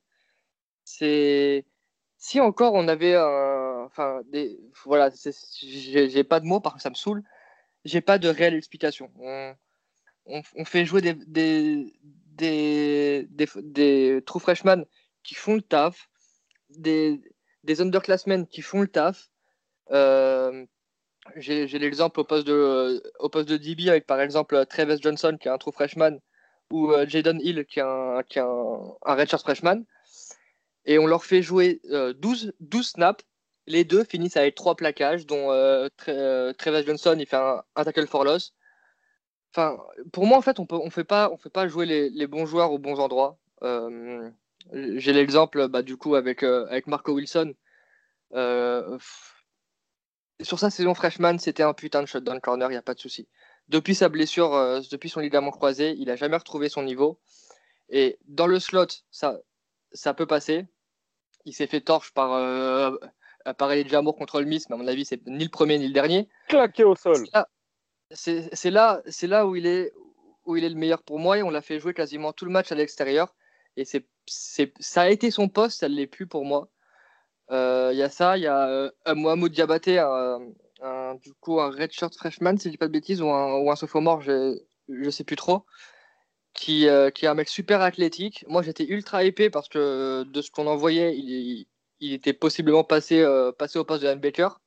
C'est. 0.84 1.64
Si 2.18 2.40
encore 2.40 2.74
on 2.74 2.88
avait 2.88 3.14
un. 3.14 3.69
Enfin. 3.90 4.22
Voilà, 4.84 5.10
j'ai 5.62 6.24
pas 6.24 6.40
de 6.40 6.46
mots 6.46 6.60
parce 6.60 6.76
que 6.76 6.82
ça 6.82 6.90
me 6.90 6.94
saoule. 6.94 7.22
J'ai 7.84 8.00
pas 8.00 8.18
de 8.18 8.28
réelle 8.28 8.54
explication. 8.54 9.10
On, 10.26 10.64
fait 10.64 10.84
jouer 10.84 11.00
des, 11.00 11.14
des, 12.36 13.26
des, 13.28 14.22
true 14.26 14.40
freshmen 14.40 14.84
qui 15.22 15.34
font 15.34 15.54
le 15.54 15.62
taf, 15.62 16.08
des, 16.70 17.20
des 17.64 17.80
underclassmen 17.80 18.46
qui 18.46 18.62
font 18.62 18.82
le 18.82 18.88
taf, 18.88 19.30
Euh, 19.90 20.66
j'ai 21.36 21.66
l'exemple 21.66 22.20
au 22.20 22.24
poste 22.24 22.46
de 22.46 23.02
au 23.18 23.28
poste 23.28 23.48
de 23.48 23.56
DB 23.56 23.88
avec 23.88 24.06
par 24.06 24.20
exemple 24.20 24.64
Travis 24.66 24.98
Johnson 25.02 25.36
qui 25.38 25.48
est 25.48 25.50
un 25.50 25.58
true 25.58 25.72
freshman 25.72 26.18
ou 26.72 26.92
euh, 26.92 27.06
Jaden 27.06 27.40
Hill 27.40 27.66
qui 27.66 27.80
est 27.80 27.82
un, 27.82 28.22
qui 28.28 28.40
redshirt 29.02 29.42
freshman. 29.42 29.84
Et 30.86 30.98
on 30.98 31.06
leur 31.06 31.24
fait 31.24 31.42
jouer 31.42 31.80
euh, 31.90 32.14
12, 32.14 32.54
12 32.60 32.88
snaps. 32.88 33.24
Les 33.66 33.84
deux 33.84 34.04
finissent 34.04 34.36
avec 34.36 34.54
trois 34.54 34.74
plaquages, 34.74 35.26
dont 35.26 35.52
euh, 35.52 35.88
euh, 36.08 36.52
Johnson 36.58 37.16
il 37.18 37.26
fait 37.26 37.36
un, 37.36 37.62
tackle 37.76 38.06
for 38.06 38.24
loss. 38.24 38.54
Enfin, 39.52 39.78
pour 40.12 40.26
moi 40.26 40.38
en 40.38 40.42
fait, 40.42 40.58
on 40.58 40.66
on 40.70 40.90
fait 40.90 41.04
pas, 41.04 41.30
jouer 41.68 41.86
les, 41.86 42.26
bons 42.26 42.46
joueurs 42.46 42.72
aux 42.72 42.78
bons 42.78 42.98
endroits. 43.00 43.38
Euh, 43.62 44.30
j'ai 44.72 45.12
l'exemple 45.12 45.68
bah, 45.68 45.82
du 45.82 45.96
coup 45.96 46.14
avec 46.14 46.42
euh, 46.42 46.80
Marco 46.86 47.12
Wilson. 47.12 47.54
Sur 50.42 50.58
sa 50.58 50.70
saison 50.70 50.94
freshman, 50.94 51.38
c'était 51.38 51.62
un 51.62 51.74
putain 51.74 52.00
de 52.02 52.06
shutdown 52.06 52.40
corner, 52.40 52.68
il 52.70 52.72
n'y 52.72 52.78
a 52.78 52.82
pas 52.82 52.94
de 52.94 53.00
souci. 53.00 53.28
Depuis 53.68 53.94
sa 53.94 54.08
blessure, 54.08 54.50
depuis 54.90 55.10
son 55.10 55.20
ligament 55.20 55.50
croisé, 55.50 55.94
il 55.98 56.10
a 56.10 56.16
jamais 56.16 56.36
retrouvé 56.36 56.68
son 56.68 56.82
niveau. 56.82 57.20
Et 57.90 58.18
dans 58.26 58.46
le 58.46 58.58
slot, 58.58 58.86
ça, 59.10 59.38
ça 59.92 60.14
peut 60.14 60.26
passer. 60.26 60.66
Il 61.44 61.52
s'est 61.52 61.66
fait 61.66 61.82
torche 61.82 62.12
par, 62.12 62.30
euh, 63.46 63.54
par 63.54 63.72
Elijah 63.72 64.02
Moore 64.02 64.16
contre 64.16 64.40
le 64.40 64.46
Miss, 64.46 64.68
mais 64.68 64.74
à 64.74 64.78
mon 64.78 64.86
avis, 64.86 65.04
c'est 65.04 65.26
ni 65.26 65.44
le 65.44 65.50
premier 65.50 65.78
ni 65.78 65.86
le 65.86 65.92
dernier. 65.92 66.28
Claqué 66.48 66.84
au 66.84 66.94
sol. 66.94 67.16
C'est 68.12 68.70
là- 68.70 69.02
C'est 69.06 69.26
là, 69.28 69.46
où 69.46 69.56
il 69.56 69.66
est, 69.66 69.92
où 70.44 70.56
il 70.56 70.64
est 70.64 70.68
le 70.68 70.74
meilleur 70.74 71.02
pour 71.02 71.18
moi 71.18 71.38
et 71.38 71.42
on 71.42 71.50
l'a 71.50 71.62
fait 71.62 71.78
jouer 71.78 71.94
quasiment 71.94 72.32
tout 72.32 72.44
le 72.44 72.50
match 72.50 72.72
à 72.72 72.74
l'extérieur. 72.74 73.34
Et 73.76 73.84
c'est, 73.84 74.06
c'est, 74.26 74.72
ça 74.80 75.02
a 75.02 75.08
été 75.10 75.30
son 75.30 75.48
poste, 75.48 75.80
ça 75.80 75.88
ne 75.88 75.94
l'est 75.94 76.06
plus 76.08 76.26
pour 76.26 76.44
moi. 76.44 76.68
Euh, 77.52 77.90
Il 77.92 77.98
y 77.98 78.02
a 78.02 78.10
ça, 78.10 78.36
il 78.36 78.42
y 78.42 78.46
a 78.46 78.68
euh, 78.68 78.90
Mohamed 79.14 79.52
Diabaté, 79.52 79.98
un, 79.98 80.40
un- 80.82 81.14
du 81.16 81.32
coup 81.34 81.60
un 81.60 81.70
redshirt 81.70 82.14
freshman, 82.16 82.56
si 82.58 82.64
je 82.64 82.70
dis 82.70 82.78
pas 82.78 82.86
de 82.88 82.92
bêtises, 82.92 83.22
ou 83.22 83.28
un, 83.30 83.58
ou 83.58 83.70
un 83.70 83.76
sophomore, 83.76 84.22
je, 84.22 84.58
je 84.88 85.10
sais 85.10 85.24
plus 85.24 85.36
trop, 85.36 85.64
qui, 86.52 86.88
euh, 86.88 87.10
qui 87.10 87.24
est 87.26 87.28
un 87.28 87.34
mec 87.34 87.48
super 87.48 87.80
athlétique. 87.80 88.44
Moi 88.48 88.62
j'étais 88.62 88.86
ultra 88.86 89.22
épais 89.24 89.50
parce 89.50 89.68
que 89.68 90.24
de 90.24 90.42
ce 90.42 90.50
qu'on 90.50 90.66
en 90.66 90.76
voyait, 90.76 91.16
il, 91.16 91.66
il 92.00 92.12
était 92.14 92.32
possiblement 92.32 92.84
passé, 92.84 93.20
euh, 93.20 93.52
passé 93.52 93.78
au 93.78 93.84
poste 93.84 94.02
de 94.02 94.08
linebacker. 94.08 94.60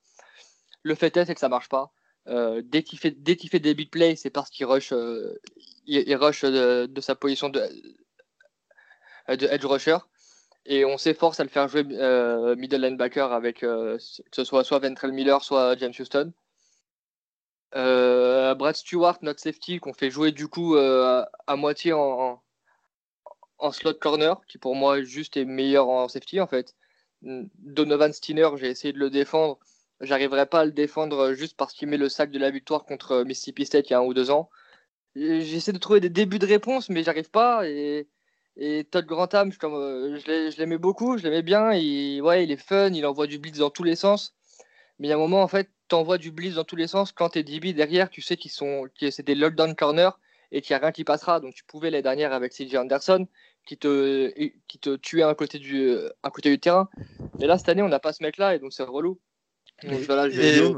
Le 0.83 0.95
fait 0.95 1.15
est, 1.17 1.25
c'est 1.25 1.33
que 1.33 1.39
ça 1.39 1.49
marche 1.49 1.69
pas. 1.69 1.91
Euh, 2.27 2.61
dès 2.63 2.83
qu'il 2.83 2.99
fait, 2.99 3.11
dès 3.11 3.35
fait 3.35 3.59
des 3.59 3.73
big 3.73 3.89
plays, 3.89 4.15
c'est 4.15 4.29
parce 4.29 4.49
qu'il 4.49 4.65
rush, 4.65 4.93
euh, 4.93 5.37
il, 5.85 6.15
rush 6.15 6.43
de, 6.45 7.01
sa 7.01 7.15
position 7.15 7.49
de, 7.49 7.61
edge 9.27 9.65
rusher. 9.65 9.97
Et 10.65 10.85
on 10.85 10.97
s'efforce 10.97 11.39
à 11.39 11.43
le 11.43 11.49
faire 11.49 11.67
jouer 11.67 11.83
middle 11.83 12.81
linebacker 12.81 13.33
avec 13.33 13.59
que 13.59 13.97
ce 13.99 14.43
soit 14.45 14.63
soit 14.63 14.79
Ventrell 14.79 15.11
Miller, 15.11 15.43
soit 15.43 15.77
James 15.77 15.93
Houston. 15.99 16.31
Brad 17.73 18.75
Stewart, 18.75 19.17
notre 19.23 19.41
safety, 19.41 19.79
qu'on 19.79 19.93
fait 19.93 20.09
jouer 20.09 20.31
du 20.31 20.47
coup 20.47 20.77
à 20.77 21.55
moitié 21.57 21.91
en, 21.91 22.41
en 23.57 23.71
slot 23.71 23.95
corner, 23.95 24.39
qui 24.47 24.57
pour 24.57 24.75
moi 24.75 25.01
juste 25.01 25.35
est 25.35 25.45
meilleur 25.45 25.89
en 25.89 26.07
safety 26.07 26.39
en 26.39 26.47
fait. 26.47 26.75
Donovan 27.23 28.13
Steiner, 28.13 28.49
j'ai 28.57 28.67
essayé 28.67 28.93
de 28.93 28.99
le 28.99 29.09
défendre. 29.09 29.59
J'arriverai 30.01 30.45
pas 30.45 30.61
à 30.61 30.65
le 30.65 30.71
défendre 30.71 31.33
juste 31.33 31.55
parce 31.55 31.73
qu'il 31.73 31.87
met 31.87 31.97
le 31.97 32.09
sac 32.09 32.31
de 32.31 32.39
la 32.39 32.51
victoire 32.51 32.85
contre 32.85 33.23
Mississippi 33.23 33.65
State 33.65 33.89
il 33.89 33.93
y 33.93 33.95
a 33.95 33.99
un 33.99 34.03
ou 34.03 34.13
deux 34.13 34.31
ans. 34.31 34.49
J'essaie 35.15 35.71
de 35.71 35.77
trouver 35.77 35.99
des 35.99 36.09
débuts 36.09 36.39
de 36.39 36.47
réponse, 36.47 36.89
mais 36.89 37.03
j'arrive 37.03 37.29
pas. 37.29 37.67
Et, 37.67 38.07
Todd 38.91 39.05
Grantham, 39.05 39.51
je, 39.51 39.57
euh, 39.63 40.51
l'aimais 40.57 40.77
beaucoup, 40.77 41.17
je 41.17 41.23
l'aimais 41.23 41.41
bien. 41.41 41.73
Il, 41.73 42.21
ouais, 42.21 42.43
il 42.43 42.51
est 42.51 42.57
fun, 42.57 42.91
il 42.93 43.05
envoie 43.05 43.27
du 43.27 43.39
blitz 43.39 43.57
dans 43.57 43.69
tous 43.69 43.83
les 43.83 43.95
sens. 43.95 44.35
Mais 44.99 45.07
il 45.07 45.09
y 45.09 45.13
a 45.13 45.15
un 45.15 45.19
moment, 45.19 45.41
en 45.41 45.47
fait, 45.47 45.69
tu 45.89 45.95
envoies 45.95 46.17
du 46.17 46.31
blitz 46.31 46.55
dans 46.55 46.63
tous 46.63 46.75
les 46.75 46.87
sens. 46.87 47.11
Quand 47.11 47.29
tu 47.29 47.39
es 47.39 47.43
DB 47.43 47.73
derrière, 47.73 48.09
tu 48.09 48.21
sais 48.21 48.37
qu'ils 48.37 48.51
sont, 48.51 48.87
que 48.99 49.11
c'est 49.11 49.23
des 49.23 49.35
lockdown 49.35 49.75
corner 49.75 50.19
et 50.51 50.61
qu'il 50.61 50.73
n'y 50.73 50.77
a 50.77 50.79
rien 50.79 50.91
qui 50.91 51.03
passera. 51.03 51.39
Donc 51.39 51.53
tu 51.53 51.63
pouvais 51.63 51.89
l'année 51.89 52.03
dernière 52.03 52.33
avec 52.33 52.53
CJ 52.53 52.75
Anderson 52.75 53.27
qui 53.65 53.77
te, 53.77 54.29
qui 54.67 54.79
te 54.79 54.95
tuait 54.95 55.23
à 55.23 55.29
un 55.29 55.35
côté 55.35 55.59
du, 55.59 55.95
un 56.23 56.29
côté 56.29 56.49
du 56.49 56.59
terrain. 56.59 56.89
Et 57.39 57.47
là, 57.47 57.57
cette 57.57 57.69
année, 57.69 57.81
on 57.81 57.89
n'a 57.89 57.99
pas 57.99 58.13
ce 58.13 58.23
mec-là 58.23 58.55
et 58.55 58.59
donc 58.59 58.73
c'est 58.73 58.83
relou. 58.83 59.19
Donc 59.83 60.01
voilà, 60.01 60.29
je 60.29 60.39
vais, 60.39 60.73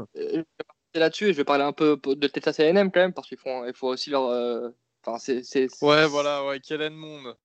là-dessus 0.94 1.26
et 1.28 1.32
je 1.32 1.36
vais 1.36 1.44
parler 1.44 1.64
un 1.64 1.72
peu 1.72 1.98
de 2.04 2.26
Texas 2.26 2.58
A&M 2.60 2.90
quand 2.90 3.00
même 3.00 3.12
parce 3.12 3.28
qu'il 3.28 3.38
faut, 3.38 3.66
il 3.66 3.74
faut 3.74 3.88
aussi 3.88 4.10
leur. 4.10 4.26
euh, 4.26 4.70
Enfin, 5.04 5.18
c'est, 5.18 5.44
c'est, 5.44 5.68
Ouais, 5.82 6.06
voilà, 6.06 6.44
ouais, 6.44 6.58
Kellen 6.58 6.94
Monde. 6.94 7.36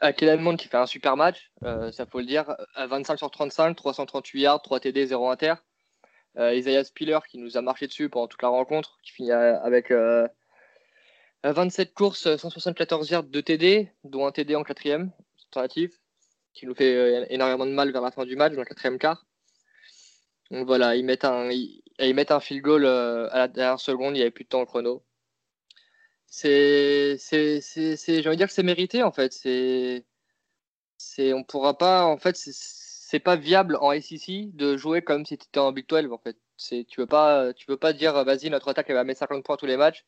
à 0.00 0.12
Kellen 0.12 0.40
Mond 0.40 0.56
qui 0.56 0.66
fait 0.66 0.76
un 0.78 0.86
super 0.86 1.16
match, 1.16 1.52
euh, 1.64 1.92
ça 1.92 2.06
faut 2.06 2.18
le 2.18 2.26
dire, 2.26 2.56
à 2.74 2.86
25 2.88 3.18
sur 3.18 3.30
35, 3.30 3.74
338 3.74 4.40
yards, 4.40 4.62
3 4.62 4.80
TD, 4.80 5.06
0 5.06 5.28
inter. 5.30 5.54
Euh, 6.38 6.54
Isaiah 6.54 6.82
Spiller 6.84 7.18
qui 7.28 7.38
nous 7.38 7.56
a 7.56 7.62
marché 7.62 7.86
dessus 7.86 8.08
pendant 8.08 8.26
toute 8.26 8.42
la 8.42 8.48
rencontre, 8.48 8.98
qui 9.04 9.12
finit 9.12 9.30
à- 9.32 9.60
avec 9.62 9.90
euh, 9.90 10.26
27 11.44 11.94
courses, 11.94 12.36
174 12.36 13.10
yards, 13.10 13.24
2 13.24 13.42
TD, 13.42 13.92
dont 14.04 14.26
un 14.26 14.32
TD 14.32 14.56
en 14.56 14.62
quatrième, 14.62 15.10
tentative, 15.50 15.96
qui 16.52 16.66
nous 16.66 16.74
fait 16.74 16.94
euh, 16.94 17.26
énormément 17.30 17.66
de 17.66 17.72
mal 17.72 17.92
vers 17.92 18.02
la 18.02 18.10
fin 18.10 18.26
du 18.26 18.36
match, 18.36 18.52
dans 18.52 18.60
le 18.60 18.66
quatrième 18.66 18.98
quart. 18.98 19.26
Donc 20.50 20.66
voilà, 20.66 20.96
ils 20.96 21.04
mettent 21.04 21.24
un, 21.24 21.50
ils, 21.50 21.82
mettent 22.14 22.32
un 22.32 22.40
field 22.40 22.62
goal 22.62 22.84
euh, 22.84 23.28
à 23.30 23.38
la 23.38 23.48
dernière 23.48 23.80
seconde, 23.80 24.16
il 24.16 24.18
n'y 24.18 24.22
avait 24.22 24.30
plus 24.30 24.44
de 24.44 24.48
temps 24.48 24.62
au 24.62 24.66
chrono. 24.66 25.02
C'est 26.26 27.16
j'ai 27.18 28.28
envie 28.28 28.30
de 28.30 28.34
dire 28.36 28.46
que 28.46 28.52
c'est 28.52 28.62
mérité 28.62 29.02
en 29.02 29.12
fait. 29.12 29.32
C'est 29.32 30.04
on 31.32 31.44
pourra 31.44 31.76
pas 31.76 32.04
en 32.04 32.18
fait 32.18 32.36
c'est 32.36 33.18
pas 33.20 33.36
viable 33.36 33.76
en 33.80 33.92
SEC 34.00 34.54
de 34.54 34.76
jouer 34.76 35.02
comme 35.02 35.26
si 35.26 35.38
tu 35.38 35.46
étais 35.46 35.58
en 35.58 35.72
Big 35.72 35.88
12 35.88 36.12
en 36.12 36.18
fait. 36.18 36.36
Tu 36.58 37.00
veux 37.00 37.06
pas 37.06 37.52
tu 37.54 37.66
veux 37.68 37.76
pas 37.76 37.92
dire 37.92 38.24
vas-y 38.24 38.50
notre 38.50 38.68
attaque 38.68 38.90
va 38.90 39.04
mettre 39.04 39.20
50 39.20 39.44
points 39.44 39.56
tous 39.56 39.66
les 39.66 39.76
matchs 39.76 40.04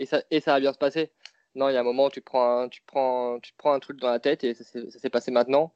et 0.00 0.06
ça 0.06 0.22
et 0.30 0.40
ça 0.40 0.52
va 0.54 0.60
bien 0.60 0.72
se 0.72 0.78
passer 0.78 1.12
non 1.54 1.68
il 1.68 1.74
y 1.74 1.76
a 1.76 1.80
un 1.80 1.84
moment 1.84 2.06
où 2.06 2.10
tu 2.10 2.20
prends 2.20 2.62
un, 2.62 2.68
tu 2.68 2.82
prends 2.86 3.38
tu 3.40 3.52
prends 3.56 3.72
un 3.72 3.80
truc 3.80 4.00
dans 4.00 4.10
la 4.10 4.18
tête 4.18 4.42
et 4.44 4.54
ça 4.54 4.64
s'est 4.64 4.90
ça 4.90 4.98
s'est 4.98 5.10
passé 5.10 5.30
maintenant 5.30 5.74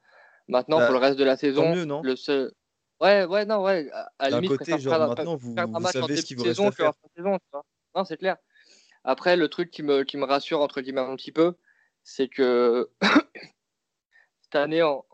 maintenant 0.49 0.79
Bah, 0.79 0.87
pour 0.87 0.95
le 0.95 1.01
reste 1.01 1.18
de 1.18 1.25
la 1.25 1.37
saison 1.37 1.72
mieux, 1.72 1.85
non? 1.85 2.03
le 2.03 2.16
seul 2.16 2.53
ouais 3.01 3.25
ouais 3.25 3.45
non 3.45 3.62
ouais 3.62 3.89
à, 3.93 4.31
la 4.31 4.41
limite, 4.41 4.59
côté, 4.59 4.79
genre 4.79 4.95
faire- 4.95 5.09
maintenant, 5.09 5.37
vous, 5.37 5.55
faire 5.55 5.64
un 5.64 5.66
vous 5.66 5.81
match 5.81 5.97
en 5.97 6.01
savez 6.03 6.16
ce 6.16 6.25
qu'il 6.27 6.37
vous 6.37 6.45
reste 6.45 6.57
saison 6.57 6.68
à 6.68 6.72
faire. 6.72 6.93
saison. 7.16 7.39
Non, 7.95 8.05
c'est 8.05 8.16
clair. 8.16 8.37
Après, 9.05 9.37
le 9.37 9.49
truc 9.49 9.70
qui 9.70 9.83
me, 9.83 10.03
qui 10.03 10.16
me 10.16 10.25
rassure, 10.25 10.61
entre 10.61 10.81
guillemets, 10.81 11.03
un 11.03 11.14
petit 11.16 11.31
peu, 11.31 11.55
c'est 12.03 12.29
que 12.29 12.91
cette 14.41 14.55
année 14.57 14.83
en, 14.83 15.05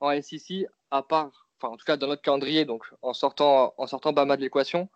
en 0.00 0.10
SEC, 0.10 0.66
à 0.90 1.02
part, 1.02 1.48
enfin, 1.58 1.72
en 1.72 1.76
tout 1.76 1.84
cas 1.84 1.96
dans 1.96 2.06
notre 2.06 2.22
calendrier, 2.22 2.64
donc 2.64 2.84
en 3.02 3.12
sortant, 3.12 3.74
en 3.76 3.86
sortant 3.86 4.12
Bama 4.12 4.36
de 4.36 4.42
l'équation, 4.42 4.88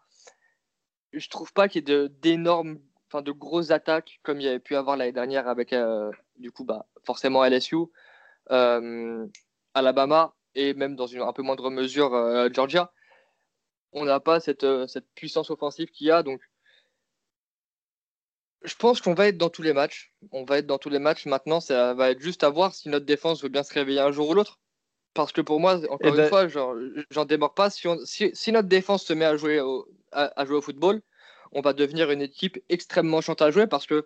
je 1.13 1.29
trouve 1.29 1.53
pas 1.53 1.69
qu'il 1.69 1.89
y 1.89 1.93
ait 1.93 2.09
d'énormes, 2.09 2.79
enfin, 3.13 3.23
de 3.23 3.33
grosses 3.33 3.71
attaques 3.71 4.21
comme 4.23 4.41
il 4.41 4.45
y 4.45 4.49
avait 4.49 4.59
pu 4.59 4.75
avoir 4.77 4.97
l'année 4.97 5.13
dernière 5.13 5.49
avec, 5.49 5.73
euh, 5.73 6.11
du 6.37 6.51
coup, 6.51 6.65
bah, 6.65 6.87
forcément 7.05 7.45
LSU, 7.45 7.77
euh, 8.51 9.27
Alabama 9.75 10.35
et 10.55 10.75
même 10.75 10.97
dans 10.97 11.07
une 11.07 11.23
un 11.23 11.33
peu 11.33 11.43
moindre 11.43 11.71
mesure 11.71 12.15
euh, 12.15 12.49
Georgia. 12.53 12.93
On 13.93 14.05
n'a 14.05 14.21
pas 14.21 14.41
cette, 14.41 14.67
cette 14.87 15.07
puissance 15.15 15.51
offensive 15.51 15.89
qu'il 15.91 16.07
y 16.07 16.11
a, 16.11 16.23
donc 16.23 16.41
je 18.65 18.75
pense 18.77 19.01
qu'on 19.01 19.15
va 19.15 19.27
être 19.29 19.39
dans 19.39 19.51
tous 19.51 19.63
les 19.63 19.73
matchs. 19.73 20.13
On 20.31 20.45
va 20.45 20.59
être 20.59 20.67
dans 20.67 20.79
tous 20.79 20.89
les 20.89 21.01
matchs. 21.01 21.27
Maintenant, 21.27 21.61
ça 21.61 21.95
va 21.95 22.11
être 22.11 22.21
juste 22.21 22.45
à 22.45 22.49
voir 22.49 22.75
si 22.75 22.89
notre 22.89 23.05
défense 23.07 23.43
veut 23.43 23.49
bien 23.49 23.65
se 23.65 23.75
réveiller 23.75 24.01
un 24.01 24.13
jour 24.13 24.29
ou 24.29 24.35
l'autre. 24.35 24.61
Parce 25.15 25.33
que 25.33 25.41
pour 25.41 25.61
moi, 25.61 25.75
encore 25.91 25.99
Eh 26.03 26.09
une 26.09 26.17
ben- 26.17 26.29
fois, 26.29 26.47
j'en 26.49 27.25
démords 27.25 27.55
pas. 27.55 27.71
Si, 27.71 27.87
on- 27.89 27.99
si, 28.05 28.31
si 28.35 28.53
notre 28.53 28.69
défense 28.69 29.05
se 29.05 29.13
met 29.13 29.25
à 29.25 29.37
jouer 29.37 29.61
au, 29.61 29.87
à, 30.13 30.41
à 30.41 30.47
jouer 30.47 30.57
au 30.57 30.63
football, 30.63 31.03
on 31.53 31.61
va 31.61 31.73
devenir 31.73 32.11
une 32.11 32.23
équipe 32.23 32.63
extrêmement 32.69 33.21
chiante 33.21 33.43
à 33.43 33.51
jouer 33.51 33.67
parce 33.67 33.87
que 33.87 34.05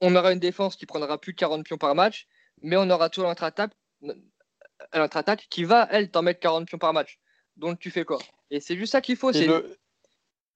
on 0.00 0.14
aura 0.16 0.32
une 0.32 0.40
défense 0.40 0.76
qui 0.76 0.86
prendra 0.86 1.18
plus 1.18 1.32
de 1.32 1.38
40 1.38 1.64
pions 1.64 1.78
par 1.78 1.94
match, 1.94 2.26
mais 2.62 2.76
on 2.76 2.90
aura 2.90 3.08
toujours 3.08 3.28
notre 3.28 3.44
attaque, 3.44 3.72
notre 4.02 5.16
attaque 5.16 5.46
qui 5.50 5.64
va, 5.64 5.88
elle, 5.90 6.10
t'en 6.10 6.22
mettre 6.22 6.40
40 6.40 6.66
pions 6.66 6.78
par 6.78 6.92
match. 6.92 7.18
Donc 7.56 7.78
tu 7.78 7.90
fais 7.90 8.04
quoi? 8.04 8.18
Et 8.50 8.60
c'est 8.60 8.76
juste 8.76 8.92
ça 8.92 9.00
qu'il 9.00 9.16
faut, 9.16 9.32
c'est 9.32 9.46
le, 9.46 9.78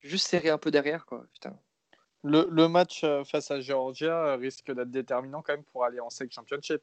juste 0.00 0.26
serrer 0.26 0.50
un 0.50 0.58
peu 0.58 0.70
derrière. 0.70 1.06
Quoi. 1.06 1.24
Putain. 1.32 1.58
le, 2.24 2.46
le 2.50 2.68
match 2.68 3.04
euh, 3.04 3.24
face 3.24 3.50
à 3.50 3.60
Georgia 3.60 4.26
euh, 4.26 4.36
risque 4.36 4.72
d'être 4.72 4.90
déterminant 4.90 5.42
quand 5.42 5.54
même 5.54 5.64
pour 5.64 5.84
aller 5.84 6.00
en 6.00 6.10
SEC 6.10 6.32
Championship. 6.32 6.82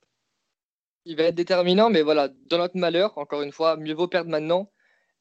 il 1.03 1.17
va 1.17 1.23
être 1.23 1.35
déterminant, 1.35 1.89
mais 1.89 2.01
voilà, 2.01 2.29
dans 2.49 2.57
notre 2.57 2.77
malheur, 2.77 3.17
encore 3.17 3.41
une 3.41 3.51
fois, 3.51 3.75
mieux 3.75 3.93
vaut 3.93 4.07
perdre 4.07 4.29
maintenant. 4.29 4.71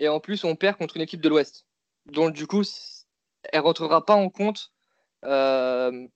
Et 0.00 0.08
en 0.08 0.20
plus, 0.20 0.44
on 0.44 0.56
perd 0.56 0.76
contre 0.76 0.96
une 0.96 1.02
équipe 1.02 1.20
de 1.20 1.28
l'Ouest. 1.28 1.66
Donc, 2.06 2.34
du 2.34 2.46
coup, 2.46 2.64
elle 3.52 3.60
ne 3.60 3.64
rentrera 3.64 4.04
pas 4.04 4.14
en 4.14 4.30
compte 4.30 4.72
euh, 5.24 6.06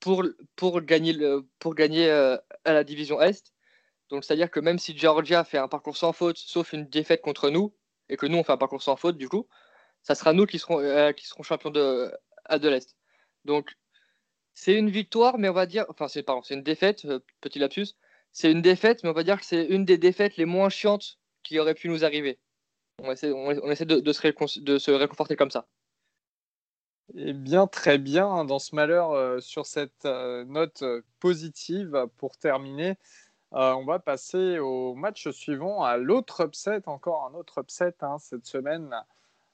pour, 0.00 0.24
pour 0.56 0.80
gagner, 0.82 1.12
le, 1.12 1.46
pour 1.58 1.74
gagner 1.74 2.08
euh, 2.10 2.36
à 2.64 2.72
la 2.72 2.84
division 2.84 3.20
Est. 3.20 3.52
Donc, 4.08 4.24
c'est-à-dire 4.24 4.50
que 4.50 4.60
même 4.60 4.78
si 4.78 4.96
Georgia 4.96 5.44
fait 5.44 5.58
un 5.58 5.68
parcours 5.68 5.96
sans 5.96 6.12
faute, 6.12 6.38
sauf 6.38 6.72
une 6.72 6.86
défaite 6.88 7.22
contre 7.22 7.50
nous, 7.50 7.74
et 8.08 8.16
que 8.16 8.26
nous, 8.26 8.38
on 8.38 8.44
fait 8.44 8.52
un 8.52 8.56
parcours 8.56 8.82
sans 8.82 8.96
faute, 8.96 9.18
du 9.18 9.28
coup, 9.28 9.48
ça 10.02 10.14
sera 10.14 10.32
nous 10.32 10.46
qui 10.46 10.58
serons, 10.58 10.80
euh, 10.80 11.12
qui 11.12 11.26
serons 11.26 11.42
champions 11.42 11.70
de, 11.70 12.12
de 12.50 12.68
l'Est. 12.68 12.96
Donc, 13.44 13.76
c'est 14.54 14.74
une 14.74 14.90
victoire, 14.90 15.38
mais 15.38 15.48
on 15.48 15.52
va 15.52 15.66
dire, 15.66 15.84
enfin, 15.88 16.08
c'est 16.08 16.22
pardon, 16.22 16.42
c'est 16.42 16.54
une 16.54 16.62
défaite, 16.62 17.06
petit 17.40 17.58
lapsus, 17.58 17.88
c'est 18.32 18.50
une 18.50 18.62
défaite, 18.62 19.02
mais 19.02 19.10
on 19.10 19.14
va 19.14 19.24
dire 19.24 19.38
que 19.40 19.46
c'est 19.46 19.64
une 19.64 19.84
des 19.84 19.98
défaites 19.98 20.36
les 20.36 20.44
moins 20.44 20.68
chiantes 20.68 21.18
qui 21.42 21.58
aurait 21.58 21.74
pu 21.74 21.88
nous 21.88 22.04
arriver. 22.04 22.38
On 23.02 23.12
essaie, 23.12 23.32
on, 23.32 23.70
essaie 23.70 23.84
de 23.84 24.12
se 24.12 24.90
réconforter 24.90 25.36
comme 25.36 25.50
ça. 25.50 25.66
Eh 27.14 27.32
bien, 27.32 27.66
très 27.66 27.98
bien, 27.98 28.44
dans 28.44 28.58
ce 28.58 28.74
malheur, 28.74 29.12
euh, 29.12 29.40
sur 29.40 29.66
cette 29.66 30.04
euh, 30.04 30.44
note 30.44 30.82
euh, 30.82 31.02
positive, 31.20 32.06
pour 32.16 32.36
terminer, 32.36 32.98
euh, 33.52 33.72
on 33.74 33.84
va 33.84 33.98
passer 34.00 34.58
au 34.58 34.94
match 34.94 35.28
suivant, 35.30 35.84
à 35.84 35.96
l'autre 35.96 36.44
upset, 36.44 36.82
encore 36.86 37.30
un 37.32 37.38
autre 37.38 37.60
upset 37.60 37.94
hein, 38.00 38.16
cette 38.18 38.46
semaine. 38.46 38.94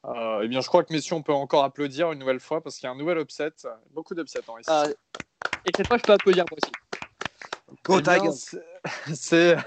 Euh, 0.06 0.40
eh 0.42 0.48
bien, 0.48 0.60
je 0.60 0.66
crois 0.66 0.82
que, 0.82 0.92
messieurs, 0.92 1.14
on 1.14 1.22
peut 1.22 1.32
encore 1.34 1.62
applaudir 1.62 2.10
une 2.10 2.18
nouvelle 2.18 2.40
fois 2.40 2.60
parce 2.62 2.76
qu'il 2.76 2.86
y 2.86 2.88
a 2.88 2.92
un 2.92 2.96
nouvel 2.96 3.18
upset. 3.18 3.52
Beaucoup 3.90 4.14
d'upsets 4.14 4.40
hein, 4.48 4.54
ici. 4.60 4.70
Et 5.66 5.70
cette 5.76 5.86
fois, 5.86 5.98
je 5.98 6.02
peux 6.02 6.12
applaudir 6.14 6.44
moi 6.50 6.58
aussi. 6.60 6.72
Eh 7.98 8.02
bien, 8.02 8.32
c'est- 9.14 9.56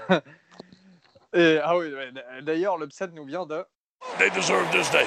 ah 1.62 1.78
oui, 1.78 1.92
d'ailleurs, 2.42 2.76
l'upset 2.78 3.08
nous 3.08 3.24
vient 3.24 3.46
de. 3.46 3.64
They 4.18 4.30
deserve 4.30 4.70
this 4.70 4.90
day. 4.90 5.06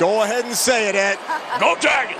Go 0.00 0.22
ahead 0.22 0.46
and 0.46 0.54
say 0.54 0.88
it, 0.88 0.94
Ed. 0.94 1.18
Go 1.60 1.74
Tigers! 1.76 2.16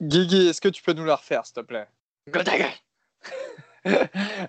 Guigui, 0.00 0.48
est-ce 0.48 0.58
que 0.58 0.70
tu 0.70 0.82
peux 0.82 0.94
nous 0.94 1.04
la 1.04 1.16
refaire, 1.16 1.44
s'il 1.44 1.52
te 1.52 1.60
plaît? 1.60 1.86
Go 2.30 2.42
Tigers 2.42 2.80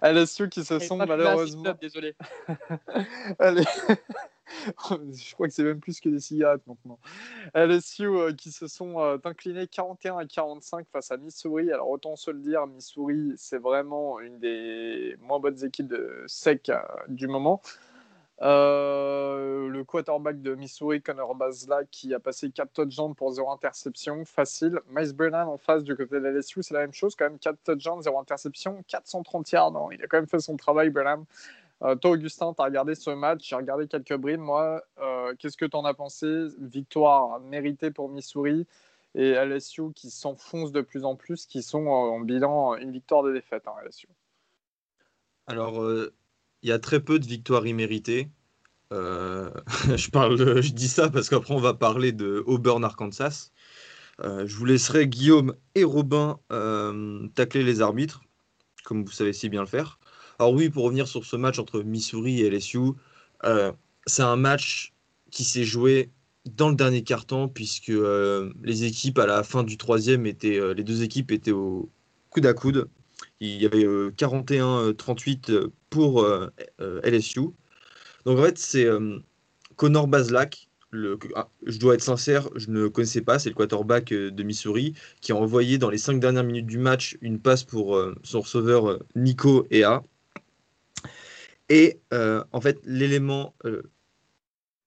LSU 0.01 0.49
qui 0.49 0.63
se 0.63 0.79
sont 0.79 0.97
malheureusement. 0.97 1.75
Désolé. 1.81 2.15
Allez. 3.39 3.63
Je 4.89 5.33
crois 5.33 5.47
que 5.47 5.53
c'est 5.53 5.63
même 5.63 5.79
plus 5.81 5.99
que 5.99 6.09
des 6.09 6.19
cigarettes 6.19 6.65
maintenant. 6.67 6.99
LSU 7.53 8.05
euh, 8.05 8.33
qui 8.33 8.51
se 8.51 8.67
sont 8.67 8.99
euh, 8.99 9.17
inclinés 9.23 9.67
41 9.67 10.17
à 10.17 10.25
45 10.25 10.87
face 10.91 11.11
à 11.11 11.17
Missouri. 11.17 11.71
Alors 11.71 11.89
autant 11.89 12.15
se 12.15 12.31
le 12.31 12.39
dire, 12.39 12.67
Missouri, 12.67 13.33
c'est 13.37 13.59
vraiment 13.59 14.19
une 14.19 14.39
des 14.39 15.15
moins 15.19 15.39
bonnes 15.39 15.63
équipes 15.63 15.87
de 15.87 16.23
sec 16.27 16.69
euh, 16.69 16.79
du 17.07 17.27
moment. 17.27 17.61
Euh, 18.41 19.67
le 19.67 19.83
quarterback 19.83 20.41
de 20.41 20.55
Missouri, 20.55 21.01
Connor 21.01 21.35
Basla, 21.35 21.83
qui 21.85 22.13
a 22.13 22.19
passé 22.19 22.49
4 22.49 22.73
touchdowns 22.73 23.13
pour 23.13 23.31
0 23.31 23.51
interception, 23.51 24.25
facile. 24.25 24.79
Miles 24.89 25.13
Brennan 25.13 25.47
en 25.47 25.57
face 25.57 25.83
du 25.83 25.95
côté 25.95 26.19
de 26.19 26.27
LSU, 26.27 26.63
c'est 26.63 26.73
la 26.73 26.81
même 26.81 26.93
chose, 26.93 27.15
quand 27.15 27.25
même 27.25 27.37
4 27.37 27.57
touchdowns, 27.63 28.01
0 28.01 28.19
interception, 28.19 28.83
430 28.87 29.51
yards. 29.51 29.71
Non, 29.71 29.91
il 29.91 30.01
a 30.01 30.07
quand 30.07 30.17
même 30.17 30.27
fait 30.27 30.39
son 30.39 30.57
travail, 30.57 30.89
Brennan. 30.89 31.25
Euh, 31.83 31.95
toi, 31.95 32.11
Augustin, 32.11 32.53
tu 32.53 32.61
as 32.61 32.65
regardé 32.65 32.95
ce 32.95 33.11
match, 33.11 33.47
j'ai 33.47 33.55
regardé 33.55 33.87
quelques 33.87 34.15
bribes. 34.15 34.39
Moi, 34.39 34.83
euh, 34.99 35.33
qu'est-ce 35.37 35.57
que 35.57 35.65
tu 35.65 35.75
en 35.75 35.85
as 35.85 35.93
pensé? 35.93 36.47
Victoire 36.59 37.39
méritée 37.39 37.91
pour 37.91 38.09
Missouri 38.09 38.67
et 39.13 39.31
LSU 39.31 39.91
qui 39.93 40.09
s'enfonce 40.09 40.71
de 40.71 40.81
plus 40.81 41.05
en 41.05 41.15
plus, 41.15 41.45
qui 41.45 41.61
sont 41.61 41.87
en 41.87 42.19
bilan 42.19 42.75
une 42.75 42.91
victoire 42.91 43.23
de 43.23 43.33
défaite, 43.33 43.67
hein, 43.67 43.73
LSU. 43.85 44.07
Alors, 45.47 45.81
euh, 45.81 46.13
il 46.63 46.69
y 46.69 46.71
a 46.71 46.79
très 46.79 46.99
peu 46.99 47.19
de 47.19 47.25
victoires 47.25 47.65
imméritées. 47.65 48.29
Euh, 48.93 49.49
je, 49.95 50.09
parle 50.09 50.61
je 50.61 50.71
dis 50.71 50.87
ça 50.87 51.09
parce 51.09 51.29
qu'après, 51.29 51.53
on 51.53 51.59
va 51.59 51.73
parler 51.73 52.11
de 52.11 52.43
Auburn, 52.45 52.83
Arkansas. 52.83 53.51
Euh, 54.23 54.45
je 54.45 54.55
vous 54.55 54.65
laisserai 54.65 55.07
Guillaume 55.07 55.55
et 55.75 55.83
Robin 55.83 56.39
euh, 56.51 57.27
tacler 57.33 57.63
les 57.63 57.81
arbitres, 57.81 58.21
comme 58.83 59.03
vous 59.03 59.11
savez 59.11 59.33
si 59.33 59.49
bien 59.49 59.61
le 59.61 59.67
faire. 59.67 59.99
Alors 60.37 60.53
oui, 60.53 60.69
pour 60.69 60.83
revenir 60.83 61.07
sur 61.07 61.25
ce 61.25 61.35
match 61.35 61.59
entre 61.59 61.81
Missouri 61.81 62.41
et 62.41 62.49
LSU, 62.49 62.93
c'est 64.07 64.23
un 64.23 64.35
match 64.35 64.93
qui 65.31 65.43
s'est 65.43 65.63
joué 65.63 66.11
dans 66.45 66.69
le 66.69 66.75
dernier 66.75 67.03
quart-temps, 67.03 67.47
puisque 67.47 67.93
les 68.63 68.83
équipes 68.83 69.19
à 69.19 69.27
la 69.27 69.43
fin 69.43 69.63
du 69.63 69.77
troisième 69.77 70.25
étaient, 70.25 70.59
les 70.73 70.83
deux 70.83 71.03
équipes 71.03 71.31
étaient 71.31 71.51
au 71.51 71.89
coude 72.29 72.45
à 72.47 72.53
coude. 72.53 72.89
Il 73.39 73.61
y 73.61 73.65
avait 73.65 73.85
euh, 73.85 74.11
41-38 74.17 75.51
euh, 75.51 75.71
pour 75.89 76.21
euh, 76.21 76.47
euh, 76.79 77.01
LSU. 77.03 77.41
Donc 78.25 78.39
en 78.39 78.43
fait, 78.43 78.57
c'est 78.57 78.87
Connor 79.75 80.07
Bazelak. 80.07 80.67
Le, 80.93 81.17
ah, 81.35 81.47
je 81.65 81.79
dois 81.79 81.93
être 81.93 82.01
sincère, 82.01 82.49
je 82.55 82.69
ne 82.69 82.89
connaissais 82.89 83.21
pas, 83.21 83.39
c'est 83.39 83.47
le 83.47 83.55
quarterback 83.55 84.09
de 84.09 84.43
Missouri 84.43 84.93
qui 85.21 85.31
a 85.31 85.37
envoyé 85.37 85.77
dans 85.77 85.89
les 85.89 85.97
cinq 85.97 86.19
dernières 86.19 86.43
minutes 86.43 86.65
du 86.65 86.77
match 86.77 87.17
une 87.21 87.39
passe 87.39 87.63
pour 87.63 87.97
son 88.23 88.41
receveur 88.41 88.99
Nico 89.15 89.65
Ea. 89.71 90.03
Et 91.69 92.01
en 92.11 92.59
fait, 92.61 92.81
l'élément, 92.83 93.55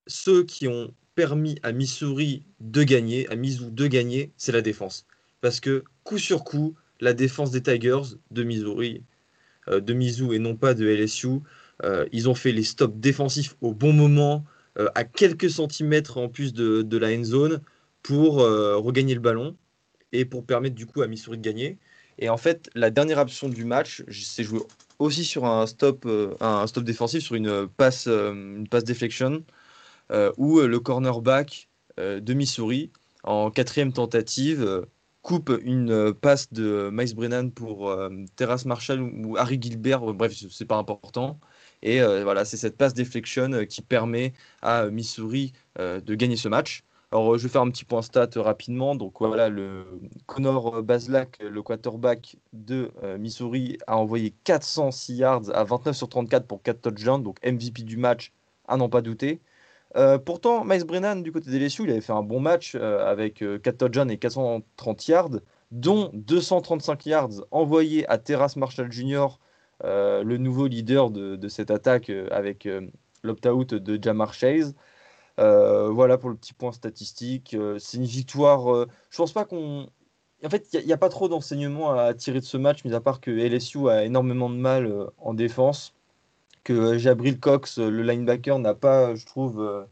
ceux 0.05 0.43
qui 0.43 0.67
ont 0.67 0.93
permis 1.15 1.57
à 1.63 1.71
Missouri 1.71 2.45
de 2.59 2.83
gagner, 2.83 3.27
à 3.29 3.35
Mizzou 3.35 3.71
de 3.71 3.87
gagner, 3.87 4.31
c'est 4.37 4.51
la 4.51 4.61
défense. 4.61 5.07
Parce 5.41 5.59
que 5.59 5.83
coup 6.03 6.19
sur 6.19 6.43
coup, 6.43 6.75
la 7.05 7.13
défense 7.13 7.51
des 7.51 7.61
Tigers 7.61 8.17
de 8.31 8.43
Missouri, 8.43 9.03
euh, 9.69 9.79
de 9.79 9.93
Mizzou 9.93 10.33
et 10.33 10.39
non 10.39 10.55
pas 10.55 10.73
de 10.73 10.87
LSU, 10.87 11.39
euh, 11.83 12.05
ils 12.11 12.27
ont 12.27 12.33
fait 12.33 12.51
les 12.51 12.63
stops 12.63 12.97
défensifs 12.97 13.55
au 13.61 13.73
bon 13.73 13.93
moment, 13.93 14.43
euh, 14.79 14.89
à 14.95 15.03
quelques 15.03 15.51
centimètres 15.51 16.17
en 16.17 16.29
plus 16.29 16.51
de, 16.51 16.97
la 16.97 17.09
end 17.15 17.23
zone, 17.23 17.61
pour 18.01 18.35
regagner 18.35 19.15
le 19.15 19.19
ballon 19.19 19.55
et 20.11 20.25
pour 20.25 20.45
permettre 20.45 20.75
du 20.75 20.85
coup 20.85 21.01
à 21.01 21.07
Missouri 21.07 21.37
de 21.37 21.41
gagner. 21.41 21.79
Et 22.19 22.29
en 22.29 22.37
fait, 22.37 22.69
la 22.75 22.91
dernière 22.91 23.17
option 23.17 23.49
du 23.49 23.65
match, 23.65 24.03
c'est 24.11 24.43
joué 24.43 24.59
aussi 24.99 25.25
sur 25.25 25.45
un 25.45 25.65
stop, 25.65 26.07
un 26.39 26.67
stop 26.67 26.83
défensif, 26.83 27.23
sur 27.23 27.33
une 27.33 27.67
passe, 27.67 28.05
une 28.05 28.67
passe 28.69 28.83
deflection, 28.83 29.43
où 30.37 30.59
le 30.59 30.79
cornerback 30.79 31.67
de 31.97 32.33
Missouri, 32.35 32.91
en 33.23 33.49
quatrième 33.49 33.91
tentative, 33.91 34.85
coupe 35.25 35.51
une 35.63 35.89
euh, 35.89 36.13
passe 36.13 36.53
de 36.53 36.91
Miles 36.93 37.15
Brennan 37.15 37.49
pour 37.49 37.89
euh, 37.89 38.09
Terrace 38.35 38.65
Marshall 38.65 39.01
ou 39.01 39.37
Harry 39.37 39.57
Gilbert, 39.59 40.11
euh, 40.11 40.13
bref, 40.13 40.33
c'est 40.51 40.65
pas 40.65 40.77
important. 40.77 41.39
Et 41.81 41.99
euh, 41.99 42.23
voilà, 42.23 42.45
c'est 42.45 42.57
cette 42.57 42.77
passe 42.77 42.93
deflection 42.93 43.51
euh, 43.53 43.65
qui 43.65 43.81
permet 43.81 44.33
à 44.61 44.85
Missouri 44.85 45.53
euh, 45.79 45.99
de 45.99 46.13
gagner 46.13 46.35
ce 46.35 46.47
match. 46.47 46.83
Alors, 47.11 47.33
euh, 47.33 47.37
je 47.39 47.43
vais 47.43 47.49
faire 47.49 47.63
un 47.63 47.71
petit 47.71 47.85
point 47.85 48.03
stat 48.03 48.29
euh, 48.37 48.41
rapidement. 48.41 48.93
Donc, 48.95 49.15
voilà, 49.19 49.49
le 49.49 49.99
Connor 50.27 50.83
Bazelak, 50.83 51.39
le 51.41 51.61
quarterback 51.63 52.37
de 52.53 52.91
euh, 53.03 53.17
Missouri, 53.17 53.79
a 53.87 53.97
envoyé 53.97 54.31
406 54.43 55.15
yards 55.15 55.49
à 55.55 55.63
29 55.63 55.95
sur 55.95 56.07
34 56.07 56.45
pour 56.45 56.61
4 56.61 56.81
touchdowns. 56.81 57.23
Donc, 57.23 57.43
MVP 57.43 57.81
du 57.81 57.97
match, 57.97 58.31
à 58.67 58.77
n'en 58.77 58.89
pas 58.89 59.01
douter. 59.01 59.41
Euh, 59.95 60.17
pourtant, 60.17 60.65
Miles 60.65 60.83
Brennan, 60.83 61.21
du 61.21 61.31
côté 61.31 61.49
des 61.51 61.59
LSU, 61.59 61.83
il 61.83 61.91
avait 61.91 62.01
fait 62.01 62.13
un 62.13 62.23
bon 62.23 62.39
match 62.39 62.75
euh, 62.75 63.05
avec 63.09 63.41
euh, 63.41 63.59
4 63.59 63.77
touchdowns 63.77 64.11
et 64.11 64.17
430 64.17 65.07
yards, 65.07 65.39
dont 65.71 66.09
235 66.13 67.05
yards 67.05 67.45
envoyés 67.51 68.07
à 68.09 68.17
Terrace 68.17 68.55
Marshall 68.57 68.91
Jr., 68.91 69.39
euh, 69.83 70.23
le 70.23 70.37
nouveau 70.37 70.67
leader 70.67 71.11
de, 71.11 71.47
cette 71.49 71.71
attaque 71.71 72.09
euh, 72.09 72.27
avec 72.31 72.65
euh, 72.65 72.87
l'opt-out 73.23 73.73
de 73.73 74.01
Jamar 74.01 74.33
Chase. 74.33 74.75
Euh, 75.39 75.89
voilà 75.89 76.17
pour 76.17 76.29
le 76.29 76.35
petit 76.35 76.53
point 76.53 76.71
statistique. 76.71 77.53
Euh, 77.53 77.77
c'est 77.79 77.97
une 77.97 78.05
victoire. 78.05 78.73
euh, 78.73 78.87
je 79.09 79.17
pense 79.17 79.33
pas 79.33 79.45
qu'on. 79.45 79.89
En 80.43 80.49
fait, 80.49 80.67
il 80.73 80.85
n'y 80.85 80.93
a, 80.93 80.97
pas 80.97 81.09
trop 81.09 81.27
d'enseignements 81.29 81.93
à 81.93 82.13
tirer 82.13 82.39
de 82.39 82.45
ce 82.45 82.57
match, 82.57 82.83
mis 82.85 82.93
à 82.93 83.01
part 83.01 83.19
que 83.21 83.31
LSU 83.31 83.89
a 83.89 84.03
énormément 84.05 84.49
de 84.49 84.55
mal 84.55 84.85
euh, 84.85 85.07
en 85.17 85.33
défense. 85.33 85.93
Que 86.65 86.73
euh, 86.73 86.97
Jabril 86.97 87.39
Cox, 87.39 87.79
euh, 87.79 87.89
le 87.89 88.03
linebacker, 88.03 88.59
n'a 88.59 88.73
pas, 88.75 89.15
je 89.15 89.25
trouve, 89.25 89.61
euh, 89.61 89.85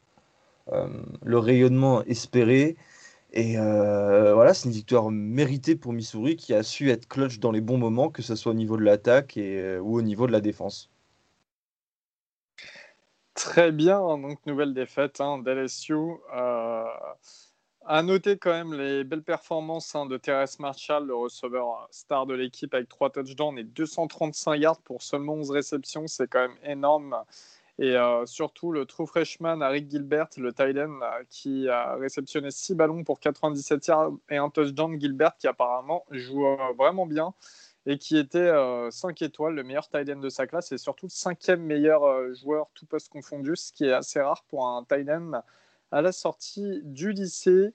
euh, 0.74 0.88
le 1.24 1.40
rayonnement 1.40 2.04
espéré. 2.04 2.78
Et 3.34 3.58
euh, 3.58 4.34
voilà, 4.34 4.54
c'est 4.54 4.70
une 4.70 4.76
victoire 4.76 5.12
méritée 5.12 5.76
pour 5.76 5.94
Missouri 5.94 6.36
qui 6.36 6.54
a 6.54 6.64
su 6.64 6.92
être 6.92 7.08
clutch 7.08 7.40
dans 7.40 7.52
les 7.52 7.62
bons 7.62 7.78
moments, 7.78 8.10
que 8.10 8.22
ce 8.22 8.36
soit 8.36 8.52
au 8.52 8.56
niveau 8.56 8.78
de 8.78 8.84
l'attaque 8.84 9.38
euh, 9.38 9.80
ou 9.80 9.98
au 9.98 10.02
niveau 10.02 10.28
de 10.28 10.32
la 10.34 10.42
défense. 10.42 10.92
Très 13.36 13.72
bien, 13.72 14.00
donc 14.18 14.46
nouvelle 14.46 14.74
défaite 14.74 15.22
hein, 15.22 15.40
d'LSU. 15.40 15.96
Euh, 17.84 17.88
à 17.88 18.04
noter 18.04 18.38
quand 18.38 18.52
même 18.52 18.74
les 18.74 19.04
belles 19.04 19.24
performances 19.24 19.96
hein, 19.96 20.06
de 20.06 20.18
Terrence 20.18 20.60
Marshall, 20.60 21.06
le 21.08 21.16
receveur 21.16 21.88
star 21.92 22.26
de 22.26 22.34
l'équipe 22.34 22.74
avec 22.74 22.90
3 22.90 23.10
touchdowns 23.12 23.58
et 23.58 23.64
235 23.64 24.56
yards 24.56 24.82
pour 24.82 25.02
seulement 25.02 25.34
11 25.34 25.52
réceptions, 25.52 26.08
c'est 26.08 26.28
quand 26.28 26.48
même 26.48 26.58
énorme. 26.64 27.16
Et 27.80 27.96
euh, 27.96 28.26
surtout 28.28 28.72
le 28.72 28.86
true 28.86 29.08
freshman 29.08 29.60
Rick 29.62 29.90
Gilbert, 29.90 30.28
le 30.38 30.54
end, 30.60 31.00
euh, 31.02 31.24
qui 31.30 31.68
a 31.68 31.96
réceptionné 31.96 32.52
6 32.52 32.76
ballons 32.76 33.04
pour 33.04 33.20
97 33.20 33.88
yards 33.88 34.12
et 34.30 34.38
un 34.38 34.50
touchdown. 34.50 35.00
Gilbert 35.00 35.36
qui 35.38 35.48
apparemment 35.48 36.06
joue 36.12 36.46
euh, 36.46 36.58
vraiment 36.78 37.08
bien 37.08 37.34
et 37.86 37.98
qui 37.98 38.18
était 38.18 38.38
euh, 38.40 38.92
5 38.92 39.22
étoiles, 39.24 39.56
le 39.56 39.64
meilleur 39.64 39.90
tight 39.90 40.10
end 40.10 40.20
de 40.20 40.30
sa 40.30 40.48
classe 40.48 40.72
et 40.72 40.78
surtout 40.78 41.08
le 41.08 41.12
cinquième 41.12 41.62
meilleur 41.62 42.04
euh, 42.04 42.34
joueur 42.34 42.70
tout 42.74 42.86
poste 42.86 43.10
confondu, 43.10 43.56
ce 43.56 43.74
qui 43.74 43.86
est 43.86 43.92
assez 43.92 44.22
rare 44.22 44.44
pour 44.50 44.68
un 44.68 44.84
tight 44.86 45.10
end 45.10 45.42
à 45.94 46.02
la 46.02 46.12
sortie 46.12 46.82
du 46.84 47.14
lycée. 47.14 47.72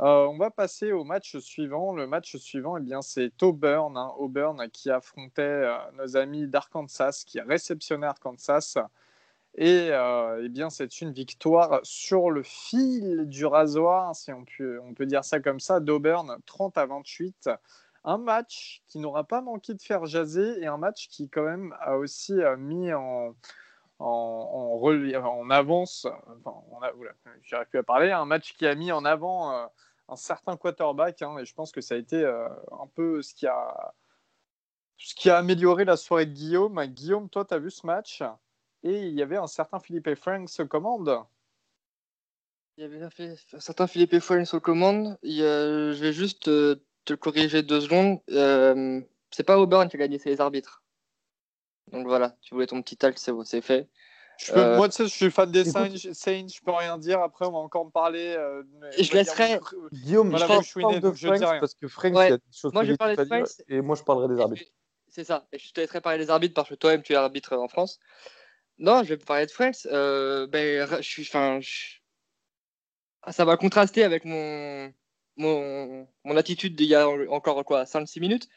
Euh, 0.00 0.26
on 0.26 0.36
va 0.36 0.50
passer 0.50 0.92
au 0.92 1.04
match 1.04 1.38
suivant. 1.38 1.94
Le 1.94 2.06
match 2.06 2.36
suivant, 2.36 2.76
eh 2.76 2.80
bien, 2.80 3.02
c'est 3.02 3.40
Auburn, 3.42 3.96
hein, 3.96 4.12
Auburn 4.18 4.68
qui 4.70 4.90
affrontait 4.90 5.42
euh, 5.42 5.76
nos 5.96 6.16
amis 6.16 6.48
d'Arkansas, 6.48 7.22
qui 7.24 7.40
réceptionnait 7.40 8.06
Arkansas. 8.06 8.74
Et 9.54 9.90
euh, 9.90 10.42
eh 10.44 10.48
bien, 10.48 10.70
c'est 10.70 11.00
une 11.02 11.12
victoire 11.12 11.80
sur 11.84 12.30
le 12.30 12.42
fil 12.42 13.26
du 13.28 13.46
rasoir, 13.46 14.16
si 14.16 14.32
on 14.32 14.44
peut, 14.44 14.80
on 14.82 14.94
peut 14.94 15.06
dire 15.06 15.24
ça 15.24 15.40
comme 15.40 15.60
ça, 15.60 15.78
d'Auburn, 15.78 16.38
30 16.46 16.78
à 16.78 16.86
28 16.86 17.50
un 18.04 18.18
match 18.18 18.82
qui 18.88 18.98
n'aura 18.98 19.22
pas 19.22 19.40
manqué 19.40 19.74
de 19.74 19.80
faire 19.80 20.06
jaser 20.06 20.60
et 20.60 20.66
un 20.66 20.76
match 20.76 21.06
qui 21.08 21.28
quand 21.28 21.44
même 21.44 21.72
a 21.80 21.96
aussi 21.98 22.34
mis 22.58 22.92
en, 22.92 23.32
en, 24.02 24.72
en, 25.24 25.50
avance. 25.50 26.06
Enfin, 26.26 26.54
on 26.70 26.80
à 27.78 27.82
parler. 27.82 28.10
Un 28.10 28.24
match 28.24 28.54
qui 28.54 28.66
a 28.66 28.74
mis 28.74 28.92
en 28.92 29.04
avant 29.04 29.52
euh, 29.52 29.66
un 30.08 30.16
certain 30.16 30.56
quarterback. 30.56 31.22
hein, 31.22 31.38
et 31.38 31.44
je 31.44 31.54
pense 31.54 31.72
que 31.72 31.80
ça 31.80 31.94
a 31.94 31.98
été 31.98 32.22
euh, 32.22 32.48
un 32.72 32.86
peu 32.94 33.22
ce 33.22 33.34
qui 33.34 33.46
a, 33.46 33.94
ce 34.98 35.14
qui 35.14 35.30
a 35.30 35.38
amélioré 35.38 35.84
la 35.84 35.96
soirée 35.96 36.26
de 36.26 36.32
Guillaume. 36.32 36.84
Guillaume, 36.86 37.28
toi, 37.28 37.44
tu 37.44 37.54
as 37.54 37.58
vu 37.58 37.70
ce 37.70 37.86
match? 37.86 38.22
Et 38.84 39.06
il 39.06 39.14
y 39.14 39.22
avait 39.22 39.36
un 39.36 39.46
certain 39.46 39.78
Philippe 39.78 40.14
Franks 40.16 40.50
aux 40.58 40.66
commandes. 40.66 41.24
Il 42.76 42.82
y 42.82 42.84
avait 42.84 43.02
un 43.02 43.60
certain 43.60 43.86
Philippe 43.86 44.18
Follens 44.18 44.54
aux 44.54 44.60
commandes. 44.60 45.18
Y 45.22 45.42
a- 45.42 45.92
je 45.92 46.00
vais 46.00 46.12
juste 46.12 46.48
euh, 46.48 46.82
te 47.04 47.14
corriger 47.14 47.62
deux 47.62 47.82
secondes. 47.82 48.20
Euh, 48.30 49.00
c'est 49.30 49.44
pas 49.44 49.58
Auburn 49.58 49.88
qui 49.88 49.96
a 49.96 49.98
gagné, 49.98 50.18
c'est 50.18 50.30
les 50.30 50.40
arbitres. 50.40 50.81
Donc 51.92 52.06
voilà, 52.06 52.36
tu 52.40 52.54
voulais 52.54 52.66
ton 52.66 52.80
petit 52.82 52.96
tacle, 52.96 53.18
c'est 53.18 53.32
c'est 53.44 53.60
fait. 53.60 53.88
Je 54.38 54.52
peux- 54.52 54.58
Euh, 54.60 54.76
moi, 54.78 54.88
tu 54.88 54.96
sais, 54.96 55.04
je 55.04 55.10
suis 55.10 55.30
fan 55.30 55.50
des 55.52 55.64
Saints, 55.64 55.94
Saints, 56.12 56.46
je 56.48 56.60
peux 56.64 56.72
rien 56.72 56.96
dire. 56.98 57.20
Après, 57.20 57.46
on 57.46 57.52
va 57.52 57.58
encore 57.58 57.84
me 57.84 57.90
parler. 57.90 58.34
euh, 58.38 58.62
Et 58.96 59.04
je 59.04 59.12
laisserai- 59.12 59.48
dire- 59.58 59.74
Guillaume, 59.92 60.30
Voilà, 60.30 60.46
je 60.46 60.48
parle 60.52 60.64
je 60.64 60.78
né, 60.88 60.94
de 60.96 61.00
donc 61.00 61.14
je 61.14 61.26
Franks 61.28 61.40
rien. 61.50 61.60
parce 61.60 61.74
que 61.74 61.86
Franks, 61.86 62.14
Ouais. 62.16 62.26
il 62.28 62.30
y 62.30 62.32
a 62.32 62.36
des 62.38 62.42
choses 62.52 62.72
Moi, 62.72 62.84
je 62.84 62.90
vais 62.92 62.96
parler 62.96 63.16
de 63.16 63.24
Franks. 63.24 63.48
et 63.68 63.80
moi, 63.82 63.94
je 63.94 64.02
parlerai 64.02 64.34
des 64.34 64.40
arbitres. 64.40 64.70
C'est 65.08 65.24
ça. 65.24 65.46
Et 65.52 65.58
je 65.58 65.70
te 65.72 65.80
laisserai 65.80 66.00
parler 66.00 66.18
des 66.18 66.30
arbitres 66.30 66.54
parce 66.54 66.70
que 66.70 66.74
toi-même, 66.74 67.02
tu 67.02 67.12
es 67.12 67.16
arbitre 67.16 67.54
en 67.56 67.68
France. 67.68 68.00
Non, 68.78 69.02
je 69.04 69.10
vais 69.10 69.18
parler 69.18 69.44
de 69.46 69.50
Franks. 69.50 69.86
Euh, 69.86 70.46
ben, 70.46 70.86
je 70.96 71.02
suis, 71.02 71.22
enfin, 71.22 71.60
je- 71.60 71.98
ah, 73.22 73.32
ça 73.32 73.44
va 73.44 73.56
contraster 73.58 74.02
avec 74.02 74.24
mon, 74.24 74.92
mon, 75.36 76.08
mon 76.24 76.36
attitude 76.38 76.74
d'il 76.74 76.88
y 76.88 76.94
a 76.94 77.06
encore 77.08 77.62
quoi, 77.66 77.84
5-6 77.84 78.18
minutes. 78.20 78.48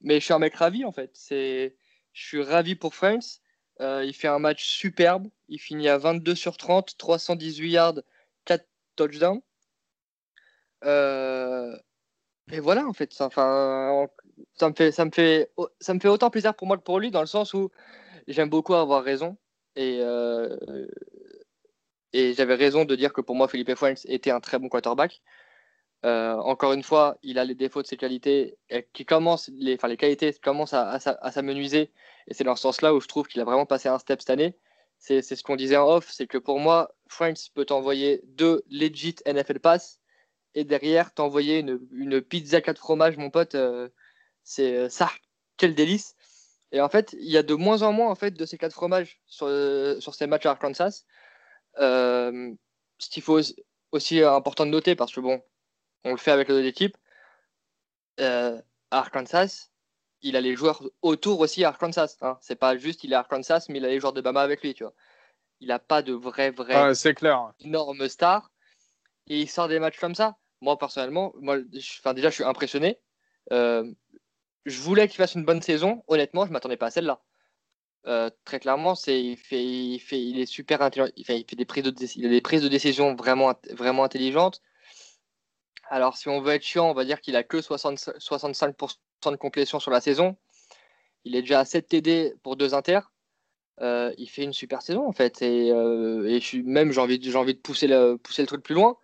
Mais 0.00 0.20
je 0.20 0.24
suis 0.24 0.32
un 0.34 0.38
mec 0.38 0.54
ravi 0.54 0.84
en 0.84 0.92
fait. 0.92 1.10
C'est, 1.14 1.76
je 2.16 2.26
suis 2.26 2.42
ravi 2.42 2.74
pour 2.74 2.94
Franks. 2.94 3.40
Euh, 3.80 4.02
il 4.04 4.14
fait 4.14 4.26
un 4.26 4.38
match 4.38 4.64
superbe. 4.64 5.28
Il 5.48 5.58
finit 5.58 5.88
à 5.88 5.98
22 5.98 6.34
sur 6.34 6.56
30, 6.56 6.96
318 6.96 7.70
yards, 7.70 8.00
4 8.46 8.66
touchdowns. 8.96 9.42
Euh, 10.84 11.76
et 12.50 12.60
voilà 12.60 12.86
en 12.86 12.94
fait. 12.94 13.12
ça- 13.12 13.28
me 14.66 15.10
fait, 15.12 16.08
autant 16.08 16.30
plaisir 16.30 16.54
pour 16.54 16.66
moi 16.66 16.78
que 16.78 16.82
pour 16.82 17.00
lui 17.00 17.10
dans 17.10 17.20
le 17.20 17.26
sens 17.26 17.52
où 17.52 17.70
j'aime 18.28 18.48
beaucoup 18.48 18.74
avoir 18.74 19.04
raison 19.04 19.36
et 19.74 19.98
euh, 20.00 20.56
j'avais 22.14 22.54
raison 22.54 22.84
de 22.86 22.96
dire 22.96 23.12
que 23.12 23.20
pour 23.20 23.34
moi 23.34 23.48
Philippe 23.48 23.74
Fuentes 23.76 24.06
était 24.06 24.30
un 24.30 24.40
très 24.40 24.58
bon 24.58 24.68
quarterback. 24.70 25.22
Euh, 26.04 26.34
encore 26.36 26.72
une 26.72 26.82
fois, 26.82 27.16
il 27.22 27.38
a 27.38 27.44
les 27.44 27.54
défauts 27.54 27.82
de 27.82 27.86
ses 27.86 27.96
qualités 27.96 28.56
qui 28.92 29.04
commencent, 29.06 29.50
les, 29.54 29.74
enfin 29.74 29.88
les 29.88 29.96
qualités 29.96 30.32
commencent 30.34 30.74
à, 30.74 30.88
à, 30.90 31.00
s'a- 31.00 31.18
à 31.22 31.32
s'amenuiser 31.32 31.90
et 32.28 32.34
c'est 32.34 32.44
dans 32.44 32.54
ce 32.54 32.62
sens-là 32.62 32.94
où 32.94 33.00
je 33.00 33.08
trouve 33.08 33.26
qu'il 33.26 33.40
a 33.40 33.44
vraiment 33.44 33.66
passé 33.66 33.88
un 33.88 33.98
step 33.98 34.20
cette 34.20 34.30
année. 34.30 34.56
C'est 34.98 35.22
ce 35.22 35.42
qu'on 35.42 35.56
disait 35.56 35.76
en 35.76 35.88
off, 35.88 36.08
c'est 36.10 36.26
que 36.26 36.38
pour 36.38 36.58
moi, 36.60 36.94
Fuentes 37.08 37.48
peut 37.54 37.64
t'envoyer 37.64 38.22
deux 38.24 38.62
legit 38.70 39.16
NFL 39.26 39.60
pass 39.60 40.00
et 40.54 40.64
derrière 40.64 41.12
t'envoyer 41.12 41.58
une, 41.60 41.80
une 41.92 42.20
pizza 42.22 42.60
4 42.60 42.78
fromages, 42.78 43.16
mon 43.16 43.30
pote. 43.30 43.54
euh, 43.54 43.88
c'est 44.42 44.76
euh, 44.76 44.88
ça, 44.88 45.10
quel 45.56 45.74
délice. 45.74 46.14
Et 46.72 46.80
en 46.80 46.88
fait, 46.88 47.14
il 47.18 47.30
y 47.30 47.36
a 47.36 47.42
de 47.42 47.54
moins 47.54 47.82
en 47.82 47.92
moins 47.92 48.10
en 48.10 48.14
fait 48.14 48.32
de 48.32 48.44
ces 48.46 48.58
quatre 48.58 48.72
fromages 48.74 49.20
sur, 49.26 49.48
sur 50.00 50.14
ces 50.14 50.26
matchs 50.26 50.46
à 50.46 50.50
Arkansas. 50.52 51.04
Ce 51.78 53.10
qu'il 53.10 53.22
faut 53.22 53.40
aussi- 53.92 54.22
important 54.22 54.66
de 54.66 54.70
noter, 54.70 54.94
parce 54.96 55.12
que 55.12 55.20
bon, 55.20 55.42
on 56.06 56.12
le 56.12 56.16
fait 56.18 56.30
avec 56.30 56.48
les 56.48 56.54
autres 56.54 56.66
équipes. 56.66 56.96
Euh, 58.20 58.60
Arkansas, 58.90 59.70
il 60.22 60.36
a 60.36 60.40
les 60.40 60.56
joueurs 60.56 60.82
autour 61.02 61.40
aussi 61.40 61.64
à 61.64 61.68
Arkansas. 61.68 62.16
Hein. 62.22 62.38
C'est 62.40 62.56
pas 62.56 62.76
juste 62.76 63.04
il 63.04 63.12
est 63.12 63.16
à 63.16 63.20
Arkansas, 63.20 63.66
mais 63.68 63.78
il 63.78 63.84
a 63.84 63.88
les 63.88 64.00
joueurs 64.00 64.12
de 64.12 64.20
Bama 64.20 64.40
avec 64.40 64.62
lui, 64.62 64.74
tu 64.74 64.84
vois. 64.84 64.94
Il 65.60 65.70
a 65.70 65.78
pas 65.78 66.02
de 66.02 66.12
vrai 66.12 66.50
vrai 66.50 66.74
Ah, 66.74 66.94
c'est 66.94 67.14
clair. 67.14 67.52
énorme 67.60 68.08
star 68.08 68.50
et 69.26 69.40
il 69.40 69.48
sort 69.50 69.68
des 69.68 69.78
matchs 69.78 69.98
comme 69.98 70.14
ça. 70.14 70.36
Moi, 70.60 70.78
personnellement, 70.78 71.32
moi, 71.40 71.58
je- 71.72 72.12
déjà, 72.12 72.30
je 72.30 72.34
suis 72.34 72.44
impressionné. 72.44 72.98
Euh, 73.52 73.90
je 74.64 74.80
voulais 74.80 75.08
qu'il 75.08 75.16
fasse 75.16 75.34
une 75.34 75.44
bonne 75.44 75.62
saison. 75.62 76.02
Honnêtement, 76.08 76.46
je 76.46 76.52
m'attendais 76.52 76.76
pas 76.76 76.86
à 76.86 76.90
celle-là. 76.90 77.22
Euh, 78.06 78.30
très 78.44 78.60
clairement, 78.60 78.94
c'est, 78.94 79.20
il, 79.20 79.36
fait, 79.36 79.64
il, 79.64 79.98
fait, 79.98 80.20
il 80.20 80.38
est 80.38 80.46
super 80.46 80.80
intelligent. 80.80 81.12
Il 81.16 81.24
fait, 81.24 81.40
il 81.40 81.46
fait 81.48 81.56
des 81.56 81.64
prises 81.64 81.82
de, 81.84 81.92
il 82.16 82.26
a 82.26 82.28
des 82.28 82.40
prises 82.40 82.62
de 82.62 82.68
décision 82.68 83.14
vraiment, 83.14 83.54
vraiment 83.72 84.04
intelligentes. 84.04 84.62
Alors, 85.88 86.16
si 86.16 86.28
on 86.28 86.40
veut 86.40 86.54
être 86.54 86.62
chiant, 86.62 86.90
on 86.90 86.94
va 86.94 87.04
dire 87.04 87.20
qu'il 87.20 87.36
a 87.36 87.42
que 87.42 87.60
60 87.60 87.98
65% 87.98 88.96
de 89.30 89.36
complétion 89.36 89.80
sur 89.80 89.90
la 89.90 90.00
saison. 90.00 90.36
Il 91.24 91.34
est 91.34 91.42
déjà 91.42 91.60
à 91.60 91.64
7 91.64 91.88
TD 91.88 92.34
pour 92.42 92.56
deux 92.56 92.74
inters. 92.74 93.10
Euh, 93.82 94.12
il 94.16 94.28
fait 94.28 94.44
une 94.44 94.54
super 94.54 94.80
saison 94.80 95.06
en 95.06 95.12
fait 95.12 95.42
et, 95.42 95.70
euh, 95.70 96.40
même 96.64 96.92
j'ai 96.92 97.00
envie 97.00 97.18
de, 97.18 97.52
pousser 97.52 97.86
le 97.86 98.46
truc 98.46 98.62
plus 98.62 98.74
loin 98.74 98.96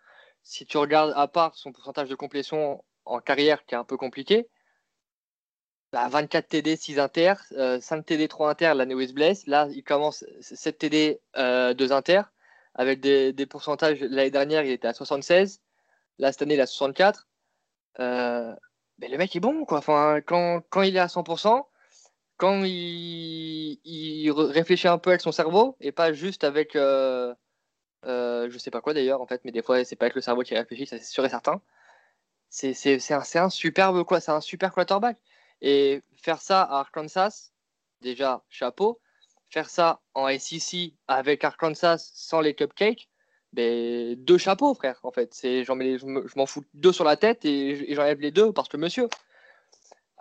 si 0.43 0.65
tu 0.65 0.79
regardes 0.79 1.13
à 1.15 1.29
part 1.29 1.55
son 1.57 1.73
pourcentage 1.73 2.09
de 2.09 2.15
complétion 2.15 2.83
en 3.05 3.21
carrière 3.21 3.67
qui 3.67 3.75
est 3.75 3.79
un 3.79 3.85
peu 3.85 3.99
compliqué 3.99 4.49
bah, 5.93 6.09
24 6.09 6.49
TD 6.49 6.77
6 6.77 6.99
inter 7.01 7.35
euh, 7.53 7.81
5 7.83 8.07
TD 8.07 8.29
3 8.29 8.49
inter 8.49 8.73
l'année 8.75 8.95
où 8.95 9.01
il 9.01 9.09
se 9.09 9.13
blesse 9.13 9.47
là 9.47 9.69
il 9.73 9.85
commence 9.85 10.25
7 10.41 10.79
TD 10.79 11.21
euh, 11.37 11.75
2 11.75 11.93
inter 11.93 12.23
avec 12.75 13.01
des 13.01 13.47
pourcentages 13.47 14.01
l'année 14.01 14.31
dernière 14.31 14.65
il 14.65 14.71
était 14.71 14.89
à 14.89 14.95
76 14.95 15.61
là 16.23 16.33
cette 16.33 16.43
année 16.43 16.55
il 16.55 16.61
à 16.61 16.67
64 16.67 17.29
euh, 18.01 18.55
mais 18.99 19.09
le 19.09 19.19
mec 19.19 19.35
est 19.37 19.41
bon 19.41 19.65
quoi. 19.65 19.79
Enfin 19.79 20.21
quand, 20.25 20.63
quand 20.71 20.83
il 20.83 20.97
est 20.97 21.01
à 21.01 21.07
100% 21.07 21.67
quand 22.39 22.63
il, 22.65 24.33
réfléchit 24.33 24.89
un 24.89 24.99
peu 24.99 25.11
avec 25.11 25.21
son 25.21 25.33
cerveau 25.33 25.77
et 25.81 25.93
pas 25.93 26.13
juste 26.13 26.45
avec 26.45 26.77
euh, 26.77 27.35
euh, 28.07 28.49
je 28.51 28.59
sais 28.59 28.71
pas 28.71 28.81
quoi 28.81 28.95
d'ailleurs 28.95 29.21
en 29.21 29.27
fait 29.27 29.43
mais 29.45 29.53
des 29.53 29.63
fois 29.63 29.85
c'est 29.85 29.97
pas 29.97 30.07
avec 30.07 30.15
le 30.15 30.23
cerveau 30.23 30.43
qui 30.43 30.55
réfléchit 30.55 30.87
ça 30.87 30.99
c'est 30.99 31.05
sûr 31.05 31.25
et 31.25 31.29
certain. 31.29 31.61
C'est 32.53 33.13
un, 33.13 33.23
un 33.45 33.51
superbe 33.51 34.05
quoi. 34.05 34.21
C'est 34.21 34.31
un 34.31 34.43
super 34.43 34.73
quarterback. 34.73 35.17
Et 35.63 36.03
faire 36.17 36.41
ça 36.43 36.63
à 36.63 36.81
Arkansas 36.81 37.53
déjà 38.03 38.45
chapeau. 38.51 39.01
Faire 39.49 39.71
ça 39.71 40.03
en 40.15 40.29
SEC 40.39 40.93
avec 41.09 41.45
Arkansas 41.45 42.11
sans 42.15 42.41
les 42.41 42.55
cupcakes 42.55 43.09
ben, 43.53 44.15
deux 44.17 44.39
chapeaux 44.39 44.75
frère 44.75 44.99
en 45.03 45.11
fait 45.11 45.35
c'est 45.35 45.65
j'en 45.65 45.75
mets 45.75 45.99
je 45.99 46.07
me- 46.07 46.27
je 46.27 46.35
m'en 46.37 46.47
fous 46.47 46.65
deux 46.75 46.93
sur 46.93 47.05
la 47.05 47.17
tête 47.17 47.45
et, 47.45 47.95
j'enlève 47.95 48.21
les 48.21 48.31
deux 48.31 48.53
parce 48.53 48.69
que 48.69 48.77
monsieur 48.77 49.09
Puis 49.09 49.19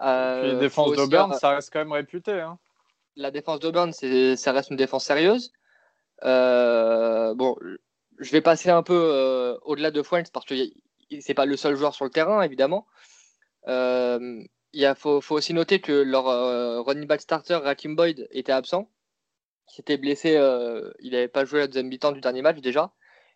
euh, 0.01 0.53
les 0.53 0.59
défenses 0.59 0.93
d'Auburn, 0.93 1.33
ça 1.35 1.51
reste 1.51 1.71
quand 1.71 1.79
même 1.79 1.91
réputé. 1.91 2.33
Hein. 2.33 2.57
la 3.15 3.31
défense 3.31 3.59
d'Auburn, 3.59 3.91
ça 3.93 4.51
reste 4.51 4.71
une 4.71 4.77
défense 4.77 5.05
sérieuse. 5.05 5.51
Euh, 6.23 7.33
bon, 7.35 7.55
je 8.17 8.31
vais 8.31 8.41
passer 8.41 8.69
un 8.69 8.83
peu 8.83 8.93
euh, 8.95 9.57
au-delà 9.63 9.91
de 9.91 10.01
Fuentes 10.01 10.31
parce 10.31 10.45
que 10.45 10.55
c'est 11.19 11.33
pas 11.33 11.45
le 11.45 11.55
seul 11.57 11.75
joueur 11.75 11.93
sur 11.93 12.05
le 12.05 12.11
terrain, 12.11 12.41
évidemment. 12.41 12.87
Il 13.67 14.47
y 14.73 14.95
faut, 14.95 15.21
faut 15.21 15.35
aussi 15.35 15.53
noter 15.53 15.81
que 15.81 15.91
leur 15.91 16.25
running 16.85 17.05
back 17.05 17.21
starter, 17.21 17.55
Rakim 17.55 17.95
Boyd, 17.95 18.27
était 18.31 18.53
absent. 18.53 18.89
Il 19.69 19.75
s'était 19.75 19.97
blessé, 19.97 20.31
il 20.99 21.11
n'avait 21.11 21.27
pas 21.27 21.45
joué 21.45 21.59
la 21.59 21.67
deuxième 21.67 21.87
mi-temps 21.87 22.11
du 22.11 22.21
dernier 22.21 22.41
match 22.41 22.59
déjà. 22.59 22.91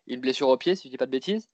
Une 0.06 0.20
blessure 0.20 0.48
au 0.48 0.56
pied, 0.56 0.76
si 0.76 0.88
je 0.88 0.90
dis 0.90 0.96
pas 0.98 1.06
de 1.06 1.10
bêtises. 1.10 1.48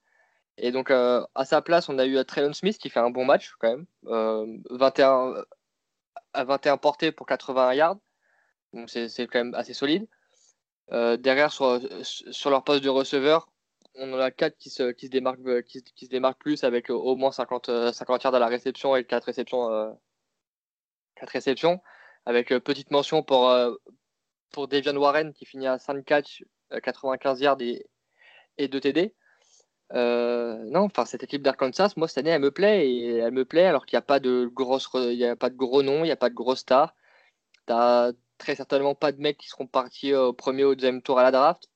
Et 0.59 0.70
donc, 0.72 0.90
euh, 0.90 1.24
à 1.34 1.44
sa 1.44 1.62
place, 1.62 1.88
on 1.88 1.98
a 1.98 2.07
eu 2.07 2.22
Traylon 2.24 2.53
Smith 2.53 2.78
qui 2.78 2.90
fait 2.90 3.00
un 3.00 3.11
bon 3.11 3.24
match 3.24 3.53
quand 3.59 3.70
même. 3.70 3.86
Euh, 4.07 4.59
21, 4.70 5.34
à 6.34 6.44
21 6.44 6.76
portées 6.76 7.12
pour 7.12 7.26
81 7.26 7.72
yards. 7.74 7.98
Donc 8.72 8.90
c'est 8.90 9.26
quand 9.26 9.38
même 9.38 9.55
assez 9.55 9.74
solide. 9.74 10.07
Euh, 10.92 11.16
derrière, 11.16 11.53
sur, 11.53 11.80
sur 12.03 12.50
leur 12.50 12.64
poste 12.64 12.84
de 12.84 12.88
receveur, 12.88 13.48
on 13.94 14.12
en 14.12 14.18
a 14.18 14.30
4 14.30 14.57
qui 14.57 14.70
se, 14.70 14.92
qui 14.92 15.07
se, 15.07 15.11
démarquent, 15.11 15.62
qui, 15.64 15.80
se 15.80 16.32
plus 16.34 16.64
avec 16.64 16.90
au 16.90 17.16
moins 17.16 17.32
50, 17.32 17.68
euh, 17.68 17.92
50 17.92 18.24
yards 18.24 18.34
à 18.34 18.38
la 18.38 18.46
réception 18.46 18.96
et 18.96 19.05
4 19.05 19.24
réceptions. 19.24 19.70
Euh, 19.70 19.90
4 21.16 21.30
réceptions. 21.30 21.80
Avec 22.24 22.53
euh, 22.53 22.61
petite 22.61 22.90
mention 22.90 23.22
pour, 23.22 23.48
euh, 23.50 23.74
pour 24.53 24.68
Devian 24.68 24.96
Warren 24.96 25.32
qui 25.32 25.44
finit 25.44 25.66
à 25.66 25.78
5 25.78 26.05
catchs, 26.05 26.44
euh, 26.72 26.80
95 26.80 27.40
yards 27.40 27.61
et, 27.61 27.86
et 28.59 28.68
2 28.68 28.80
TD. 28.80 29.14
Euh, 29.94 30.64
non, 30.70 30.82
enfin 30.84 31.05
cette 31.05 31.22
équipe 31.22 31.42
d'Arkansas, 31.42 31.92
moi 31.96 32.09
cette 32.09 32.18
année 32.18 32.30
elle 32.30 32.40
me 32.40 32.50
plaît 32.50 32.88
et 32.88 33.16
elle 33.18 33.32
me 33.32 33.44
plaît 33.44 33.66
alors 33.66 33.84
qu'il 33.84 33.96
n'y 33.96 33.98
a 33.98 34.03
pas 34.03 34.20
de 34.20 34.46
grosses, 34.46 34.88
il 34.94 35.14
y 35.14 35.26
a 35.26 35.36
pas 35.36 35.50
de 35.50 35.57
gros 35.57 35.82
noms, 35.82 35.98
il 36.00 36.05
n'y 36.05 36.11
a 36.11 36.16
pas 36.16 36.30
de 36.30 36.34
gros 36.34 36.57
stars. 36.57 36.94
T'as 37.66 38.12
très 38.38 38.55
certainement 38.57 38.94
pas 38.94 39.12
de 39.12 39.20
mecs 39.20 39.38
qui 39.38 39.48
seront 39.48 39.66
partis 39.66 40.14
au 40.14 40.32
premier 40.32 40.64
ou 40.64 40.68
au 40.68 40.74
deuxième 40.74 41.03
tour 41.03 41.18
à 41.18 41.22
la 41.22 41.30
draft. 41.30 41.68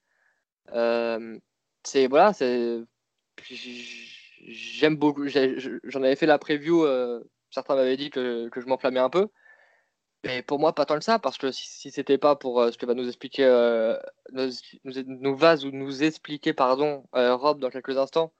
Euh, 0.72 1.38
c'est 1.84 2.06
voilà, 2.08 2.32
j'aime 4.46 4.96
beaucoup. 4.96 5.26
J'en 5.28 6.02
avais 6.02 6.16
fait 6.16 6.26
la 6.26 6.38
preview. 6.38 6.84
euh, 6.84 7.22
certains 7.50 7.76
m'avaient 7.76 7.96
dit 7.96 8.10
que, 8.10 8.48
que 8.48 8.60
je 8.60 8.66
m'enflammais 8.66 9.00
un 9.00 9.10
peu. 9.10 9.28
Mais 10.26 10.42
pour 10.42 10.58
moi, 10.58 10.74
pas 10.74 10.86
tant 10.86 10.98
que 10.98 11.04
ça, 11.04 11.18
parce 11.18 11.38
que 11.38 11.52
si, 11.52 11.90
c'était 11.90 12.18
pas 12.18 12.36
pour 12.36 12.60
euh, 12.60 12.72
ce 12.72 12.78
que 12.78 12.86
va 12.86 12.94
nous 12.94 13.06
expliquer, 13.06 13.44
euh, 13.44 13.96
nous, 14.32 14.50
nous, 14.84 14.92
nous 15.06 15.36
va 15.36 15.56
ou 15.56 15.70
nous 15.70 16.02
expliquer, 16.02 16.52
pardon, 16.52 17.04
euh, 17.14 17.34
Rob 17.34 17.60
dans 17.60 17.70
quelques 17.70 17.96
instants, 17.96 18.32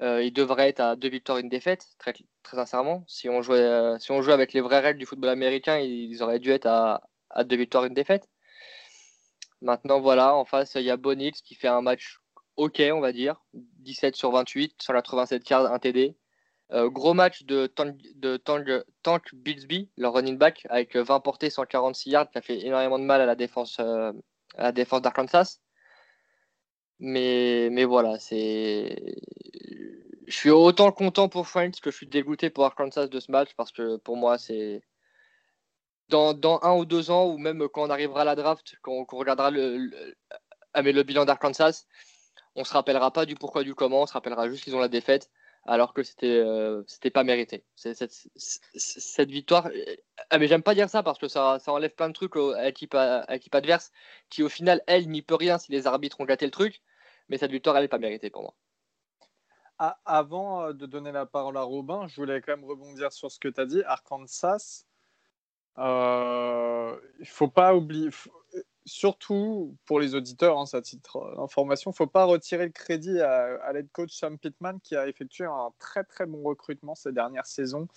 il 0.00 0.32
devrait 0.32 0.68
être 0.68 0.80
à 0.80 0.96
deux 0.96 1.08
victoires, 1.08 1.38
une 1.38 1.48
défaite, 1.48 1.86
très, 1.98 2.14
très 2.44 2.56
sincèrement. 2.56 3.04
Si 3.08 3.28
on, 3.28 3.42
jouait, 3.42 3.98
si 3.98 4.12
on 4.12 4.20
avec 4.28 4.52
les 4.52 4.60
vraies 4.60 4.78
règles 4.78 5.00
du 5.00 5.06
football 5.06 5.30
américain, 5.30 5.78
ils 5.78 6.22
auraient 6.22 6.38
dû 6.38 6.52
être 6.52 6.66
à, 6.66 7.02
à 7.30 7.42
deux 7.44 7.56
victoires, 7.56 7.84
une 7.84 7.94
défaite. 7.94 8.28
Maintenant, 9.60 10.00
voilà, 10.00 10.36
en 10.36 10.44
face, 10.44 10.76
il 10.76 10.82
y 10.82 10.90
a 10.90 10.96
Bonix 10.96 11.42
qui 11.42 11.56
fait 11.56 11.68
un 11.68 11.82
match 11.82 12.20
OK, 12.56 12.80
on 12.92 13.00
va 13.00 13.12
dire. 13.12 13.40
17 13.54 14.16
sur 14.16 14.30
28, 14.30 14.74
187 14.80 15.50
yards, 15.50 15.72
un 15.72 15.78
TD. 15.78 16.16
Euh, 16.72 16.90
gros 16.90 17.14
match 17.14 17.44
de 17.44 17.66
Tank, 17.66 17.96
de 18.16 18.36
Tank, 18.36 18.68
Tank 19.02 19.34
Billsby, 19.34 19.88
le 19.96 20.08
running 20.08 20.36
back, 20.36 20.66
avec 20.68 20.96
20 20.96 21.20
portées, 21.20 21.48
146 21.50 22.10
yards, 22.10 22.30
qui 22.30 22.38
a 22.38 22.42
fait 22.42 22.60
énormément 22.66 22.98
de 22.98 23.04
mal 23.04 23.20
à 23.22 23.26
la 23.26 23.34
défense, 23.36 23.78
euh, 23.80 24.12
à 24.56 24.64
la 24.64 24.72
défense 24.72 25.00
d'Arkansas. 25.02 25.60
Mais, 27.00 27.68
mais 27.70 27.84
voilà, 27.84 28.18
c'est. 28.18 29.16
Je 30.26 30.36
suis 30.36 30.50
autant 30.50 30.92
content 30.92 31.28
pour 31.28 31.48
Friends 31.48 31.70
que 31.82 31.90
je 31.90 31.96
suis 31.96 32.06
dégoûté 32.06 32.50
pour 32.50 32.64
Arkansas 32.64 33.06
de 33.08 33.20
ce 33.20 33.30
match 33.32 33.54
parce 33.56 33.72
que 33.72 33.96
pour 33.98 34.16
moi, 34.16 34.38
c'est. 34.38 34.82
Dans, 36.08 36.34
un 36.62 36.74
ou 36.74 36.86
deux 36.86 37.10
ans, 37.10 37.26
ou 37.26 37.38
même 37.38 37.68
quand 37.68 37.82
on 37.82 37.90
arrivera 37.90 38.22
à 38.22 38.24
la 38.24 38.34
draft, 38.34 38.76
quand, 38.82 39.06
on 39.12 39.16
regardera 39.16 39.50
le, 39.50 39.76
le, 39.76 40.16
le 40.74 41.02
bilan 41.02 41.24
d'Arkansas, 41.26 41.84
on 42.56 42.64
se 42.64 42.72
rappellera 42.72 43.10
pas 43.12 43.26
du 43.26 43.34
pourquoi 43.34 43.62
du 43.62 43.74
comment, 43.74 44.02
on 44.02 44.06
se 44.06 44.14
rappellera 44.14 44.48
juste 44.48 44.64
qu'ils 44.64 44.74
ont 44.74 44.80
la 44.80 44.88
défaite 44.88 45.30
alors 45.68 45.92
que 45.92 46.02
c'était 46.02 46.38
euh, 46.38 46.82
c'était 46.86 47.10
pas 47.10 47.24
mérité. 47.24 47.62
Cette, 47.76 48.10
cette, 48.36 49.30
victoire, 49.30 49.68
ah, 50.30 50.38
mais 50.38 50.48
j'aime 50.48 50.62
pas 50.62 50.74
dire 50.74 50.88
ça 50.88 51.02
parce 51.02 51.18
que 51.18 51.28
ça, 51.28 51.58
ça 51.60 51.72
enlève 51.72 51.94
plein 51.94 52.08
de 52.08 52.14
trucs 52.14 52.36
à 52.36 52.64
l'équipe 52.64 52.94
adverse 53.54 53.92
qui 54.30 54.42
au 54.42 54.48
final 54.48 54.82
elle 54.86 55.08
n'y 55.08 55.20
peut 55.22 55.34
rien 55.34 55.58
si 55.58 55.70
les 55.70 55.86
arbitres 55.86 56.20
ont 56.20 56.24
gâté 56.24 56.46
le 56.46 56.50
truc, 56.50 56.80
mais 57.28 57.36
cette 57.36 57.50
victoire 57.50 57.76
elle 57.76 57.84
est 57.84 57.88
pas 57.88 57.98
méritée 57.98 58.30
pour 58.30 58.42
moi. 58.42 58.54
Avant 60.06 60.64
euh, 60.64 60.72
de 60.72 60.86
donner 60.86 61.12
la 61.12 61.26
parole 61.26 61.56
à 61.58 61.62
Robin, 61.62 62.08
je 62.08 62.16
voulais 62.16 62.40
quand 62.40 62.56
même 62.56 62.64
rebondir 62.64 63.12
sur 63.12 63.30
ce 63.30 63.38
que 63.38 63.48
tu 63.48 63.60
as 63.60 63.66
dit. 63.66 63.82
Arkansas, 63.84 64.86
euh, 65.76 66.98
il 67.20 67.28
faut 67.28 67.48
pas 67.48 67.74
oublier, 67.74 68.08
surtout 68.88 69.76
pour 69.86 70.00
les 70.00 70.14
auditeurs, 70.14 70.58
hein, 70.58 70.66
ça 70.66 70.82
titre 70.82 71.34
d'information, 71.36 71.90
il 71.90 71.94
ne 71.94 71.96
faut 71.96 72.06
pas 72.06 72.24
retirer 72.24 72.66
le 72.66 72.72
crédit 72.72 73.20
à, 73.20 73.62
à 73.62 73.72
l'aide 73.72 73.88
coach 73.92 74.12
Sam 74.12 74.38
Pittman 74.38 74.80
qui 74.80 74.96
a 74.96 75.06
effectué 75.06 75.44
un 75.44 75.70
très 75.78 76.04
très 76.04 76.26
bon 76.26 76.42
recrutement 76.42 76.94
ces 76.94 77.12
dernières 77.12 77.46
saisons, 77.46 77.88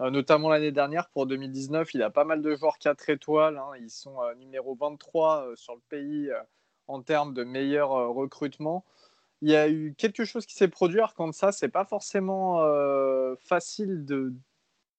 euh, 0.00 0.10
notamment 0.10 0.48
l'année 0.48 0.72
dernière 0.72 1.08
pour 1.08 1.26
2019. 1.26 1.94
Il 1.94 2.02
a 2.02 2.10
pas 2.10 2.24
mal 2.24 2.42
de 2.42 2.54
joueurs 2.54 2.78
4 2.78 3.10
étoiles, 3.10 3.58
hein, 3.58 3.70
ils 3.80 3.90
sont 3.90 4.22
euh, 4.22 4.34
numéro 4.36 4.76
23 4.76 5.46
euh, 5.46 5.56
sur 5.56 5.74
le 5.74 5.80
pays 5.88 6.30
euh, 6.30 6.38
en 6.86 7.02
termes 7.02 7.34
de 7.34 7.44
meilleurs 7.44 7.92
euh, 7.92 8.08
recrutements. 8.08 8.84
Il 9.42 9.50
y 9.50 9.56
a 9.56 9.68
eu 9.68 9.94
quelque 9.96 10.24
chose 10.24 10.46
qui 10.46 10.54
s'est 10.54 10.68
produit, 10.68 11.00
quand 11.16 11.32
ça, 11.34 11.52
c'est 11.52 11.68
pas 11.68 11.84
forcément 11.84 12.62
euh, 12.62 13.34
facile 13.40 14.04
de, 14.04 14.32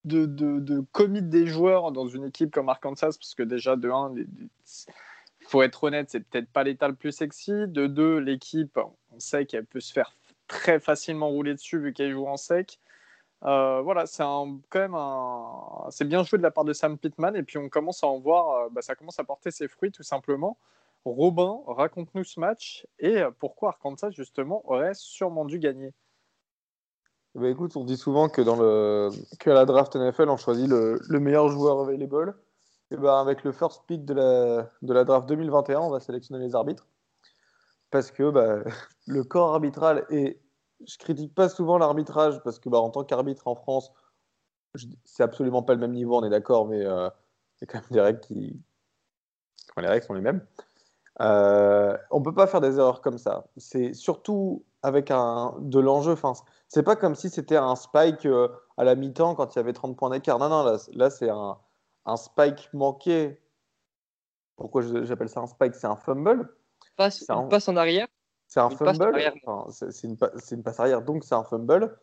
de, 0.04 0.26
de, 0.26 0.60
de 0.60 0.82
commit 0.92 1.24
des 1.24 1.48
joueurs 1.48 1.92
dans 1.92 2.08
une 2.08 2.26
équipe 2.26 2.52
comme 2.52 2.70
Arkansas, 2.70 3.18
parce 3.20 3.34
que 3.34 3.44
déjà, 3.44 3.76
de 3.76 3.90
1, 3.90 4.14
faut 5.48 5.62
être 5.62 5.84
honnête, 5.84 6.10
c'est 6.10 6.22
peut-être 6.22 6.50
pas 6.50 6.64
l'état 6.64 6.88
le 6.88 6.96
plus 6.96 7.12
sexy. 7.12 7.52
De 7.68 7.88
deux, 7.88 8.18
l'équipe, 8.18 8.80
on 9.12 9.20
sait 9.20 9.46
qu'elle 9.46 9.66
peut 9.66 9.80
se 9.80 9.94
faire 9.94 10.16
très 10.48 10.80
facilement 10.80 11.30
rouler 11.30 11.54
dessus 11.54 11.80
vu 11.80 11.94
qu'elle 11.94 12.12
joue 12.12 12.28
en 12.28 12.38
sec. 12.38 12.80
Euh, 13.44 13.82
voilà, 13.82 14.06
c'est 14.08 14.24
quand 14.24 14.80
même 14.80 14.96
un... 14.96 15.88
c'est 15.90 16.06
bien 16.06 16.24
joué 16.24 16.38
de 16.38 16.44
la 16.44 16.52
part 16.52 16.66
de 16.66 16.74
Sam 16.74 16.98
Pittman 16.98 17.36
et 17.36 17.44
puis 17.44 17.58
on 17.58 17.70
commence 17.70 18.04
à 18.04 18.08
en 18.08 18.20
voir, 18.20 18.50
euh, 18.52 18.70
bah, 18.72 18.82
ça 18.82 18.96
commence 18.96 19.20
à 19.20 19.24
porter 19.24 19.52
ses 19.52 19.68
fruits 19.68 19.92
tout 19.92 20.04
simplement. 20.04 20.58
Robin, 21.04 21.60
raconte-nous 21.68 22.24
ce 22.24 22.40
match 22.40 22.88
et 22.98 23.22
pourquoi 23.38 23.70
Arkansas 23.70 24.10
justement 24.12 24.68
aurait 24.68 24.96
sûrement 24.96 25.46
dû 25.46 25.60
gagner. 25.60 25.94
Bah 27.36 27.50
écoute, 27.50 27.76
on 27.76 27.84
dit 27.84 27.98
souvent 27.98 28.30
que 28.30 28.42
dans 28.42 28.56
le 28.56 29.10
que 29.40 29.50
à 29.50 29.54
la 29.54 29.66
draft 29.66 29.96
NFL, 29.96 30.30
on 30.30 30.38
choisit 30.38 30.68
le, 30.68 31.00
le 31.08 31.20
meilleur 31.20 31.50
joueur 31.50 31.82
available. 31.82 32.34
Et 32.92 32.98
ben 32.98 33.20
avec 33.20 33.44
le 33.44 33.52
first 33.52 33.84
pick 33.88 34.06
de 34.06 34.14
la, 34.14 34.70
de 34.82 34.94
la 34.94 35.04
draft 35.04 35.28
2021, 35.28 35.80
on 35.80 35.90
va 35.90 36.00
sélectionner 36.00 36.44
les 36.46 36.56
arbitres. 36.56 36.88
Parce 37.92 38.12
que 38.12 38.30
bah, 38.30 38.64
le 39.08 39.24
corps 39.24 39.54
arbitral, 39.54 40.06
et 40.10 40.40
je 40.88 40.98
critique 40.98 41.34
pas 41.34 41.50
souvent 41.50 41.78
l'arbitrage, 41.78 42.42
parce 42.44 42.60
que 42.60 42.70
bah, 42.70 42.80
en 42.80 42.90
tant 42.90 43.04
qu'arbitre 43.04 43.48
en 43.48 43.56
France, 43.56 43.92
c'est 45.04 45.24
absolument 45.24 45.64
pas 45.64 45.74
le 45.74 45.80
même 45.80 45.94
niveau, 45.94 46.18
on 46.18 46.24
est 46.24 46.30
d'accord, 46.30 46.68
mais 46.68 46.86
euh, 46.86 47.08
a 47.08 47.66
quand 47.66 47.80
même 47.80 47.92
des 47.92 48.02
règles 48.02 48.20
qui. 48.20 48.62
Les 49.78 49.88
règles 49.88 50.06
sont 50.06 50.14
les 50.14 50.22
mêmes. 50.22 50.46
Euh, 51.22 51.98
on 52.12 52.22
peut 52.22 52.34
pas 52.34 52.48
faire 52.48 52.62
des 52.62 52.78
erreurs 52.78 53.02
comme 53.02 53.18
ça. 53.18 53.46
C'est 53.58 53.94
surtout 53.94 54.64
avec 54.84 55.12
un, 55.12 55.56
de 55.60 55.80
l'enjeu. 55.80 56.14
Enfin, 56.14 56.34
c'est 56.68 56.84
pas 56.84 56.96
comme 56.96 57.16
si 57.16 57.30
c'était 57.30 57.58
un 57.58 57.76
spike 57.76 58.26
euh, 58.26 58.50
à 58.78 58.84
la 58.84 58.96
mi-temps 58.96 59.36
quand 59.36 59.56
il 59.56 59.60
y 59.60 59.60
avait 59.60 59.74
30 59.74 59.98
points 59.98 60.10
d'écart. 60.10 60.40
Non, 60.40 60.50
non, 60.50 60.64
là, 60.64 60.78
là 60.94 61.10
c'est 61.10 61.30
un, 61.30 61.58
un 62.06 62.18
spike 62.18 62.70
manqué. 62.74 63.42
Pourquoi 64.56 64.82
j'appelle 65.04 65.30
ça 65.30 65.42
un 65.42 65.48
spike? 65.48 65.76
C'est 65.76 65.88
un 65.88 65.96
fumble. 65.96 66.56
Passe, 66.96 67.30
un... 67.30 67.44
Une 67.44 67.50
passe 67.50 67.68
en 67.68 67.76
arrière 67.76 68.08
C'est 68.48 68.60
un 68.60 68.70
fumble. 68.70 69.34
Enfin, 69.46 69.66
c'est 69.70 70.08
une, 70.08 70.18
une, 70.52 70.64
passe 70.64 70.80
arrière, 70.80 71.02
donc 71.02 71.24
c'est 71.24 71.36
un 71.36 71.44
fumble. 71.44 71.98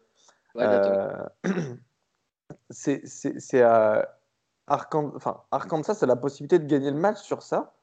Ouais, 0.54 0.64
euh... 0.64 1.28
c'est 2.70 3.62
à 3.62 4.18
Arkansas, 4.66 5.16
enfin, 5.16 5.42
Arkansas 5.50 5.98
a 6.02 6.06
la 6.06 6.16
possibilité 6.16 6.58
de 6.58 6.66
gagner 6.66 6.90
le 6.90 6.98
match 6.98 7.20
sur 7.22 7.42
ça, 7.42 7.74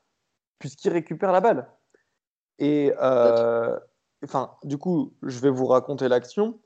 puisqu'il 0.59 0.91
récupère 0.91 1.31
la 1.31 1.41
balle. 1.41 1.67
Et 2.59 2.93
euh... 3.01 3.79
enfin, 4.23 4.55
du 4.63 4.77
coup, 4.77 5.13
je 5.23 5.39
vais 5.39 5.49
vous 5.49 5.65
raconter 5.65 6.07
l'action. 6.07 6.59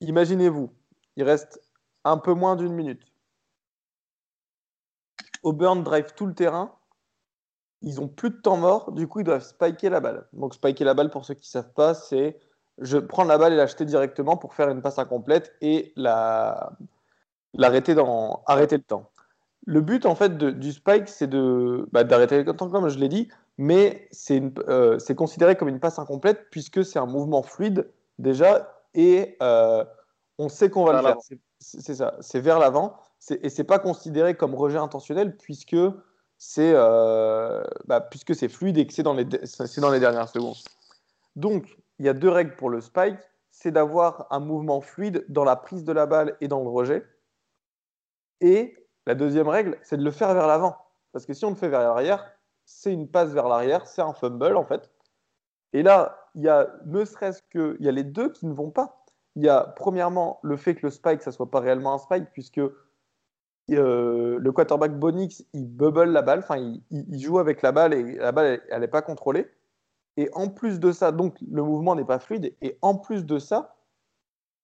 Imaginez-vous, 0.00 0.72
il 1.16 1.24
reste 1.24 1.60
un 2.04 2.18
peu 2.18 2.34
moins 2.34 2.54
d'une 2.54 2.74
minute. 2.74 3.02
Auburn 5.44 5.82
drive 5.84 6.14
tout 6.16 6.26
le 6.26 6.34
terrain. 6.34 6.72
Ils 7.82 8.00
ont 8.00 8.08
plus 8.08 8.30
de 8.30 8.36
temps 8.36 8.56
mort, 8.56 8.92
du 8.92 9.06
coup 9.06 9.20
ils 9.20 9.24
doivent 9.24 9.44
spiker 9.44 9.90
la 9.90 10.00
balle. 10.00 10.26
Donc 10.32 10.54
spiker 10.54 10.84
la 10.84 10.94
balle, 10.94 11.10
pour 11.10 11.24
ceux 11.24 11.34
qui 11.34 11.42
ne 11.42 11.60
savent 11.62 11.72
pas, 11.72 11.94
c'est 11.94 12.40
je 12.78 12.98
prendre 12.98 13.28
la 13.28 13.38
balle 13.38 13.52
et 13.52 13.56
l'acheter 13.56 13.84
directement 13.84 14.36
pour 14.36 14.54
faire 14.54 14.68
une 14.68 14.82
passe 14.82 14.98
incomplète 14.98 15.54
et 15.60 15.92
la 15.96 16.72
l'arrêter 17.52 17.94
dans 17.94 18.42
arrêter 18.46 18.76
le 18.76 18.82
temps. 18.82 19.10
Le 19.66 19.80
but 19.80 20.06
en 20.06 20.14
fait 20.14 20.36
de, 20.36 20.50
du 20.50 20.72
spike, 20.72 21.08
c'est 21.08 21.28
de 21.28 21.88
bah, 21.92 22.04
d'arrêter 22.04 22.42
le 22.42 22.56
temps 22.56 22.68
comme 22.68 22.88
je 22.88 22.98
l'ai 22.98 23.08
dit, 23.08 23.28
mais 23.58 24.08
c'est 24.10 24.42
euh, 24.68 24.98
considéré 25.16 25.56
comme 25.56 25.68
une 25.68 25.80
passe 25.80 25.98
incomplète 25.98 26.48
puisque 26.50 26.84
c'est 26.84 26.98
un 26.98 27.06
mouvement 27.06 27.42
fluide 27.42 27.88
déjà 28.18 28.74
et 28.94 29.36
euh, 29.42 29.84
on 30.38 30.48
sait 30.48 30.70
qu'on 30.70 30.84
va 30.84 30.94
le 30.94 31.02
faire. 31.02 31.16
C'est 31.60 31.94
ça, 31.94 32.16
c'est 32.20 32.40
vers 32.40 32.58
l'avant 32.58 32.96
et 33.30 33.48
c'est 33.48 33.64
pas 33.64 33.78
considéré 33.78 34.36
comme 34.36 34.54
rejet 34.54 34.78
intentionnel 34.78 35.36
puisque 35.36 35.76
c'est 36.38 36.72
euh, 36.74 37.62
bah, 37.86 38.00
puisque 38.00 38.34
c'est 38.34 38.48
fluide 38.48 38.76
et 38.78 38.86
que 38.86 38.92
c'est 38.92 39.02
dans 39.02 39.14
les 39.14 39.26
c'est 39.44 39.80
dans 39.80 39.90
les 39.90 40.00
dernières 40.00 40.28
secondes. 40.28 40.56
Donc 41.36 41.78
il 41.98 42.06
y 42.06 42.08
a 42.08 42.12
deux 42.12 42.28
règles 42.28 42.54
pour 42.56 42.70
le 42.70 42.80
spike, 42.80 43.18
c'est 43.50 43.70
d'avoir 43.70 44.26
un 44.30 44.40
mouvement 44.40 44.80
fluide 44.80 45.24
dans 45.28 45.44
la 45.44 45.56
prise 45.56 45.84
de 45.84 45.92
la 45.92 46.06
balle 46.06 46.36
et 46.40 46.48
dans 46.48 46.62
le 46.62 46.68
rejet. 46.68 47.06
Et 48.40 48.76
la 49.06 49.14
deuxième 49.14 49.48
règle, 49.48 49.78
c'est 49.82 49.96
de 49.96 50.04
le 50.04 50.10
faire 50.10 50.34
vers 50.34 50.46
l'avant 50.46 50.76
parce 51.12 51.26
que 51.26 51.32
si 51.34 51.44
on 51.44 51.50
le 51.50 51.56
fait 51.56 51.68
vers 51.68 51.80
l'arrière, 51.80 52.30
c'est 52.64 52.92
une 52.92 53.08
passe 53.08 53.30
vers 53.30 53.48
l'arrière, 53.48 53.86
c'est 53.86 54.02
un 54.02 54.12
fumble 54.12 54.56
en 54.56 54.64
fait. 54.64 54.90
Et 55.72 55.82
là, 55.82 56.28
il 56.34 56.42
y 56.42 56.48
a 56.48 56.68
ne 56.84 57.04
serait-ce 57.04 57.42
que 57.50 57.76
il 57.78 57.86
y 57.86 57.88
a 57.88 57.92
les 57.92 58.04
deux 58.04 58.30
qui 58.30 58.46
ne 58.46 58.52
vont 58.52 58.70
pas. 58.70 59.04
Il 59.36 59.42
y 59.42 59.48
a 59.48 59.62
premièrement 59.76 60.40
le 60.42 60.56
fait 60.56 60.74
que 60.74 60.86
le 60.86 60.90
spike 60.90 61.22
ça 61.22 61.32
soit 61.32 61.50
pas 61.50 61.60
réellement 61.60 61.94
un 61.94 61.98
spike 61.98 62.30
puisque 62.32 62.60
euh, 63.70 64.38
le 64.38 64.52
quarterback 64.52 64.98
Bonix, 64.98 65.44
il 65.52 65.66
bubble 65.66 66.10
la 66.10 66.22
balle, 66.22 66.40
enfin, 66.40 66.56
il, 66.56 66.82
il, 66.90 67.18
joue 67.18 67.38
avec 67.38 67.62
la 67.62 67.72
balle 67.72 67.94
et 67.94 68.16
la 68.16 68.32
balle, 68.32 68.62
elle 68.70 68.80
n'est 68.80 68.88
pas 68.88 69.02
contrôlée. 69.02 69.50
Et 70.16 70.28
en 70.34 70.48
plus 70.48 70.78
de 70.80 70.92
ça, 70.92 71.12
donc 71.12 71.36
le 71.40 71.62
mouvement 71.62 71.94
n'est 71.94 72.04
pas 72.04 72.18
fluide. 72.18 72.54
Et 72.62 72.78
en 72.82 72.96
plus 72.96 73.24
de 73.24 73.38
ça, 73.38 73.76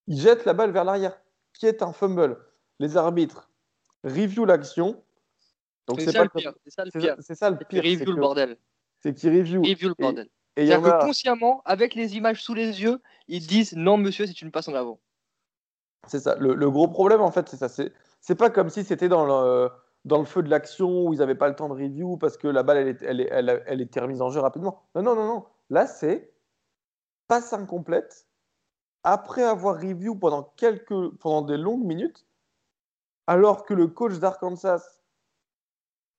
il 0.06 0.18
jette 0.20 0.44
la 0.44 0.52
balle 0.52 0.70
vers 0.70 0.84
l'arrière, 0.84 1.20
qui 1.54 1.66
est 1.66 1.82
un 1.82 1.92
fumble. 1.92 2.38
Les 2.78 2.96
arbitres 2.96 3.50
review 4.04 4.44
l'action. 4.44 5.02
C'est 5.98 6.06
ça, 6.06 6.12
ça, 6.12 6.24
le 6.24 6.30
pire. 6.30 6.54
C'est 7.20 7.34
ça 7.34 7.50
le 7.50 7.56
pire. 7.58 7.84
Ils 7.84 7.98
review 7.98 8.12
le 8.14 8.20
bordel. 8.20 8.56
C'est 9.02 9.14
qu'ils 9.14 9.36
review. 9.36 9.62
Review 9.62 9.88
le 9.88 9.94
bordel. 9.98 10.28
C'est-à-dire 10.56 10.82
que 10.82 11.04
consciemment, 11.04 11.62
avec 11.64 11.94
les 11.94 12.16
images 12.16 12.42
sous 12.42 12.54
les 12.54 12.82
yeux, 12.82 13.00
ils 13.28 13.46
disent 13.46 13.74
non, 13.74 13.96
monsieur, 13.96 14.26
c'est 14.26 14.42
une 14.42 14.50
passe 14.50 14.68
en 14.68 14.74
avant. 14.74 15.00
C'est 16.06 16.20
ça. 16.20 16.36
Le, 16.36 16.54
le, 16.54 16.70
gros 16.70 16.88
problème, 16.88 17.20
en 17.20 17.30
fait, 17.30 17.48
c'est 17.48 17.56
ça. 17.56 17.68
C'est 17.68 17.92
c'est 18.20 18.34
pas 18.34 18.50
comme 18.50 18.70
si 18.70 18.84
c'était 18.84 19.08
dans 19.08 19.24
le, 19.24 20.24
feu 20.24 20.42
de 20.42 20.48
l'action 20.48 21.06
où 21.06 21.12
ils 21.12 21.18
n'avaient 21.18 21.34
pas 21.34 21.48
le 21.48 21.56
temps 21.56 21.68
de 21.68 21.74
review 21.74 22.16
parce 22.16 22.36
que 22.36 22.48
la 22.48 22.62
balle, 22.62 22.96
elle, 23.02 23.20
est, 23.20 23.28
elle 23.30 23.80
était 23.80 24.00
remise 24.00 24.22
en 24.22 24.30
jeu 24.30 24.40
rapidement. 24.40 24.82
Non, 24.94 25.02
non, 25.02 25.14
non, 25.14 25.26
non. 25.26 25.44
Là, 25.70 25.86
c'est 25.86 26.32
passe 27.28 27.52
incomplète 27.52 28.26
après 29.02 29.44
avoir 29.44 29.80
review 29.80 30.14
pendant, 30.16 30.42
quelques, 30.56 31.10
pendant 31.18 31.42
des 31.42 31.56
longues 31.56 31.84
minutes, 31.84 32.26
alors 33.26 33.64
que 33.64 33.72
le 33.74 33.86
coach 33.86 34.18
d'Arkansas, 34.18 34.98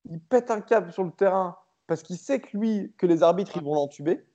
il 0.06 0.20
pète 0.20 0.50
un 0.50 0.62
câble 0.62 0.92
sur 0.92 1.04
le 1.04 1.12
terrain 1.12 1.58
parce 1.88 2.02
qu'il 2.02 2.18
sait 2.18 2.40
que 2.40 2.58
lui, 2.58 2.94
que 2.98 3.06
les 3.06 3.22
arbitres, 3.22 3.58
ils 3.58 3.64
vont 3.64 3.76
l'entuber. 3.76 4.26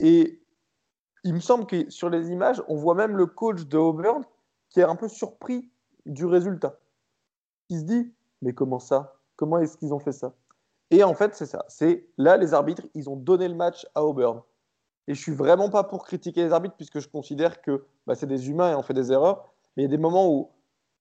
Et 0.00 0.42
il 1.24 1.34
me 1.34 1.40
semble 1.40 1.66
que 1.66 1.88
sur 1.90 2.10
les 2.10 2.30
images, 2.30 2.62
on 2.68 2.76
voit 2.76 2.94
même 2.94 3.16
le 3.16 3.26
coach 3.26 3.66
de 3.66 3.78
Auburn 3.78 4.24
qui 4.68 4.80
est 4.80 4.84
un 4.84 4.96
peu 4.96 5.08
surpris 5.08 5.70
du 6.08 6.26
résultat. 6.26 6.78
Il 7.68 7.80
se 7.80 7.84
dit, 7.84 8.12
mais 8.42 8.52
comment 8.52 8.78
ça? 8.78 9.16
Comment 9.36 9.58
est-ce 9.58 9.76
qu'ils 9.76 9.92
ont 9.92 9.98
fait 9.98 10.12
ça? 10.12 10.32
Et 10.90 11.04
en 11.04 11.14
fait, 11.14 11.34
c'est 11.34 11.46
ça. 11.46 11.64
C'est 11.68 12.06
là, 12.16 12.36
les 12.36 12.54
arbitres, 12.54 12.82
ils 12.94 13.10
ont 13.10 13.16
donné 13.16 13.46
le 13.48 13.54
match 13.54 13.86
à 13.94 14.04
Auburn. 14.04 14.42
Et 15.06 15.14
je 15.14 15.20
suis 15.20 15.32
vraiment 15.32 15.70
pas 15.70 15.84
pour 15.84 16.04
critiquer 16.04 16.44
les 16.44 16.52
arbitres 16.52 16.76
puisque 16.76 17.00
je 17.00 17.08
considère 17.08 17.62
que 17.62 17.84
bah, 18.06 18.14
c'est 18.14 18.26
des 18.26 18.50
humains 18.50 18.72
et 18.72 18.74
on 18.74 18.82
fait 18.82 18.94
des 18.94 19.12
erreurs. 19.12 19.48
Mais 19.76 19.82
il 19.82 19.86
y 19.86 19.88
a 19.88 19.90
des 19.90 19.98
moments 19.98 20.30
où 20.30 20.50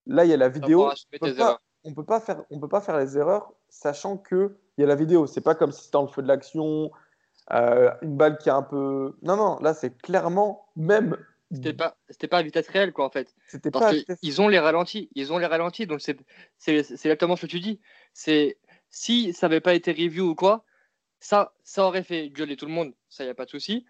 là, 0.05 0.23
il 0.25 0.29
y 0.29 0.33
a 0.33 0.37
la 0.37 0.49
vidéo. 0.49 0.89
On 1.13 1.19
peut 1.19 1.35
pas, 1.35 1.59
on 1.83 1.93
peut 1.93 2.05
pas 2.05 2.19
faire, 2.19 2.43
on 2.49 2.59
peut 2.59 2.69
pas 2.69 2.81
faire 2.81 2.97
les 2.97 3.17
erreurs 3.17 3.53
sachant 3.69 4.17
que 4.17 4.57
il 4.77 4.81
y 4.81 4.83
a 4.83 4.87
la 4.87 4.95
vidéo. 4.95 5.27
C'est 5.27 5.41
pas 5.41 5.55
comme 5.55 5.71
si 5.71 5.85
c'était 5.85 5.93
dans 5.93 6.03
le 6.03 6.07
feu 6.07 6.21
de 6.21 6.27
l'action, 6.27 6.91
euh, 7.53 7.91
une 8.01 8.15
balle 8.15 8.37
qui 8.37 8.49
est 8.49 8.53
un 8.53 8.63
peu. 8.63 9.17
Non, 9.21 9.35
non. 9.35 9.57
Là, 9.59 9.73
c'est 9.73 9.97
clairement 9.97 10.67
même. 10.75 11.17
C'était 11.51 11.73
pas, 11.73 11.97
c'était 12.09 12.27
pas 12.27 12.39
à 12.39 12.43
vitesse 12.43 12.67
réelle, 12.67 12.91
quoi, 12.91 13.05
en 13.05 13.09
fait. 13.09 13.33
C'était 13.47 13.71
pas. 13.71 13.93
Vitesse- 13.93 14.19
qu'ils 14.19 14.41
ont 14.41 14.49
les 14.49 14.59
ralentis. 14.59 15.09
Ils 15.15 15.31
ont 15.31 15.37
les 15.37 15.45
ralentis. 15.45 15.87
Donc, 15.87 16.01
c'est 16.01 16.17
c'est- 16.57 16.91
exactement 16.91 17.35
ce 17.37 17.45
que 17.45 17.51
tu 17.51 17.59
dis. 17.59 17.79
C'est 18.13 18.57
Si 18.89 19.33
ça 19.33 19.47
n'avait 19.47 19.59
pas 19.61 19.73
été 19.73 19.91
review 19.91 20.29
ou 20.29 20.35
quoi, 20.35 20.63
ça, 21.19 21.53
ça 21.63 21.83
aurait 21.85 22.03
fait 22.03 22.29
gueuler 22.29 22.55
tout 22.55 22.65
le 22.65 22.71
monde. 22.71 22.93
Ça, 23.09 23.23
n'y 23.23 23.29
a 23.29 23.33
pas 23.33 23.45
de 23.45 23.49
souci. 23.49 23.85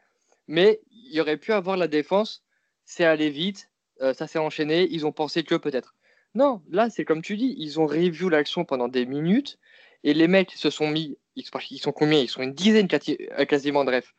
Mais 0.48 0.82
il 0.92 1.14
y 1.14 1.22
aurait 1.22 1.38
pu 1.38 1.52
avoir 1.52 1.78
la 1.78 1.88
défense. 1.88 2.44
C'est 2.86 3.06
allé 3.06 3.30
vite. 3.30 3.70
euh, 4.02 4.14
ça 4.14 4.28
s'est 4.28 4.40
enchaîné. 4.40 4.88
Ils 4.92 5.06
ont 5.08 5.12
pensé 5.12 5.44
que 5.44 5.56
peut-être. 5.56 5.96
Non, 6.36 6.62
là, 6.70 6.90
c'est 6.92 7.06
comme 7.06 7.22
tu 7.24 7.36
dis. 7.38 7.56
Ils 7.58 7.80
ont 7.80 7.88
review 7.88 8.30
l'action 8.30 8.66
pendant 8.66 8.88
des 8.88 9.06
minutes. 9.08 9.58
Et 10.04 10.14
les 10.14 10.28
mecs 10.28 10.52
se 10.52 10.70
sont 10.70 10.88
mis. 10.88 11.18
Ils 11.36 11.46
sont, 11.46 11.60
ils 11.72 11.82
combien? 11.94 12.20
Ils 12.20 12.30
sont 12.30 12.44
une 12.44 12.54
dizaine 12.54 12.88
euh, 12.92 13.46
quasiment, 13.46 13.84
bref. 13.84 14.14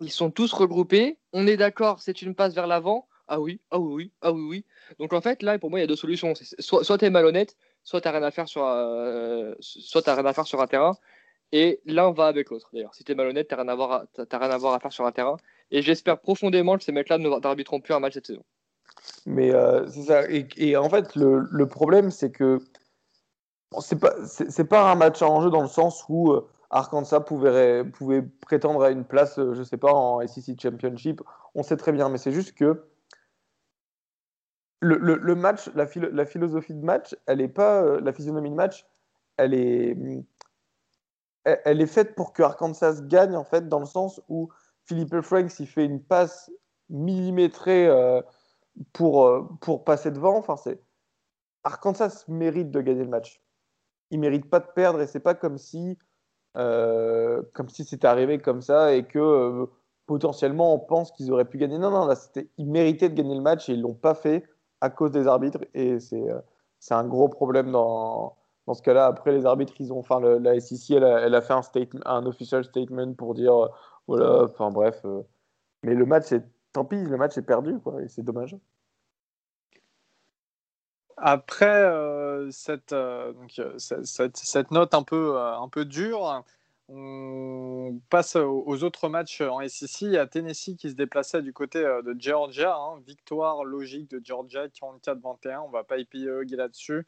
Ils 0.00 0.10
sont 0.10 0.30
tous 0.30 0.52
regroupés. 0.52 1.18
On 1.32 1.46
est 1.46 1.56
d'accord, 1.56 2.00
c'est 2.00 2.22
une 2.22 2.34
passe 2.34 2.54
vers 2.54 2.66
l'avant. 2.66 3.08
Ah 3.28 3.40
oui, 3.40 3.60
ah 3.70 3.78
oui, 3.78 4.12
ah 4.20 4.32
oui, 4.32 4.42
oui. 4.42 4.64
Donc 4.98 5.12
en 5.12 5.20
fait, 5.20 5.42
là, 5.42 5.58
pour 5.58 5.70
moi, 5.70 5.80
il 5.80 5.82
y 5.82 5.84
a 5.84 5.88
deux 5.88 5.96
solutions. 5.96 6.34
Soit, 6.58 6.84
soit 6.84 6.98
tu 6.98 7.06
es 7.06 7.10
malhonnête, 7.10 7.56
soit 7.82 8.00
tu 8.00 8.08
n'as 8.08 8.12
rien, 8.12 8.22
à 8.22 8.30
faire 8.30 8.48
sur, 8.48 8.64
euh, 8.64 9.54
rien 9.94 10.26
à 10.26 10.32
faire 10.32 10.46
sur 10.46 10.60
un 10.60 10.66
terrain. 10.66 10.96
Et 11.52 11.80
l'un 11.86 12.12
va 12.12 12.26
avec 12.26 12.50
l'autre, 12.50 12.70
d'ailleurs. 12.72 12.94
Si 12.94 13.04
tu 13.04 13.12
es 13.12 13.14
malhonnête, 13.14 13.48
tu 13.48 13.54
n'as 13.54 13.62
rien, 13.62 13.72
à 13.72 13.72
à- 13.74 14.38
rien 14.38 14.50
à 14.50 14.58
voir 14.58 14.74
à 14.74 14.80
faire 14.80 14.92
sur 14.92 15.06
un 15.06 15.12
terrain. 15.12 15.36
Et 15.70 15.82
j'espère 15.82 16.20
profondément 16.20 16.76
que 16.76 16.84
ces 16.84 16.92
mecs-là 16.92 17.18
n'arbitreront 17.18 17.80
plus 17.80 17.94
un 17.94 18.00
match 18.00 18.14
cette 18.14 18.26
saison. 18.26 18.44
Mais 19.26 19.52
euh, 19.52 19.86
c'est 19.88 20.02
ça. 20.02 20.22
Et, 20.28 20.76
en 20.76 20.88
fait, 20.88 21.14
le, 21.16 21.66
problème, 21.66 22.10
c'est 22.10 22.30
que 22.30 22.58
bon, 23.70 23.80
c'est 23.80 23.98
pas, 23.98 24.14
pas 24.68 24.90
un 24.90 24.94
match 24.94 25.22
en 25.22 25.42
jeu 25.42 25.50
dans 25.50 25.62
le 25.62 25.68
sens 25.68 26.04
où 26.08 26.32
euh, 26.32 26.48
Arkansas 26.70 27.20
pouvait, 27.20 27.84
prétendre 28.40 28.82
à 28.82 28.90
une 28.90 29.04
place, 29.04 29.38
euh, 29.38 29.54
je 29.54 29.62
sais 29.62 29.76
pas, 29.76 29.92
en 29.92 30.20
SEC 30.26 30.60
Championship. 30.60 31.22
On 31.54 31.62
sait 31.62 31.76
très 31.76 31.92
bien, 31.92 32.08
mais 32.08 32.18
c'est 32.18 32.32
juste 32.32 32.56
que 32.56 32.84
le, 34.80 35.34
match, 35.34 35.68
la, 35.74 35.86
philo- 35.86 36.10
la 36.10 36.26
philosophie 36.26 36.74
de 36.74 36.84
match, 36.84 37.16
elle 37.26 37.40
est 37.40 37.48
pas, 37.48 37.82
euh, 37.82 38.00
la 38.00 38.12
physionomie 38.12 38.50
de 38.50 38.54
match, 38.54 38.86
elle 39.36 39.54
est, 39.54 39.96
faite 41.86 42.14
pour 42.14 42.32
que 42.32 42.42
Arkansas 42.42 43.00
gagne 43.02 43.36
en 43.36 43.44
fait, 43.44 43.68
dans 43.68 43.80
le 43.80 43.86
sens 43.86 44.20
où 44.28 44.48
Philippe 44.84 45.20
Franks, 45.22 45.58
il 45.60 45.66
fait 45.66 45.84
une 45.84 46.02
passe 46.02 46.50
millimétrée. 46.88 47.86
euh, 47.88 48.20
pour, 48.92 49.48
pour 49.60 49.84
passer 49.84 50.10
devant. 50.10 50.36
Enfin, 50.36 50.56
c'est 50.56 50.80
Arkansas 51.64 52.24
mérite 52.28 52.70
de 52.70 52.80
gagner 52.80 53.04
le 53.04 53.10
match. 53.10 53.42
Il 54.10 54.20
mérite 54.20 54.48
pas 54.48 54.60
de 54.60 54.66
perdre 54.74 55.00
et 55.00 55.06
c'est 55.06 55.20
pas 55.20 55.34
comme 55.34 55.58
si 55.58 55.98
euh, 56.56 57.42
comme 57.52 57.68
si 57.68 57.84
c'était 57.84 58.06
arrivé 58.06 58.38
comme 58.38 58.62
ça 58.62 58.94
et 58.94 59.04
que 59.04 59.18
euh, 59.18 59.66
potentiellement 60.06 60.74
on 60.74 60.78
pense 60.78 61.12
qu'ils 61.12 61.30
auraient 61.32 61.44
pu 61.44 61.58
gagner. 61.58 61.78
Non, 61.78 61.90
non, 61.90 62.08
ils 62.56 62.70
méritaient 62.70 63.08
de 63.08 63.14
gagner 63.14 63.34
le 63.34 63.42
match 63.42 63.68
et 63.68 63.74
ils 63.74 63.82
l'ont 63.82 63.94
pas 63.94 64.14
fait 64.14 64.44
à 64.80 64.90
cause 64.90 65.10
des 65.10 65.26
arbitres 65.26 65.64
et 65.74 66.00
c'est 66.00 66.30
euh, 66.30 66.38
c'est 66.78 66.94
un 66.94 67.04
gros 67.06 67.28
problème 67.28 67.72
dans 67.72 68.36
dans 68.66 68.74
ce 68.74 68.82
cas-là. 68.82 69.06
Après 69.06 69.32
les 69.32 69.46
arbitres, 69.46 69.74
ils 69.80 69.92
ont 69.92 69.98
enfin 69.98 70.20
la 70.20 70.58
SEC, 70.60 70.96
elle 70.96 71.04
a, 71.34 71.40
fait 71.40 71.54
un 72.04 72.26
official 72.26 72.64
statement 72.64 73.12
pour 73.14 73.34
dire 73.34 73.68
voilà, 74.06 74.44
enfin 74.44 74.70
bref. 74.70 75.04
mais 75.82 75.94
le 75.94 76.06
match 76.06 76.32
est 76.32 76.44
tant 76.72 76.84
pis, 76.84 77.02
le 77.02 77.16
match 77.16 77.36
est 77.38 77.42
perdu 77.42 77.78
quoi 77.80 78.02
et 78.02 78.08
c'est 78.08 78.22
dommage. 78.22 78.56
Après 81.18 81.66
euh, 81.66 82.50
cette, 82.50 82.92
euh, 82.92 83.32
euh, 83.58 83.78
cette, 83.78 84.36
cette- 84.36 84.70
note 84.70 84.92
un 84.94 85.02
peu, 85.02 85.38
un 85.38 85.68
peu 85.68 85.84
dure, 85.86 86.44
on 86.88 87.98
passe 88.10 88.36
aux, 88.36 88.82
autres 88.84 89.08
matchs 89.08 89.40
en 89.40 89.60
SEC. 89.60 90.02
Il 90.02 90.12
y 90.12 90.18
a 90.18 90.26
Tennessee 90.26 90.76
qui 90.76 90.90
se 90.90 90.94
déplaçait 90.94 91.42
du 91.42 91.52
côté 91.52 91.80
de 91.82 92.14
Georgia. 92.18 92.76
hein. 92.76 93.00
Victoire 93.06 93.64
logique 93.64 94.10
de 94.10 94.20
Georgia 94.24 94.68
44-21. 94.68 95.60
On 95.66 95.70
va 95.70 95.84
pas 95.84 95.98
épiloguer 95.98 96.56
là-dessus. 96.56 97.06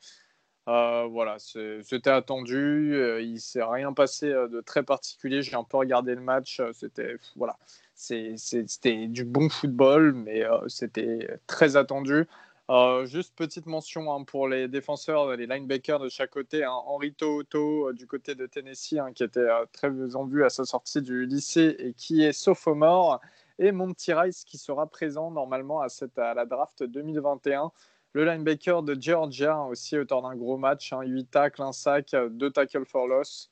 Voilà, 0.67 1.37
c'était 1.39 2.11
attendu. 2.11 2.99
Il 3.23 3.41
s'est 3.41 3.63
rien 3.63 3.93
passé 3.93 4.29
de 4.31 4.61
très 4.61 4.83
particulier. 4.83 5.43
J'ai 5.43 5.55
un 5.57 5.65
peu 5.65 5.77
regardé 5.77 6.15
le 6.15 6.21
match. 6.23 6.61
C'était 6.73 7.17
voilà, 7.37 7.57
c'était 7.95 9.07
du 9.07 9.25
bon 9.25 9.49
football, 9.49 10.13
mais 10.15 10.45
c'était 10.67 11.39
très 11.47 11.77
attendu. 11.77 12.27
Euh, 12.71 13.07
juste 13.07 13.35
petite 13.35 13.65
mention 13.65 14.13
hein, 14.13 14.25
pour 14.25 14.47
les 14.47 14.69
défenseurs, 14.69 15.35
les 15.37 15.47
linebackers 15.47 16.01
de 16.01 16.11
chaque 16.11 16.31
côté. 16.31 16.65
Hein, 16.65 16.73
Henry 16.85 17.15
Toto 17.15 17.93
du 17.95 18.07
côté 18.07 18.35
de 18.35 18.45
Tennessee, 18.45 18.99
hein, 18.99 19.13
qui 19.15 19.25
était 19.25 19.41
euh, 19.41 19.65
très 19.73 19.89
en 20.15 20.27
vue 20.27 20.45
à 20.45 20.51
sa 20.51 20.67
sortie 20.67 21.01
du 21.01 21.25
lycée 21.25 21.77
et 21.79 21.95
qui 21.95 22.23
est 22.23 22.33
sophomore. 22.33 23.21
Et 23.59 23.73
Monty 23.73 24.13
Rice 24.13 24.45
qui 24.45 24.59
sera 24.59 24.87
présent 24.87 25.31
normalement 25.31 25.81
à, 25.81 25.89
la 26.35 26.45
draft 26.45 26.83
2021. 26.83 27.73
Le 28.13 28.25
linebacker 28.25 28.83
de 28.83 29.01
Georgia 29.01 29.55
hein, 29.57 29.67
aussi 29.67 29.97
auteur 29.97 30.21
d'un 30.21 30.37
gros 30.37 30.59
match, 30.59 30.93
hein, 30.93 31.01
8 31.03 31.31
tacles, 31.31 31.63
1 31.63 31.73
sac, 31.73 32.15
2 32.15 32.51
tackles 32.51 32.85
for 32.85 33.09
loss. 33.09 33.51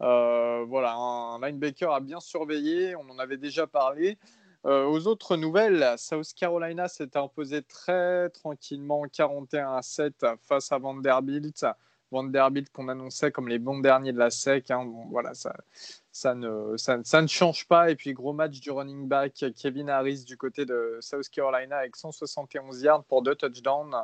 Euh, 0.00 0.64
voilà, 0.66 0.94
un 0.94 1.38
linebacker 1.40 1.92
à 1.92 2.00
bien 2.00 2.20
surveiller, 2.20 2.96
on 2.96 3.08
en 3.10 3.18
avait 3.18 3.36
déjà 3.36 3.66
parlé. 3.66 4.18
Euh, 4.66 4.86
aux 4.86 5.06
autres 5.06 5.36
nouvelles, 5.36 5.94
South 5.98 6.32
Carolina 6.34 6.88
s'est 6.88 7.16
imposé 7.16 7.62
très 7.62 8.30
tranquillement 8.30 9.02
41 9.12 9.74
à 9.74 9.82
7 9.82 10.24
face 10.40 10.72
à 10.72 10.78
Vanderbilt. 10.78 11.66
Vanderbilt 12.10 12.70
qu'on 12.70 12.88
annonçait 12.88 13.30
comme 13.30 13.48
les 13.48 13.58
bons 13.58 13.80
derniers 13.80 14.12
de 14.12 14.18
la 14.18 14.30
SEC. 14.30 14.70
hein. 14.70 14.90
Voilà, 15.10 15.32
ça, 15.34 16.34
ne, 16.34 17.26
change 17.26 17.66
pas. 17.66 17.90
Et 17.90 17.96
puis, 17.96 18.14
gros 18.14 18.32
match 18.32 18.60
du 18.60 18.70
running 18.70 19.06
back 19.06 19.44
Kevin 19.56 19.90
Harris 19.90 20.24
du 20.24 20.38
côté 20.38 20.64
de 20.64 20.98
South 21.00 21.28
Carolina 21.28 21.78
avec 21.78 21.96
171 21.96 22.82
yards 22.82 23.04
pour 23.04 23.22
deux 23.22 23.34
touchdowns 23.34 23.94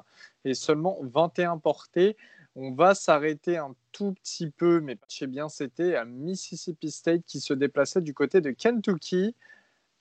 et 0.45 0.55
seulement 0.55 0.99
21 1.03 1.59
portées. 1.59 2.17
On 2.57 2.73
va 2.73 2.95
s'arrêter 2.95 3.57
un 3.57 3.75
tout 3.93 4.13
petit 4.13 4.51
peu, 4.51 4.81
mais 4.81 4.99
sais 5.09 5.29
bien, 5.29 5.49
c'était 5.49 5.95
à 5.95 6.05
Mississippi 6.05 6.91
State 6.91 7.23
qui 7.25 7.41
se 7.41 7.55
déplaçait 7.55 8.03
du 8.03 8.13
côté 8.13 8.41
de 8.41 8.51
Kentucky. 8.51 9.37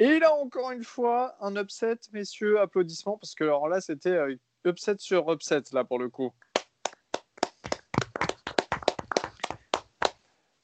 Et 0.01 0.17
là, 0.19 0.33
encore 0.33 0.71
une 0.71 0.85
fois, 0.85 1.35
un 1.41 1.57
upset, 1.57 1.97
messieurs, 2.13 2.61
applaudissements, 2.61 3.17
parce 3.17 3.35
que 3.35 3.43
alors 3.43 3.67
là, 3.67 3.81
c'était 3.81 4.11
euh, 4.11 4.35
upset 4.65 4.95
sur 4.99 5.29
upset, 5.31 5.61
là, 5.73 5.83
pour 5.83 5.99
le 5.99 6.09
coup. 6.09 6.31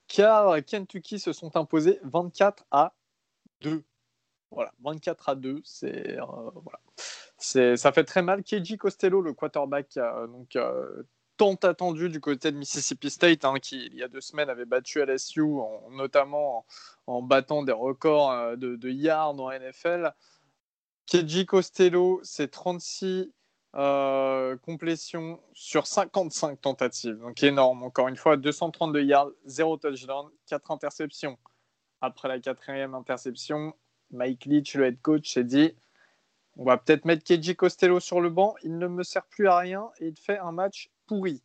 Car 0.08 0.64
Kentucky 0.64 1.20
se 1.20 1.34
sont 1.34 1.58
imposés 1.58 2.00
24 2.04 2.66
à 2.72 2.94
2. 3.60 3.84
Voilà, 4.52 4.72
24 4.82 5.30
à 5.30 5.36
2, 5.36 5.62
c'est 5.66 6.18
euh. 6.18 6.52
C'est, 7.38 7.76
ça 7.76 7.92
fait 7.92 8.06
très 8.06 8.22
mal. 8.22 8.42
KJ 8.42 8.78
Costello, 8.78 9.22
le 9.22 9.34
quarterback, 9.34 9.98
euh, 9.98 10.28
donc 10.28 10.56
tant 11.38 11.56
attendu 11.56 12.10
du 12.10 12.20
côté 12.20 12.52
de 12.52 12.58
Mississippi 12.58 13.10
State, 13.10 13.46
hein, 13.46 13.56
qui 13.62 13.86
il 13.88 13.96
y 13.96 14.04
a 14.04 14.08
deux 14.08 14.22
semaines 14.22 14.50
avait 14.50 14.66
battu 14.66 15.02
LSU, 15.02 15.42
en, 15.42 15.90
notamment 15.92 16.66
en, 17.08 17.22
battant 17.22 17.64
des 17.64 17.72
records 17.72 18.32
euh, 18.32 18.56
de, 18.56 18.90
yards 18.90 19.40
en 19.40 19.52
NFL. 19.52 20.14
KJ 21.08 21.46
Costello, 21.46 22.20
c'est 22.24 22.50
36 22.50 23.32
euh, 23.76 24.58
complétions 24.58 25.42
sur 25.54 25.86
55 25.88 26.62
tentatives, 26.62 27.20
donc 27.20 27.44
énorme. 27.44 27.84
Encore 27.84 28.08
une 28.08 28.16
fois, 28.16 28.38
232 28.38 29.04
yards, 29.04 29.32
0 29.46 29.78
touchdown, 29.78 30.30
4 30.48 30.72
interceptions. 30.72 31.38
Après 32.02 32.28
la 32.28 32.40
quatrième 32.40 32.96
interception, 32.96 33.74
Mike 34.12 34.46
Leach, 34.46 34.76
le 34.76 34.86
head 34.86 35.02
coach, 35.02 35.34
s'est 35.34 35.44
dit 35.44 35.74
on 36.58 36.64
va 36.64 36.78
peut-être 36.78 37.06
mettre 37.06 37.24
KJ 37.24 37.56
Costello 37.56 38.00
sur 38.00 38.22
le 38.22 38.30
banc. 38.30 38.56
Il 38.64 38.78
ne 38.78 38.88
me 38.88 39.04
sert 39.04 39.26
plus 39.26 39.48
à 39.48 39.58
rien 39.58 39.90
et 40.00 40.08
il 40.08 40.16
fait 40.16 40.38
un 40.38 40.52
match 40.52 40.90
pourri. 41.06 41.42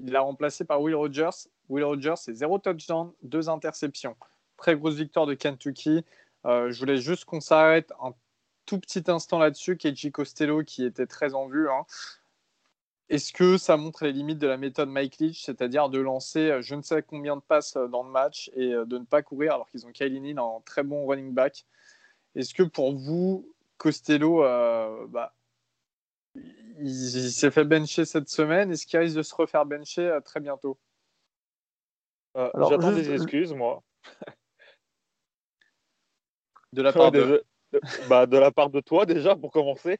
Il 0.00 0.10
l'a 0.10 0.20
remplacé 0.20 0.64
par 0.64 0.80
Will 0.82 0.94
Rogers. 0.94 1.48
Will 1.68 1.84
Rogers, 1.84 2.16
c'est 2.16 2.34
zéro 2.34 2.58
touchdown, 2.58 3.12
deux 3.22 3.48
interceptions. 3.48 4.16
Très 4.56 4.76
grosse 4.76 4.94
victoire 4.94 5.26
de 5.26 5.34
Kentucky. 5.34 6.04
Euh, 6.44 6.70
je 6.70 6.78
voulais 6.78 6.98
juste 6.98 7.24
qu'on 7.24 7.40
s'arrête 7.40 7.92
un 8.00 8.14
tout 8.66 8.78
petit 8.78 9.04
instant 9.08 9.38
là-dessus. 9.38 9.76
KJ 9.76 10.10
Costello 10.10 10.64
qui 10.64 10.84
était 10.84 11.06
très 11.06 11.34
en 11.34 11.46
vue. 11.46 11.68
hein. 11.70 11.84
Est-ce 13.08 13.32
que 13.32 13.58
ça 13.58 13.76
montre 13.76 14.04
les 14.04 14.12
limites 14.12 14.38
de 14.38 14.46
la 14.46 14.56
méthode 14.56 14.88
Mike 14.88 15.18
Leach, 15.18 15.44
c'est-à-dire 15.44 15.88
de 15.88 15.98
lancer 15.98 16.50
euh, 16.50 16.62
je 16.62 16.74
ne 16.74 16.82
sais 16.82 17.02
combien 17.02 17.36
de 17.36 17.42
passes 17.42 17.76
euh, 17.76 17.86
dans 17.86 18.02
le 18.02 18.10
match 18.10 18.50
et 18.54 18.70
de 18.70 18.98
ne 18.98 19.04
pas 19.04 19.22
courir 19.22 19.54
alors 19.54 19.68
qu'ils 19.68 19.86
ont 19.86 19.92
Kylie 19.92 20.38
en 20.38 20.60
très 20.62 20.82
bon 20.82 21.06
running 21.06 21.32
back? 21.32 21.64
Est-ce 22.34 22.54
que 22.54 22.62
pour 22.62 22.96
vous, 22.96 23.54
Costello, 23.76 24.42
bah, 25.08 25.34
il, 26.82 27.26
il 27.26 27.30
s'est 27.32 27.50
fait 27.50 27.64
bencher 27.64 28.04
cette 28.04 28.28
semaine. 28.28 28.70
Est-ce 28.70 28.86
qu'il 28.86 28.98
risque 28.98 29.16
de 29.16 29.22
se 29.22 29.34
refaire 29.34 29.64
bencher 29.66 30.06
euh, 30.06 30.20
très 30.20 30.40
bientôt? 30.40 30.78
Euh, 32.36 32.50
J'attends 32.68 32.94
juste- 32.94 33.08
des 33.08 33.14
excuses, 33.14 33.52
moi. 33.54 33.82
De 36.72 36.80
la 36.82 36.90
Ouais, 36.90 36.96
part 36.96 37.12
de. 37.12 37.44
bah, 38.08 38.26
de 38.26 38.38
la 38.38 38.50
part 38.50 38.70
de 38.70 38.80
toi, 38.80 39.04
déjà, 39.04 39.36
pour 39.36 39.50
commencer. 39.50 39.98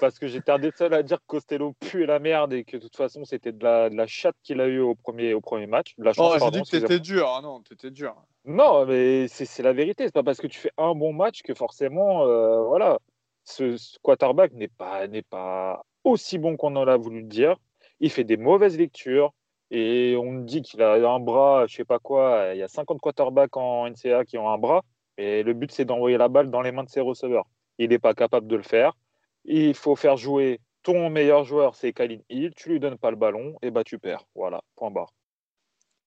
Parce 0.00 0.18
que 0.18 0.26
j'étais 0.26 0.50
un 0.50 0.58
des 0.58 0.70
seuls 0.70 0.94
à 0.94 1.02
dire 1.02 1.18
que 1.18 1.26
Costello 1.26 1.74
puait 1.74 2.06
la 2.06 2.18
merde 2.18 2.54
et 2.54 2.64
que 2.64 2.78
de 2.78 2.82
toute 2.82 2.96
façon, 2.96 3.26
c'était 3.26 3.52
de 3.52 3.62
la, 3.62 3.90
de 3.90 3.94
la 3.94 4.06
chatte 4.06 4.36
qu'il 4.42 4.58
a 4.62 4.66
eu 4.66 4.78
au 4.78 4.94
premier, 4.94 5.34
au 5.34 5.42
premier 5.42 5.66
match. 5.66 5.94
De 5.98 6.04
la 6.04 6.14
chance, 6.14 6.32
Oh, 6.34 6.38
pardon, 6.38 6.60
dit 6.62 6.70
que 6.70 6.78
t'étais 6.78 6.98
dur. 6.98 7.28
Ah 7.28 7.42
non, 7.42 7.60
t'étais 7.60 7.90
dur. 7.90 8.14
Non, 8.46 8.86
mais 8.86 9.28
c'est 9.28 9.44
c'est 9.44 9.62
la 9.62 9.74
vérité. 9.74 10.04
C'est 10.06 10.14
pas 10.14 10.22
parce 10.22 10.38
que 10.40 10.46
tu 10.46 10.58
fais 10.58 10.72
un 10.78 10.94
bon 10.94 11.12
match 11.12 11.42
que 11.42 11.52
forcément, 11.52 12.26
euh, 12.26 12.62
voilà, 12.62 12.98
ce, 13.44 13.76
quarterback 14.02 14.52
n'est 14.52 14.68
pas, 14.68 15.06
n'est 15.08 15.22
pas 15.22 15.84
aussi 16.04 16.38
bon 16.38 16.56
qu'on 16.56 16.76
en 16.76 16.86
a 16.86 16.96
voulu 16.96 17.22
dire. 17.22 17.56
Il 18.00 18.10
fait 18.10 18.24
des 18.24 18.36
mauvaises 18.36 18.76
lectures 18.76 19.32
et 19.70 20.16
on 20.18 20.40
dit 20.40 20.62
qu'il 20.62 20.82
a 20.82 20.94
un 20.94 21.20
bras, 21.20 21.66
je 21.66 21.76
sais 21.76 21.84
pas 21.84 21.98
quoi. 21.98 22.50
Il 22.54 22.58
y 22.58 22.62
a 22.62 22.68
50 22.68 23.00
quarterbacks 23.00 23.56
en 23.56 23.88
NCAA 23.88 24.24
qui 24.24 24.38
ont 24.38 24.48
un 24.50 24.58
bras 24.58 24.82
et 25.18 25.42
le 25.42 25.54
but 25.54 25.70
c'est 25.70 25.84
d'envoyer 25.84 26.16
la 26.16 26.28
balle 26.28 26.50
dans 26.50 26.62
les 26.62 26.72
mains 26.72 26.84
de 26.84 26.90
ses 26.90 27.00
receveurs. 27.00 27.46
Il 27.78 27.90
n'est 27.90 27.98
pas 27.98 28.14
capable 28.14 28.46
de 28.46 28.56
le 28.56 28.62
faire. 28.62 28.96
Il 29.44 29.74
faut 29.74 29.96
faire 29.96 30.16
jouer 30.16 30.60
ton 30.82 31.10
meilleur 31.10 31.44
joueur, 31.44 31.74
c'est 31.74 31.92
Kalin 31.92 32.18
Hill. 32.28 32.52
Tu 32.56 32.70
lui 32.70 32.80
donnes 32.80 32.98
pas 32.98 33.10
le 33.10 33.16
ballon 33.16 33.56
et 33.62 33.70
bah 33.70 33.84
tu 33.84 33.98
perds. 33.98 34.24
Voilà, 34.34 34.62
point 34.76 34.90
barre. 34.90 35.12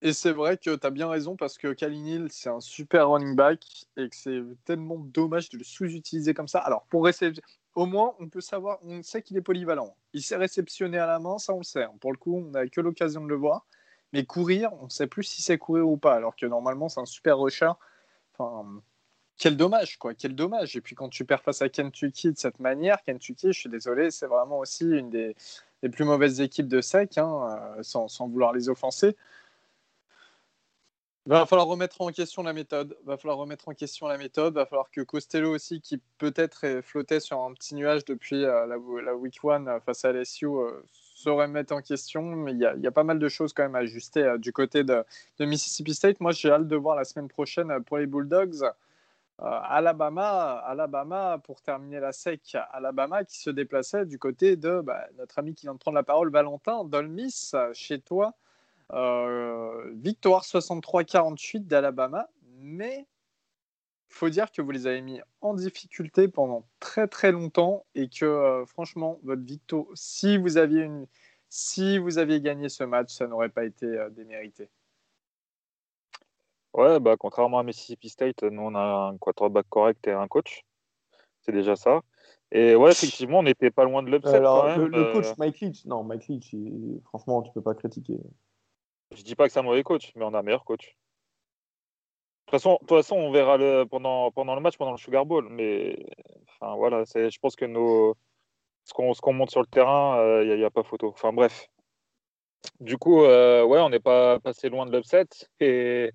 Et 0.02 0.14
c'est 0.14 0.32
vrai 0.32 0.58
que 0.58 0.76
tu 0.76 0.86
as 0.86 0.90
bien 0.92 1.08
raison 1.08 1.36
parce 1.36 1.58
que 1.58 1.74
Kalin 1.74 2.06
Hill, 2.06 2.28
c'est 2.30 2.50
un 2.50 2.60
super 2.60 3.10
running 3.10 3.36
back 3.36 3.88
et 3.98 4.10
que 4.10 4.16
c'est 4.16 4.42
tellement 4.66 4.98
dommage 4.98 5.50
de 5.50 5.58
le 5.58 5.64
sous-utiliser 5.64 6.34
comme 6.34 6.48
ça. 6.48 6.60
Alors, 6.60 6.86
pour 6.90 7.06
réceptionner, 7.06 7.42
au 7.76 7.86
moins, 7.86 8.16
on 8.20 8.30
peut 8.30 8.42
savoir, 8.42 8.80
on 8.84 9.04
sait 9.04 9.22
qu'il 9.22 9.38
est 9.38 9.42
polyvalent. 9.42 9.96
Il 10.14 10.22
sait 10.22 10.38
réceptionner 10.38 10.98
à 10.98 11.06
la 11.06 11.20
main, 11.20 11.38
ça 11.38 11.54
on 11.54 11.60
le 11.60 11.64
sait. 11.64 11.86
Pour 12.00 12.12
le 12.12 12.18
coup, 12.18 12.38
on 12.38 12.52
n'a 12.52 12.68
que 12.68 12.82
l'occasion 12.82 13.24
de 13.24 13.30
le 13.30 13.36
voir. 13.36 13.66
Mais 14.14 14.26
courir, 14.26 14.72
on 14.82 14.86
ne 14.86 14.90
sait 14.90 15.08
plus 15.08 15.24
si 15.24 15.42
c'est 15.42 15.58
courir 15.58 15.88
ou 15.88 15.98
pas, 15.98 16.14
alors 16.14 16.36
que 16.36 16.46
normalement, 16.46 16.88
c'est 16.88 17.02
un 17.02 17.06
super 17.06 17.38
rusher. 17.38 17.72
Enfin, 18.38 18.82
quel 19.38 19.58
dommage, 19.58 19.98
quoi. 19.98 20.14
Quel 20.14 20.36
dommage. 20.36 20.76
Et 20.78 20.82
puis, 20.82 20.96
quand 20.96 21.10
tu 21.10 21.26
perds 21.26 21.42
face 21.42 21.62
à 21.62 21.70
Kentucky 21.70 22.32
de 22.32 22.38
cette 22.38 22.60
manière, 22.60 23.02
Kentucky, 23.04 23.52
je 23.52 23.60
suis 23.60 23.70
désolé, 23.70 24.12
c'est 24.12 24.28
vraiment 24.28 24.60
aussi 24.60 24.86
une 24.86 25.10
des, 25.10 25.36
plus 25.92 26.06
mauvaises 26.06 26.42
équipes 26.42 26.68
de 26.68 26.80
SEC, 26.80 27.18
hein, 27.18 27.76
euh, 27.78 27.84
sans 27.84 28.28
vouloir 28.28 28.54
les 28.54 28.70
offenser. 28.70 29.18
Va 31.28 31.48
falloir 31.48 31.68
remettre 31.68 32.02
en 32.02 32.12
question 32.12 32.44
la 32.44 32.54
méthode. 32.54 32.96
Va 33.04 33.18
falloir 33.18 33.40
remettre 33.40 33.68
en 33.68 33.74
question 33.74 34.08
la 34.08 34.18
méthode. 34.20 34.54
Va 34.54 34.68
falloir 34.68 34.92
que 34.92 35.02
Costello 35.02 35.56
aussi, 35.56 35.82
qui 35.82 36.00
peut-être 36.20 36.82
flottait 36.84 37.20
sur 37.20 37.42
un 37.42 37.52
petit 37.56 37.74
nuage 37.74 38.06
depuis 38.06 38.46
euh, 38.46 38.68
la, 38.68 39.16
week 39.16 39.44
one 39.44 39.68
euh, 39.68 39.80
face 39.80 40.06
à 40.06 40.12
LSU, 40.12 40.46
euh, 40.46 40.84
se 40.92 41.74
en 41.74 41.82
question. 41.82 42.22
Mais 42.22 42.52
il 42.52 42.60
y, 42.60 42.88
a- 42.88 42.92
pas 42.92 43.04
mal 43.04 43.18
de 43.18 43.28
choses 43.28 43.54
quand 43.54 43.64
même 43.64 43.74
à 43.74 43.80
ajuster 43.80 44.22
euh, 44.24 44.38
du 44.38 44.54
côté 44.54 44.84
de, 44.84 45.04
Mississippi 45.40 45.96
State. 45.96 46.20
Moi, 46.20 46.32
j'ai 46.32 46.52
hâte 46.52 46.68
de 46.68 46.76
voir 46.76 46.96
la 46.96 47.06
semaine 47.06 47.28
prochaine 47.28 47.84
pour 47.86 47.98
les 47.98 48.06
Bulldogs. 48.06 48.64
Alabama, 49.40 50.62
Alabama 50.66 51.42
pour 51.44 51.62
terminer 51.62 52.00
la 52.00 52.14
sec, 52.14 52.56
Alabama 52.72 53.26
qui 53.26 53.38
se 53.38 53.50
déplaçait 53.50 54.06
du 54.06 54.18
côté 54.18 54.56
de 54.56 54.80
bah, 54.80 55.08
notre 55.18 55.40
ami 55.40 55.54
qui 55.54 55.66
vient 55.66 55.74
de 55.74 55.80
prendre 55.80 55.96
la 55.96 56.04
parole, 56.04 56.32
Valentin 56.32 56.86
Dolmis, 56.86 57.52
chez 57.74 58.00
toi. 58.00 58.34
Euh, 58.92 59.92
victoire 59.96 60.44
63-48 60.44 61.66
d'Alabama, 61.68 62.30
mais 62.60 63.08
il 64.10 64.14
faut 64.14 64.30
dire 64.30 64.52
que 64.52 64.62
vous 64.62 64.72
les 64.72 64.86
avez 64.88 65.02
mis 65.02 65.20
en 65.42 65.54
difficulté 65.56 66.28
pendant 66.28 66.68
très 66.80 67.08
très 67.08 67.32
longtemps 67.32 67.86
et 67.96 68.08
que 68.10 68.26
euh, 68.26 68.66
franchement, 68.66 69.20
votre 69.24 69.42
victoire, 69.42 69.86
si 69.96 70.38
vous 70.38 70.58
aviez 70.58 70.84
une, 70.84 71.08
si 71.50 71.98
vous 71.98 72.18
aviez 72.20 72.42
gagné 72.42 72.70
ce 72.70 72.84
match, 72.84 73.14
ça 73.14 73.28
n'aurait 73.28 73.50
pas 73.50 73.66
été 73.66 73.86
euh, 73.86 74.10
démérité. 74.10 74.70
Ouais, 76.74 77.00
bah, 77.00 77.16
contrairement 77.18 77.60
à 77.60 77.64
Mississippi 77.64 78.10
State, 78.10 78.44
nous, 78.44 78.62
on 78.62 78.76
a 78.76 79.10
un 79.12 79.18
quarterback 79.18 79.66
correct 79.70 80.08
et 80.08 80.12
un 80.12 80.28
coach. 80.28 80.64
C'est 81.42 81.54
déjà 81.54 81.76
ça. 81.76 82.02
Et 82.52 82.76
ouais, 82.76 82.92
effectivement, 82.92 83.40
on 83.40 83.44
n'était 83.44 83.72
pas 83.72 83.86
loin 83.86 84.04
de 84.04 84.10
l'upset 84.10 84.40
le, 84.40 84.88
le 84.88 85.14
coach 85.14 85.38
Mike 85.38 85.60
Leach, 85.62 85.86
non, 85.86 86.04
Mike 86.04 86.28
Leach, 86.28 86.54
il- 86.54 87.02
franchement, 87.06 87.42
tu 87.42 87.52
peux 87.54 87.62
pas 87.62 87.74
critiquer. 87.76 88.20
Je 89.16 89.24
dis 89.24 89.36
pas 89.36 89.48
que 89.48 89.54
c'est 89.54 89.60
un 89.60 89.64
mauvais 89.64 89.84
coach, 89.84 90.12
mais 90.16 90.26
on 90.26 90.34
a 90.34 90.40
un 90.40 90.44
meilleur 90.44 90.66
coach. 90.66 90.86
De 90.86 92.52
toute 92.52 92.52
façon, 92.52 92.74
de 92.74 92.80
toute 92.80 92.90
façon 92.90 93.16
on 93.16 93.32
verra 93.32 93.58
le, 93.58 93.86
pendant, 93.86 94.32
pendant 94.32 94.56
le 94.56 94.62
match, 94.62 94.78
pendant 94.78 94.92
le 94.92 94.98
Sugar 94.98 95.26
Bowl. 95.26 95.48
Mais 95.50 95.98
enfin, 96.48 96.76
voilà, 96.76 97.04
je 97.06 97.40
pense 97.40 97.56
que 97.56 97.66
nos, 97.66 98.16
ce, 98.84 98.94
qu'on, 98.94 99.12
qu'on 99.14 99.34
monte 99.34 99.52
sur 99.52 99.62
le 99.62 99.68
terrain, 99.68 100.42
il 100.44 100.56
n'y 100.56 100.64
a, 100.64 100.70
pas 100.70 100.84
photo. 100.84 101.10
Enfin 101.10 101.34
bref. 101.34 101.68
Du 102.80 102.98
coup, 102.98 103.24
euh, 103.24 103.64
ouais, 103.64 103.80
on 103.80 103.90
n'est 103.90 104.00
pas 104.00 104.40
passé 104.40 104.70
loin 104.70 104.86
de 104.86 104.96
l'upset. 104.96 105.26
Et, 105.60 106.12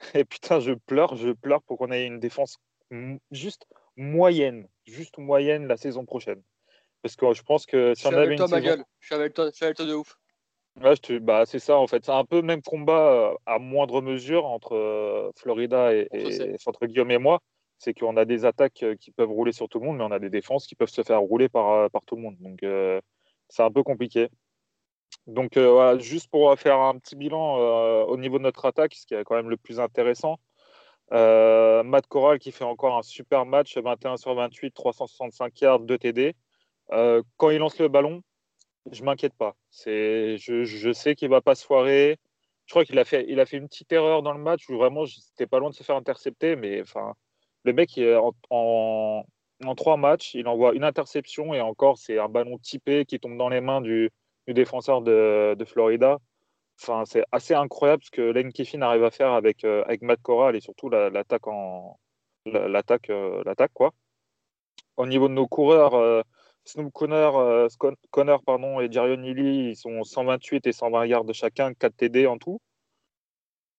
et 0.14 0.24
putain, 0.24 0.60
je 0.60 0.72
pleure, 0.72 1.16
je 1.16 1.30
pleure 1.30 1.62
pour 1.62 1.78
qu'on 1.78 1.90
ait 1.90 2.06
une 2.06 2.20
défense 2.20 2.58
juste 3.30 3.66
moyenne, 3.96 4.68
juste 4.86 5.18
moyenne 5.18 5.66
la 5.66 5.76
saison 5.76 6.04
prochaine. 6.04 6.42
Parce 7.02 7.16
que 7.16 7.32
je 7.34 7.42
pense 7.42 7.66
que 7.66 7.94
si 7.94 8.02
Je 8.02 8.08
on 8.08 8.10
suis 8.12 8.18
avait 8.18 8.32
une 8.32 8.38
toi, 8.38 8.48
ma 8.48 8.60
gueule. 8.60 8.84
Je 9.00 9.06
suis 9.06 9.14
avec 9.14 9.34
toi, 9.34 9.46
je 9.50 9.56
suis 9.56 9.64
avec 9.64 9.76
toi 9.76 9.86
de 9.86 9.94
ouf. 9.94 10.18
Ouais, 10.82 10.96
te- 10.96 11.18
bah, 11.18 11.46
c'est 11.46 11.60
ça 11.60 11.76
en 11.78 11.86
fait. 11.86 12.04
C'est 12.04 12.12
un 12.12 12.24
peu 12.24 12.36
le 12.36 12.42
même 12.42 12.62
combat 12.62 13.12
euh, 13.12 13.34
à 13.46 13.58
moindre 13.58 14.02
mesure 14.02 14.44
entre 14.46 14.74
euh, 14.74 15.30
Florida 15.36 15.94
et, 15.94 16.08
entre 16.66 16.86
Guillaume 16.86 17.10
et 17.12 17.18
moi. 17.18 17.40
C'est 17.78 17.94
qu'on 17.94 18.16
a 18.16 18.24
des 18.24 18.44
attaques 18.44 18.82
euh, 18.82 18.96
qui 18.96 19.10
peuvent 19.10 19.30
rouler 19.30 19.52
sur 19.52 19.68
tout 19.68 19.78
le 19.78 19.86
monde, 19.86 19.98
mais 19.98 20.04
on 20.04 20.10
a 20.10 20.18
des 20.18 20.30
défenses 20.30 20.66
qui 20.66 20.74
peuvent 20.74 20.88
se 20.88 21.02
faire 21.02 21.20
rouler 21.20 21.48
par, 21.48 21.90
par 21.90 22.04
tout 22.04 22.16
le 22.16 22.22
monde. 22.22 22.36
Donc 22.40 22.62
euh, 22.62 23.00
c'est 23.48 23.62
un 23.62 23.70
peu 23.70 23.82
compliqué. 23.82 24.28
Donc 25.26 25.56
euh, 25.56 25.70
voilà, 25.70 25.98
juste 25.98 26.28
pour 26.30 26.56
faire 26.58 26.78
un 26.80 26.98
petit 26.98 27.14
bilan 27.14 27.58
euh, 27.60 28.04
au 28.04 28.16
niveau 28.16 28.38
de 28.38 28.42
notre 28.42 28.64
attaque, 28.64 28.94
ce 28.94 29.06
qui 29.06 29.14
est 29.14 29.24
quand 29.24 29.36
même 29.36 29.50
le 29.50 29.56
plus 29.56 29.78
intéressant. 29.80 30.38
Matt 31.12 32.06
Corral 32.08 32.38
qui 32.40 32.50
fait 32.50 32.64
encore 32.64 32.96
un 32.96 33.02
super 33.02 33.46
match, 33.46 33.76
21 33.78 34.16
sur 34.16 34.34
28, 34.34 34.72
365 34.72 35.60
yards, 35.60 35.80
2 35.80 35.98
TD. 35.98 36.34
Quand 37.36 37.50
il 37.50 37.58
lance 37.58 37.78
le 37.78 37.88
ballon, 37.88 38.22
je 38.90 39.02
m'inquiète 39.02 39.34
pas. 39.34 39.56
C'est, 39.70 40.36
je, 40.38 40.64
je 40.64 40.92
sais 40.92 41.14
qu'il 41.14 41.28
va 41.28 41.40
pas 41.40 41.54
se 41.54 41.64
foirer. 41.64 42.18
Je 42.66 42.72
crois 42.72 42.84
qu'il 42.84 42.98
a 42.98 43.04
fait, 43.04 43.26
il 43.28 43.40
a 43.40 43.46
fait 43.46 43.58
une 43.58 43.68
petite 43.68 43.92
erreur 43.92 44.22
dans 44.22 44.32
le 44.32 44.40
match 44.40 44.68
où 44.68 44.76
vraiment 44.76 45.04
c'était 45.06 45.46
pas 45.46 45.58
loin 45.58 45.70
de 45.70 45.74
se 45.74 45.82
faire 45.82 45.96
intercepter, 45.96 46.56
mais 46.56 46.80
enfin, 46.80 47.14
le 47.64 47.72
mec 47.72 47.98
en, 47.98 48.32
en, 48.50 49.24
en 49.64 49.74
trois 49.74 49.96
matchs, 49.96 50.34
il 50.34 50.48
envoie 50.48 50.74
une 50.74 50.84
interception 50.84 51.52
et 51.54 51.60
encore 51.60 51.98
c'est 51.98 52.18
un 52.18 52.28
ballon 52.28 52.58
typé 52.58 53.04
qui 53.04 53.20
tombe 53.20 53.36
dans 53.36 53.48
les 53.50 53.60
mains 53.60 53.80
du, 53.80 54.10
défenseur 54.48 55.02
de, 55.02 55.54
de 55.58 55.64
Florida. 55.64 56.18
Enfin, 56.80 57.04
c'est 57.06 57.24
assez 57.32 57.54
incroyable 57.54 58.02
ce 58.04 58.10
que 58.10 58.22
Lane 58.22 58.52
Kiffin 58.52 58.82
arrive 58.82 59.04
à 59.04 59.10
faire 59.10 59.32
avec, 59.32 59.64
euh, 59.64 59.84
avec 59.84 60.02
Matt 60.02 60.20
Corral 60.22 60.56
et 60.56 60.60
surtout 60.60 60.88
la- 60.90 61.10
l'attaque 61.10 61.42
l'attaque 62.46 63.10
euh, 63.10 63.42
l'attaque 63.44 63.72
quoi. 63.74 63.92
Au 64.96 65.06
niveau 65.06 65.28
de 65.28 65.34
nos 65.34 65.46
coureurs, 65.48 65.94
euh, 65.94 66.22
Snoop 66.64 66.92
Connor, 66.92 67.38
euh, 67.38 67.68
Connor 68.10 68.42
pardon, 68.42 68.80
et 68.80 68.90
Jarion 68.90 69.18
Neely, 69.18 69.70
ils 69.70 69.76
sont 69.76 70.02
128 70.02 70.66
et 70.66 70.72
120 70.72 71.06
yards 71.06 71.24
de 71.24 71.32
chacun, 71.32 71.74
4 71.74 71.96
TD 71.96 72.26
en 72.26 72.38
tout. 72.38 72.60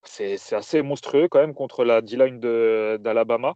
C'est 0.03 0.38
assez 0.53 0.84
monstrueux 0.84 1.28
quand 1.28 1.40
même 1.40 1.56
contre 1.56 1.84
la 1.84 2.02
D-line 2.02 2.40
d'Alabama. 2.40 3.56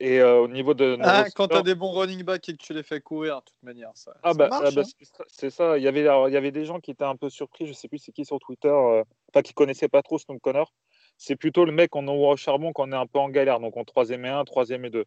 Et 0.00 0.20
euh, 0.20 0.40
au 0.40 0.48
niveau 0.48 0.74
de 0.74 0.98
Ah, 1.02 1.24
quand 1.34 1.48
tu 1.48 1.56
as 1.56 1.62
des 1.62 1.76
bons 1.76 1.92
running 1.92 2.24
backs 2.24 2.48
et 2.48 2.52
que 2.56 2.62
tu 2.62 2.74
les 2.74 2.82
fais 2.82 3.00
courir, 3.00 3.36
de 3.36 3.44
toute 3.44 3.62
manière, 3.62 3.90
ça, 3.94 4.12
ah 4.24 4.32
ça 4.32 4.34
bah, 4.34 4.48
ah 4.50 4.70
bah, 4.74 4.82
hein. 4.82 5.24
c'est- 5.28 5.50
ça. 5.50 5.78
Il 5.78 5.84
y 5.84 5.88
avait, 5.88 6.00
alors, 6.02 6.28
il 6.28 6.32
y 6.32 6.36
avait 6.36 6.50
des 6.50 6.64
gens 6.64 6.80
qui 6.80 6.90
étaient 6.90 7.04
un 7.04 7.14
peu 7.16 7.30
surpris. 7.30 7.66
Je 7.66 7.72
sais 7.72 7.86
plus 7.86 7.98
c'est 7.98 8.10
qui 8.10 8.24
sur 8.24 8.40
Twitter, 8.40 8.68
euh, 8.68 9.04
enfin 9.32 9.42
qui 9.42 9.54
connaissaient 9.54 9.88
pas 9.88 10.02
trop 10.02 10.18
Snoop 10.18 10.40
Connor. 10.40 10.72
C'est 11.16 11.36
plutôt 11.36 11.64
le 11.64 11.70
mec 11.70 11.94
en 11.94 12.08
envoie 12.08 12.30
au 12.30 12.36
charbon 12.36 12.72
quand 12.72 12.88
on 12.88 12.92
est 12.92 12.96
un 12.96 13.06
peu 13.06 13.20
en 13.20 13.28
galère, 13.28 13.60
donc 13.60 13.76
en 13.76 13.84
troisième 13.84 14.24
et 14.24 14.30
un, 14.30 14.44
troisième 14.44 14.84
et 14.84 14.90
deux. 14.90 15.04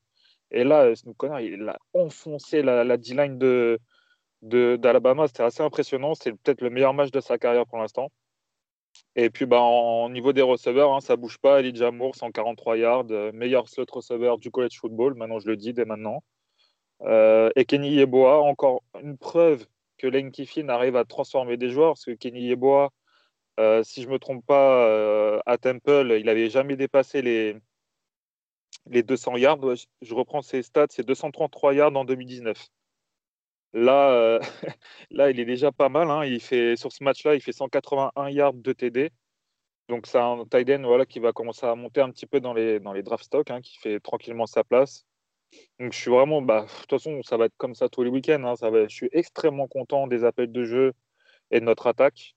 Et 0.52 0.64
là, 0.64 0.86
euh, 0.86 0.96
Snoop 0.96 1.18
Connor, 1.18 1.40
il 1.40 1.68
a 1.70 1.78
enfoncé 1.94 2.62
la, 2.62 2.84
la 2.84 2.98
D-line 2.98 3.38
de 3.38 3.80
d'Alabama. 4.42 5.28
C'était 5.28 5.44
assez 5.44 5.64
impressionnant. 5.64 6.14
C'est 6.14 6.32
peut-être 6.32 6.62
le 6.62 6.70
meilleur 6.70 6.94
match 6.94 7.12
de 7.12 7.20
sa 7.20 7.38
carrière 7.38 7.66
pour 7.66 7.80
l'instant. 7.80 8.12
Et 9.16 9.30
puis, 9.30 9.46
bah, 9.46 9.60
en, 9.62 10.10
niveau 10.10 10.34
des 10.34 10.42
receveurs, 10.42 10.94
hein, 10.94 11.00
ça 11.02 11.16
bouge 11.16 11.38
pas. 11.40 11.60
Elijah 11.60 11.92
Moore, 11.92 12.16
143 12.16 12.78
yards, 12.78 13.06
euh, 13.12 13.32
meilleur 13.32 13.68
slot 13.68 13.86
receveur 13.92 14.38
du 14.38 14.52
college 14.52 14.78
football. 14.80 15.16
Maintenant, 15.16 15.40
je 15.40 15.48
le 15.48 15.58
dis 15.58 15.74
dès 15.74 15.86
maintenant. 15.86 16.24
Euh, 17.04 17.50
et 17.56 17.66
Kenny 17.66 17.92
Yeboah, 17.92 18.42
encore 18.42 18.84
une 19.02 19.18
preuve 19.18 19.66
que 19.98 20.08
Lane 20.08 20.32
Kiffin 20.32 20.70
arrive 20.70 20.96
à 20.96 21.06
transformer 21.06 21.58
des 21.58 21.70
joueurs. 21.70 21.92
Parce 21.92 22.06
que 22.06 22.12
Kenny 22.12 22.42
Yeboah, 22.42 22.92
euh, 23.60 23.84
si 23.84 24.04
je 24.04 24.10
me 24.10 24.20
trompe 24.20 24.46
pas, 24.46 25.42
à 25.46 25.58
Temple, 25.58 26.16
il 26.20 26.26
n'avait 26.26 26.50
jamais 26.50 26.76
dépassé 26.76 27.22
les, 27.22 27.56
les 28.90 29.04
200 29.04 29.38
yards. 29.38 29.60
Je- 30.02 30.14
reprends 30.14 30.42
ses 30.42 30.64
stats, 30.64 30.88
c'est 30.90 31.06
233 31.06 31.74
yards 31.74 31.96
en 31.96 32.06
2019. 32.06 32.68
Là, 33.74 34.12
euh, 34.12 34.40
là, 35.12 35.30
il 35.32 35.40
est 35.40 35.46
déjà 35.46 35.72
pas 35.72 35.90
mal. 35.90 36.10
hein. 36.10 36.26
Il 36.26 36.40
fait, 36.42 36.76
sur 36.76 36.92
ce 36.92 37.04
match-là, 37.04 37.36
il 37.36 37.42
fait 37.42 37.52
181 37.52 38.30
yards 38.30 38.54
de 38.54 38.74
TD. 38.74 39.12
Donc, 39.90 40.08
c'est 40.08 40.18
un 40.20 40.46
tight 40.46 40.70
end 40.70 40.84
voilà, 40.84 41.06
qui 41.06 41.20
va 41.20 41.32
commencer 41.34 41.66
à 41.66 41.76
monter 41.76 42.02
un 42.02 42.12
petit 42.12 42.26
peu 42.26 42.40
dans 42.42 42.54
les, 42.54 42.80
draft 43.04 43.24
stocks, 43.24 43.52
hein, 43.52 43.62
qui 43.62 43.78
fait 43.78 44.00
tranquillement 44.00 44.46
sa 44.46 44.64
place. 44.64 45.06
Donc, 45.80 45.94
je 45.94 46.00
suis 46.00 46.12
vraiment. 46.12 46.42
Bah, 46.42 46.64
de 46.64 46.82
toute 46.82 46.90
façon, 46.92 47.22
ça 47.24 47.38
va 47.38 47.46
être 47.46 47.56
comme 47.58 47.76
ça 47.76 47.90
tous 47.90 48.04
les 48.04 48.10
week-ends. 48.10 48.44
hein. 48.46 48.56
Je 48.90 48.94
suis 48.96 49.10
extrêmement 49.14 49.68
content 49.68 50.08
des 50.08 50.24
appels 50.26 50.52
de 50.52 50.64
jeu 50.66 50.94
et 51.52 51.60
de 51.60 51.66
notre 51.66 51.88
attaque. 51.88 52.36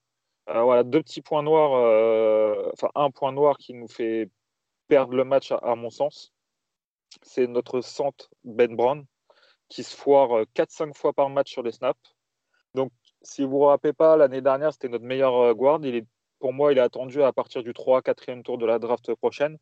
Euh, 0.49 0.61
voilà, 0.63 0.83
deux 0.83 1.01
petits 1.01 1.21
points 1.21 1.43
noirs, 1.43 1.73
euh, 1.73 2.69
enfin 2.73 2.89
un 2.95 3.11
point 3.11 3.31
noir 3.31 3.57
qui 3.57 3.73
nous 3.73 3.87
fait 3.87 4.29
perdre 4.87 5.15
le 5.15 5.23
match 5.23 5.51
à 5.51 5.75
mon 5.75 5.89
sens. 5.89 6.33
C'est 7.21 7.47
notre 7.47 7.81
centre 7.81 8.29
Ben 8.43 8.75
Brown 8.75 9.05
qui 9.69 9.83
se 9.83 9.95
foire 9.95 10.45
4-5 10.55 10.93
fois 10.95 11.13
par 11.13 11.29
match 11.29 11.51
sur 11.51 11.63
les 11.63 11.71
snaps. 11.71 12.15
Donc, 12.75 12.91
si 13.21 13.43
vous 13.43 13.51
vous 13.51 13.59
rappelez 13.65 13.93
pas, 13.93 14.17
l'année 14.17 14.41
dernière, 14.41 14.73
c'était 14.73 14.89
notre 14.89 15.05
meilleur 15.05 15.35
euh, 15.35 15.53
guard. 15.53 15.79
Pour 16.39 16.53
moi, 16.53 16.71
il 16.71 16.77
est 16.77 16.81
attendu 16.81 17.21
à 17.23 17.31
partir 17.31 17.63
du 17.63 17.71
3-4e 17.71 18.43
tour 18.43 18.57
de 18.57 18.65
la 18.65 18.79
draft 18.79 19.13
prochaine. 19.15 19.57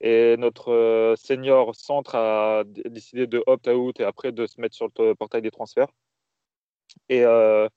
Et 0.00 0.36
notre 0.36 0.72
euh, 0.72 1.16
senior 1.16 1.74
centre 1.74 2.14
a 2.14 2.62
décidé 2.66 3.26
de 3.26 3.42
opt-out 3.46 3.98
et 4.00 4.04
après 4.04 4.32
de 4.32 4.46
se 4.46 4.60
mettre 4.60 4.76
sur 4.76 4.88
le 4.98 5.14
portail 5.14 5.42
des 5.42 5.50
transferts. 5.50 5.88
Et, 7.08 7.24
euh, 7.24 7.68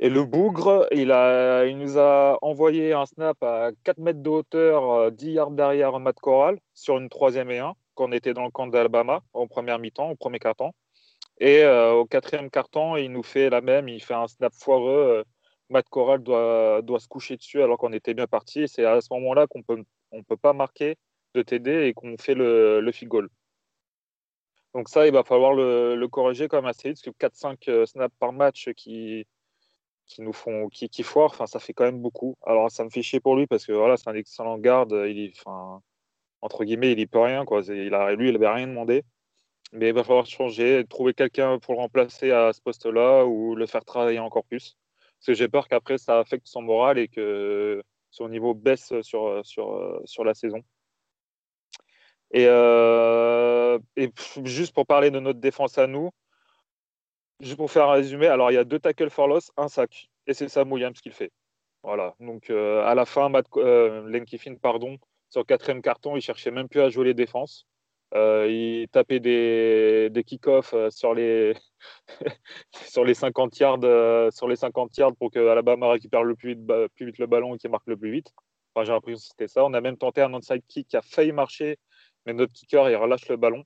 le 0.00 0.24
bougre, 0.24 0.86
il, 0.92 1.12
a, 1.12 1.64
nous 1.72 1.98
a 1.98 2.38
envoyé 2.42 2.92
un 2.92 3.06
snap 3.06 3.40
à 3.42 3.70
4 3.84 3.98
mètres 3.98 4.22
de 4.22 4.30
hauteur, 4.30 4.90
euh, 4.90 5.10
10 5.10 5.32
yards 5.32 5.50
derrière 5.52 5.98
Matt 6.00 6.18
Corral, 6.20 6.58
sur 6.74 6.98
une 6.98 7.08
troisième 7.08 7.50
et 7.50 7.58
1, 7.60 7.74
quand 7.94 8.08
on 8.08 8.12
était 8.12 8.34
dans 8.34 8.44
le 8.44 8.50
camp 8.50 8.66
d'Alabama, 8.66 9.22
en 9.32 9.46
première 9.46 9.78
mi-temps, 9.78 10.10
au 10.10 10.16
premier 10.16 10.38
quart-temps. 10.38 10.74
Et 11.38 11.62
euh, 11.64 11.92
au 11.92 12.06
quatrième 12.06 12.50
quart-temps, 12.50 12.96
il 12.96 13.10
nous 13.12 13.22
fait 13.22 13.50
la 13.50 13.60
même, 13.60 13.88
il 13.88 14.02
fait 14.02 14.14
un 14.14 14.28
snap 14.28 14.52
foireux. 14.54 15.20
euh, 15.20 15.24
Matt 15.70 15.88
Corral 15.88 16.22
doit, 16.22 16.82
doit 16.82 17.00
se 17.00 17.08
coucher 17.08 17.36
dessus 17.36 17.62
alors 17.62 17.78
qu'on 17.78 17.92
était 17.92 18.14
bien 18.14 18.26
parti. 18.26 18.68
C'est 18.68 18.84
à 18.84 19.00
ce 19.00 19.08
moment-là 19.14 19.46
qu'on 19.46 19.62
peut, 19.62 19.82
on 20.12 20.22
peut 20.22 20.36
pas 20.36 20.52
marquer 20.52 20.96
de 21.34 21.42
TD 21.42 21.86
et 21.88 21.94
qu'on 21.94 22.16
fait 22.18 22.34
le, 22.34 22.80
le 22.80 22.92
field 22.92 23.10
goal. 23.10 23.28
Donc 24.74 24.88
ça, 24.88 25.06
il 25.06 25.12
va 25.12 25.22
falloir 25.24 25.52
le, 25.52 26.06
corriger 26.08 26.48
quand 26.48 26.58
même 26.58 26.66
assez 26.66 26.90
vite, 26.90 27.00
parce 27.04 27.32
que 27.32 27.54
4-5 27.54 27.68
euh, 27.68 27.86
snaps 27.86 28.14
par 28.18 28.32
match 28.32 28.70
qui, 28.74 29.26
qui 30.06 30.22
nous 30.22 30.32
font 30.32 30.68
qui, 30.68 30.88
qui 30.88 31.02
foirent, 31.02 31.46
ça 31.48 31.58
fait 31.58 31.72
quand 31.74 31.84
même 31.84 32.00
beaucoup. 32.00 32.36
Alors 32.46 32.70
ça 32.70 32.84
me 32.84 32.90
fait 32.90 33.02
chier 33.02 33.20
pour 33.20 33.36
lui 33.36 33.46
parce 33.46 33.66
que 33.66 33.72
voilà, 33.72 33.96
c'est 33.96 34.08
un 34.08 34.14
excellent 34.14 34.58
garde, 34.58 34.92
il 35.08 35.32
enfin, 35.36 35.82
entre 36.42 36.64
guillemets, 36.64 36.92
il 36.92 37.00
y 37.00 37.06
peut 37.06 37.20
rien 37.20 37.44
quoi. 37.44 37.62
Il 37.68 37.94
a, 37.94 38.14
lui, 38.14 38.28
il 38.28 38.36
avait 38.36 38.48
rien 38.48 38.66
demandé. 38.66 39.04
Mais 39.72 39.88
il 39.88 39.94
va 39.94 40.04
falloir 40.04 40.26
changer, 40.26 40.84
trouver 40.88 41.14
quelqu'un 41.14 41.58
pour 41.58 41.74
le 41.74 41.80
remplacer 41.80 42.30
à 42.30 42.52
ce 42.52 42.60
poste-là 42.60 43.24
ou 43.24 43.54
le 43.54 43.66
faire 43.66 43.84
travailler 43.84 44.18
encore 44.18 44.44
plus. 44.44 44.76
Parce 45.18 45.28
que 45.28 45.34
j'ai 45.34 45.48
peur 45.48 45.68
qu'après 45.68 45.98
ça 45.98 46.18
affecte 46.18 46.46
son 46.46 46.62
moral 46.62 46.98
et 46.98 47.08
que 47.08 47.82
son 48.10 48.28
niveau 48.28 48.54
baisse 48.54 48.92
sur, 49.02 49.40
sur, 49.44 50.00
sur 50.04 50.24
la 50.24 50.34
saison. 50.34 50.62
Et, 52.32 52.46
euh, 52.46 53.78
juste 54.44 54.74
pour 54.74 54.86
parler 54.86 55.10
de 55.10 55.20
notre 55.20 55.40
défense 55.40 55.78
à 55.78 55.86
nous, 55.86 56.10
juste 57.40 57.56
pour 57.56 57.70
faire 57.70 57.88
un 57.88 57.92
résumé, 57.92 58.26
alors 58.26 58.50
il 58.50 58.54
y 58.54 58.58
a 58.58 58.64
deux 58.64 58.78
tackles 58.78 59.10
for 59.10 59.28
loss, 59.28 59.50
un 59.56 59.68
sac. 59.68 60.08
Et 60.26 60.34
c'est 60.34 60.48
Sam 60.48 60.72
Williams 60.72 61.00
qui 61.00 61.10
le 61.10 61.14
fait. 61.14 61.32
Voilà. 61.82 62.14
Donc 62.20 62.50
euh, 62.50 62.84
à 62.84 62.94
la 62.94 63.04
fin, 63.04 63.28
Matt, 63.28 63.46
euh, 63.56 64.24
pardon, 64.62 64.98
sur 65.32 65.40
le 65.40 65.46
quatrième 65.46 65.80
carton, 65.80 66.14
il 66.14 66.20
cherchait 66.20 66.50
même 66.50 66.68
plus 66.68 66.80
à 66.80 66.90
jouer 66.90 67.06
les 67.06 67.14
défenses. 67.14 67.66
Euh, 68.14 68.46
il 68.50 68.88
tapait 68.88 69.18
des, 69.18 70.10
des 70.10 70.24
kick-offs 70.24 70.74
euh, 70.74 70.90
sur 70.90 71.14
les, 71.14 71.54
sur 72.86 73.02
les 73.02 73.14
50 73.14 73.58
yards, 73.58 73.78
euh, 73.84 74.30
sur 74.30 74.46
les 74.46 74.56
50 74.56 74.94
yards 74.98 75.16
pour 75.16 75.30
que 75.30 75.38
Alabama 75.48 75.90
récupère 75.90 76.22
le 76.22 76.36
plus 76.36 76.54
vite, 76.54 76.70
plus 76.94 77.06
vite 77.06 77.18
le 77.18 77.26
ballon 77.26 77.54
et 77.54 77.58
qu'il 77.58 77.70
marque 77.70 77.86
le 77.86 77.96
plus 77.96 78.10
vite. 78.12 78.30
Enfin, 78.74 78.84
j'ai 78.84 78.92
l'impression 78.92 79.16
que 79.16 79.24
c'était 79.24 79.48
ça. 79.48 79.64
On 79.64 79.72
a 79.72 79.80
même 79.80 79.96
tenté 79.96 80.20
un 80.20 80.34
onside 80.34 80.62
kick 80.68 80.88
qui 80.88 80.96
a 80.98 81.02
failli 81.02 81.32
marcher, 81.32 81.78
mais 82.26 82.34
notre 82.34 82.52
kicker 82.52 82.90
il 82.90 82.96
relâche 82.96 83.26
le 83.30 83.38
ballon. 83.38 83.64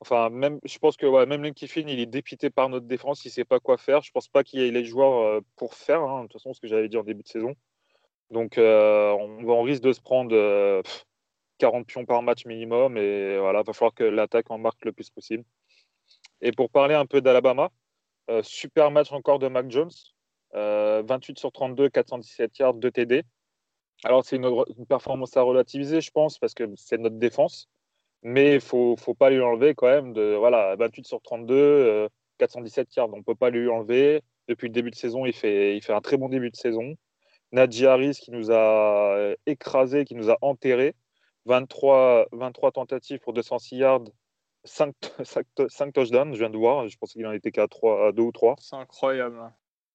Enfin, 0.00 0.30
même, 0.30 0.58
je 0.64 0.78
pense 0.78 0.96
que 0.96 1.24
même 1.26 1.42
Lane 1.42 1.54
Kiffin, 1.54 1.86
il 1.86 2.00
est 2.00 2.06
dépité 2.06 2.48
par 2.50 2.68
notre 2.70 2.86
défense, 2.86 3.24
il 3.26 3.30
sait 3.30 3.44
pas 3.44 3.60
quoi 3.60 3.76
faire. 3.76 4.02
Je 4.02 4.10
pense 4.10 4.28
pas 4.28 4.44
qu'il 4.44 4.60
y 4.60 4.66
ait 4.66 4.70
les 4.70 4.84
joueurs 4.84 5.20
euh, 5.20 5.40
pour 5.56 5.74
faire, 5.74 6.02
hein, 6.02 6.22
de 6.22 6.28
toute 6.28 6.34
façon, 6.40 6.54
ce 6.54 6.60
que 6.60 6.68
j'avais 6.68 6.88
dit 6.88 6.96
en 6.96 7.02
début 7.02 7.22
de 7.22 7.28
saison. 7.28 7.54
Donc, 8.30 8.58
euh, 8.58 9.12
on, 9.12 9.62
risque 9.62 9.82
de 9.82 9.92
se 9.92 10.00
prendre 10.00 10.34
euh, 10.34 10.82
pff, 10.82 11.04
40 11.58 11.86
pions 11.86 12.04
par 12.04 12.22
match 12.22 12.44
minimum, 12.46 12.96
et 12.98 13.38
voilà, 13.38 13.62
va 13.62 13.72
falloir 13.72 13.94
que 13.94 14.04
l'attaque 14.04 14.50
en 14.50 14.58
marque 14.58 14.84
le 14.84 14.92
plus 14.92 15.10
possible. 15.10 15.44
Et 16.40 16.52
pour 16.52 16.70
parler 16.70 16.94
un 16.94 17.06
peu 17.06 17.20
d'Alabama, 17.20 17.70
euh, 18.30 18.42
super 18.42 18.90
match 18.90 19.12
encore 19.12 19.38
de 19.38 19.48
Mac 19.48 19.70
Jones, 19.70 19.90
euh, 20.54 21.02
28 21.06 21.38
sur 21.38 21.52
32, 21.52 21.88
417 21.88 22.58
yards, 22.58 22.74
2 22.74 22.90
TD. 22.90 23.22
Alors, 24.04 24.24
c'est 24.24 24.36
une, 24.36 24.64
performance 24.88 25.36
à 25.36 25.42
relativiser, 25.42 26.00
je 26.00 26.10
pense, 26.10 26.38
parce 26.38 26.54
que 26.54 26.64
c'est 26.76 26.98
notre 26.98 27.16
défense. 27.16 27.68
Mais 28.22 28.52
il 28.52 28.54
ne 28.56 28.60
faut, 28.60 28.96
pas 29.18 29.30
lui 29.30 29.40
enlever 29.40 29.74
quand 29.74 29.86
même. 29.86 30.12
De, 30.12 30.34
voilà, 30.38 30.76
28 30.76 31.06
sur 31.06 31.22
32, 31.22 31.54
euh, 31.54 32.08
417 32.38 32.94
yards. 32.96 33.10
On 33.12 33.18
ne 33.18 33.22
peut 33.22 33.34
pas 33.34 33.50
lui 33.50 33.68
enlever. 33.68 34.22
Depuis 34.48 34.68
le 34.68 34.74
début 34.74 34.90
de 34.90 34.96
saison, 34.96 35.26
il 35.26 35.32
fait 35.32 35.80
un 35.88 36.00
très 36.00 36.16
bon 36.16 36.28
début 36.28 36.50
de 36.50 36.56
saison. 36.56 36.96
Najee 37.52 37.86
Harris 37.86 38.18
qui 38.20 38.30
nous 38.30 38.50
a 38.50 39.34
écrasé, 39.46 40.04
qui 40.04 40.14
nous 40.14 40.30
a 40.30 40.36
enterré. 40.42 40.94
23, 41.46 42.26
23 42.32 42.72
tentatives 42.72 43.20
pour 43.20 43.32
206 43.32 43.76
yards, 43.76 44.02
5, 44.64 44.94
5, 45.22 45.46
5 45.68 45.92
touchdowns, 45.92 46.34
je 46.34 46.38
viens 46.40 46.50
de 46.50 46.56
voir. 46.56 46.88
Je 46.88 46.96
pensais 46.98 47.14
qu'il 47.14 47.26
en 47.26 47.32
était 47.32 47.52
qu'à 47.52 47.68
3, 47.68 48.08
à 48.08 48.12
2 48.12 48.22
ou 48.22 48.32
3. 48.32 48.56
C'est 48.58 48.76
incroyable. 48.76 49.52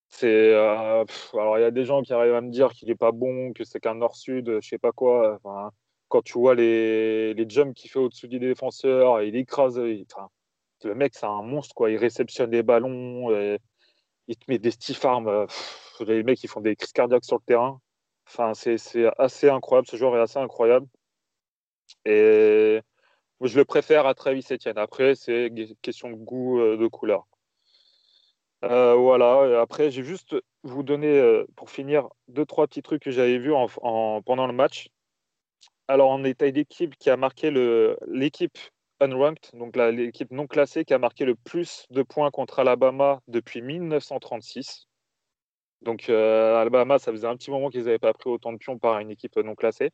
C'est 0.10 0.54
euh, 0.54 1.06
alors 1.34 1.58
il 1.58 1.62
y 1.62 1.66
a 1.66 1.72
des 1.72 1.86
gens 1.86 2.02
qui 2.02 2.12
arrivent 2.14 2.34
à 2.36 2.42
me 2.42 2.50
dire 2.50 2.74
qu'il 2.74 2.90
est 2.90 2.96
pas 2.96 3.12
bon, 3.14 3.54
que 3.54 3.64
c'est 3.64 3.80
qu'un 3.80 3.96
nord-sud, 3.96 4.60
je 4.62 4.68
sais 4.68 4.78
pas 4.78 4.92
quoi. 4.92 5.36
Enfin, 5.44 5.72
quand 6.10 6.22
tu 6.22 6.34
vois 6.38 6.54
les, 6.56 7.34
les 7.34 7.50
jumps 7.50 7.74
qu'il 7.74 7.90
fait 7.90 8.00
au-dessus 8.00 8.28
des 8.28 8.40
défenseurs, 8.40 9.22
il 9.22 9.36
écrase. 9.38 9.78
il- 9.78 10.06
enfin, 10.12 10.28
le 10.84 10.96
mec, 10.96 11.14
c'est 11.16 11.26
un 11.26 11.42
monstre 11.44 11.74
quoi. 11.76 11.92
Il 11.92 11.98
réceptionne 11.98 12.52
les 12.52 12.64
ballons, 12.64 13.32
et 13.32 13.60
il 14.32 14.38
te 14.38 14.50
met 14.50 14.60
des 14.60 14.72
stiff 14.72 15.04
arms. 15.06 15.28
euh, 15.28 15.46
pff, 15.46 16.02
les 16.08 16.24
mecs, 16.24 16.44
ils 16.44 16.48
font 16.48 16.62
des 16.62 16.76
crises 16.76 16.94
cardiaques 16.94 17.26
sur 17.26 17.38
le 17.38 17.44
terrain. 17.46 17.80
Enfin, 18.28 18.54
c'est 18.54 18.78
assez 19.18 19.50
incroyable. 19.50 19.88
Ce 19.88 19.98
joueur 19.98 20.16
est 20.16 20.22
assez 20.22 20.40
incroyable. 20.40 20.88
Et 22.06 22.82
je 23.42 23.58
le 23.58 23.66
préfère 23.66 24.06
à 24.08 24.14
Travis 24.14 24.46
Etienne. 24.50 24.78
Après, 24.78 25.16
c'est 25.16 25.52
question 25.82 26.10
de 26.10 26.16
goût, 26.16 26.60
euh, 26.60 26.78
de 26.78 26.88
couleur. 26.88 27.28
Euh, 28.64 28.96
voilà. 28.96 29.48
Et 29.48 29.56
après, 29.56 29.92
j'ai 29.92 30.04
juste 30.04 30.36
vous 30.64 30.84
donner, 30.84 31.44
pour 31.56 31.70
finir, 31.70 32.08
deux, 32.30 32.46
trois 32.46 32.68
petits 32.68 32.84
trucs 32.84 33.02
que 33.02 33.12
j'avais 33.12 33.38
vus 33.38 33.54
en, 33.54 33.68
en- 33.82 34.22
pendant 34.22 34.48
le 34.48 34.54
match. 34.54 34.90
Alors, 35.88 36.10
on 36.12 36.24
est 36.24 36.42
à 36.42 36.50
l'équipe 36.50 36.96
qui 36.96 37.10
a 37.10 37.18
marqué 37.18 37.52
l'équipe 38.08 38.58
unranked, 39.02 39.50
donc 39.54 39.76
l'équipe 39.76 40.32
non 40.32 40.48
classée 40.48 40.86
qui 40.86 40.94
a 40.94 41.00
marqué 41.00 41.26
le 41.26 41.36
plus 41.36 41.88
de 41.90 42.04
points 42.04 42.32
contre 42.32 42.60
Alabama 42.60 43.22
depuis 43.28 43.62
1936. 43.62 44.88
Donc, 45.82 46.10
euh, 46.10 46.56
Alabama, 46.62 47.00
ça 47.00 47.12
faisait 47.12 47.28
un 47.28 47.36
petit 47.36 47.50
moment 47.52 47.70
qu'ils 47.70 47.86
n'avaient 47.86 48.00
pas 48.00 48.14
pris 48.14 48.30
autant 48.30 48.54
de 48.54 48.58
pions 48.58 48.78
par 48.78 49.00
une 49.00 49.10
équipe 49.10 49.36
non 49.38 49.56
classée. 49.56 49.90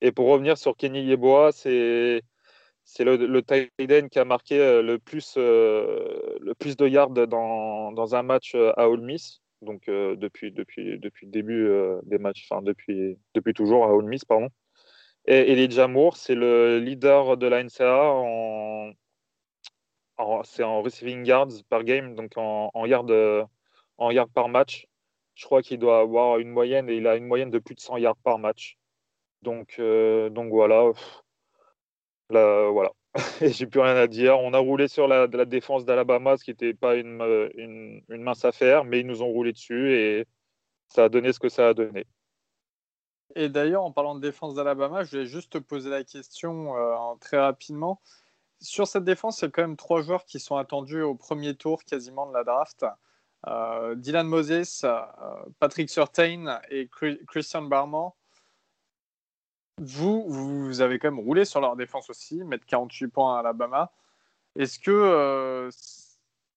Et 0.00 0.12
pour 0.12 0.28
revenir 0.28 0.58
sur 0.58 0.76
Kenny 0.76 1.04
Yeboah, 1.04 1.52
c'est 1.52 2.22
c'est 2.84 3.04
le, 3.04 3.16
le 3.16 4.08
qui 4.08 4.18
a 4.18 4.24
marqué 4.24 4.58
euh, 4.58 4.82
le 4.82 4.98
plus, 4.98 5.34
euh, 5.36 6.36
le 6.40 6.54
plus 6.54 6.76
de 6.76 6.88
yards 6.88 7.10
dans, 7.10 7.92
dans 7.92 8.14
un 8.16 8.22
match 8.22 8.54
à 8.54 8.88
Ole 8.88 9.02
Miss. 9.02 9.42
Donc 9.62 9.86
depuis, 9.86 10.50
depuis, 10.50 10.98
depuis 10.98 11.26
le 11.26 11.32
début 11.32 11.70
des 12.04 12.16
matchs, 12.18 12.48
enfin 12.50 12.62
depuis, 12.62 13.18
depuis 13.34 13.52
toujours 13.52 13.84
à 13.84 13.94
Ole 13.94 14.06
Miss, 14.06 14.24
pardon. 14.24 14.48
Et 15.26 15.52
Elijah 15.52 15.86
Moore, 15.86 16.16
c'est 16.16 16.34
le 16.34 16.78
leader 16.78 17.36
de 17.36 17.46
la 17.46 17.62
NCAA 17.62 18.12
en, 20.18 20.82
receiving 20.82 21.24
yards 21.24 21.62
par 21.68 21.84
game, 21.84 22.14
donc 22.14 22.32
en, 22.36 22.70
yards 22.86 23.46
en 23.98 24.10
yards 24.10 24.28
par 24.30 24.48
match. 24.48 24.86
Je 25.34 25.46
crois 25.46 25.62
qu'il 25.62 25.78
doit 25.78 26.00
avoir 26.00 26.38
une 26.38 26.50
moyenne 26.50 26.90
et 26.90 26.96
il 26.96 27.06
a 27.06 27.16
une 27.16 27.26
moyenne 27.26 27.50
de 27.50 27.58
plus 27.58 27.74
de 27.74 27.80
100 27.80 27.98
yards 27.98 28.16
par 28.16 28.38
match. 28.38 28.78
Donc, 29.42 29.76
euh, 29.78 30.28
voilà. 30.34 30.92
Là, 32.30 32.70
voilà. 32.70 32.92
J'ai 33.40 33.66
plus 33.66 33.80
rien 33.80 33.96
à 33.96 34.06
dire. 34.06 34.38
On 34.38 34.52
a 34.54 34.58
roulé 34.58 34.88
sur 34.88 35.08
la, 35.08 35.26
défense 35.46 35.84
d'Alabama, 35.84 36.36
ce 36.36 36.44
qui 36.44 36.50
n'était 36.50 36.74
pas 36.74 36.96
une 36.96 38.02
mince 38.08 38.44
affaire, 38.44 38.84
mais 38.84 39.00
ils 39.00 39.06
nous 39.06 39.22
ont 39.22 39.28
roulé 39.28 39.52
dessus 39.52 39.94
et 39.94 40.26
ça 40.88 41.04
a 41.04 41.08
donné 41.08 41.32
ce 41.32 41.40
que 41.40 41.48
ça 41.48 41.68
a 41.68 41.74
donné. 41.74 42.06
Et 43.36 43.48
d'ailleurs, 43.48 43.84
en 43.84 43.92
parlant 43.92 44.14
de 44.14 44.20
défense 44.20 44.54
d'Alabama, 44.54 45.04
je 45.04 45.10
voulais 45.10 45.26
juste 45.26 45.52
te 45.52 45.58
poser 45.58 45.90
la 45.90 46.04
question 46.04 46.76
euh, 46.76 47.14
très 47.20 47.38
rapidement. 47.38 48.00
Sur 48.60 48.86
cette 48.86 49.04
défense, 49.04 49.40
il 49.40 49.44
y 49.44 49.48
a 49.48 49.50
quand 49.50 49.62
même 49.62 49.76
trois 49.76 50.02
joueurs 50.02 50.24
qui 50.24 50.40
sont 50.40 50.56
attendus 50.56 51.02
au 51.02 51.14
premier 51.14 51.54
tour 51.54 51.84
quasiment 51.84 52.26
de 52.26 52.34
la 52.34 52.44
draft. 52.44 52.84
Euh, 53.46 53.94
Dylan 53.94 54.26
Moses, 54.26 54.84
euh, 54.84 55.00
Patrick 55.58 55.88
Surtain 55.88 56.60
et 56.70 56.86
Chri- 56.86 57.24
Christian 57.26 57.62
Barmore. 57.62 58.16
Vous, 59.78 60.24
vous 60.28 60.82
avez 60.82 60.98
quand 60.98 61.10
même 61.10 61.24
roulé 61.24 61.46
sur 61.46 61.60
leur 61.62 61.74
défense 61.74 62.10
aussi, 62.10 62.44
mettre 62.44 62.66
48 62.66 63.08
points 63.08 63.36
à 63.36 63.40
Alabama. 63.40 63.92
Est-ce 64.56 64.78
que 64.78 65.70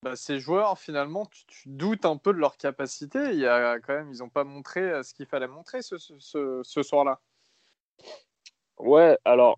bah, 0.04 0.18
ces 0.18 0.38
joueurs, 0.40 0.78
finalement, 0.78 1.26
tu, 1.48 1.70
doutes 1.70 2.06
un 2.06 2.18
peu 2.18 2.34
de 2.34 2.38
leur 2.38 2.58
capacité 2.58 3.32
Il 3.32 3.40
y 3.40 3.48
a 3.48 3.80
quand 3.80 3.94
même, 3.94 4.12
ils 4.12 4.20
n'ont 4.20 4.30
pas 4.30 4.44
montré 4.44 4.82
euh, 4.82 5.02
ce 5.02 5.14
qu'il 5.14 5.26
fallait 5.26 5.48
montrer 5.48 5.82
ce, 5.82 5.98
ce- 5.98 6.62
ce- 6.62 6.84
soir-là. 6.84 7.22
Ouais, 8.78 9.18
alors, 9.24 9.58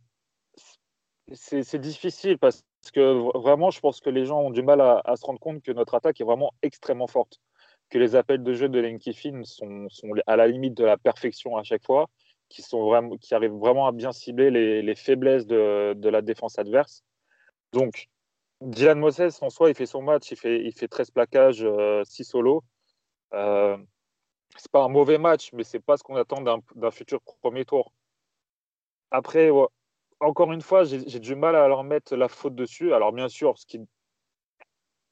c'est 1.33 1.79
difficile 1.79 2.37
parce 2.37 2.63
que 2.93 3.37
vraiment, 3.39 3.71
je 3.71 3.79
pense 3.79 3.99
que 3.99 4.11
les 4.11 4.25
gens 4.25 4.39
ont 4.41 4.51
du 4.51 4.61
mal 4.61 4.81
à, 4.81 5.15
se 5.15 5.25
rendre 5.25 5.39
compte 5.39 5.63
que 5.63 5.71
notre 5.71 5.95
attaque 5.95 6.21
est 6.21 6.25
vraiment 6.25 6.53
extrêmement 6.61 7.07
forte. 7.07 7.39
que 7.89 7.97
les 7.97 8.15
appels 8.15 8.43
de 8.43 8.53
jeu 8.53 8.69
de 8.69 8.79
Lane 8.79 8.99
Kiffin 8.99 9.43
sont, 9.43 9.87
sont 9.89 10.11
à 10.27 10.35
la 10.35 10.47
limite 10.47 10.75
de 10.75 10.83
la 10.83 10.97
perfection 10.97 11.57
à 11.57 11.63
chaque 11.63 11.85
fois, 11.85 12.07
qui, 12.49 12.61
sont 12.61 12.85
vraiment, 12.85 13.17
qui 13.17 13.33
arrivent 13.33 13.53
vraiment 13.53 13.87
à 13.87 13.91
bien 13.91 14.11
cibler 14.11 14.51
les, 14.51 14.81
les 14.83 14.95
faiblesses 14.95 15.47
de, 15.47 15.93
de, 15.95 16.09
la 16.09 16.21
défense 16.21 16.59
adverse. 16.59 17.03
Donc, 17.73 18.09
Dylan 18.61 18.99
Moses, 18.99 19.41
en 19.41 19.49
soi, 19.49 19.69
il 19.69 19.75
fait 19.75 19.85
son 19.85 20.01
match, 20.01 20.31
il 20.31 20.37
fait, 20.37 20.63
il 20.63 20.71
fait 20.71 20.87
13 20.87 21.11
plaquages, 21.11 21.63
euh, 21.63 22.03
6 22.05 22.23
solos. 22.23 22.63
Euh, 23.33 23.77
c'est 24.57 24.71
pas 24.71 24.83
un 24.83 24.87
mauvais 24.89 25.17
match, 25.17 25.51
mais 25.53 25.63
c'est 25.63 25.79
pas 25.79 25.97
ce 25.97 26.03
qu'on 26.03 26.15
attend 26.15 26.41
d'un 26.41 26.91
futur 26.91 27.21
premier 27.41 27.65
tour. 27.65 27.91
Après, 29.11 29.49
encore 30.19 30.51
une 30.53 30.61
fois, 30.61 30.83
j'ai 30.85 31.19
du 31.19 31.35
mal 31.35 31.55
à 31.55 31.67
leur 31.67 31.83
mettre 31.83 32.15
la 32.15 32.29
faute 32.29 32.55
dessus. 32.55 32.93
Alors, 32.93 33.11
bien 33.11 33.27
sûr, 33.27 33.57
ce 33.57 33.65
qui, 33.65 33.81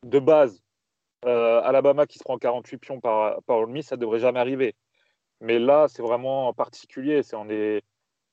de 0.04 0.20
base, 0.20 0.62
euh, 1.26 1.62
Alabama 1.64 2.06
qui 2.06 2.20
se 2.20 2.24
prend 2.24 2.38
48 2.38 2.78
pions 2.78 3.00
par, 3.02 3.42
par 3.44 3.58
Ole 3.58 3.70
Miss, 3.70 3.88
ça 3.88 3.98
devrait 3.98 4.20
jamais 4.20 4.40
arriver. 4.40 4.76
Mais 5.42 5.60
là, 5.60 5.88
c'est 5.90 6.02
vraiment 6.02 6.54
particulier. 6.54 7.24
C'est 7.24 7.36
on 7.36 7.50
est 7.50 7.84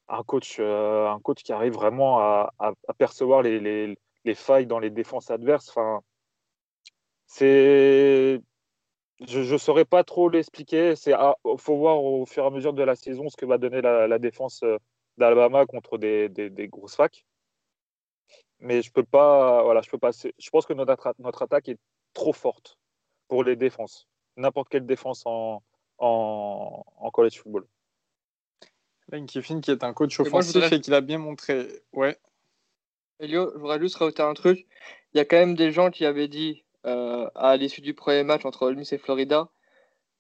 un 0.09 0.23
coach, 0.23 0.59
euh, 0.61 1.09
un 1.09 1.20
coach 1.20 1.43
qui 1.43 1.53
arrive 1.53 1.74
vraiment 1.74 2.20
à 2.20 2.73
percevoir 2.99 3.43
les, 3.43 3.61
les, 3.61 3.97
les, 4.24 4.34
failles 4.34 4.66
dans 4.66 4.78
les 4.78 4.90
défenses 4.90 5.30
adverses. 5.30 5.68
Enfin, 5.68 6.02
c'est, 7.26 8.40
je 9.26 9.52
ne 9.52 9.59
saurais 9.59 9.84
pas 9.84 10.05
trop 10.05 10.28
l'expliquer. 10.28 10.97
C'est, 10.97 11.14
faut 11.59 11.76
voir 11.76 12.02
au 12.02 12.26
fur 12.26 12.44
et 12.44 12.47
à 12.47 12.51
mesure 12.51 12.72
de 12.72 12.82
la 12.82 12.97
saison 12.97 13.28
ce 13.28 13.36
que 13.36 13.47
va 13.47 13.59
donner 13.59 13.80
la, 13.80 14.09
la 14.09 14.18
défense 14.18 14.62
euh, 14.62 14.78
d'Alabama 15.18 15.66
contre 15.66 15.98
des, 15.98 16.28
des, 16.28 16.51
des, 16.51 16.68
grosses 16.68 16.97
facs. 16.97 17.24
Mais 18.59 18.82
je 18.82 18.92
peux 18.92 19.05
pas, 19.05 19.62
voilà, 19.62 19.80
je 19.82 19.90
peux 19.90 19.98
pas. 19.98 20.10
Je 20.12 20.51
pense 20.51 20.66
que 20.66 20.72
notre, 20.72 21.14
notre 21.18 21.42
attaque 21.42 21.68
est 21.68 21.78
trop 22.12 22.32
forte 22.32 22.78
pour 23.28 23.44
les 23.44 23.56
défenses. 23.56 24.09
N'importe 24.36 24.68
quelle 24.68 24.86
défense 24.86 25.22
en, 25.24 25.62
en, 25.98 26.84
en, 26.97 27.10
college 27.10 27.38
football. 27.38 27.66
Lane 29.09 29.26
Kiffin, 29.26 29.60
qui 29.60 29.70
est 29.70 29.82
un 29.82 29.92
coach 29.92 30.18
offensif 30.20 30.56
et, 30.56 30.60
voudrais... 30.60 30.76
et 30.76 30.80
qui 30.80 30.90
l'a 30.90 31.01
bien 31.01 31.18
montré. 31.18 31.68
Ouais. 31.92 32.18
Elio, 33.20 33.51
je 33.52 33.59
voudrais 33.59 33.78
juste 33.78 33.97
rajouter 33.97 34.22
un 34.22 34.32
truc. 34.32 34.66
Il 35.12 35.18
y 35.18 35.20
a 35.20 35.26
quand 35.26 35.36
même 35.36 35.55
des 35.55 35.72
gens 35.72 35.90
qui 35.90 36.06
avaient 36.06 36.28
dit 36.28 36.64
euh, 36.86 37.28
à 37.34 37.56
l'issue 37.59 37.82
du 37.82 37.92
premier 37.92 38.22
match 38.22 38.47
entre 38.47 38.62
Ole 38.62 38.76
Miss 38.76 38.94
et 38.94 38.98
Florida 38.98 39.51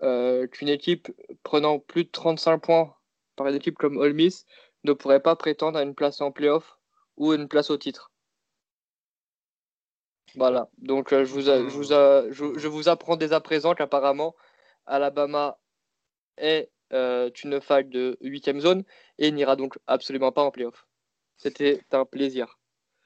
euh, 0.02 0.46
qu'une 0.46 0.68
équipe 0.68 1.10
prenant 1.42 1.78
plus 1.78 2.04
de 2.04 2.10
35 2.10 2.58
points 2.58 2.94
par 3.36 3.46
une 3.48 3.54
équipe 3.54 3.78
comme 3.78 3.96
Ole 3.96 4.12
Miss 4.12 4.44
ne 4.84 4.92
pourrait 4.92 5.22
pas 5.22 5.34
prétendre 5.34 5.78
à 5.78 5.82
une 5.82 5.94
place 5.94 6.20
en 6.20 6.30
playoff 6.30 6.76
ou 7.16 7.32
une 7.32 7.48
place 7.48 7.70
au 7.70 7.78
titre. 7.78 8.12
Voilà, 10.34 10.68
donc 10.78 11.12
euh, 11.14 11.24
je, 11.24 11.32
vous 11.32 11.40
je, 11.40 11.68
vous 11.68 12.58
je, 12.58 12.68
vous 12.68 12.88
apprends 12.90 13.16
dès 13.16 13.32
à 13.32 13.40
présent 13.40 13.74
qu'apparemment 13.74 14.36
Alabama 14.86 15.58
est 16.36 16.70
une 16.92 17.60
fac 17.62 17.88
de 17.88 18.18
8 18.20 18.60
zone 18.60 18.84
et 19.18 19.30
n'ira 19.32 19.56
donc 19.56 19.78
absolument 19.86 20.32
pas 20.32 20.42
en 20.42 20.50
playoff. 20.50 20.86
C'était 21.38 21.80
un 21.92 22.04
plaisir. 22.04 22.59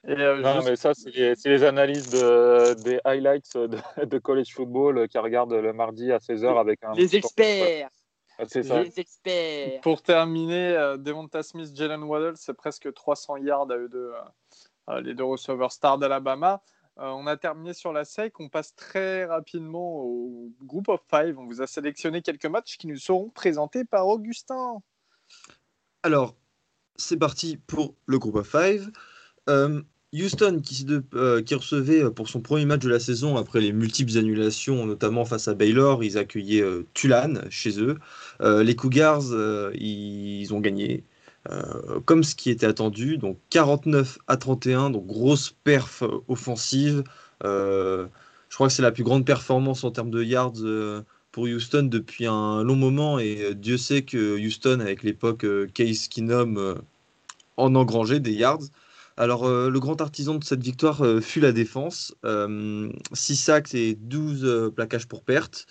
Et 0.07 0.11
euh, 0.11 0.41
non, 0.41 0.55
juste... 0.55 0.67
mais 0.67 0.75
ça, 0.75 0.93
c'est 0.93 1.09
les, 1.09 1.33
les, 1.45 1.63
analyses 1.63 2.09
de, 2.11 2.73
des 2.83 2.99
highlights 3.03 3.57
de, 3.57 4.05
de, 4.05 4.17
college 4.19 4.53
football 4.53 5.07
qui 5.07 5.17
regardent 5.17 5.53
le 5.53 5.73
mardi 5.73 6.11
à 6.11 6.17
16h 6.17 6.59
avec 6.59 6.83
un. 6.83 6.93
Les 6.93 7.15
experts! 7.15 7.89
C'est 8.47 8.63
ça. 8.63 8.83
Les 8.83 8.99
experts. 8.99 9.81
Pour 9.81 10.01
terminer, 10.01 10.75
euh, 10.75 10.97
Devonta 10.97 11.41
Smith, 11.41 11.69
Jalen 11.73 12.03
Waddle, 12.03 12.33
c'est 12.35 12.53
presque 12.53 12.93
300 12.93 13.37
yards 13.37 13.71
à 13.71 13.77
eux 13.77 13.89
deux, 13.89 14.11
euh, 14.89 15.01
les 15.01 15.13
deux 15.13 15.23
receveurs 15.23 15.71
stars 15.71 15.97
d'Alabama. 15.97 16.61
Euh, 16.97 17.09
on 17.09 17.27
a 17.27 17.35
terminé 17.35 17.73
sur 17.73 17.91
la 17.91 18.05
SEC. 18.05 18.39
On 18.39 18.49
passe 18.49 18.75
très 18.75 19.25
rapidement 19.25 20.01
au 20.01 20.51
Group 20.61 20.87
of 20.89 21.01
Five. 21.09 21.37
On 21.37 21.45
vous 21.45 21.61
a 21.61 21.67
sélectionné 21.67 22.21
quelques 22.21 22.45
matchs 22.45 22.77
qui 22.77 22.87
nous 22.87 22.97
seront 22.97 23.29
présentés 23.29 23.83
par 23.83 24.07
Augustin. 24.07 24.81
Alors, 26.03 26.35
c'est 26.95 27.17
parti 27.17 27.57
pour 27.57 27.95
le 28.05 28.17
Group 28.19 28.35
of 28.35 28.47
Five. 28.49 28.91
Euh, 29.49 29.81
Houston 30.15 30.61
qui, 30.63 30.85
euh, 31.15 31.41
recevait 31.51 32.09
pour 32.11 32.29
son 32.29 32.39
premier 32.41 32.65
match 32.65 32.81
de 32.81 32.89
la 32.89 32.99
saison 32.99 33.37
après 33.37 33.59
les 33.59 33.71
multiples 33.71 34.17
annulations, 34.17 34.85
notamment 34.85 35.25
face 35.25 35.47
à 35.47 35.53
Baylor, 35.53 36.03
ils 36.03 36.17
accueillaient 36.17 36.61
euh, 36.61 36.85
Tulane 36.93 37.45
chez 37.49 37.81
eux. 37.81 37.97
Euh, 38.41 38.63
les 38.63 38.75
Cougars, 38.75 39.23
ils 39.73 40.53
ont 40.53 40.59
gagné. 40.59 41.03
comme 42.05 42.23
ce 42.23 42.35
qui 42.35 42.49
était 42.49 42.65
attendu, 42.65 43.17
donc 43.17 43.37
49 43.49 44.17
à 44.27 44.37
31, 44.37 44.89
donc 44.89 45.05
grosse 45.05 45.55
perf 45.63 46.03
offensive. 46.27 47.03
je 47.43 48.07
crois 48.53 48.67
que 48.67 48.73
c'est 48.73 48.81
la 48.81 48.91
plus 48.91 49.03
grande 49.03 49.25
performance 49.25 49.83
en 49.83 49.91
termes 49.91 50.11
de 50.11 50.23
yards 50.23 50.63
pour 51.31 51.43
Houston 51.43 51.83
depuis 51.83 52.25
un 52.25 52.63
long 52.63 52.75
moment 52.75 53.19
et 53.19 53.53
Dieu 53.53 53.77
sait 53.77 54.03
que 54.03 54.39
Houston, 54.39 54.79
avec 54.79 55.03
l'époque 55.03 55.45
Case 55.73 56.07
Keenum, 56.07 56.81
en 57.57 57.75
engrangeait 57.75 58.19
des 58.19 58.33
yards. 58.33 58.63
Alors, 59.17 59.45
euh, 59.45 59.69
le 59.69 59.79
grand 59.79 60.01
artisan 60.01 60.35
de 60.35 60.43
cette 60.43 60.61
victoire 60.61 61.01
euh, 61.01 61.21
fut 61.21 61.39
la 61.39 61.53
défense. 61.53 62.13
Euh, 62.25 62.91
6 63.13 63.35
sacs 63.37 63.73
et 63.73 63.95
12 63.95 64.43
euh, 64.43 64.69
plaquages 64.71 65.07
pour 65.07 65.23
perte. 65.23 65.67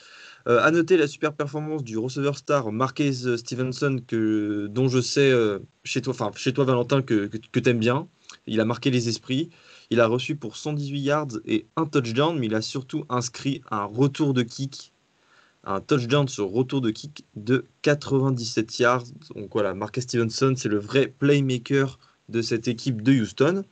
à 0.47 0.71
noter 0.71 0.97
la 0.97 1.07
super 1.07 1.35
performance 1.35 1.83
du 1.85 1.99
receveur 1.99 2.37
star 2.39 2.73
Marquez 2.73 3.37
Stevenson, 3.37 4.01
que, 4.07 4.67
dont 4.71 4.89
je 4.89 5.01
sais 5.01 5.33
chez 5.85 6.03
toi, 6.03 6.15
chez 6.37 6.53
toi 6.53 6.65
Valentin, 6.65 7.03
que, 7.03 7.27
que, 7.27 7.61
tu 7.61 7.69
aimes 7.71 7.79
bien. 7.79 8.09
Il 8.47 8.61
a 8.61 8.65
marqué 8.65 8.91
les 8.91 9.09
esprits. 9.09 9.51
Il 9.91 10.01
a 10.01 10.07
reçu 10.07 10.37
pour 10.37 10.57
118 10.57 11.01
yards 11.01 11.39
et 11.47 11.67
un 11.77 11.87
touchdown, 11.87 12.39
mais 12.39 12.47
il 12.47 12.55
a 12.55 12.63
surtout 12.63 13.05
inscrit 13.09 13.63
un 13.71 13.85
retour 13.85 14.35
de 14.35 14.43
kick 14.43 14.93
un 15.67 15.81
touchdown 15.81 16.29
sur 16.29 16.51
retour 16.51 16.81
de 16.83 16.91
kick 16.91 17.25
de 17.37 17.65
97 17.83 18.79
yards. 18.79 19.05
Donc 19.35 19.51
voilà, 19.53 19.75
Marquez 19.75 20.03
Stevenson, 20.03 20.55
c'est 20.57 20.69
le 20.69 20.79
vrai 20.79 21.07
playmaker 21.07 21.99
de 22.29 22.43
cette 22.43 22.69
équipe 22.69 23.03
de 23.03 23.13
Houston. 23.13 23.65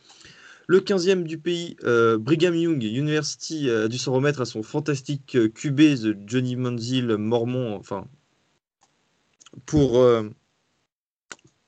Le 0.68 0.80
15e 0.80 1.24
du 1.24 1.38
pays, 1.38 1.76
euh, 1.84 2.18
Brigham 2.18 2.54
Young 2.54 2.82
University 2.82 3.68
a 3.68 3.88
dû 3.88 3.98
s'en 3.98 4.12
remettre 4.12 4.40
à 4.40 4.44
son 4.44 4.62
fantastique 4.62 5.36
euh, 5.36 5.48
QB 5.48 5.76
de 6.00 6.16
Johnny 6.26 6.56
Manziel 6.56 7.16
Mormon. 7.16 7.74
Enfin, 7.74 8.06
pour, 9.66 9.98
euh, 9.98 10.28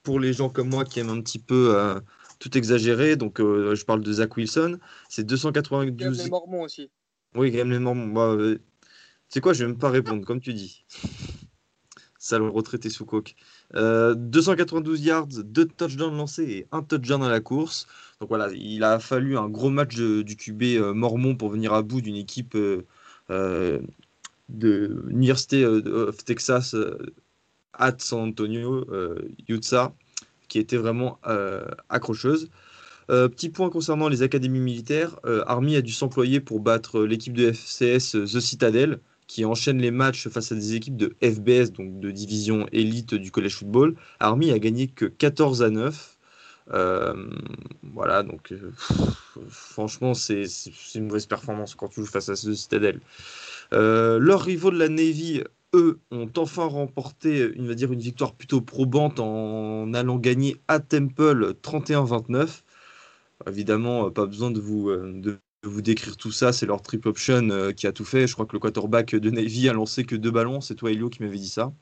pour 0.02 0.20
les 0.20 0.32
gens 0.32 0.48
comme 0.48 0.68
moi 0.68 0.84
qui 0.84 1.00
aiment 1.00 1.10
un 1.10 1.20
petit 1.20 1.38
peu 1.38 1.76
euh, 1.76 2.00
tout 2.38 2.56
exagérer, 2.56 3.16
donc 3.16 3.40
euh, 3.40 3.74
je 3.74 3.84
parle 3.84 4.02
de 4.02 4.12
Zach 4.12 4.36
Wilson, 4.36 4.78
c'est 5.08 5.24
292. 5.24 6.24
les 6.24 6.30
Mormons 6.30 6.62
aussi. 6.62 6.90
Oui, 7.34 7.50
Graham 7.50 7.70
les 7.70 7.78
Mormons. 7.78 8.06
Bah, 8.08 8.36
c'est 9.28 9.40
quoi, 9.40 9.52
je 9.52 9.64
vais 9.64 9.70
même 9.70 9.78
pas 9.78 9.90
répondre, 9.90 10.24
comme 10.24 10.40
tu 10.40 10.54
dis. 10.54 10.84
Sale 12.18 12.42
retraité 12.42 12.88
sous 12.88 13.04
coque. 13.04 13.34
Euh, 13.74 14.14
292 14.14 15.04
yards, 15.04 15.26
2 15.26 15.66
touchdowns 15.66 16.16
lancés 16.16 16.44
et 16.44 16.66
un 16.72 16.82
touchdown 16.82 17.22
à 17.22 17.28
la 17.28 17.40
course. 17.40 17.86
Donc 18.20 18.28
voilà, 18.28 18.50
il 18.52 18.84
a 18.84 18.98
fallu 19.00 19.36
un 19.36 19.48
gros 19.48 19.70
match 19.70 19.96
du 19.96 20.36
QB 20.36 20.62
euh, 20.62 20.94
Mormon 20.94 21.34
pour 21.34 21.50
venir 21.50 21.72
à 21.72 21.82
bout 21.82 22.00
d'une 22.00 22.16
équipe 22.16 22.54
euh, 22.54 22.86
euh 23.30 23.80
de 24.50 25.02
l'Université 25.06 25.64
of 25.64 26.22
Texas 26.22 26.76
at 27.72 27.94
San 27.98 28.28
Antonio, 28.28 28.86
Utah, 29.48 29.94
qui 30.48 30.58
était 30.58 30.76
vraiment 30.76 31.18
accrocheuse. 31.88 32.50
Euh, 33.10 33.28
petit 33.28 33.50
point 33.50 33.68
concernant 33.68 34.08
les 34.08 34.22
académies 34.22 34.60
militaires, 34.60 35.18
euh, 35.26 35.44
Army 35.46 35.76
a 35.76 35.82
dû 35.82 35.92
s'employer 35.92 36.40
pour 36.40 36.60
battre 36.60 37.02
l'équipe 37.02 37.34
de 37.34 37.52
FCS 37.52 38.12
The 38.12 38.40
Citadel, 38.40 39.00
qui 39.26 39.44
enchaîne 39.44 39.78
les 39.78 39.90
matchs 39.90 40.28
face 40.28 40.52
à 40.52 40.54
des 40.54 40.74
équipes 40.74 40.96
de 40.96 41.16
FBS, 41.22 41.72
donc 41.72 41.98
de 42.00 42.10
division 42.10 42.66
élite 42.72 43.14
du 43.14 43.30
college 43.30 43.56
football. 43.56 43.94
Army 44.20 44.50
a 44.50 44.58
gagné 44.58 44.88
que 44.88 45.06
14 45.06 45.62
à 45.62 45.70
9. 45.70 46.18
Euh, 46.72 47.30
voilà, 47.82 48.22
donc 48.22 48.52
euh, 48.52 48.72
franchement, 49.48 50.14
c'est 50.14 50.44
une 50.94 51.06
mauvaise 51.06 51.26
performance 51.26 51.74
quand 51.74 51.88
tu 51.88 52.00
joues 52.00 52.06
face 52.06 52.28
à 52.28 52.36
ce 52.36 52.54
Citadel. 52.54 53.00
Euh, 53.72 54.18
leurs 54.18 54.42
rivaux 54.42 54.70
de 54.70 54.78
la 54.78 54.88
Navy, 54.88 55.42
eux, 55.74 55.98
ont 56.10 56.30
enfin 56.36 56.64
remporté 56.64 57.40
une, 57.54 57.66
va 57.66 57.74
dire, 57.74 57.92
une 57.92 58.00
victoire 58.00 58.34
plutôt 58.34 58.60
probante 58.60 59.20
en 59.20 59.92
allant 59.94 60.18
gagner 60.18 60.56
à 60.68 60.80
Temple 60.80 61.54
31-29. 61.62 62.62
Évidemment, 63.48 64.10
pas 64.10 64.26
besoin 64.26 64.50
de 64.50 64.60
vous, 64.60 64.90
vous 65.68 65.82
décrire 65.82 66.16
tout 66.16 66.32
ça, 66.32 66.52
c'est 66.52 66.66
leur 66.66 66.82
trip 66.82 67.06
option 67.06 67.48
euh, 67.50 67.72
qui 67.72 67.86
a 67.86 67.92
tout 67.92 68.04
fait. 68.04 68.26
Je 68.26 68.34
crois 68.34 68.46
que 68.46 68.52
le 68.52 68.60
quarterback 68.60 69.14
de 69.14 69.30
Navy 69.30 69.68
a 69.68 69.72
lancé 69.72 70.04
que 70.04 70.16
deux 70.16 70.30
ballons. 70.30 70.60
C'est 70.60 70.74
toi, 70.74 70.90
Elio, 70.90 71.08
qui 71.08 71.22
m'avait 71.22 71.36
dit 71.36 71.48
ça. 71.48 71.72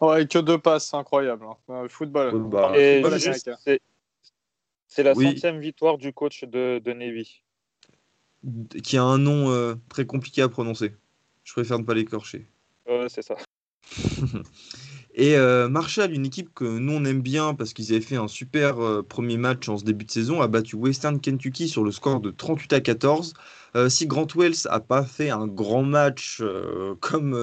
Ouais, 0.00 0.26
que 0.26 0.38
deux 0.38 0.58
passes, 0.58 0.92
incroyable. 0.94 1.46
Hein. 1.68 1.86
Football. 1.88 2.48
Bah, 2.48 2.72
football 2.74 3.18
c'est 4.94 5.02
la 5.02 5.14
oui. 5.14 5.24
centième 5.24 5.58
victoire 5.58 5.96
du 5.96 6.12
coach 6.12 6.44
de, 6.44 6.78
de, 6.84 6.92
Navy. 6.92 7.42
Qui 8.82 8.98
a 8.98 9.02
un 9.02 9.16
nom 9.16 9.50
euh, 9.50 9.74
très 9.88 10.04
compliqué 10.04 10.42
à 10.42 10.50
prononcer. 10.50 10.94
Je 11.44 11.52
préfère 11.54 11.78
ne 11.78 11.84
pas 11.84 11.94
l'écorcher. 11.94 12.46
Ouais, 12.86 13.06
c'est 13.08 13.22
ça. 13.22 13.36
Et 15.14 15.36
euh, 15.36 15.68
Marshall, 15.68 16.12
une 16.12 16.24
équipe 16.24 16.54
que 16.54 16.64
nous 16.64 16.94
on 16.94 17.04
aime 17.04 17.20
bien 17.20 17.54
parce 17.54 17.74
qu'ils 17.74 17.92
avaient 17.92 18.00
fait 18.00 18.16
un 18.16 18.28
super 18.28 18.80
euh, 18.80 19.02
premier 19.02 19.36
match 19.36 19.68
en 19.68 19.76
ce 19.76 19.84
début 19.84 20.06
de 20.06 20.10
saison, 20.10 20.40
a 20.40 20.48
battu 20.48 20.74
Western 20.76 21.20
Kentucky 21.20 21.68
sur 21.68 21.84
le 21.84 21.90
score 21.90 22.20
de 22.20 22.30
38 22.30 22.72
à 22.72 22.80
14. 22.80 23.34
Euh, 23.76 23.90
si 23.90 24.06
Grant 24.06 24.28
Wells 24.34 24.66
a 24.70 24.80
pas 24.80 25.04
fait 25.04 25.28
un 25.28 25.46
grand 25.46 25.82
match 25.82 26.42
comme 27.00 27.34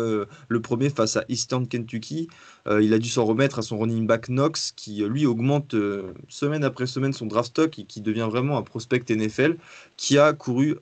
le 0.48 0.62
premier 0.62 0.90
face 0.90 1.16
à 1.16 1.26
Eastern 1.30 1.68
Kentucky, 1.68 2.28
il 2.70 2.94
a 2.94 3.00
dû 3.00 3.10
s'en 3.10 3.26
remettre 3.26 3.60
à 3.60 3.62
son 3.62 3.78
running 3.80 4.06
back 4.06 4.28
Knox 4.28 4.72
qui 4.76 5.04
lui 5.04 5.26
augmente 5.26 5.76
semaine 6.28 6.64
après 6.64 6.86
semaine 6.88 7.14
son 7.14 7.26
draft 7.26 7.50
stock 7.50 7.80
et 7.80 7.86
qui 7.86 8.02
devient 8.02 8.28
vraiment 8.30 8.58
un 8.58 8.64
prospect 8.64 9.04
NFL 9.10 9.58
qui 9.98 10.18
a 10.20 10.34
couru 10.34 10.76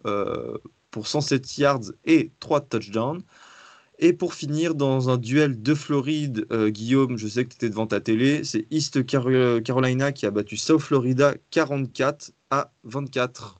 pour 0.91 1.07
107 1.07 1.57
yards 1.57 1.91
et 2.05 2.31
3 2.39 2.61
touchdowns. 2.61 3.21
Et 3.99 4.13
pour 4.13 4.35
finir, 4.35 4.75
dans 4.75 5.09
un 5.09 5.17
duel 5.17 5.61
de 5.61 5.73
Floride, 5.73 6.45
euh, 6.51 6.69
Guillaume, 6.69 7.17
je 7.17 7.27
sais 7.27 7.45
que 7.45 7.49
tu 7.49 7.55
étais 7.55 7.69
devant 7.69 7.87
ta 7.87 7.99
télé, 7.99 8.43
c'est 8.43 8.67
East 8.69 9.03
Car- 9.05 9.61
Carolina 9.63 10.11
qui 10.11 10.27
a 10.27 10.31
battu 10.31 10.55
South 10.55 10.81
Florida 10.81 11.33
44 11.49 12.31
à 12.51 12.71
24. 12.83 13.59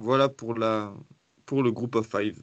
Voilà 0.00 0.28
pour, 0.28 0.54
la, 0.54 0.92
pour 1.44 1.62
le 1.62 1.70
groupe 1.70 1.94
of 1.94 2.08
five. 2.08 2.42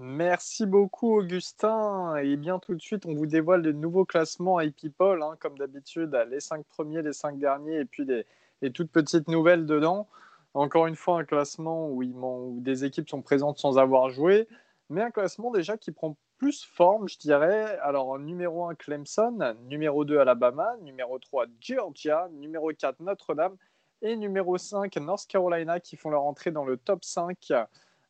Merci 0.00 0.64
beaucoup, 0.64 1.18
Augustin. 1.18 2.16
Et 2.16 2.36
bien, 2.36 2.58
tout 2.58 2.74
de 2.74 2.80
suite, 2.80 3.04
on 3.04 3.14
vous 3.14 3.26
dévoile 3.26 3.62
le 3.62 3.72
nouveau 3.72 4.04
classement 4.04 4.56
à 4.58 4.64
People, 4.70 5.22
hein, 5.22 5.34
comme 5.40 5.58
d'habitude, 5.58 6.16
les 6.30 6.40
cinq 6.40 6.64
premiers, 6.66 7.02
les 7.02 7.12
cinq 7.12 7.38
derniers, 7.38 7.80
et 7.80 7.84
puis 7.84 8.04
les, 8.04 8.24
les 8.62 8.70
toutes 8.70 8.90
petites 8.90 9.28
nouvelles 9.28 9.66
dedans. 9.66 10.08
Encore 10.54 10.86
une 10.86 10.96
fois, 10.96 11.20
un 11.20 11.24
classement 11.24 11.88
où, 11.90 12.02
où 12.02 12.60
des 12.60 12.84
équipes 12.84 13.08
sont 13.08 13.22
présentes 13.22 13.58
sans 13.58 13.76
avoir 13.76 14.08
joué, 14.08 14.48
mais 14.90 15.02
un 15.02 15.10
classement 15.10 15.50
déjà 15.50 15.76
qui 15.76 15.92
prend 15.92 16.16
plus 16.38 16.64
forme, 16.64 17.08
je 17.08 17.18
dirais. 17.18 17.78
Alors, 17.82 18.08
en 18.10 18.18
numéro 18.18 18.64
1, 18.66 18.74
Clemson, 18.76 19.56
numéro 19.68 20.04
2, 20.04 20.18
Alabama, 20.18 20.76
numéro 20.82 21.18
3, 21.18 21.46
Georgia, 21.60 22.28
numéro 22.32 22.70
4, 22.72 23.00
Notre-Dame, 23.00 23.56
et 24.02 24.14
numéro 24.16 24.56
5, 24.56 24.94
North 24.98 25.26
Carolina, 25.26 25.80
qui 25.80 25.96
font 25.96 26.10
leur 26.10 26.22
entrée 26.22 26.52
dans 26.52 26.64
le 26.64 26.76
top 26.76 27.04
5. 27.04 27.52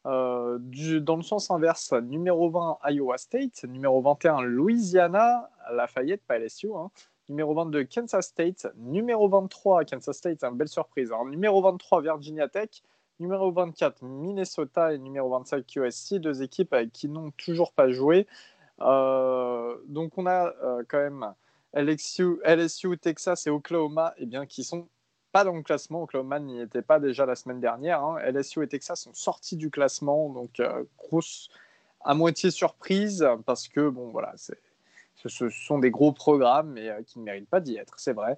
Euh, 0.06 0.58
du- 0.60 1.00
dans 1.00 1.16
le 1.16 1.22
sens 1.22 1.50
inverse, 1.50 1.92
numéro 1.92 2.48
20, 2.50 2.78
Iowa 2.88 3.18
State, 3.18 3.64
numéro 3.64 4.00
21, 4.00 4.42
Louisiana, 4.42 5.50
Lafayette, 5.72 6.22
pas 6.24 6.38
LSU, 6.38 6.70
hein. 6.74 6.90
numéro 7.28 7.52
22, 7.52 7.84
Kansas 7.84 8.26
State, 8.26 8.68
numéro 8.76 9.28
23, 9.28 9.84
Kansas 9.84 10.16
State, 10.16 10.44
une 10.44 10.56
belle 10.56 10.68
surprise, 10.68 11.10
hein. 11.12 11.24
numéro 11.28 11.60
23, 11.60 12.00
Virginia 12.02 12.48
Tech, 12.48 12.70
numéro 13.20 13.50
24, 13.50 14.02
Minnesota 14.02 14.92
et 14.92 14.98
numéro 14.98 15.30
25, 15.30 15.64
USC, 15.76 16.14
deux 16.16 16.42
équipes 16.42 16.72
euh, 16.72 16.86
qui 16.92 17.08
n'ont 17.08 17.30
toujours 17.32 17.72
pas 17.72 17.90
joué. 17.90 18.26
Euh, 18.80 19.76
donc 19.86 20.16
on 20.18 20.26
a 20.26 20.54
euh, 20.62 20.84
quand 20.88 20.98
même 20.98 21.34
LSU, 21.74 22.38
LSU, 22.44 22.96
Texas 22.98 23.46
et 23.46 23.50
Oklahoma 23.50 24.14
eh 24.18 24.26
bien, 24.26 24.46
qui 24.46 24.64
sont 24.64 24.88
pas 25.32 25.44
dans 25.44 25.54
le 25.54 25.62
classement. 25.62 26.02
Oklahoma 26.02 26.38
n'y 26.38 26.60
était 26.60 26.82
pas 26.82 27.00
déjà 27.00 27.26
la 27.26 27.34
semaine 27.34 27.60
dernière. 27.60 28.02
hein. 28.02 28.18
LSU 28.24 28.62
et 28.62 28.68
Texas 28.68 29.00
sont 29.00 29.14
sortis 29.14 29.56
du 29.56 29.70
classement, 29.70 30.30
donc 30.30 30.62
grosse 30.96 31.50
à 32.04 32.14
moitié 32.14 32.50
surprise 32.50 33.28
parce 33.44 33.68
que 33.68 33.88
bon 33.88 34.08
voilà, 34.10 34.32
ce, 34.36 34.52
ce 35.28 35.50
sont 35.50 35.78
des 35.78 35.90
gros 35.90 36.12
programmes 36.12 36.72
mais 36.72 36.90
qui 37.04 37.18
ne 37.18 37.24
méritent 37.24 37.50
pas 37.50 37.60
d'y 37.60 37.76
être, 37.76 37.98
c'est 37.98 38.14
vrai. 38.14 38.36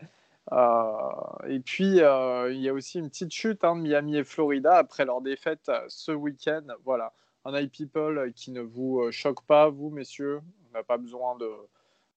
Euh, 0.53 1.49
et 1.49 1.61
puis 1.61 2.01
euh, 2.01 2.53
il 2.53 2.61
y 2.61 2.69
a 2.69 2.75
aussi 2.75 2.99
une 2.99 3.09
petite 3.09 3.33
chute 3.33 3.63
hein, 3.63 3.77
de 3.77 3.83
Miami 3.83 4.17
et 4.17 4.25
Florida 4.25 4.77
après 4.77 5.05
leur 5.05 5.21
défaite 5.21 5.69
euh, 5.69 5.85
ce 5.89 6.13
week-end. 6.13 6.63
Voilà, 6.85 7.13
un 7.45 7.57
high 7.57 7.71
people 7.71 8.33
qui 8.35 8.51
ne 8.51 8.61
vous 8.61 9.11
choque 9.11 9.43
pas, 9.45 9.69
vous 9.69 9.91
messieurs. 9.91 10.41
On 10.69 10.79
n'a 10.79 10.83
pas 10.83 10.99
besoin 10.99 11.37
de, 11.37 11.51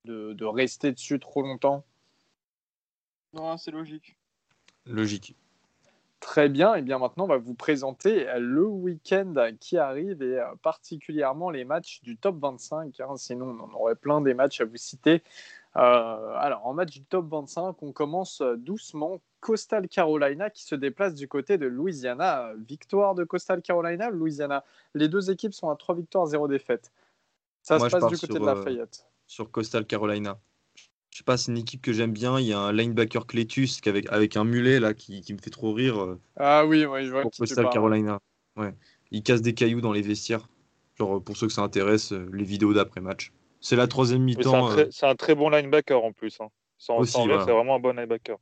de, 0.05 0.33
de 0.33 0.45
rester 0.45 0.91
dessus 0.91 1.19
trop 1.19 1.41
longtemps. 1.41 1.85
Non, 3.33 3.57
c'est 3.57 3.71
logique. 3.71 4.15
Logique. 4.85 5.35
Très 6.19 6.47
bien, 6.47 6.75
et 6.75 6.81
bien 6.81 6.99
maintenant 6.99 7.25
on 7.25 7.27
va 7.27 7.37
vous 7.37 7.53
présenter 7.53 8.25
le 8.39 8.65
week-end 8.65 9.33
qui 9.59 9.77
arrive 9.77 10.23
et 10.23 10.41
particulièrement 10.61 11.49
les 11.49 11.65
matchs 11.65 12.01
du 12.01 12.15
top 12.15 12.37
25, 12.39 12.97
hein, 13.01 13.17
sinon 13.17 13.47
on 13.47 13.59
en 13.59 13.73
aurait 13.73 13.97
plein 13.97 14.21
des 14.21 14.33
matchs 14.33 14.61
à 14.61 14.65
vous 14.65 14.77
citer. 14.77 15.21
Euh, 15.75 16.35
alors 16.37 16.65
en 16.67 16.73
match 16.73 16.91
du 16.91 17.03
top 17.03 17.27
25, 17.29 17.81
on 17.81 17.91
commence 17.91 18.41
euh, 18.41 18.55
doucement. 18.57 19.21
Coastal 19.39 19.89
Carolina 19.89 20.49
qui 20.49 20.63
se 20.63 20.75
déplace 20.75 21.15
du 21.15 21.27
côté 21.27 21.57
de 21.57 21.65
Louisiana. 21.65 22.53
Victoire 22.65 23.13
de 23.15 23.23
Coastal 23.25 23.61
Carolina, 23.61 24.09
Louisiana. 24.09 24.63
Les 24.93 25.09
deux 25.09 25.31
équipes 25.31 25.53
sont 25.53 25.69
à 25.69 25.75
3 25.75 25.95
victoires, 25.95 26.25
0 26.27 26.47
défaites. 26.47 26.91
Ça 27.61 27.77
Moi, 27.77 27.89
se 27.89 27.89
passe 27.89 28.07
du 28.07 28.17
côté 28.17 28.33
sur, 28.33 28.35
de 28.39 28.41
euh, 28.41 28.55
Lafayette. 28.55 29.05
sur 29.27 29.51
Coastal 29.51 29.85
Carolina. 29.85 30.39
Je 31.09 31.17
sais 31.17 31.23
pas, 31.23 31.37
c'est 31.37 31.51
une 31.51 31.57
équipe 31.57 31.81
que 31.81 31.91
j'aime 31.93 32.11
bien. 32.13 32.39
Il 32.39 32.45
y 32.47 32.53
a 32.53 32.59
un 32.59 32.71
linebacker 32.71 33.27
Cletus 33.27 33.81
avec, 33.85 34.11
avec 34.11 34.37
un 34.37 34.45
mulet 34.45 34.79
là 34.79 34.93
qui, 34.93 35.21
qui 35.21 35.33
me 35.33 35.37
fait 35.39 35.49
trop 35.49 35.73
rire 35.73 36.01
euh, 36.01 36.19
Ah 36.37 36.65
oui, 36.65 36.85
oui, 36.85 37.05
je 37.05 37.11
vois 37.11 37.21
pour 37.21 37.31
Coastal. 37.31 37.69
Carolina. 37.69 38.19
Ouais. 38.55 38.73
Il 39.11 39.23
casse 39.23 39.41
des 39.41 39.53
cailloux 39.53 39.81
dans 39.81 39.91
les 39.91 40.01
vestiaires. 40.01 40.47
Genre 40.95 41.17
euh, 41.17 41.19
pour 41.19 41.37
ceux 41.37 41.47
que 41.47 41.53
ça 41.53 41.61
intéresse, 41.61 42.13
euh, 42.13 42.29
les 42.33 42.43
vidéos 42.43 42.73
d'après 42.73 43.01
match. 43.01 43.31
C'est 43.63 43.77
la 43.77 43.87
troisième 43.87 44.23
Mais 44.25 44.33
c'est 44.33 44.39
un, 44.47 44.61
mi-temps. 44.61 44.77
euh, 44.77 44.87
c'est 44.91 45.05
un 45.07 45.15
très 45.15 45.35
bon 45.35 45.49
linebacker 45.49 46.03
en 46.03 46.11
plus. 46.11 46.39
Hein. 46.41 46.49
Sans, 46.77 46.97
Aussi, 46.97 47.13
sans 47.13 47.19
rire, 47.23 47.29
voilà. 47.29 47.45
c'est 47.45 47.51
vraiment 47.51 47.75
un 47.75 47.79
bon 47.79 47.95
linebacker. 47.95 48.37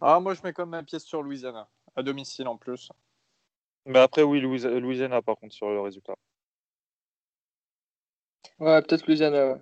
Ah, 0.00 0.20
moi 0.20 0.34
je 0.34 0.42
mets 0.44 0.52
quand 0.52 0.62
même 0.62 0.70
ma 0.70 0.82
pièce 0.84 1.04
sur 1.04 1.22
Louisiana, 1.22 1.68
à 1.96 2.02
domicile 2.04 2.46
en 2.46 2.56
plus. 2.56 2.90
Mais 3.84 3.98
après, 3.98 4.22
oui, 4.22 4.40
Louis- 4.40 4.60
Louisiana, 4.80 5.22
par 5.22 5.36
contre, 5.36 5.54
sur 5.54 5.68
le 5.70 5.80
résultat. 5.80 6.14
Ouais, 8.58 8.80
peut-être 8.82 9.06
Louisiana. 9.06 9.52
ouais. 9.54 9.60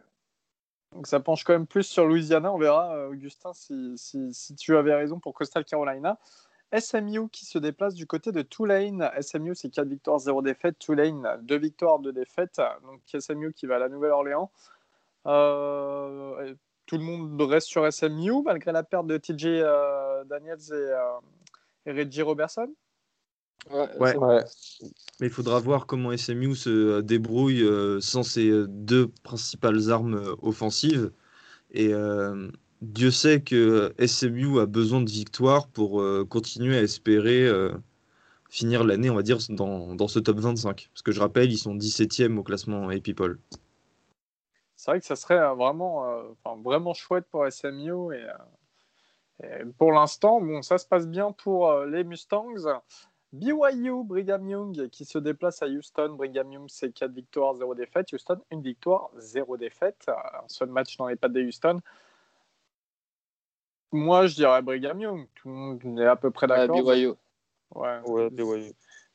Donc 0.92 1.06
ça 1.06 1.20
penche 1.20 1.42
quand 1.44 1.52
même 1.54 1.66
plus 1.66 1.82
sur 1.84 2.06
Louisiana. 2.06 2.52
On 2.52 2.58
verra, 2.58 2.94
euh, 2.96 3.10
Augustin, 3.10 3.52
si, 3.54 3.94
si, 3.96 4.32
si 4.32 4.54
tu 4.56 4.76
avais 4.76 4.94
raison 4.94 5.18
pour 5.20 5.34
Coastal 5.34 5.64
Carolina. 5.64 6.18
SMU 6.78 7.28
qui 7.30 7.44
se 7.44 7.58
déplace 7.58 7.94
du 7.94 8.06
côté 8.06 8.32
de 8.32 8.42
Tulane. 8.42 9.10
SMU, 9.20 9.54
c'est 9.54 9.70
4 9.70 9.88
victoires, 9.88 10.18
0 10.18 10.42
défaite. 10.42 10.78
Tulane, 10.78 11.38
2 11.42 11.58
victoires, 11.58 11.98
2 11.98 12.12
défaites. 12.12 12.60
Donc 12.82 13.00
SMU 13.18 13.52
qui 13.52 13.66
va 13.66 13.76
à 13.76 13.78
la 13.78 13.88
Nouvelle-Orléans. 13.88 14.50
Euh, 15.26 16.54
tout 16.86 16.98
le 16.98 17.04
monde 17.04 17.40
reste 17.40 17.68
sur 17.68 17.90
SMU 17.90 18.42
malgré 18.44 18.72
la 18.72 18.82
perte 18.82 19.06
de 19.06 19.16
TJ 19.16 19.46
euh, 19.46 20.24
Daniels 20.24 20.58
et, 20.70 20.72
euh, 20.72 21.20
et 21.86 21.92
Reggie 21.92 22.22
Robertson. 22.22 22.68
Ouais, 23.70 23.88
Ouais. 23.98 24.44
Mais 25.20 25.28
il 25.28 25.32
faudra 25.32 25.58
voir 25.58 25.86
comment 25.86 26.14
SMU 26.14 26.54
se 26.54 27.00
débrouille 27.00 27.62
euh, 27.62 28.00
sans 28.00 28.22
ses 28.22 28.50
deux 28.68 29.08
principales 29.22 29.90
armes 29.90 30.22
offensives. 30.42 31.10
Et 31.70 31.92
euh, 31.92 32.50
Dieu 32.84 33.10
sait 33.10 33.42
que 33.42 33.94
SMU 34.04 34.60
a 34.60 34.66
besoin 34.66 35.00
de 35.00 35.10
victoires 35.10 35.68
pour 35.68 36.00
euh, 36.00 36.24
continuer 36.28 36.76
à 36.76 36.82
espérer 36.82 37.46
euh, 37.46 37.72
finir 38.48 38.84
l'année, 38.84 39.10
on 39.10 39.14
va 39.14 39.22
dire, 39.22 39.38
dans, 39.48 39.94
dans 39.94 40.08
ce 40.08 40.18
top 40.18 40.38
25. 40.38 40.88
Parce 40.92 41.02
que 41.02 41.12
je 41.12 41.20
rappelle, 41.20 41.50
ils 41.50 41.58
sont 41.58 41.74
17e 41.74 42.36
au 42.38 42.42
classement 42.42 42.88
A-People. 42.88 43.38
C'est 44.76 44.90
vrai 44.90 45.00
que 45.00 45.06
ça 45.06 45.16
serait 45.16 45.38
euh, 45.38 45.54
vraiment, 45.54 46.08
euh, 46.08 46.22
vraiment 46.62 46.94
chouette 46.94 47.24
pour 47.30 47.50
SMU. 47.50 48.14
Et, 48.14 48.26
euh, 49.42 49.64
pour 49.78 49.92
l'instant, 49.92 50.40
bon, 50.40 50.62
ça 50.62 50.78
se 50.78 50.86
passe 50.86 51.08
bien 51.08 51.32
pour 51.32 51.70
euh, 51.70 51.86
les 51.86 52.04
Mustangs. 52.04 52.80
BYU, 53.32 54.04
Brigham 54.04 54.48
Young 54.48 54.88
qui 54.90 55.04
se 55.04 55.18
déplace 55.18 55.60
à 55.62 55.66
Houston. 55.66 56.14
Brigham 56.16 56.52
Young, 56.52 56.66
c'est 56.68 56.92
4 56.92 57.12
victoires, 57.12 57.54
0 57.54 57.74
défaite. 57.74 58.12
Houston, 58.12 58.40
une 58.52 58.62
victoire, 58.62 59.10
0 59.18 59.56
défaite. 59.56 60.04
Euh, 60.08 60.12
Un 60.12 60.48
seul 60.48 60.68
match 60.68 60.96
dans 60.96 61.08
les 61.08 61.16
pattes 61.16 61.32
de 61.32 61.42
Houston. 61.42 61.80
Moi, 63.94 64.26
je 64.26 64.34
dirais 64.34 64.60
Brigham 64.60 65.00
Young. 65.00 65.28
Tout 65.36 65.48
le 65.48 65.54
monde 65.54 66.00
est 66.00 66.06
à 66.06 66.16
peu 66.16 66.30
près 66.32 66.50
ouais, 66.50 66.56
d'accord. 66.66 66.82
BYU. 66.82 67.12
Ouais. 67.74 68.00
Ouais, 68.04 68.30
BYU. 68.30 68.72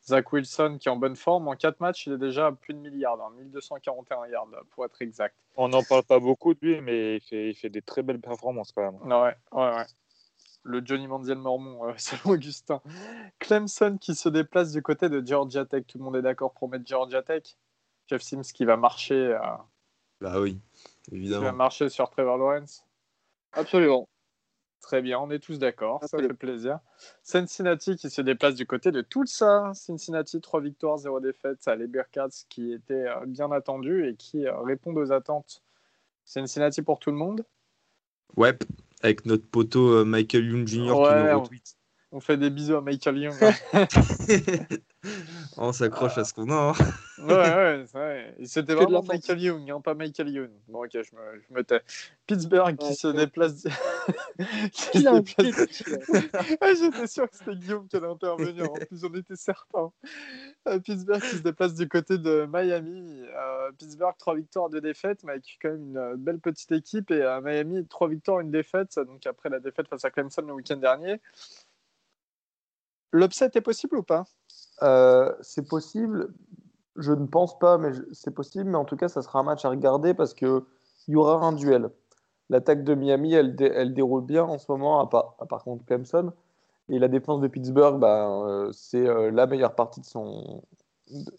Zach 0.08 0.32
Wilson 0.32 0.78
qui 0.80 0.88
est 0.88 0.92
en 0.92 0.96
bonne 0.96 1.18
forme. 1.18 1.50
En 1.50 1.56
4 1.56 1.82
matchs, 1.82 2.08
il 2.08 2.14
est 2.14 2.18
déjà 2.18 2.48
à 2.48 2.52
plus 2.54 2.74
de 2.74 2.80
milliards, 2.80 3.20
hein, 3.22 3.32
1241 3.38 4.28
yards 4.28 4.48
pour 4.72 4.86
être 4.86 5.02
exact. 5.02 5.36
On 5.58 5.68
n'en 5.68 5.84
parle 5.84 6.04
pas 6.04 6.20
beaucoup 6.20 6.54
de 6.54 6.60
lui, 6.62 6.80
mais 6.82 7.18
il 7.18 7.22
fait, 7.22 7.50
il 7.50 7.56
fait 7.56 7.70
des 7.70 7.82
très 7.82 8.02
belles 8.04 8.22
performances 8.22 8.72
quand 8.72 8.82
même. 8.82 9.02
Ouais, 9.04 9.36
ouais, 9.52 9.76
ouais. 9.76 9.86
Le 10.64 10.82
Johnny 10.84 11.08
Manziel 11.08 11.38
Mormon, 11.38 11.90
euh, 11.90 11.94
selon 11.98 12.36
Augustin. 12.36 12.82
Clemson 13.40 13.98
qui 14.00 14.16
se 14.16 14.30
déplace 14.30 14.72
du 14.72 14.82
côté 14.82 15.10
de 15.10 15.26
Georgia 15.26 15.66
Tech. 15.66 15.84
Tout 15.86 15.98
le 15.98 16.06
monde 16.06 16.16
est 16.16 16.22
d'accord 16.22 16.54
pour 16.54 16.70
mettre 16.70 16.88
Georgia 16.88 17.22
Tech. 17.22 17.44
Jeff 18.08 18.22
Sims 18.22 18.42
qui 18.54 18.64
va 18.64 18.78
marcher, 18.78 19.14
euh, 19.16 19.40
Bah 20.22 20.40
oui, 20.40 20.60
qui 21.04 21.12
va 21.12 21.18
évidemment. 21.18 21.54
marcher 21.54 21.90
sur 21.90 22.10
Trevor 22.10 22.38
Lawrence. 22.38 22.86
Absolument. 23.52 24.08
Très 24.82 25.02
bien, 25.02 25.20
on 25.20 25.30
est 25.30 25.40
tous 25.40 25.60
d'accord, 25.60 26.00
ça 26.08 26.18
fait 26.18 26.34
plaisir. 26.34 26.80
Cincinnati 27.22 27.98
qui 27.98 28.10
se 28.10 28.22
déplace 28.22 28.56
du 28.56 28.66
côté 28.66 28.92
de 28.92 29.02
Tulsa. 29.02 29.72
Cincinnati, 29.74 30.40
3 30.40 30.62
victoires, 30.62 30.98
0 30.98 31.20
défaite. 31.20 31.62
Ça, 31.62 31.76
les 31.76 31.86
Bearcats 31.86 32.30
qui 32.50 32.72
étaient 32.74 33.08
euh, 33.08 33.26
bien 33.28 33.52
attendus 33.52 34.08
et 34.08 34.16
qui 34.16 34.48
euh, 34.48 34.58
répondent 34.62 34.98
aux 34.98 35.12
attentes. 35.12 35.62
Cincinnati 36.26 36.82
pour 36.82 37.00
tout 37.00 37.12
le 37.12 37.18
monde. 37.18 37.44
Ouais, 38.38 38.58
avec 39.02 39.26
notre 39.26 39.46
poteau 39.48 39.90
euh, 39.96 40.06
Michael 40.06 40.46
Young 40.50 40.68
Jr. 40.68 40.78
qui 40.78 40.86
nous 40.86 40.94
on- 40.96 41.40
retweet. 41.42 41.76
On 42.12 42.20
fait 42.20 42.38
des 42.38 42.50
bisous 42.50 42.76
à 42.76 42.82
Michael 42.82 43.18
Young. 43.20 43.36
hein. 43.74 43.86
on 45.58 45.72
s'accroche 45.72 46.18
à 46.18 46.24
ce 46.24 46.34
qu'on 46.34 46.50
a. 46.50 46.72
hein. 46.72 46.74
ouais, 47.20 47.34
ouais, 47.36 47.84
c'est 47.86 47.98
vrai. 47.98 48.36
Ouais, 48.40 48.46
c'était 48.46 48.74
vraiment 48.74 49.04
Michael 49.04 49.40
Young, 49.40 49.70
hein, 49.70 49.80
pas 49.82 49.94
Michael 49.94 50.30
Young. 50.30 50.50
Bon, 50.68 50.84
ok, 50.84 50.90
je 50.94 50.98
me, 51.16 51.42
je 51.48 51.54
me 51.54 51.64
tais. 51.64 51.82
Pittsburgh 52.26 52.76
qui 52.78 52.88
Ouais, 52.88 52.94
se 52.96 53.08
déplace. 53.10 53.64
qui 54.72 55.02
se 55.02 55.22
déplace- 55.22 56.80
J'étais 56.80 57.08
sûr 57.08 57.30
que 57.30 57.36
c'était 57.38 57.56
Guillaume 57.56 57.88
qui 57.88 57.96
allait 57.98 58.08
intervenir. 58.08 58.72
En 58.72 58.74
plus, 58.74 59.04
on 59.06 59.14
était 59.14 59.36
certain. 59.36 59.92
Euh, 60.68 60.80
Pittsburgh 60.80 61.22
qui 61.22 61.36
se 61.38 61.44
déplace 61.44 61.76
du 61.76 61.88
côté 61.88 62.18
de 62.18 62.48
Miami. 62.52 63.22
Euh, 63.36 63.72
Pittsburgh, 63.78 64.16
trois 64.18 64.36
victoires, 64.36 64.70
deux 64.72 64.82
défaites, 64.82 65.24
mais 65.24 65.34
avec 65.34 65.60
quand 65.62 65.70
même 65.70 65.90
une 65.90 65.98
euh, 65.98 66.16
belle 66.18 66.40
petite 66.40 66.72
équipe. 66.72 67.12
Et 67.12 67.22
à 67.22 67.40
Miami, 67.40 67.86
trois 67.88 68.08
victoires, 68.08 68.40
une 68.40 68.50
défaite. 68.50 68.96
Donc 68.98 69.28
après 69.28 69.50
la 69.50 69.60
défaite 69.60 69.88
face 69.88 70.04
à 70.06 70.10
Clemson 70.10 70.42
le 70.42 70.54
week-end 70.54 70.78
dernier. 70.78 71.22
L'upset 73.12 73.52
est 73.56 73.62
possible 73.62 73.98
ou 73.98 74.04
pas? 74.04 74.26
Euh, 74.82 75.34
c'est 75.42 75.68
possible. 75.68 76.34
Je 76.96 77.12
ne 77.12 77.26
pense 77.26 77.58
pas, 77.60 77.78
mais 77.78 77.92
c'est 78.12 78.34
possible. 78.34 78.70
Mais 78.70 78.78
en 78.78 78.86
tout 78.86 78.98
cas, 78.98 79.08
ça 79.08 79.22
sera 79.22 79.40
un 79.40 79.44
match 79.44 79.66
à 79.66 79.70
regarder 79.70 80.14
parce 80.14 80.34
que 80.34 80.64
il 81.08 81.14
y 81.14 81.16
aura 81.16 81.46
un 81.46 81.54
duel. 81.54 81.90
L'attaque 82.50 82.84
de 82.84 82.94
Miami, 82.96 83.34
elle, 83.34 83.56
elle 83.60 83.94
déroule 83.94 84.24
bien 84.24 84.44
en 84.44 84.58
ce 84.58 84.72
moment, 84.72 85.00
à 85.00 85.08
part, 85.08 85.36
à 85.40 85.46
contre 85.46 85.86
Clemson. 85.86 86.34
Et 86.90 87.00
la 87.00 87.08
défense 87.08 87.40
de 87.42 87.48
Pittsburgh, 87.48 88.04
euh, 88.04 88.72
c'est 88.72 89.08
euh, 89.08 89.32
la 89.32 89.46
meilleure 89.46 89.76
partie 89.76 90.02
de 90.02 90.06
son, 90.06 90.64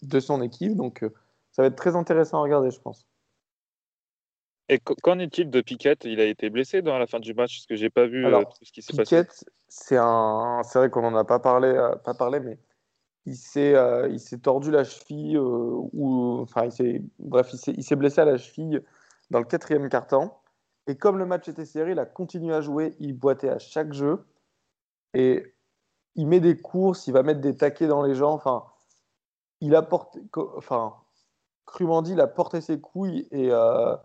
de 0.01 0.19
son 0.19 0.41
équipe. 0.41 0.75
Donc, 0.75 1.05
ça 1.51 1.61
va 1.61 1.67
être 1.67 1.75
très 1.75 1.95
intéressant 1.95 2.39
à 2.39 2.41
regarder, 2.41 2.71
je 2.71 2.79
pense. 2.79 3.05
Et 4.71 4.79
qu- 4.79 4.95
qu'en 5.03 5.19
est-il 5.19 5.49
de 5.49 5.59
Pickett 5.59 6.05
Il 6.05 6.21
a 6.21 6.25
été 6.25 6.49
blessé 6.49 6.81
dans 6.81 6.97
la 6.97 7.05
fin 7.05 7.19
du 7.19 7.33
match 7.33 7.57
parce 7.57 7.65
que 7.67 7.75
j'ai 7.75 7.89
pas 7.89 8.07
vu 8.07 8.23
euh, 8.23 8.27
Alors, 8.29 8.53
tout 8.53 8.63
ce 8.63 8.71
qui 8.71 8.81
s'est 8.81 8.95
passé. 8.95 9.17
Pickett, 9.17 9.45
c'est 9.67 9.97
un, 9.97 10.61
c'est 10.63 10.79
vrai 10.79 10.89
qu'on 10.89 11.01
n'en 11.01 11.15
a 11.15 11.25
pas 11.25 11.39
parlé, 11.39 11.67
euh, 11.67 11.95
pas 11.97 12.13
parlé, 12.13 12.39
mais 12.39 12.57
il 13.25 13.35
s'est, 13.35 13.75
euh, 13.75 14.07
il 14.07 14.19
s'est 14.21 14.39
tordu 14.39 14.71
la 14.71 14.85
cheville 14.85 15.35
euh, 15.35 15.41
ou, 15.43 16.39
enfin, 16.41 16.63
il 16.65 16.71
s'est, 16.71 17.03
bref, 17.19 17.51
il 17.67 17.83
s'est, 17.83 17.95
blessé 17.97 18.21
à 18.21 18.25
la 18.25 18.37
cheville 18.37 18.81
dans 19.29 19.39
le 19.39 19.45
quatrième 19.45 19.89
quart-temps. 19.89 20.41
Et 20.87 20.95
comme 20.95 21.17
le 21.17 21.25
match 21.25 21.49
était 21.49 21.65
serré, 21.65 21.91
il 21.91 21.99
a 21.99 22.05
continué 22.05 22.55
à 22.55 22.61
jouer, 22.61 22.95
il 22.99 23.13
boitait 23.13 23.49
à 23.49 23.59
chaque 23.59 23.91
jeu 23.91 24.25
et 25.13 25.53
il 26.15 26.27
met 26.27 26.39
des 26.39 26.57
courses, 26.57 27.07
il 27.07 27.13
va 27.13 27.23
mettre 27.23 27.41
des 27.41 27.57
taquets 27.57 27.87
dans 27.87 28.03
les 28.03 28.15
gens. 28.15 28.31
Enfin, 28.31 28.63
il 29.59 29.75
a 29.75 29.81
porté, 29.81 30.21
enfin, 30.55 30.95
crûment 31.65 32.01
dit, 32.01 32.13
il 32.13 32.21
a 32.21 32.27
porté 32.27 32.61
ses 32.61 32.79
couilles 32.79 33.27
et 33.31 33.51
euh, 33.51 33.95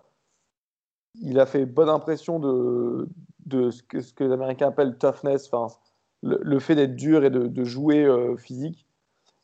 il 1.22 1.40
a 1.40 1.46
fait 1.46 1.66
bonne 1.66 1.88
impression 1.88 2.38
de, 2.38 3.08
ce, 3.70 3.82
que, 3.82 4.24
les 4.24 4.32
Américains 4.32 4.68
appellent 4.68 4.98
toughness, 4.98 5.50
le, 6.22 6.38
le 6.42 6.58
fait 6.58 6.74
d'être 6.74 6.96
dur 6.96 7.24
et 7.24 7.30
de, 7.30 7.64
jouer 7.64 8.04
euh, 8.04 8.36
physique. 8.36 8.86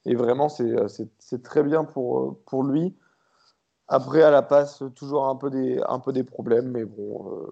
Et 0.04 0.14
vraiment, 0.14 0.48
c'est 0.48 0.64
euh, 0.64 1.38
très 1.42 1.62
bien 1.62 1.84
pour, 1.84 2.20
euh, 2.20 2.42
pour 2.46 2.64
lui. 2.64 2.96
Après, 3.88 4.22
à 4.22 4.30
la 4.30 4.42
passe, 4.42 4.82
toujours 4.94 5.28
un 5.28 5.36
peu 5.36 5.50
des, 5.50 6.24
problèmes, 6.24 6.70
mais 6.70 6.84
bon, 6.84 7.46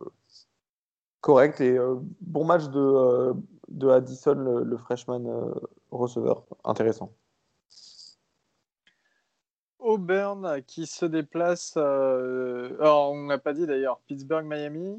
correct. 1.20 1.60
Et 1.60 1.78
bon 2.20 2.44
match 2.44 2.68
de, 2.70 3.90
Addison, 3.90 4.34
le, 4.34 4.76
freshman 4.78 5.54
receveur. 5.90 6.44
Intéressant. 6.64 7.12
Auburn 9.90 10.62
qui 10.66 10.86
se 10.86 11.04
déplace. 11.04 11.74
euh, 11.76 12.76
Alors, 12.80 13.12
on 13.12 13.24
n'a 13.26 13.38
pas 13.38 13.52
dit 13.52 13.66
d'ailleurs. 13.66 14.00
Pittsburgh, 14.06 14.46
Miami. 14.46 14.96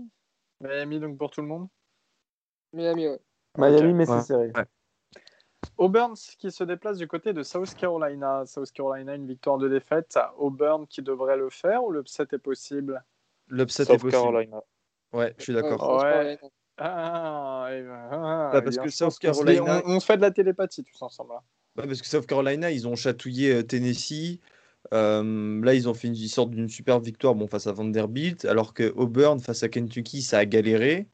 Miami, 0.60 1.00
donc 1.00 1.18
pour 1.18 1.32
tout 1.32 1.42
le 1.42 1.48
monde. 1.48 1.68
Miami, 2.74 3.08
ouais. 3.08 3.20
Miami, 3.58 3.94
mais 3.94 4.10
Ouais. 4.10 4.20
c'est 4.20 4.28
serré. 4.28 4.52
Auburn 5.78 6.14
qui 6.38 6.52
se 6.52 6.64
déplace 6.64 6.98
du 6.98 7.08
côté 7.08 7.34
de 7.34 7.44
South 7.44 7.74
Carolina. 7.76 8.46
South 8.46 8.72
Carolina, 8.72 9.16
une 9.16 9.28
victoire 9.28 9.58
de 9.58 9.68
défaite. 9.70 10.18
Auburn 10.38 10.86
qui 10.88 11.02
devrait 11.02 11.38
le 11.38 11.50
faire 11.50 11.84
ou 11.84 11.92
l'upset 11.92 12.28
est 12.32 12.38
possible? 12.38 13.04
L'upset 13.48 13.84
est 13.84 13.86
South 13.86 14.02
possible. 14.02 14.12
Carolina. 14.12 14.62
Ouais, 15.14 15.34
je 15.38 15.44
suis 15.44 15.54
d'accord. 15.54 16.02
Ouais. 16.04 16.40
Ah, 16.78 17.68
eh 17.72 17.82
ben, 17.82 18.10
ah, 18.12 18.50
Bah, 18.54 18.62
parce 18.62 18.78
que 18.78 18.90
South 18.90 19.18
Carolina- 19.20 19.82
On, 19.86 19.96
on 19.96 20.00
se 20.00 20.06
fait 20.06 20.18
de 20.18 20.22
la 20.22 20.32
télépathie 20.32 20.84
tous 20.84 21.02
ensemble. 21.02 21.34
là. 21.34 21.44
Ouais, 21.78 21.88
parce 21.88 22.02
que 22.02 22.08
South 22.08 22.26
Carolina, 22.26 22.72
ils 22.72 22.88
ont 22.88 22.96
chatouillé 22.96 23.56
euh, 23.56 23.64
Tennessee. 23.64 24.40
Euh, 24.94 25.64
là, 25.64 25.74
ils 25.74 25.88
ont 25.88 25.94
fait 25.94 26.08
une 26.08 26.16
sorte 26.16 26.52
d'une 26.52 26.70
super 26.70 27.00
victoire 27.00 27.36
bon, 27.36 27.48
face 27.48 27.68
à 27.68 27.72
Vanderbilt, 27.72 28.46
alors 28.46 28.74
que 28.74 28.92
Auburn, 28.96 29.40
face 29.40 29.64
à 29.64 29.70
Kentucky, 29.70 30.22
ça 30.22 30.40
a 30.40 30.46
galéré. 30.46 31.08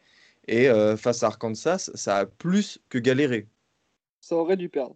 Et 0.48 0.70
euh, 0.70 0.96
face 0.96 1.24
à 1.24 1.28
Arkansas, 1.28 1.92
ça 1.94 2.18
a 2.18 2.26
plus 2.26 2.80
que 2.90 2.98
galéré. 2.98 3.48
Ça 4.22 4.36
aurait 4.36 4.56
dû 4.58 4.70
perdre. 4.70 4.96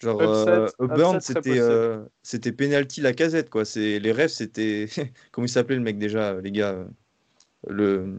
Genre, 0.00 0.20
Upset- 0.20 0.50
euh, 0.50 0.68
Auburn, 0.78 1.20
c'était 1.20 1.58
euh, 1.58 2.04
c'était 2.22 2.52
penalty 2.52 3.00
la 3.00 3.14
casette, 3.14 3.48
quoi. 3.48 3.64
C'est, 3.64 3.98
les 3.98 4.12
rêves, 4.12 4.28
c'était. 4.28 4.86
Comment 5.32 5.46
il 5.46 5.48
s'appelait 5.50 5.76
le 5.76 5.82
mec 5.82 5.98
déjà, 5.98 6.34
les 6.40 6.50
gars 6.52 6.84
le 7.66 8.18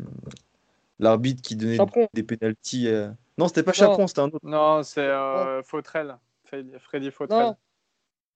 L'arbitre 0.97 1.41
qui 1.41 1.55
donnait 1.55 1.75
Chaperon. 1.75 2.07
des 2.13 2.23
penalties. 2.23 2.87
euh, 2.87 3.09
Non, 3.37 3.47
c'était 3.47 3.63
pas 3.63 3.71
Non. 3.71 3.75
Chaperon, 3.75 4.07
c'était 4.07 4.21
un 4.21 4.25
autre. 4.29 4.39
Non, 4.43 4.81
c'est 4.81 5.01
euh, 5.01 5.61
Fautrel. 5.61 6.15
Freddy 6.45 6.71
Freddy 6.79 7.11
Fautrel. 7.11 7.39
Non, 7.39 7.55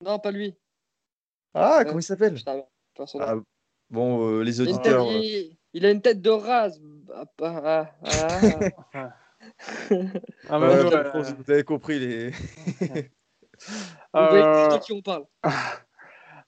non, 0.05 0.19
pas 0.19 0.31
lui. 0.31 0.55
Ah, 1.53 1.79
Euh, 1.79 1.83
comment 1.85 1.99
il 1.99 2.03
s'appelle? 2.03 2.37
Ah, 3.19 3.35
Bon, 3.89 4.27
euh, 4.27 4.43
les 4.43 4.61
il, 4.61 4.67
a 4.67 4.71
une 4.71 4.81
tête, 4.81 4.93
auditeurs. 4.93 5.07
euh, 5.09 5.19
il- 5.23 5.57
il 5.73 5.85
a 5.85 5.91
une 5.91 6.01
tête 6.01 6.21
de 6.21 6.29
rase. 6.29 6.79
Ah, 7.13 7.25
ah, 7.41 7.91
ah. 8.93 9.13
Ah, 10.47 10.59
mais 10.59 10.67
ouais, 10.67 10.83
ouais, 10.83 11.11
bon, 11.11 11.21
vous 11.21 11.51
avez 11.51 11.63
compris 11.63 11.99
les. 11.99 12.31
Euh, 14.15 14.77
de 14.77 14.77
qui 14.79 14.93
on 14.93 15.01
parle. 15.01 15.25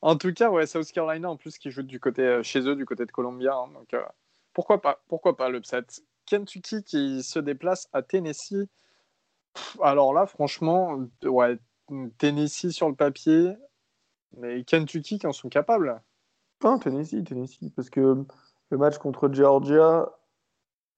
En 0.01 0.15
tout 0.15 0.33
cas, 0.33 0.49
ouais, 0.49 0.65
South 0.65 0.91
Carolina 0.91 1.29
en 1.29 1.37
plus 1.37 1.57
qui 1.59 1.69
joue 1.69 1.83
du 1.83 1.99
côté 1.99 2.23
euh, 2.23 2.41
chez 2.43 2.61
eux, 2.61 2.75
du 2.75 2.85
côté 2.85 3.05
de 3.05 3.11
Columbia. 3.11 3.53
hein, 3.53 3.67
donc 3.73 3.93
euh, 3.93 4.01
pourquoi 4.53 4.81
pas, 4.81 5.03
pourquoi 5.07 5.37
pas 5.37 5.49
l'upset. 5.49 5.83
Kentucky 6.25 6.83
qui 6.83 7.21
se 7.21 7.37
déplace 7.37 7.87
à 7.93 8.01
Tennessee. 8.01 8.65
Pff, 9.53 9.77
alors 9.81 10.13
là, 10.13 10.25
franchement, 10.25 10.99
euh, 11.23 11.27
ouais, 11.29 11.59
Tennessee 12.17 12.71
sur 12.71 12.89
le 12.89 12.95
papier, 12.95 13.53
mais 14.37 14.63
Kentucky 14.63 15.19
qui 15.19 15.27
en 15.27 15.33
sont 15.33 15.49
capables. 15.49 16.01
Pas 16.59 16.77
Tennessee, 16.79 17.23
Tennessee, 17.23 17.71
parce 17.75 17.89
que 17.89 18.23
le 18.69 18.77
match 18.77 18.97
contre 18.97 19.31
Georgia, 19.33 20.09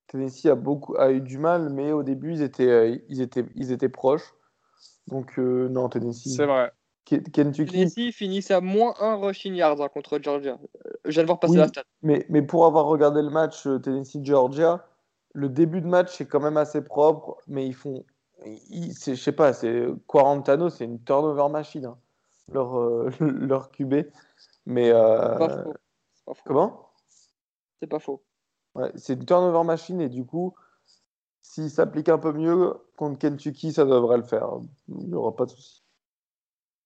Tennessee 0.07 0.47
a 0.47 0.55
beaucoup 0.55 0.95
a 0.97 1.11
eu 1.11 1.21
du 1.21 1.37
mal, 1.37 1.69
mais 1.69 1.91
au 1.91 2.03
début 2.03 2.33
ils 2.33 2.41
étaient 2.41 2.67
euh, 2.69 2.97
ils 3.09 3.21
étaient 3.21 3.45
ils 3.55 3.71
étaient 3.71 3.89
proches. 3.89 4.33
Donc 5.07 5.39
euh, 5.39 5.69
non 5.69 5.89
Tennessee. 5.89 6.35
C'est 6.35 6.45
vrai. 6.45 6.71
Ke- 7.05 7.23
Kentucky, 7.31 7.71
Tennessee 7.71 8.11
finissent 8.13 8.51
à 8.51 8.61
moins 8.61 8.93
1 8.99 9.15
rushing 9.15 9.55
yards 9.55 9.81
hein, 9.81 9.89
contre 9.89 10.19
Georgia. 10.21 10.57
Euh, 10.85 10.91
Je 11.05 11.11
viens 11.11 11.23
de 11.23 11.27
voir 11.27 11.39
passer 11.39 11.53
Oui. 11.53 11.59
la 11.59 11.67
stat. 11.67 11.83
mais 12.01 12.25
mais 12.29 12.41
pour 12.41 12.65
avoir 12.65 12.85
regardé 12.85 13.21
le 13.21 13.29
match 13.29 13.65
euh, 13.67 13.79
Tennessee 13.79 14.23
Georgia, 14.23 14.85
le 15.33 15.49
début 15.49 15.81
de 15.81 15.87
match 15.87 16.15
c'est 16.17 16.25
quand 16.27 16.39
même 16.41 16.57
assez 16.57 16.81
propre, 16.83 17.37
mais 17.47 17.65
ils 17.65 17.73
font 17.75 18.05
ils- 18.45 18.93
c'est- 18.93 19.15
je 19.15 19.21
sais 19.21 19.31
pas, 19.31 19.53
c'est 19.53 19.85
Quarantano, 20.07 20.69
c'est 20.69 20.83
une 20.85 21.01
turnover 21.03 21.49
machine 21.49 21.85
hein, 21.85 21.97
leur 22.51 22.77
euh, 22.79 23.09
leur 23.19 23.71
QB. 23.71 24.05
Mais 24.65 24.91
euh, 24.91 25.37
pas 25.37 25.49
faux. 25.63 25.73
C'est 26.13 26.25
pas 26.25 26.33
faux. 26.33 26.41
comment? 26.45 26.89
C'est 27.79 27.87
pas 27.87 27.99
faux. 27.99 28.23
Ouais, 28.75 28.91
c'est 28.95 29.13
une 29.13 29.25
turnover 29.25 29.63
machine 29.65 30.01
et 30.01 30.09
du 30.09 30.25
coup, 30.25 30.55
s'il 31.41 31.69
s'applique 31.69 32.09
un 32.09 32.17
peu 32.17 32.31
mieux 32.31 32.73
contre 32.97 33.19
Kentucky, 33.19 33.71
ça 33.73 33.85
devrait 33.85 34.17
le 34.17 34.23
faire. 34.23 34.47
Il 34.87 35.09
n'y 35.09 35.13
aura 35.13 35.35
pas 35.35 35.45
de 35.45 35.51
souci. 35.51 35.83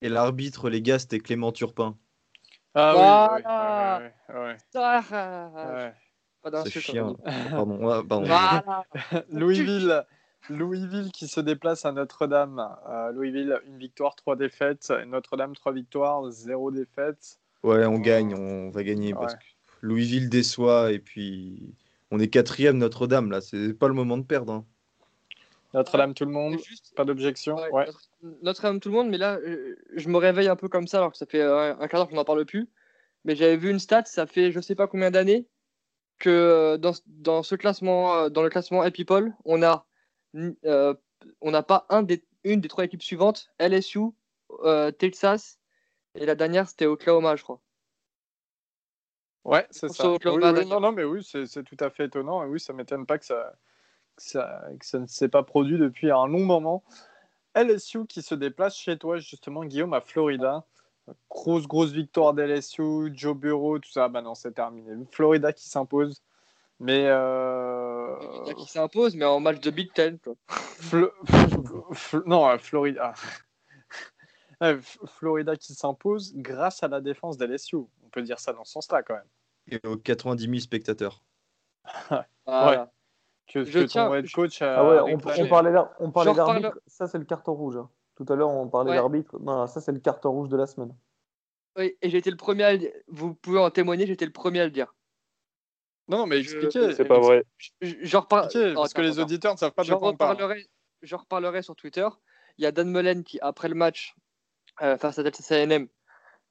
Et 0.02 0.10
l'arbitre, 0.10 0.70
les 0.70 0.82
gars, 0.82 1.00
c'était 1.00 1.20
Clément 1.20 1.52
Turpin. 1.52 1.98
Ah 2.76 2.94
Voilà. 2.94 3.30
oui, 3.34 3.42
oui, 4.36 4.54
Ah, 4.76 5.02
ouais, 5.12 5.74
ouais. 5.74 5.94
Pas 6.42 6.50
Ce 6.50 6.52
d'insulte. 6.52 6.92
Pardon. 6.94 7.86
ouais, 7.86 8.04
pardon. 8.08 8.26
Voilà. 8.28 8.84
Louisville, 9.30 10.06
Louisville 10.50 11.12
qui 11.12 11.28
se 11.28 11.40
déplace 11.40 11.86
à 11.86 11.92
Notre-Dame. 11.92 12.66
Euh, 12.90 13.12
Louisville, 13.12 13.60
une 13.68 13.78
victoire, 13.78 14.16
trois 14.16 14.36
défaites. 14.36 14.92
Notre-Dame, 15.08 15.56
trois 15.56 15.74
victoires, 15.74 16.30
zéro 16.32 16.72
défaite. 16.72 17.40
Ouais, 17.64 17.86
on 17.86 18.00
gagne, 18.00 18.34
on 18.36 18.70
va 18.70 18.84
gagner 18.84 19.14
parce 19.14 19.36
que 19.36 19.40
Louisville 19.82 20.30
déçoit 20.30 20.92
et 20.92 21.00
puis 21.00 21.74
on 22.12 22.20
est 22.20 22.28
quatrième 22.28 22.78
Notre-Dame 22.78 23.32
là. 23.32 23.42
C'est 23.42 23.74
pas 23.74 23.88
le 23.88 23.94
moment 23.94 24.18
de 24.18 24.24
perdre. 24.24 24.54
hein. 24.54 24.66
Notre-Dame, 25.74 26.14
tout 26.14 26.26
le 26.26 26.32
monde? 26.32 26.56
C'est 26.60 26.66
juste- 26.66 26.94
Pas 26.96 27.04
d'objection? 27.04 27.56
Ouais, 27.56 27.70
Ouais. 27.72 27.86
Notre- 27.88 28.10
Notre-Dame, 28.42 28.80
tout 28.80 28.90
le 28.90 28.96
monde, 28.96 29.10
mais 29.10 29.18
là, 29.18 29.36
euh, 29.36 29.76
je 29.96 30.08
me 30.10 30.18
réveille 30.18 30.48
un 30.48 30.56
peu 30.56 30.70
comme 30.70 30.88
ça, 30.88 30.98
alors 30.98 31.12
que 31.12 31.18
ça 31.18 31.26
fait 31.26 31.42
euh, 31.42 31.76
un 31.78 31.88
quart 31.88 32.00
d'heure 32.00 32.08
qu'on 32.10 32.16
n'en 32.16 32.24
parle 32.26 32.46
plus. 32.46 32.68
Mais 33.26 33.36
j'avais 33.36 33.58
vu 33.58 33.70
une 33.70 33.80
stat, 33.80 34.06
ça 34.06 34.26
fait 34.26 34.52
je 34.52 34.60
sais 34.62 34.76
pas 34.76 34.88
combien 34.88 35.12
d'années 35.12 35.46
que 36.20 36.30
euh, 36.30 36.78
dans, 36.78 36.94
dans 37.08 37.44
ce 37.44 37.56
classement, 37.56 38.16
euh, 38.16 38.30
dans 38.30 38.42
le 38.44 38.50
classement 38.50 38.82
Happy 38.82 39.06
on 39.46 39.62
a, 39.62 39.86
euh, 40.66 40.94
on 41.42 41.52
n'a 41.52 41.64
pas 41.64 41.86
un 41.90 42.04
des, 42.04 42.24
une 42.44 42.62
des 42.62 42.68
trois 42.68 42.86
équipes 42.86 43.04
suivantes, 43.04 43.50
LSU, 43.60 44.00
euh, 44.64 44.92
Texas, 44.92 45.60
et 46.16 46.26
la 46.26 46.36
dernière 46.36 46.68
c'était 46.68 46.86
Oklahoma, 46.86 47.36
je 47.36 47.44
crois. 47.44 47.62
Ouais, 49.44 49.66
c'est 49.72 49.88
ça. 49.90 50.12
Oui, 50.12 50.18
oui, 50.26 50.66
non, 50.66 50.82
non, 50.82 50.92
mais 50.92 51.06
oui, 51.06 51.24
c'est 51.24 51.46
c'est 51.46 51.64
tout 51.64 51.78
à 51.80 51.90
fait 51.90 52.06
étonnant. 52.06 52.44
Et 52.44 52.48
oui, 52.48 52.60
ça 52.60 52.74
m'étonne 52.74 53.06
pas 53.06 53.18
que 53.18 53.26
ça, 53.26 53.54
que 54.18 54.22
ça, 54.22 54.62
que 54.78 54.86
ça 54.86 55.00
ne 55.00 55.08
s'est 55.08 55.30
pas 55.30 55.44
produit 55.44 55.78
depuis 55.78 56.12
un 56.12 56.28
long 56.28 56.44
moment. 56.44 56.84
LSU 57.56 58.06
qui 58.08 58.22
se 58.22 58.36
déplace 58.36 58.76
chez 58.78 58.98
toi, 58.98 59.18
justement, 59.18 59.64
Guillaume, 59.64 59.94
à 59.94 60.02
Florida. 60.02 60.66
Grosse, 61.30 61.66
grosse 61.66 61.92
victoire 61.92 62.34
d'LSU, 62.34 63.12
Joe 63.14 63.38
Bureau, 63.38 63.80
tout 63.80 63.90
ça. 63.90 64.10
Bah 64.10 64.22
non, 64.22 64.36
c'est 64.36 64.52
terminé. 64.52 64.92
Florida 65.12 65.54
qui 65.54 65.70
s'impose. 65.70 66.22
Mais. 66.80 67.06
Euh... 67.08 68.16
Florida 68.20 68.54
qui 68.54 68.66
s'impose, 68.68 69.16
mais 69.16 69.26
en 69.26 69.40
match 69.40 69.60
de 69.60 69.72
Big 69.72 69.92
Ten. 69.94 70.20
Quoi. 70.20 70.36
Flo- 70.48 71.12
Fl- 71.94 72.24
non, 72.26 72.48
euh, 72.50 72.58
Florida. 72.58 73.14
Ouais, 74.60 74.80
Florida 75.20 75.56
qui 75.56 75.76
s'impose 75.76 76.34
grâce 76.36 76.82
à 76.82 76.88
la 76.88 77.00
défense 77.00 77.38
d'LSU. 77.38 77.76
On 77.76 78.10
peut 78.12 78.24
dire 78.24 78.40
ça 78.40 78.54
dans 78.54 78.64
ce 78.64 78.72
sens-là 78.72 79.04
quand 79.04 79.14
même. 79.14 79.28
Et 79.70 79.80
aux 79.88 79.98
90 79.98 80.46
000 80.46 80.58
spectateurs. 80.60 81.24
Voilà. 82.48 82.92
Que, 83.46 83.64
Je 83.64 83.80
que 83.80 83.84
tiens- 83.86 84.08
ton 84.08 84.16
head 84.16 84.32
coach 84.32 84.62
a 84.64 84.80
Ah 84.80 84.84
ouais, 84.84 85.14
on, 85.14 85.20
parlait, 85.20 86.34
on 86.34 86.34
d'arbitre. 86.34 86.80
Ça, 86.88 87.08
c'est 87.08 87.20
le 87.20 87.26
carton 87.26 87.54
rouge. 87.54 87.78
hein. 87.78 87.88
Tout 88.16 88.26
à 88.30 88.36
l'heure, 88.36 88.50
on 88.50 88.68
parlait 88.68 88.90
Ouais. 88.92 88.98
d'arbitre. 88.98 89.38
Non, 89.40 89.68
ça, 89.68 89.80
c'est 89.80 89.92
le 89.92 90.00
carton 90.00 90.32
rouge 90.32 90.50
de 90.50 90.58
la 90.58 90.66
semaine. 90.66 90.96
Oui, 91.78 91.96
et 92.02 92.10
j'ai 92.10 92.18
été 92.18 92.32
le 92.32 92.36
premier 92.38 92.64
à 92.64 92.72
le 92.72 92.80
dire. 92.80 92.92
Vous 93.08 93.36
pouvez 93.36 93.60
en 93.60 93.70
témoigner, 93.70 94.08
j'étais 94.08 94.26
le 94.26 94.32
premier 94.34 94.62
à 94.62 94.66
le 94.66 94.72
dire. 94.72 94.96
Non, 96.08 96.20
non, 96.20 96.26
mais 96.26 96.40
expliquez. 96.40 96.94
C'est 96.94 97.06
pas 97.06 97.20
vrai. 97.20 97.44
Je- 97.82 97.96
J'en 98.02 98.22
reparle. 98.22 98.46
expliquez, 98.46 98.70
Non, 98.70 98.82
parce 98.82 98.94
que 98.94 99.02
les 99.02 99.20
auditeurs 99.20 99.54
ne 99.54 99.58
savent 99.58 99.72
pas 99.74 99.84
de 99.84 99.88
J'en 99.88 99.98
quoi 100.00 100.10
on 100.10 100.16
parle. 100.16 100.32
reparlerai, 100.32 100.66
j'en 101.02 101.18
reparlerai 101.18 101.62
sur 101.62 101.76
Twitter. 101.76 102.08
Il 102.58 102.64
y 102.64 102.66
a 102.66 102.72
Dan 102.72 102.90
Mullen 102.90 103.24
qui, 103.24 103.40
après 103.42 103.68
le 103.70 103.76
match 103.76 104.16
euh, 104.82 104.98
face 104.98 105.20
à 105.20 105.24
Texas 105.24 105.52
A&M, 105.52 105.88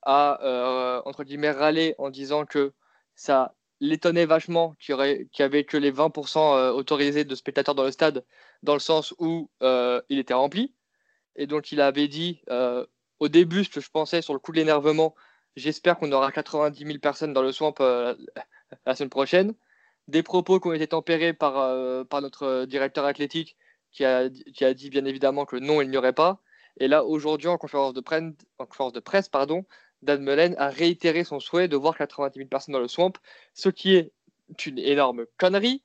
a 0.03 0.41
euh, 0.45 1.03
entre 1.05 1.25
guillemets 1.25 1.51
râlé 1.51 1.95
en 1.99 2.11
disant 2.11 2.45
que 2.45 2.73
ça 3.15 3.55
l'étonnait 3.81 4.27
vachement 4.27 4.75
qu'il 4.79 4.93
y, 4.93 4.95
aurait, 4.95 5.27
qu'il 5.33 5.43
y 5.43 5.47
avait 5.47 5.65
que 5.65 5.77
les 5.77 5.91
20% 5.93 6.57
euh, 6.57 6.71
autorisés 6.71 7.25
de 7.25 7.35
spectateurs 7.35 7.75
dans 7.75 7.85
le 7.85 7.91
stade, 7.91 8.25
dans 8.63 8.75
le 8.75 8.79
sens 8.81 9.15
où 9.19 9.51
euh, 9.63 10.01
il 10.09 10.19
était 10.19 10.35
rempli. 10.35 10.75
Et 11.35 11.47
donc 11.47 11.73
il 11.73 11.81
avait 11.81 12.09
dit 12.09 12.41
euh, 12.51 12.87
au 13.21 13.29
début 13.29 13.65
ce 13.65 13.71
que 13.71 13.81
je 13.81 13.91
pensais 13.91 14.23
sur 14.23 14.33
le 14.33 14.39
coup 14.39 14.53
de 14.53 14.57
l'énervement, 14.59 15.15
j'espère 15.57 15.99
qu'on 15.99 16.13
aura 16.13 16.31
90 16.33 16.85
000 16.85 16.99
personnes 16.99 17.33
dans 17.33 17.43
le 17.43 17.53
swamp 17.53 17.75
euh, 17.81 18.15
la 18.85 18.95
semaine 18.95 19.11
prochaine 19.11 19.55
des 20.09 20.23
propos 20.23 20.61
qui 20.61 20.69
ont 20.69 20.73
été 20.73 20.87
tempérés 20.89 21.33
par, 21.33 21.59
euh, 21.59 22.05
par 22.05 22.23
notre 22.23 22.65
directeur 22.67 23.05
athlétique 23.05 23.57
qui 23.91 24.05
a, 24.05 24.29
qui 24.29 24.65
a 24.65 24.75
dit 24.75 24.91
bien 24.91 25.05
évidemment 25.05 25.45
que 25.47 25.57
non, 25.57 25.81
il 25.83 25.91
n'y 25.91 25.97
aurait 25.97 26.13
pas. 26.13 26.41
Et 26.79 26.89
là, 26.89 27.05
aujourd'hui, 27.05 27.49
en 27.49 27.57
conférence 27.57 27.95
de 27.95 29.01
presse, 29.01 29.29
pardon, 29.29 29.65
Dan 30.03 30.23
Mullen 30.23 30.55
a 30.59 30.69
réitéré 30.69 31.25
son 31.25 31.41
souhait 31.41 31.69
de 31.69 31.77
voir 31.77 31.97
90 31.97 32.39
000 32.39 32.49
personnes 32.49 32.75
dans 32.75 32.81
le 32.81 32.89
swamp, 32.89 33.13
ce 33.55 33.71
qui 33.71 33.97
est 33.97 34.13
une 34.67 34.79
énorme 34.79 35.25
connerie. 35.39 35.83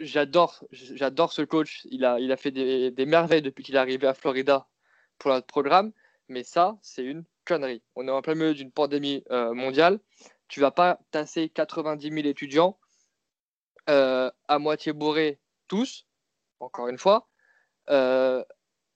J'adore, 0.00 0.64
j'adore 0.72 1.32
ce 1.32 1.42
coach. 1.42 1.86
Il 1.90 2.04
a, 2.04 2.18
il 2.18 2.32
a 2.32 2.36
fait 2.36 2.50
des, 2.50 2.90
des 2.90 3.06
merveilles 3.06 3.42
depuis 3.42 3.62
qu'il 3.62 3.76
est 3.76 3.78
arrivé 3.78 4.06
à 4.06 4.14
Florida 4.14 4.66
pour 5.18 5.30
notre 5.30 5.46
programme. 5.46 5.92
Mais 6.28 6.42
ça, 6.42 6.78
c'est 6.82 7.04
une 7.04 7.24
On 7.52 8.06
est 8.06 8.10
en 8.10 8.22
plein 8.22 8.34
milieu 8.34 8.54
d'une 8.54 8.70
pandémie 8.72 9.24
euh, 9.30 9.52
mondiale. 9.54 9.98
Tu 10.48 10.60
vas 10.60 10.70
pas 10.70 10.98
tasser 11.10 11.48
90 11.48 12.10
000 12.10 12.26
étudiants 12.26 12.78
euh, 13.88 14.30
à 14.48 14.58
moitié 14.58 14.92
bourrés 14.92 15.40
tous, 15.68 16.06
encore 16.60 16.88
une 16.88 16.98
fois. 16.98 17.28
Euh, 17.90 18.44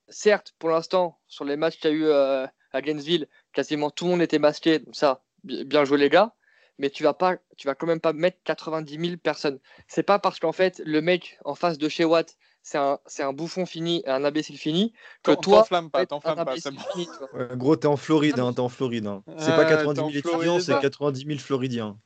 certes, 0.08 0.54
pour 0.58 0.70
l'instant, 0.70 1.18
sur 1.26 1.44
les 1.44 1.56
matchs 1.56 1.78
qu'il 1.78 1.90
y 1.90 1.94
a 1.94 1.96
eu 1.96 2.10
à 2.12 2.82
Gainesville, 2.82 3.28
quasiment 3.52 3.90
tout 3.90 4.04
le 4.04 4.10
monde 4.12 4.22
était 4.22 4.38
masqué, 4.38 4.80
ça, 4.92 5.22
bi- 5.44 5.64
bien 5.64 5.84
joué 5.84 5.98
les 5.98 6.10
gars. 6.10 6.34
Mais 6.78 6.90
tu 6.90 7.04
vas 7.04 7.14
pas, 7.14 7.36
tu 7.56 7.68
vas 7.68 7.76
quand 7.76 7.86
même 7.86 8.00
pas 8.00 8.12
mettre 8.12 8.38
90 8.44 8.98
000 8.98 9.16
personnes. 9.16 9.60
C'est 9.86 10.02
pas 10.02 10.18
parce 10.18 10.40
qu'en 10.40 10.50
fait 10.52 10.80
le 10.84 11.00
mec 11.00 11.38
en 11.44 11.54
face 11.54 11.78
de 11.78 11.88
chez 11.88 12.04
Watt, 12.04 12.36
c'est 12.64 12.78
un, 12.78 12.98
c'est 13.06 13.22
un 13.22 13.32
bouffon 13.32 13.66
fini, 13.66 14.02
un 14.06 14.24
imbécile 14.24 14.56
fini, 14.58 14.92
que 15.22 15.32
toi, 15.32 15.58
T'enflamme 15.60 15.90
pas, 15.90 16.06
t'enflamme 16.06 16.44
pas, 16.44 16.56
c'est 16.56 16.72
bon. 16.72 16.80
fini. 16.80 17.06
Ouais, 17.32 17.46
gros, 17.56 17.76
t'es 17.76 17.86
en 17.86 17.96
Floride, 17.96 18.38
hein, 18.40 18.52
t'es 18.52 18.60
en 18.60 18.68
Floride. 18.70 19.06
hein. 19.06 19.22
C'est 19.38 19.54
pas 19.54 19.64
Ouais, 19.64 19.68
90 19.68 20.22
t'es 20.22 20.28
en 20.30 20.40
000 20.40 20.56
étudiants, 20.56 20.58
c'est 20.58 20.80
90 20.80 21.24
000 21.26 21.38
Floridiens. 21.40 21.98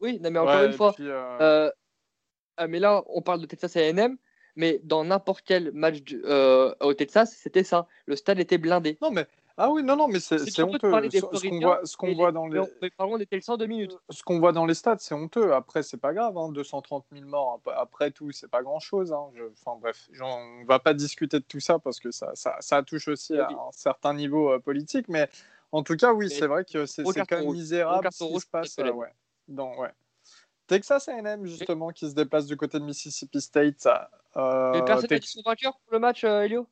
Oui, 0.00 0.20
non, 0.22 0.30
mais 0.30 0.38
encore 0.38 0.60
Ouais, 0.60 0.66
une 0.66 0.72
fois, 0.72 0.92
puis, 0.92 1.08
euh, 1.08 1.38
Euh, 1.40 1.70
ah, 2.56 2.66
mais 2.68 2.78
là, 2.78 3.02
on 3.08 3.22
parle 3.22 3.40
de 3.40 3.46
Texas 3.46 3.76
A&M, 3.76 4.16
mais 4.56 4.80
dans 4.84 5.04
n'importe 5.04 5.42
quel 5.44 5.72
match 5.72 6.02
du- 6.02 6.22
euh, 6.24 6.74
au 6.80 6.94
Texas, 6.94 7.36
c'était 7.36 7.64
ça. 7.64 7.88
Le 8.06 8.16
stade 8.16 8.38
était 8.38 8.58
blindé. 8.58 8.96
Non, 9.02 9.10
mais. 9.10 9.26
Ah 9.56 9.70
oui, 9.70 9.84
non, 9.84 9.94
non, 9.94 10.08
mais 10.08 10.18
c'est 10.18 10.36
honteux. 10.62 10.90
Ce 11.12 11.20
ce 11.38 11.48
qu'on 11.48 11.60
voit, 11.60 11.80
ce 11.86 11.96
qu'on 11.96 12.12
voit 12.14 12.32
dans 12.32 12.46
les. 12.48 12.58
on- 12.98 13.18
était 13.18 13.36
le 13.36 13.42
102 13.42 13.66
minutes. 13.66 13.96
Ce 14.10 14.22
qu'on 14.24 14.40
voit 14.40 14.50
dans 14.52 14.66
les 14.66 14.74
stades, 14.74 14.98
c'est 15.00 15.14
honteux. 15.14 15.52
Après, 15.54 15.82
c'est 15.84 15.96
pas 15.96 16.12
grave. 16.12 16.36
Hein. 16.36 16.48
230 16.50 17.04
000 17.12 17.24
morts, 17.26 17.60
ap- 17.64 17.74
après 17.76 18.10
tout, 18.10 18.32
c'est 18.32 18.50
pas 18.50 18.62
grand 18.62 18.80
chose. 18.80 19.12
Hein. 19.12 19.30
Je- 19.34 19.44
Enfin 19.44 19.78
bref, 19.80 20.08
on 20.20 20.64
va 20.66 20.80
pas 20.80 20.92
discuter 20.92 21.38
de 21.38 21.44
tout 21.44 21.60
ça 21.60 21.78
parce 21.78 22.00
que 22.00 22.10
ça, 22.10 22.32
ça, 22.34 22.56
ça 22.60 22.82
touche 22.82 23.06
aussi 23.06 23.36
à 23.38 23.48
un 23.48 23.70
certain 23.72 24.12
niveau 24.14 24.50
euh, 24.52 24.58
politique. 24.58 25.08
Mais 25.08 25.28
en 25.70 25.84
tout 25.84 25.94
cas, 25.96 26.12
oui, 26.12 26.26
Mais 26.28 26.34
c'est 26.34 26.46
vrai 26.48 26.64
que 26.64 26.84
c'est 26.86 27.04
quand 27.04 27.30
même 27.36 27.44
rouge. 27.44 27.56
Misérable 27.56 28.08
ce 28.10 28.24
qui 28.24 28.40
se 28.40 28.46
passe. 28.46 28.76
Euh, 28.80 28.90
ouais. 28.92 29.12
Dans, 29.46 29.76
ouais. 29.76 29.90
Texas 30.66 31.08
A&M 31.08 31.44
justement 31.46 31.90
qui 31.90 32.08
se 32.08 32.14
déplace 32.14 32.46
du 32.46 32.56
côté 32.56 32.78
de 32.80 32.84
Mississippi 32.84 33.40
State. 33.40 33.86
euh, 34.36 34.72
mais 34.72 34.84
personne 34.84 35.08
Tex- 35.08 35.36
vainqueur 35.44 35.74
pour 35.74 35.92
le 35.92 35.98
match, 36.00 36.24
euh, 36.24 36.40
Elio? 36.42 36.66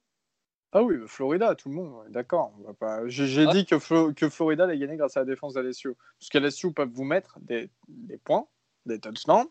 Ah 0.72 0.82
oui, 0.82 0.96
Florida, 1.06 1.54
tout 1.54 1.68
le 1.68 1.74
monde, 1.74 2.04
d'accord. 2.10 2.52
pas- 2.78 3.06
J'ai 3.06 3.46
Ouais. 3.46 3.52
dit 3.52 3.66
que, 3.66 3.78
Flo- 3.78 4.12
que 4.14 4.28
Florida 4.28 4.64
allait 4.64 4.78
gagner 4.78 4.96
grâce 4.96 5.16
à 5.16 5.20
la 5.20 5.26
défense 5.26 5.54
d'LSU. 5.54 5.94
Parce 6.18 6.30
LSU 6.34 6.72
peuvent 6.72 6.90
vous 6.92 7.04
mettre 7.04 7.38
des, 7.40 7.70
des 7.88 8.18
points, 8.18 8.46
des 8.86 8.98
touchdowns, 8.98 9.46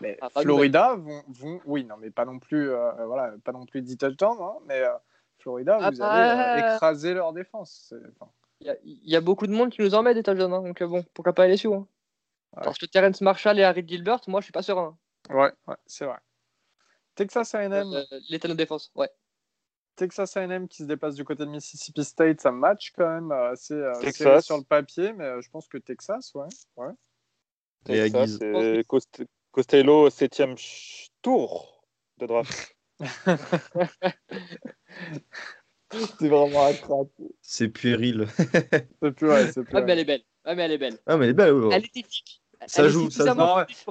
mais 0.00 0.18
Ah, 0.20 0.28
Florida 0.42 0.94
vont, 0.96 1.22
vont- 1.28 1.60
Oui, 1.64 1.84
non, 1.84 1.96
mais 1.98 2.10
pas 2.10 2.24
non 2.24 2.38
plus, 2.38 2.70
euh, 2.70 3.06
voilà, 3.06 3.32
pas 3.44 3.52
non 3.52 3.64
plus 3.66 3.82
10 3.82 3.96
touchdowns, 3.96 4.38
hein, 4.40 4.54
mais 4.66 4.82
euh, 4.82 4.92
Florida, 5.38 5.78
Ah 5.80 5.90
vous 5.90 5.98
bah, 5.98 6.08
allez 6.10 6.60
euh, 6.62 6.74
écraser 6.74 7.14
leur 7.14 7.32
défense. 7.32 7.94
Enfin, 8.20 8.30
Il 8.60 8.66
y, 8.66 8.70
a- 8.70 8.76
il 8.84 9.10
y 9.10 9.16
a 9.16 9.20
beaucoup 9.20 9.46
de 9.46 9.52
monde 9.52 9.70
qui 9.70 9.82
nous 9.82 9.94
en 9.94 10.02
met 10.02 10.14
des 10.14 10.22
touchdowns, 10.22 10.52
hein, 10.52 10.62
donc 10.62 10.80
euh, 10.82 10.86
bon, 10.86 11.04
pourquoi 11.14 11.32
pas 11.32 11.46
LSU 11.48 11.68
hein. 11.72 11.86
Ouais. 12.56 12.62
Parce 12.62 12.78
que 12.78 12.86
Terrence 12.86 13.20
Marshall 13.20 13.58
et 13.58 13.64
Harry 13.64 13.84
Gilbert, 13.86 14.20
moi 14.28 14.40
je 14.40 14.44
suis 14.44 14.52
pas 14.52 14.62
serein. 14.62 14.96
ouais, 15.30 15.52
ouais, 15.66 15.76
c'est 15.86 16.04
vrai. 16.04 16.18
Texas 17.16 17.52
A&M, 17.54 17.72
L'état 18.28 18.46
de 18.48 18.54
défense, 18.54 18.92
ouais. 18.94 19.08
Texas 19.96 20.36
A&M 20.36 20.66
qui 20.68 20.78
se 20.78 20.84
déplace 20.84 21.14
du 21.14 21.24
côté 21.24 21.44
de 21.44 21.50
Mississippi 21.50 22.04
State, 22.04 22.40
ça 22.40 22.50
match 22.50 22.92
quand 22.96 23.08
même 23.08 23.30
assez 23.32 23.74
euh, 23.74 23.92
serré 23.94 24.06
Texas. 24.12 24.44
sur 24.46 24.56
le 24.58 24.64
papier, 24.64 25.12
mais 25.12 25.24
euh, 25.24 25.40
je 25.40 25.48
pense 25.50 25.68
que 25.68 25.78
Texas, 25.78 26.32
ouais. 26.34 26.46
ouais. 26.76 26.92
Et 27.88 28.10
Cost- 28.88 29.24
Costello, 29.52 30.10
septième 30.10 30.56
ch- 30.56 31.10
tour 31.22 31.84
de 32.18 32.26
draft. 32.26 32.76
C'est 36.18 36.28
vraiment 36.28 36.72
crack. 36.72 37.08
C'est 37.40 37.68
puéril. 37.68 38.26
C'est 39.00 39.12
plus, 39.12 39.28
ouais, 39.28 39.52
c'est 39.52 39.62
plus. 39.62 39.76
Ah, 39.76 39.82
mais 39.82 39.92
elle 39.92 39.98
est 40.00 40.04
belle. 40.04 40.22
Ah, 40.44 40.54
mais 40.54 40.62
elle 40.64 40.72
est 40.72 40.78
belle. 40.78 40.98
Ah, 41.06 41.16
mais 41.16 41.24
elle 41.26 41.30
est 41.30 41.34
belle, 41.34 41.52
ouais. 41.54 41.74
Elle 41.76 41.84
est 41.84 41.96
éthique. 41.96 42.42
Ça 42.66 42.88
joue, 42.88 43.10
ça 43.10 43.34
joue. 43.34 43.40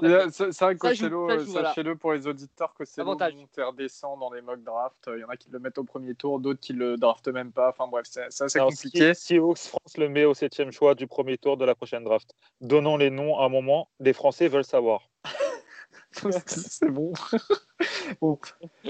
euh. 0.03 0.29
C'est 0.31 0.59
vrai 0.61 0.75
que 0.75 0.79
Costello, 0.79 1.29
euh, 1.29 1.45
sachez-le 1.45 1.95
pour 1.95 2.13
les 2.13 2.27
auditeurs, 2.27 2.73
Costello 2.73 3.15
redescend 3.15 4.19
dans 4.19 4.31
les 4.31 4.41
mock 4.41 4.63
drafts. 4.63 5.09
Il 5.15 5.19
y 5.19 5.23
en 5.23 5.29
a 5.29 5.37
qui 5.37 5.49
le 5.49 5.59
mettent 5.59 5.77
au 5.77 5.83
premier 5.83 6.15
tour, 6.15 6.39
d'autres 6.39 6.59
qui 6.59 6.73
le 6.73 6.97
draftent 6.97 7.27
même 7.27 7.51
pas. 7.51 7.69
Enfin 7.69 7.87
bref, 7.87 8.05
c'est 8.09 8.41
assez 8.41 8.59
compliqué. 8.59 9.13
Si, 9.13 9.37
France 9.37 9.97
le 9.97 10.09
met 10.09 10.25
au 10.25 10.33
septième 10.33 10.71
choix 10.71 10.95
du 10.95 11.07
premier 11.07 11.37
tour 11.37 11.57
de 11.57 11.65
la 11.65 11.75
prochaine 11.75 12.03
draft. 12.03 12.31
Donnons 12.61 12.97
les 12.97 13.09
noms 13.09 13.39
à 13.39 13.45
un 13.45 13.49
moment. 13.49 13.89
Les 13.99 14.13
Français 14.13 14.47
veulent 14.47 14.63
savoir. 14.63 15.09
c'est 16.45 16.89
bon. 16.89 17.13
bon. 18.21 18.39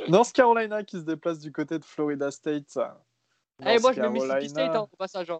North 0.07 0.31
Carolina 0.33 0.83
qui 0.83 0.97
se 0.97 1.03
déplace 1.03 1.39
du 1.39 1.51
côté 1.51 1.79
de 1.79 1.85
Florida 1.85 2.31
State. 2.31 2.65
ça. 2.67 3.03
Eh, 3.65 3.79
moi 3.79 3.93
je 3.93 4.01
mets 4.01 4.09
Mississippi. 4.09 4.49
State 4.49 4.75
hein, 4.75 4.87
au 4.91 4.95
passage. 4.97 5.29
hein. 5.29 5.39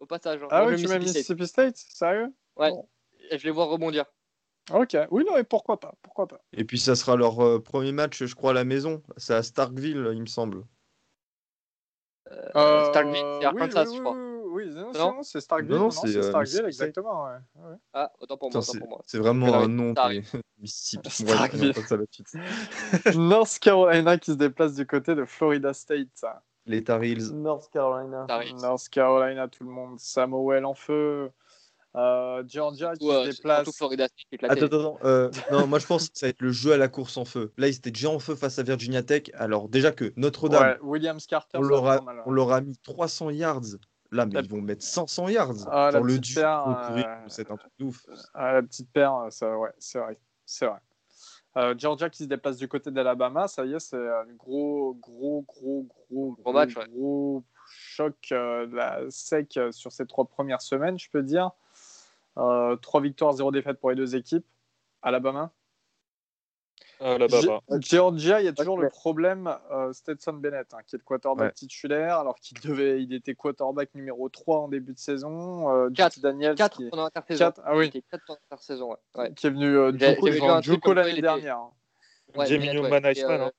Au 0.00 0.06
passage. 0.06 0.42
hein. 0.42 0.48
Ah 0.50 0.62
Moi, 0.62 0.70
oui, 0.72 0.78
je 0.78 0.86
tu 0.86 0.92
mets 0.92 0.98
Mississippi 0.98 1.46
State. 1.46 1.70
Mississippi 1.70 1.76
State 1.76 1.76
Sérieux? 1.96 2.34
Ouais. 2.56 2.70
Bon. 2.70 2.88
Et 3.30 3.38
je 3.38 3.44
les 3.44 3.50
vois 3.50 3.66
rebondir. 3.66 4.04
Ok. 4.72 4.96
Oui, 5.10 5.24
non, 5.26 5.36
et 5.36 5.44
pourquoi 5.44 5.78
pas 5.78 5.94
Pourquoi 6.02 6.26
pas 6.26 6.40
Et 6.52 6.64
puis 6.64 6.78
ça 6.78 6.96
sera 6.96 7.16
leur 7.16 7.40
euh, 7.40 7.60
premier 7.62 7.92
match, 7.92 8.24
je 8.24 8.34
crois, 8.34 8.50
à 8.52 8.54
la 8.54 8.64
maison. 8.64 9.02
C'est 9.16 9.34
à 9.34 9.42
Starkville, 9.42 10.08
il 10.12 10.20
me 10.20 10.26
semble. 10.26 10.64
Euh, 12.56 12.88
Starkville, 12.90 13.16
c'est 13.16 13.38
oui, 13.38 13.44
Arkansas, 13.44 13.84
oui, 13.84 13.96
je 13.96 14.00
crois. 14.00 14.12
Oui, 14.12 14.64
oui, 14.66 14.74
oui, 14.74 14.92
non, 14.94 15.22
c'est 15.22 15.40
Starkville. 15.40 15.76
Non, 15.76 15.90
c'est, 15.90 16.16
euh, 16.16 16.22
Starkville, 16.22 16.64
exactement. 16.66 17.24
ouais. 17.24 17.36
Ouais. 17.56 17.76
Ah, 17.92 18.10
autant 18.20 18.38
pour 18.38 18.50
moi, 18.50 18.62
C'est 18.62 18.78
pour 18.78 18.88
moi. 18.88 19.02
c'est 19.06 19.18
vraiment 19.18 19.54
un 19.54 19.68
nom. 19.68 19.92
Mississippi. 20.58 21.10
Starkville. 21.10 21.74
North 23.16 23.58
Carolina 23.58 24.16
qui 24.16 24.32
se 24.32 24.36
déplace 24.36 24.74
du 24.74 24.86
côté 24.86 25.14
de 25.14 25.24
Florida 25.26 25.74
State. 25.74 26.08
ça. 26.14 26.42
Les 26.66 26.82
Tar 26.82 27.02
Heels. 27.02 27.32
North 27.34 27.70
Carolina. 27.70 28.26
North 28.62 28.88
Carolina, 28.88 29.48
tout 29.48 29.64
le 29.64 29.70
monde. 29.70 29.98
Samuel 30.00 30.64
en 30.64 30.74
feu. 30.74 31.30
Euh, 31.96 32.42
Georgia 32.48 32.94
qui 32.96 33.08
euh, 33.08 33.24
se 33.30 33.36
déplace. 33.36 33.70
Florida. 33.76 34.04
Attends, 34.42 34.64
attends, 34.66 34.66
attends. 34.96 34.98
euh, 35.04 35.30
non, 35.52 35.66
moi 35.68 35.78
je 35.78 35.86
pense 35.86 36.08
que 36.08 36.18
ça 36.18 36.26
va 36.26 36.30
être 36.30 36.42
le 36.42 36.50
jeu 36.50 36.72
à 36.72 36.76
la 36.76 36.88
course 36.88 37.16
en 37.16 37.24
feu. 37.24 37.52
Là, 37.56 37.68
ils 37.68 37.76
étaient 37.76 37.92
déjà 37.92 38.10
en 38.10 38.18
feu 38.18 38.34
face 38.34 38.58
à 38.58 38.62
Virginia 38.64 39.02
Tech. 39.02 39.24
Alors, 39.34 39.68
déjà 39.68 39.92
que 39.92 40.12
Notre-Dame, 40.16 40.62
Ouais, 40.62 40.78
Williams 40.82 41.24
Carter. 41.26 41.58
on, 41.58 41.62
leur 41.62 41.86
a, 41.86 41.98
ouais. 42.02 42.12
on 42.26 42.32
leur 42.32 42.50
a 42.52 42.60
mis 42.60 42.76
300 42.78 43.30
yards. 43.30 43.60
Là, 44.10 44.26
mais 44.26 44.34
La- 44.34 44.40
ils 44.42 44.48
vont 44.50 44.60
mettre 44.60 44.82
500 44.84 45.28
yards. 45.28 45.68
Ah, 45.70 45.90
Genre, 45.92 46.02
le 46.02 46.14
petite 46.16 46.34
duo 46.34 46.42
paire, 46.42 46.62
pour 46.64 46.80
courir, 46.88 47.06
euh, 47.08 47.24
c'est 47.28 47.50
un 47.50 47.56
truc 47.56 47.72
de 47.78 47.84
ouf. 47.84 48.04
Ah, 48.34 48.52
la 48.54 48.62
petite 48.62 48.90
paire, 48.92 49.26
ça, 49.30 49.56
ouais, 49.58 49.70
c'est 49.78 49.98
vrai. 49.98 50.18
C'est 50.46 50.66
vrai. 50.66 50.78
Euh, 51.56 51.74
Georgia 51.78 52.10
qui 52.10 52.24
se 52.24 52.28
déplace 52.28 52.56
du 52.56 52.66
côté 52.66 52.90
d'Alabama, 52.90 53.46
ça 53.46 53.64
y 53.64 53.72
est, 53.74 53.78
c'est 53.78 53.96
un 53.96 54.24
gros, 54.36 54.94
gros, 55.00 55.42
gros, 55.46 55.86
gros, 56.10 56.36
Gros 56.42 56.52
match, 56.52 56.76
ouais. 56.76 56.86
gros- 56.90 57.44
choc 57.68 58.14
euh, 58.32 58.66
de 58.66 58.74
la 58.76 59.00
sec 59.08 59.56
euh, 59.56 59.70
sur 59.72 59.90
ces 59.92 60.06
trois 60.06 60.24
premières 60.26 60.60
semaines, 60.60 60.98
je 60.98 61.08
peux 61.10 61.22
dire. 61.22 61.50
Euh, 62.38 62.76
trois 62.76 63.00
victoires, 63.00 63.32
zéro 63.32 63.50
défaite 63.52 63.78
pour 63.78 63.90
les 63.90 63.96
deux 63.96 64.16
équipes. 64.16 64.44
Alabama. 65.02 65.52
Alabama. 67.00 67.60
Ge- 67.70 67.80
Georgia, 67.90 68.40
il 68.40 68.44
y 68.44 68.48
a 68.48 68.52
toujours 68.52 68.76
Ouais. 68.76 68.84
le 68.84 68.88
problème 68.88 69.52
euh, 69.70 69.92
Stetson 69.92 70.34
Bennett, 70.34 70.72
hein, 70.72 70.78
qui 70.86 70.94
est 70.94 70.98
le 70.98 71.04
quarterback 71.04 71.48
Ouais. 71.48 71.52
titulaire, 71.52 72.18
alors 72.18 72.36
qu'il 72.36 72.58
devait, 72.60 73.02
il 73.02 73.12
était 73.12 73.34
quarterback 73.34 73.94
numéro 73.94 74.28
3 74.28 74.60
en 74.60 74.68
début 74.68 74.94
de 74.94 74.98
saison. 74.98 75.68
Euh, 75.74 75.90
Quatre. 75.90 76.14
JT 76.14 76.20
Daniels, 76.22 76.54
4 76.54 76.76
qui, 76.76 76.84
est- 76.86 76.90
pendant 76.90 77.04
l'intersaison. 77.04 77.44
Quatre, 77.44 77.60
ah 77.64 77.76
oui. 77.76 77.90
4 77.90 78.30
ouais. 78.30 78.96
ouais. 79.16 79.34
qui 79.34 79.46
est 79.46 79.50
venu 79.50 79.76
euh, 79.76 79.92
J'ai- 79.98 80.62
Juco, 80.62 80.94
l'année 80.94 81.20
dernière. 81.20 81.58
hein. 81.58 81.70
Ouais, 82.36 82.46
Jamie 82.46 82.66
Bennett, 82.66 82.82
Newman 82.82 83.04
ouais. 83.04 83.12
Iceman, 83.12 83.40
euh, 83.40 83.44
hein. 83.46 83.52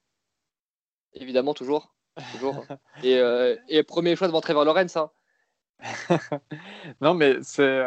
Évidemment, 1.14 1.54
toujours. 1.54 1.94
toujours. 2.32 2.66
et, 3.04 3.20
euh, 3.20 3.56
et 3.68 3.84
premier 3.84 4.16
choix 4.16 4.28
devant 4.28 4.42
Trevor 4.42 4.66
Lawrence. 4.66 4.98
Hein. 4.98 5.12
Non, 7.02 7.14
mais 7.14 7.38
c'est. 7.44 7.84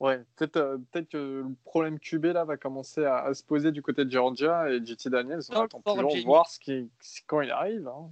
Ouais, 0.00 0.18
peut-être 0.36 0.56
euh, 0.56 0.78
peut-être 0.90 1.10
que 1.10 1.16
le 1.46 1.54
problème 1.64 1.98
QB 2.00 2.24
là 2.26 2.44
va 2.44 2.56
commencer 2.56 3.04
à, 3.04 3.18
à 3.18 3.34
se 3.34 3.44
poser 3.44 3.70
du 3.70 3.82
côté 3.82 4.04
de 4.06 4.10
Georgia 4.10 4.70
et 4.70 4.84
JT 4.84 5.10
Daniels. 5.10 5.40
On 5.50 5.52
attend 5.64 5.80
toujours 5.94 6.10
voir 6.24 6.48
ce 6.48 6.58
qui, 6.58 6.90
quand 7.26 7.42
il 7.42 7.50
arrive. 7.50 7.86
hein. 7.86 8.08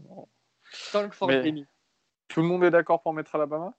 Stanford 0.71 1.29
Mais- 1.29 1.43
Jamie. 1.43 1.67
Tout 2.29 2.43
le 2.43 2.47
monde 2.47 2.63
est 2.63 2.71
d'accord 2.71 3.01
pour 3.01 3.15
mettre 3.15 3.35
Alabama? 3.35 3.73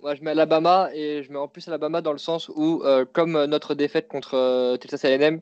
Moi, 0.00 0.14
je 0.14 0.22
mets 0.22 0.30
Alabama 0.30 0.90
et 0.92 1.24
je 1.24 1.32
mets 1.32 1.38
en 1.38 1.48
plus 1.48 1.66
Alabama 1.66 2.02
dans 2.02 2.12
le 2.12 2.18
sens 2.18 2.48
où, 2.50 2.82
euh, 2.84 3.04
comme 3.04 3.34
euh, 3.34 3.46
notre 3.48 3.74
défaite 3.74 4.06
contre 4.06 4.34
euh, 4.34 4.76
Texas 4.76 5.04
A&M, 5.04 5.40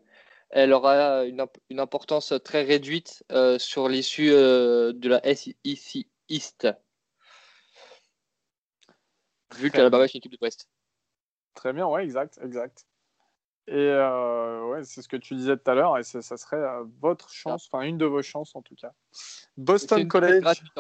elle 0.49 0.73
aura 0.73 1.25
une, 1.27 1.41
imp- 1.41 1.59
une 1.69 1.81
importance 1.81 2.33
très 2.45 2.63
réduite 2.63 3.23
sur 3.59 3.89
l'issue 3.89 4.31
de 4.31 5.09
la 5.09 5.21
SEC 5.35 6.07
East. 6.29 6.69
Vu 9.57 9.71
qu'Alabama 9.71 10.05
est 10.05 10.15
une 10.15 10.19
équipe 10.19 10.33
de 10.33 10.39
l'Ouest. 10.41 10.69
Très 11.55 11.73
bien, 11.73 11.87
ouais, 11.87 12.05
exact, 12.05 12.39
exact. 12.43 12.87
Et 13.67 13.75
euh, 13.77 14.65
ouais, 14.67 14.85
c'est 14.85 15.01
ce 15.03 15.09
que 15.09 15.17
tu 15.17 15.35
disais 15.35 15.57
tout 15.57 15.71
à 15.71 15.75
l'heure, 15.75 15.97
et 15.97 16.03
c'est- 16.03 16.21
ça 16.21 16.37
serait 16.37 16.57
euh, 16.59 16.85
votre 17.01 17.31
chance, 17.31 17.67
enfin 17.73 17.83
une 17.85 17.97
de 17.97 18.05
vos 18.05 18.21
chances 18.23 18.55
en 18.55 18.61
tout 18.63 18.75
cas. 18.75 18.93
Boston 19.57 20.01
une 20.03 20.09
College, 20.09 20.41
gratuite. 20.43 20.73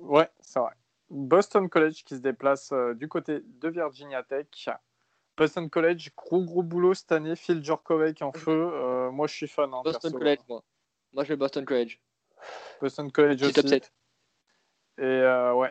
ouais, 0.00 0.28
c'est 0.40 0.58
vrai. 0.60 0.72
Boston 1.08 1.68
College 1.68 2.02
qui 2.04 2.16
se 2.16 2.20
déplace 2.20 2.72
euh, 2.72 2.92
du 2.94 3.08
côté 3.08 3.40
de 3.44 3.68
Virginia 3.68 4.22
Tech. 4.22 4.68
Boston 5.36 5.70
College, 5.70 6.10
gros 6.16 6.42
gros 6.44 6.62
boulot 6.62 6.94
cette 6.94 7.12
année. 7.12 7.36
Phil 7.36 7.62
Jurkovec 7.64 8.20
en 8.22 8.32
feu. 8.32 8.70
Euh, 8.72 9.10
moi, 9.10 9.26
je 9.26 9.34
suis 9.34 9.48
fan. 9.48 9.72
hein, 9.72 9.82
Boston 9.84 10.00
perso. 10.10 10.18
College, 10.18 10.40
moi. 10.48 10.62
Moi, 11.12 11.24
je 11.24 11.32
mets 11.32 11.36
Boston 11.36 11.64
College. 11.64 12.00
Boston 12.80 13.12
College 13.12 13.42
aussi. 13.42 13.74
Et 14.98 15.02
euh, 15.02 15.52
ouais, 15.54 15.70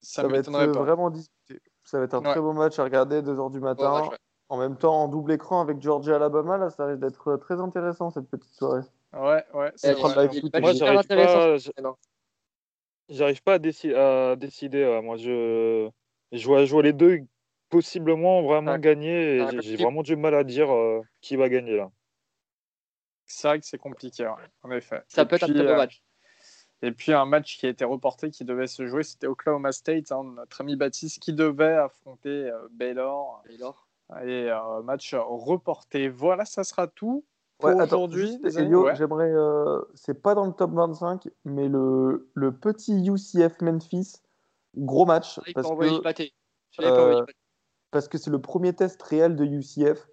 ça, 0.00 0.22
Ça 0.22 0.28
va 0.28 0.36
être 0.36 0.50
m'étonnerait 0.50 0.72
pas. 0.72 0.80
vraiment 0.82 1.10
disputé. 1.10 1.60
Ça 1.88 1.96
va 1.98 2.04
être 2.04 2.12
un 2.12 2.20
Ouais. 2.20 2.30
très 2.32 2.40
beau 2.40 2.52
match 2.52 2.78
à 2.78 2.84
regarder 2.84 3.22
2h 3.22 3.48
du 3.50 3.60
matin. 3.60 4.10
ouais. 4.10 4.16
En 4.50 4.58
même 4.58 4.76
temps, 4.76 4.94
en 5.04 5.08
double 5.08 5.32
écran 5.32 5.62
avec 5.62 5.80
Georgia 5.80 6.16
Alabama, 6.16 6.58
là, 6.58 6.68
ça 6.68 6.84
risque 6.84 7.00
d'être 7.00 7.28
euh, 7.28 7.36
très 7.38 7.58
intéressant 7.60 8.10
cette 8.10 8.28
petite 8.28 8.52
soirée. 8.52 8.82
Ouais, 9.14 9.42
ouais. 9.54 9.72
C'est 9.74 9.92
il- 9.98 10.50
Moi, 10.60 10.72
j'arrive 10.74 11.06
pas-. 11.06 11.96
J'arrive 13.08 13.42
pas 13.42 13.54
à, 13.54 13.58
déci- 13.58 13.94
à 13.94 14.36
décider. 14.36 15.00
Moi, 15.02 15.16
je, 15.16 15.88
je, 16.32 16.46
vois, 16.46 16.66
je 16.66 16.70
vois 16.72 16.82
les 16.82 16.92
deux 16.92 17.20
possiblement 17.70 18.42
vraiment 18.42 18.72
Ah, 18.72 18.78
gagner. 18.78 19.40
ah, 19.40 19.50
j'ai- 19.58 19.76
vraiment 19.76 20.02
du 20.02 20.14
mal 20.14 20.34
à 20.34 20.44
dire 20.44 20.70
euh, 20.70 21.00
qui 21.22 21.36
va 21.36 21.48
gagner 21.48 21.76
là. 21.78 21.90
C'est 23.24 23.48
vrai 23.48 23.60
que 23.60 23.66
c'est 23.66 23.78
compliqué, 23.78 24.24
ouais, 24.26 24.32
en 24.62 24.70
effet. 24.72 25.02
Ça 25.08 25.22
Et 25.22 25.26
peut 25.26 25.36
être 25.36 25.44
un 25.44 25.54
très 25.54 25.62
beau 25.62 25.70
euh, 25.70 25.76
match. 25.76 26.02
Et 26.82 26.92
puis 26.92 27.12
un 27.12 27.24
match 27.24 27.58
qui 27.58 27.66
a 27.66 27.68
été 27.70 27.84
reporté, 27.84 28.30
qui 28.30 28.44
devait 28.44 28.66
se 28.68 28.86
jouer, 28.86 29.02
c'était 29.02 29.26
Oklahoma 29.26 29.72
State, 29.72 30.12
hein, 30.12 30.22
notre 30.36 30.60
ami 30.60 30.76
Baptiste, 30.76 31.20
qui 31.20 31.32
devait 31.32 31.74
affronter 31.74 32.28
euh, 32.50 32.68
Baylor. 32.70 33.42
Baylor. 33.48 33.88
Et 34.24 34.50
euh, 34.50 34.82
match 34.82 35.14
reporté. 35.14 36.08
Voilà, 36.08 36.44
ça 36.44 36.64
sera 36.64 36.86
tout 36.86 37.24
pour 37.58 37.68
Ouais, 37.70 37.82
aujourd'hui. 37.82 38.38
Elio, 38.56 38.84
Ouais. 38.86 38.94
j'aimerais. 38.96 39.30
euh, 39.32 39.80
c'est 39.94 40.22
pas 40.22 40.34
dans 40.34 40.46
le 40.46 40.52
top 40.52 40.70
25, 40.72 41.28
mais 41.44 41.68
le, 41.68 42.30
le 42.34 42.52
petit 42.56 43.04
UCF 43.06 43.60
Memphis, 43.60 44.22
gros 44.76 45.04
match. 45.04 45.40
Il 45.46 45.52
peut 45.52 45.52
parce 45.54 45.66
que 45.66 45.72
envoyer 45.72 46.00
euh, 46.80 47.24
parce 47.90 48.06
que 48.08 48.18
c'est 48.18 48.30
le 48.30 48.40
premier 48.40 48.72
test 48.72 49.02
réel 49.02 49.34
de 49.34 49.44
UCF. 49.44 50.06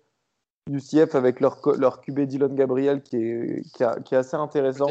UCF 0.68 1.14
avec 1.14 1.40
leur, 1.42 1.62
leur 1.78 2.02
QB 2.02 2.22
Dylan 2.22 2.56
Gabriel 2.56 3.04
qui 3.04 3.18
est, 3.18 3.62
qui, 3.76 3.84
a- 3.84 4.00
qui 4.00 4.16
est 4.16 4.18
assez 4.18 4.36
intéressant. 4.36 4.88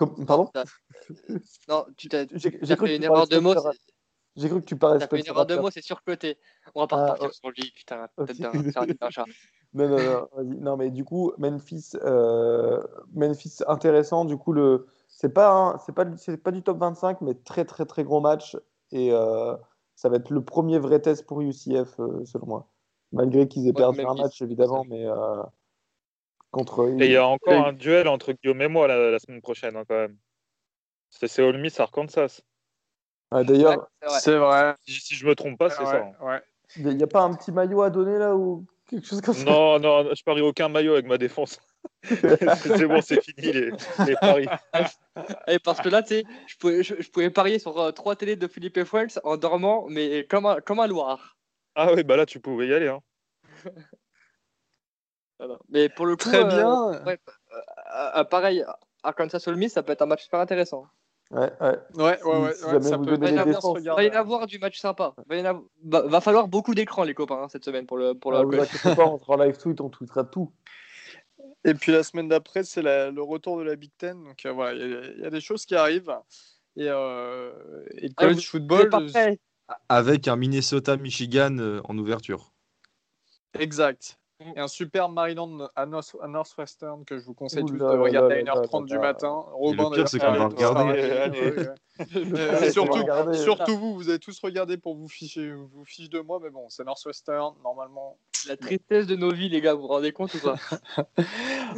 Comme, 0.00 0.24
pardon 0.24 0.48
Non, 1.68 1.84
tu 1.98 2.08
t'as 2.08 2.24
J'ai 2.34 2.50
cru, 2.50 2.60
fait 2.60 2.76
que 2.76 2.84
une 2.86 3.02
tu 3.02 3.02
erreur 3.04 3.28
de 3.28 3.36
j'ai 4.36 4.48
cru 4.48 4.60
que 4.60 4.64
tu 4.64 4.76
parlais 4.78 4.98
T'as 4.98 5.08
fait 5.08 5.20
une 5.20 5.26
erreur 5.26 5.44
de 5.44 5.56
mots, 5.56 5.70
c'est 5.70 5.82
surcoté. 5.82 6.38
On 6.74 6.80
va 6.80 6.86
pas 6.86 6.96
Ah, 6.96 7.02
repartir 7.02 7.26
ouais. 7.28 7.34
sur 7.34 7.50
lui, 7.50 7.70
putain. 7.76 8.08
D'un 8.26 9.10
chat. 9.10 9.24
Non, 9.74 9.88
non, 9.88 10.02
non, 10.02 10.28
vas-y. 10.32 10.58
non, 10.60 10.76
mais 10.76 10.90
du 10.90 11.04
coup, 11.04 11.32
Memphis, 11.38 11.90
euh, 12.02 12.82
Memphis 13.12 13.58
intéressant. 13.68 14.24
Du 14.24 14.36
coup, 14.36 14.52
le, 14.52 14.88
c'est 15.08 15.28
pas, 15.32 15.52
un- 15.52 15.78
c'est 15.78 15.92
pas, 15.92 16.06
c'est 16.16 16.38
pas 16.38 16.50
du 16.50 16.62
top 16.62 16.78
25, 16.78 17.20
mais 17.20 17.34
très, 17.34 17.64
très, 17.64 17.84
très 17.86 18.02
gros 18.02 18.20
match. 18.20 18.56
Et 18.90 19.12
euh, 19.12 19.54
ça 19.94 20.08
va 20.08 20.16
être 20.16 20.30
le 20.30 20.42
premier 20.44 20.78
vrai 20.80 21.00
test 21.00 21.26
pour 21.26 21.40
UCF, 21.42 22.00
euh, 22.00 22.24
selon 22.24 22.46
moi. 22.46 22.68
Malgré 23.12 23.46
qu'ils 23.46 23.68
aient 23.68 23.72
Ouais, 23.72 23.74
perdu 23.74 24.00
un 24.00 24.14
match, 24.14 24.40
évidemment, 24.42 24.84
mais 24.88 25.06
contre. 26.50 26.88
Et 27.00 27.06
il 27.06 27.12
y 27.12 27.16
a 27.16 27.26
encore 27.26 27.52
Et- 27.52 27.56
un 27.56 27.72
duel 27.72 28.08
entre 28.08 28.32
Guillaume 28.32 28.62
et 28.62 28.68
moi 28.68 28.86
la, 28.88 29.10
la 29.10 29.18
semaine 29.18 29.40
prochaine 29.40 29.76
hein, 29.76 29.84
quand 29.88 29.96
même. 29.96 30.16
C'est 31.10 31.42
Ole 31.42 31.58
Miss 31.58 31.80
Arkansas. 31.80 32.40
Ah, 33.32 33.44
D'ailleurs, 33.44 33.88
c'est 34.20 34.36
vrai. 34.36 34.74
Si, 34.86 34.92
si 35.00 35.14
je 35.14 35.26
me 35.26 35.34
trompe 35.34 35.58
pas, 35.58 35.70
c'est 35.70 35.80
Ouais, 35.82 35.86
ça. 35.86 36.04
hein. 36.04 36.12
ouais. 36.26 36.40
il 36.76 36.96
n'y 36.96 37.02
a 37.02 37.06
pas 37.06 37.22
un 37.22 37.34
petit 37.34 37.52
maillot 37.52 37.82
à 37.82 37.90
donner 37.90 38.18
là 38.18 38.34
ou 38.34 38.66
quelque 38.88 39.06
chose 39.06 39.20
comme 39.20 39.34
ça? 39.34 39.44
Non, 39.44 39.78
non, 39.78 40.12
je 40.14 40.22
parie 40.24 40.40
aucun 40.40 40.68
maillot 40.68 40.94
avec 40.94 41.06
ma 41.06 41.16
défense. 41.18 41.60
c'est 42.02 42.86
bon, 42.86 43.00
c'est 43.00 43.22
fini 43.22 43.52
les, 43.52 43.70
les 44.06 44.16
paris. 44.16 44.48
Et 45.46 45.58
parce 45.60 45.80
que 45.80 45.88
là, 45.88 46.02
tu 46.02 46.08
sais, 46.14 46.24
je 46.48 46.56
pouvais, 46.56 46.82
je, 46.82 47.00
je 47.00 47.10
pouvais 47.10 47.30
parier 47.30 47.58
sur 47.60 47.78
euh, 47.80 47.92
trois 47.92 48.16
télés 48.16 48.36
de 48.36 48.48
Philippe 48.48 48.82
Fuentes 48.84 49.18
en 49.24 49.36
dormant, 49.36 49.86
mais 49.88 50.26
comme 50.28 50.46
un, 50.46 50.60
comme 50.60 50.80
un 50.80 50.86
Loire. 50.88 51.36
Ah 51.76 51.92
oui, 51.94 52.02
bah 52.02 52.16
là, 52.16 52.26
tu 52.26 52.40
pouvais 52.40 52.66
y 52.66 52.74
aller. 52.74 52.88
Hein. 52.88 53.00
Voilà. 55.40 55.58
Mais 55.70 55.88
pour 55.88 56.04
le 56.04 56.16
coup, 56.16 56.28
Très 56.28 56.44
euh, 56.44 56.48
bien. 56.48 57.02
ouais, 57.06 57.18
euh, 57.54 58.10
euh, 58.16 58.24
pareil, 58.24 58.62
Arkansas 59.02 59.42
Ole 59.46 59.56
Miss, 59.56 59.72
ça 59.72 59.82
peut 59.82 59.92
être 59.92 60.02
un 60.02 60.06
match 60.06 60.24
super 60.24 60.38
intéressant. 60.38 60.86
Ouais, 61.30 61.50
ouais. 61.60 61.78
Ouais, 61.94 62.22
ouais, 62.22 62.38
ouais. 62.42 62.54
Si 62.54 62.64
ouais, 62.66 62.82
ça 62.82 62.96
vous 62.98 63.04
peut 63.06 63.16
va 63.16 63.30
y 63.30 63.38
en 64.10 64.12
avoir 64.14 64.46
du 64.46 64.58
match 64.58 64.78
sympa. 64.78 65.14
Il 65.16 65.24
va, 65.28 65.36
y 65.36 65.40
en 65.40 65.44
avoir- 65.46 65.64
va, 65.84 66.02
va 66.02 66.20
falloir 66.20 66.46
beaucoup 66.48 66.74
d'écrans, 66.74 67.04
les 67.04 67.14
copains, 67.14 67.42
hein, 67.44 67.48
cette 67.48 67.64
semaine 67.64 67.86
pour 67.86 67.96
le, 67.96 68.12
pour 68.14 68.32
le 68.32 68.38
Ah, 68.38 68.42
vous 68.42 68.52
inquiétez 68.60 68.94
pas, 68.94 69.06
on 69.06 69.18
sera 69.18 69.34
en 69.34 69.36
live 69.44 69.56
tweet, 69.56 69.80
on 69.80 69.88
tweetera 69.88 70.24
tout. 70.24 70.52
Et 71.64 71.72
puis 71.74 71.92
la 71.92 72.02
semaine 72.02 72.28
d'après, 72.28 72.64
c'est 72.64 72.82
la- 72.82 73.10
le 73.10 73.22
retour 73.22 73.56
de 73.58 73.62
la 73.62 73.76
Big 73.76 73.92
Ten. 73.96 74.22
Donc 74.24 74.44
euh, 74.44 74.52
voilà, 74.52 74.74
il 74.74 74.80
y, 74.90 74.94
a- 74.94 75.10
il 75.16 75.20
y 75.20 75.24
a 75.24 75.30
des 75.30 75.40
choses 75.40 75.64
qui 75.64 75.74
arrivent. 75.74 76.14
Et, 76.76 76.88
euh, 76.88 77.52
et 77.96 78.08
le 78.08 78.14
Ah, 78.18 78.24
college 78.24 78.34
vous- 78.36 78.40
vous 78.40 78.46
football, 78.76 78.90
Avec 79.88 80.28
un 80.28 80.36
Minnesota-Michigan 80.36 81.80
en 81.84 81.96
ouverture. 81.96 82.52
exact. 83.58 84.18
Et 84.40 84.58
un 84.58 84.68
super 84.68 85.08
Maryland 85.10 85.68
à, 85.76 85.84
North- 85.84 86.16
à 86.22 86.26
Northwestern 86.28 87.04
que 87.04 87.18
je 87.18 87.24
vous 87.24 87.34
conseille 87.34 87.64
tous 87.64 87.74
de 87.74 87.78
là 87.84 87.90
regarder 87.90 88.42
là 88.42 88.52
à 88.52 88.54
là 88.56 88.62
1h30 88.62 88.80
là 88.80 88.86
du 88.86 88.94
là. 88.94 89.00
matin. 89.00 89.44
Robin, 89.52 89.90
pire, 89.90 90.08
c'est 90.08 90.18
qu'on 90.18 90.32
va 90.32 90.44
a- 90.44 90.48
regarder. 90.48 91.66
Euh, 92.16 92.70
surtout, 92.70 93.02
surtout 93.34 93.76
vous, 93.76 93.94
vous 93.94 94.08
avez 94.08 94.18
tous 94.18 94.40
regardé 94.40 94.78
pour 94.78 94.94
vous 94.96 95.06
ficher, 95.06 95.52
vous 95.52 95.84
fiche 95.84 96.08
de 96.08 96.18
moi, 96.20 96.40
mais 96.42 96.48
bon, 96.48 96.66
c'est 96.70 96.82
Northwestern, 96.82 97.54
normalement. 97.62 98.16
La 98.48 98.56
tristesse 98.56 99.06
de 99.06 99.16
nos 99.16 99.30
vies, 99.30 99.50
les 99.50 99.60
gars, 99.60 99.74
vous 99.74 99.82
vous 99.82 99.88
rendez 99.88 100.10
compte 100.10 100.32
ou 100.32 100.38
pas? 100.38 100.54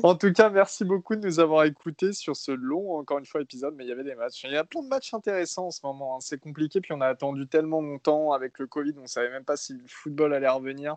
En 0.04 0.14
tout 0.14 0.32
cas, 0.32 0.48
merci 0.48 0.84
beaucoup 0.84 1.16
de 1.16 1.26
nous 1.26 1.40
avoir 1.40 1.64
écoutés 1.64 2.12
sur 2.12 2.36
ce 2.36 2.52
long, 2.52 2.96
encore 2.98 3.18
une 3.18 3.26
fois, 3.26 3.40
épisode, 3.40 3.74
mais 3.76 3.84
il 3.84 3.88
y 3.88 3.92
avait 3.92 4.04
des 4.04 4.14
matchs. 4.14 4.44
Il 4.44 4.52
y 4.52 4.56
a 4.56 4.62
plein 4.62 4.82
de 4.84 4.88
matchs 4.88 5.12
intéressants 5.12 5.66
en 5.66 5.70
ce 5.72 5.80
moment. 5.84 6.14
hein. 6.14 6.18
C'est 6.20 6.38
compliqué, 6.38 6.80
puis 6.80 6.92
on 6.92 7.00
a 7.00 7.08
attendu 7.08 7.48
tellement 7.48 7.80
longtemps 7.82 8.30
avec 8.32 8.60
le 8.60 8.68
Covid, 8.68 8.94
on 8.98 9.02
ne 9.02 9.06
savait 9.08 9.30
même 9.30 9.44
pas 9.44 9.56
si 9.56 9.72
le 9.74 9.82
football 9.88 10.34
allait 10.34 10.48
revenir. 10.48 10.96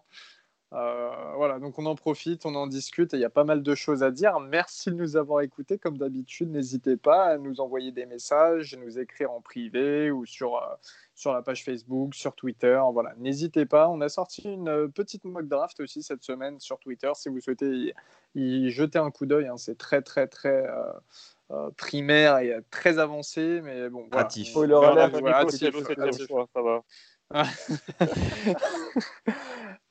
Euh, 0.74 1.10
voilà, 1.36 1.60
donc 1.60 1.78
on 1.80 1.86
en 1.86 1.96
profite, 1.96 2.46
on 2.46 2.56
en 2.56 2.68
discute 2.68 3.14
et 3.14 3.18
il 3.18 3.22
y 3.22 3.26
a 3.26 3.30
pas 3.30 3.44
mal 3.44 3.64
de 3.64 3.76
choses 3.76 4.04
à 4.04 4.12
dire. 4.12 4.40
Merci 4.40 4.90
de 4.90 4.96
nous 4.96 5.16
avoir 5.16 5.42
écoutés. 5.42 5.78
Comme 5.78 5.98
d'habitude, 5.98 6.50
n'hésitez 6.52 6.98
pas 6.98 7.26
à 7.26 7.38
nous 7.38 7.62
envoyer 7.62 7.92
des 7.92 8.06
messages, 8.06 8.76
nous 8.76 9.00
écrire 9.00 9.32
en 9.32 9.42
privé 9.42 10.12
ou 10.12 10.26
sur, 10.26 10.58
euh, 10.58 10.76
sur 11.14 11.34
la 11.34 11.42
page 11.42 11.64
Facebook, 11.64 12.16
sur 12.16 12.36
Twitter. 12.36 12.80
Voilà, 12.92 13.14
n'hésitez 13.18 13.66
pas. 13.66 13.88
On 13.90 14.02
a 14.02 14.10
sorti 14.10 14.44
une 14.44 14.68
euh, 14.68 14.88
petite 14.88 15.24
mock 15.24 15.48
draft 15.48 15.80
aussi 15.80 16.04
cette 16.04 16.24
semaine 16.24 16.60
sur 16.60 16.80
Twitter 16.80 17.12
si 17.14 17.30
vous 17.30 17.40
souhaitez 17.40 17.94
y, 18.36 18.42
y 18.42 18.70
jeter 18.72 19.00
un 19.00 19.12
coup 19.12 19.26
d'œil. 19.26 19.48
hein. 19.48 19.58
C'est 19.58 19.78
très, 19.78 20.02
très, 20.02 20.28
très. 20.28 20.68
euh, 20.68 20.92
euh, 21.52 21.70
primaire 21.78 22.40
et 22.40 22.58
très 22.72 22.98
avancé, 22.98 23.62
mais 23.64 23.88
bon. 23.88 24.08
Voilà. 24.10 24.24
Ça 26.56 26.62
va. 26.64 26.84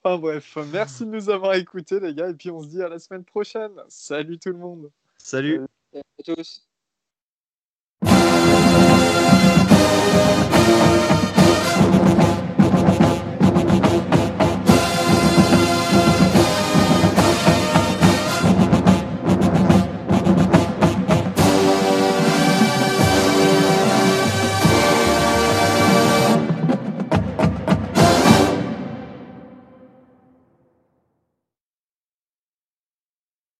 Enfin 0.06 0.18
bref, 0.18 0.58
merci 0.70 1.06
de 1.06 1.10
nous 1.12 1.30
avoir 1.30 1.54
écoutés, 1.54 1.98
les 1.98 2.14
gars, 2.14 2.28
et 2.28 2.34
puis 2.34 2.50
on 2.50 2.60
se 2.60 2.68
dit 2.68 2.82
à 2.82 2.90
la 2.90 2.98
semaine 2.98 3.24
prochaine. 3.24 3.72
Salut 3.88 4.38
tout 4.38 4.50
le 4.50 4.58
monde. 4.58 4.90
Salut. 5.16 5.62
Salut 5.90 6.04
à 6.18 6.22
tous. 6.34 6.68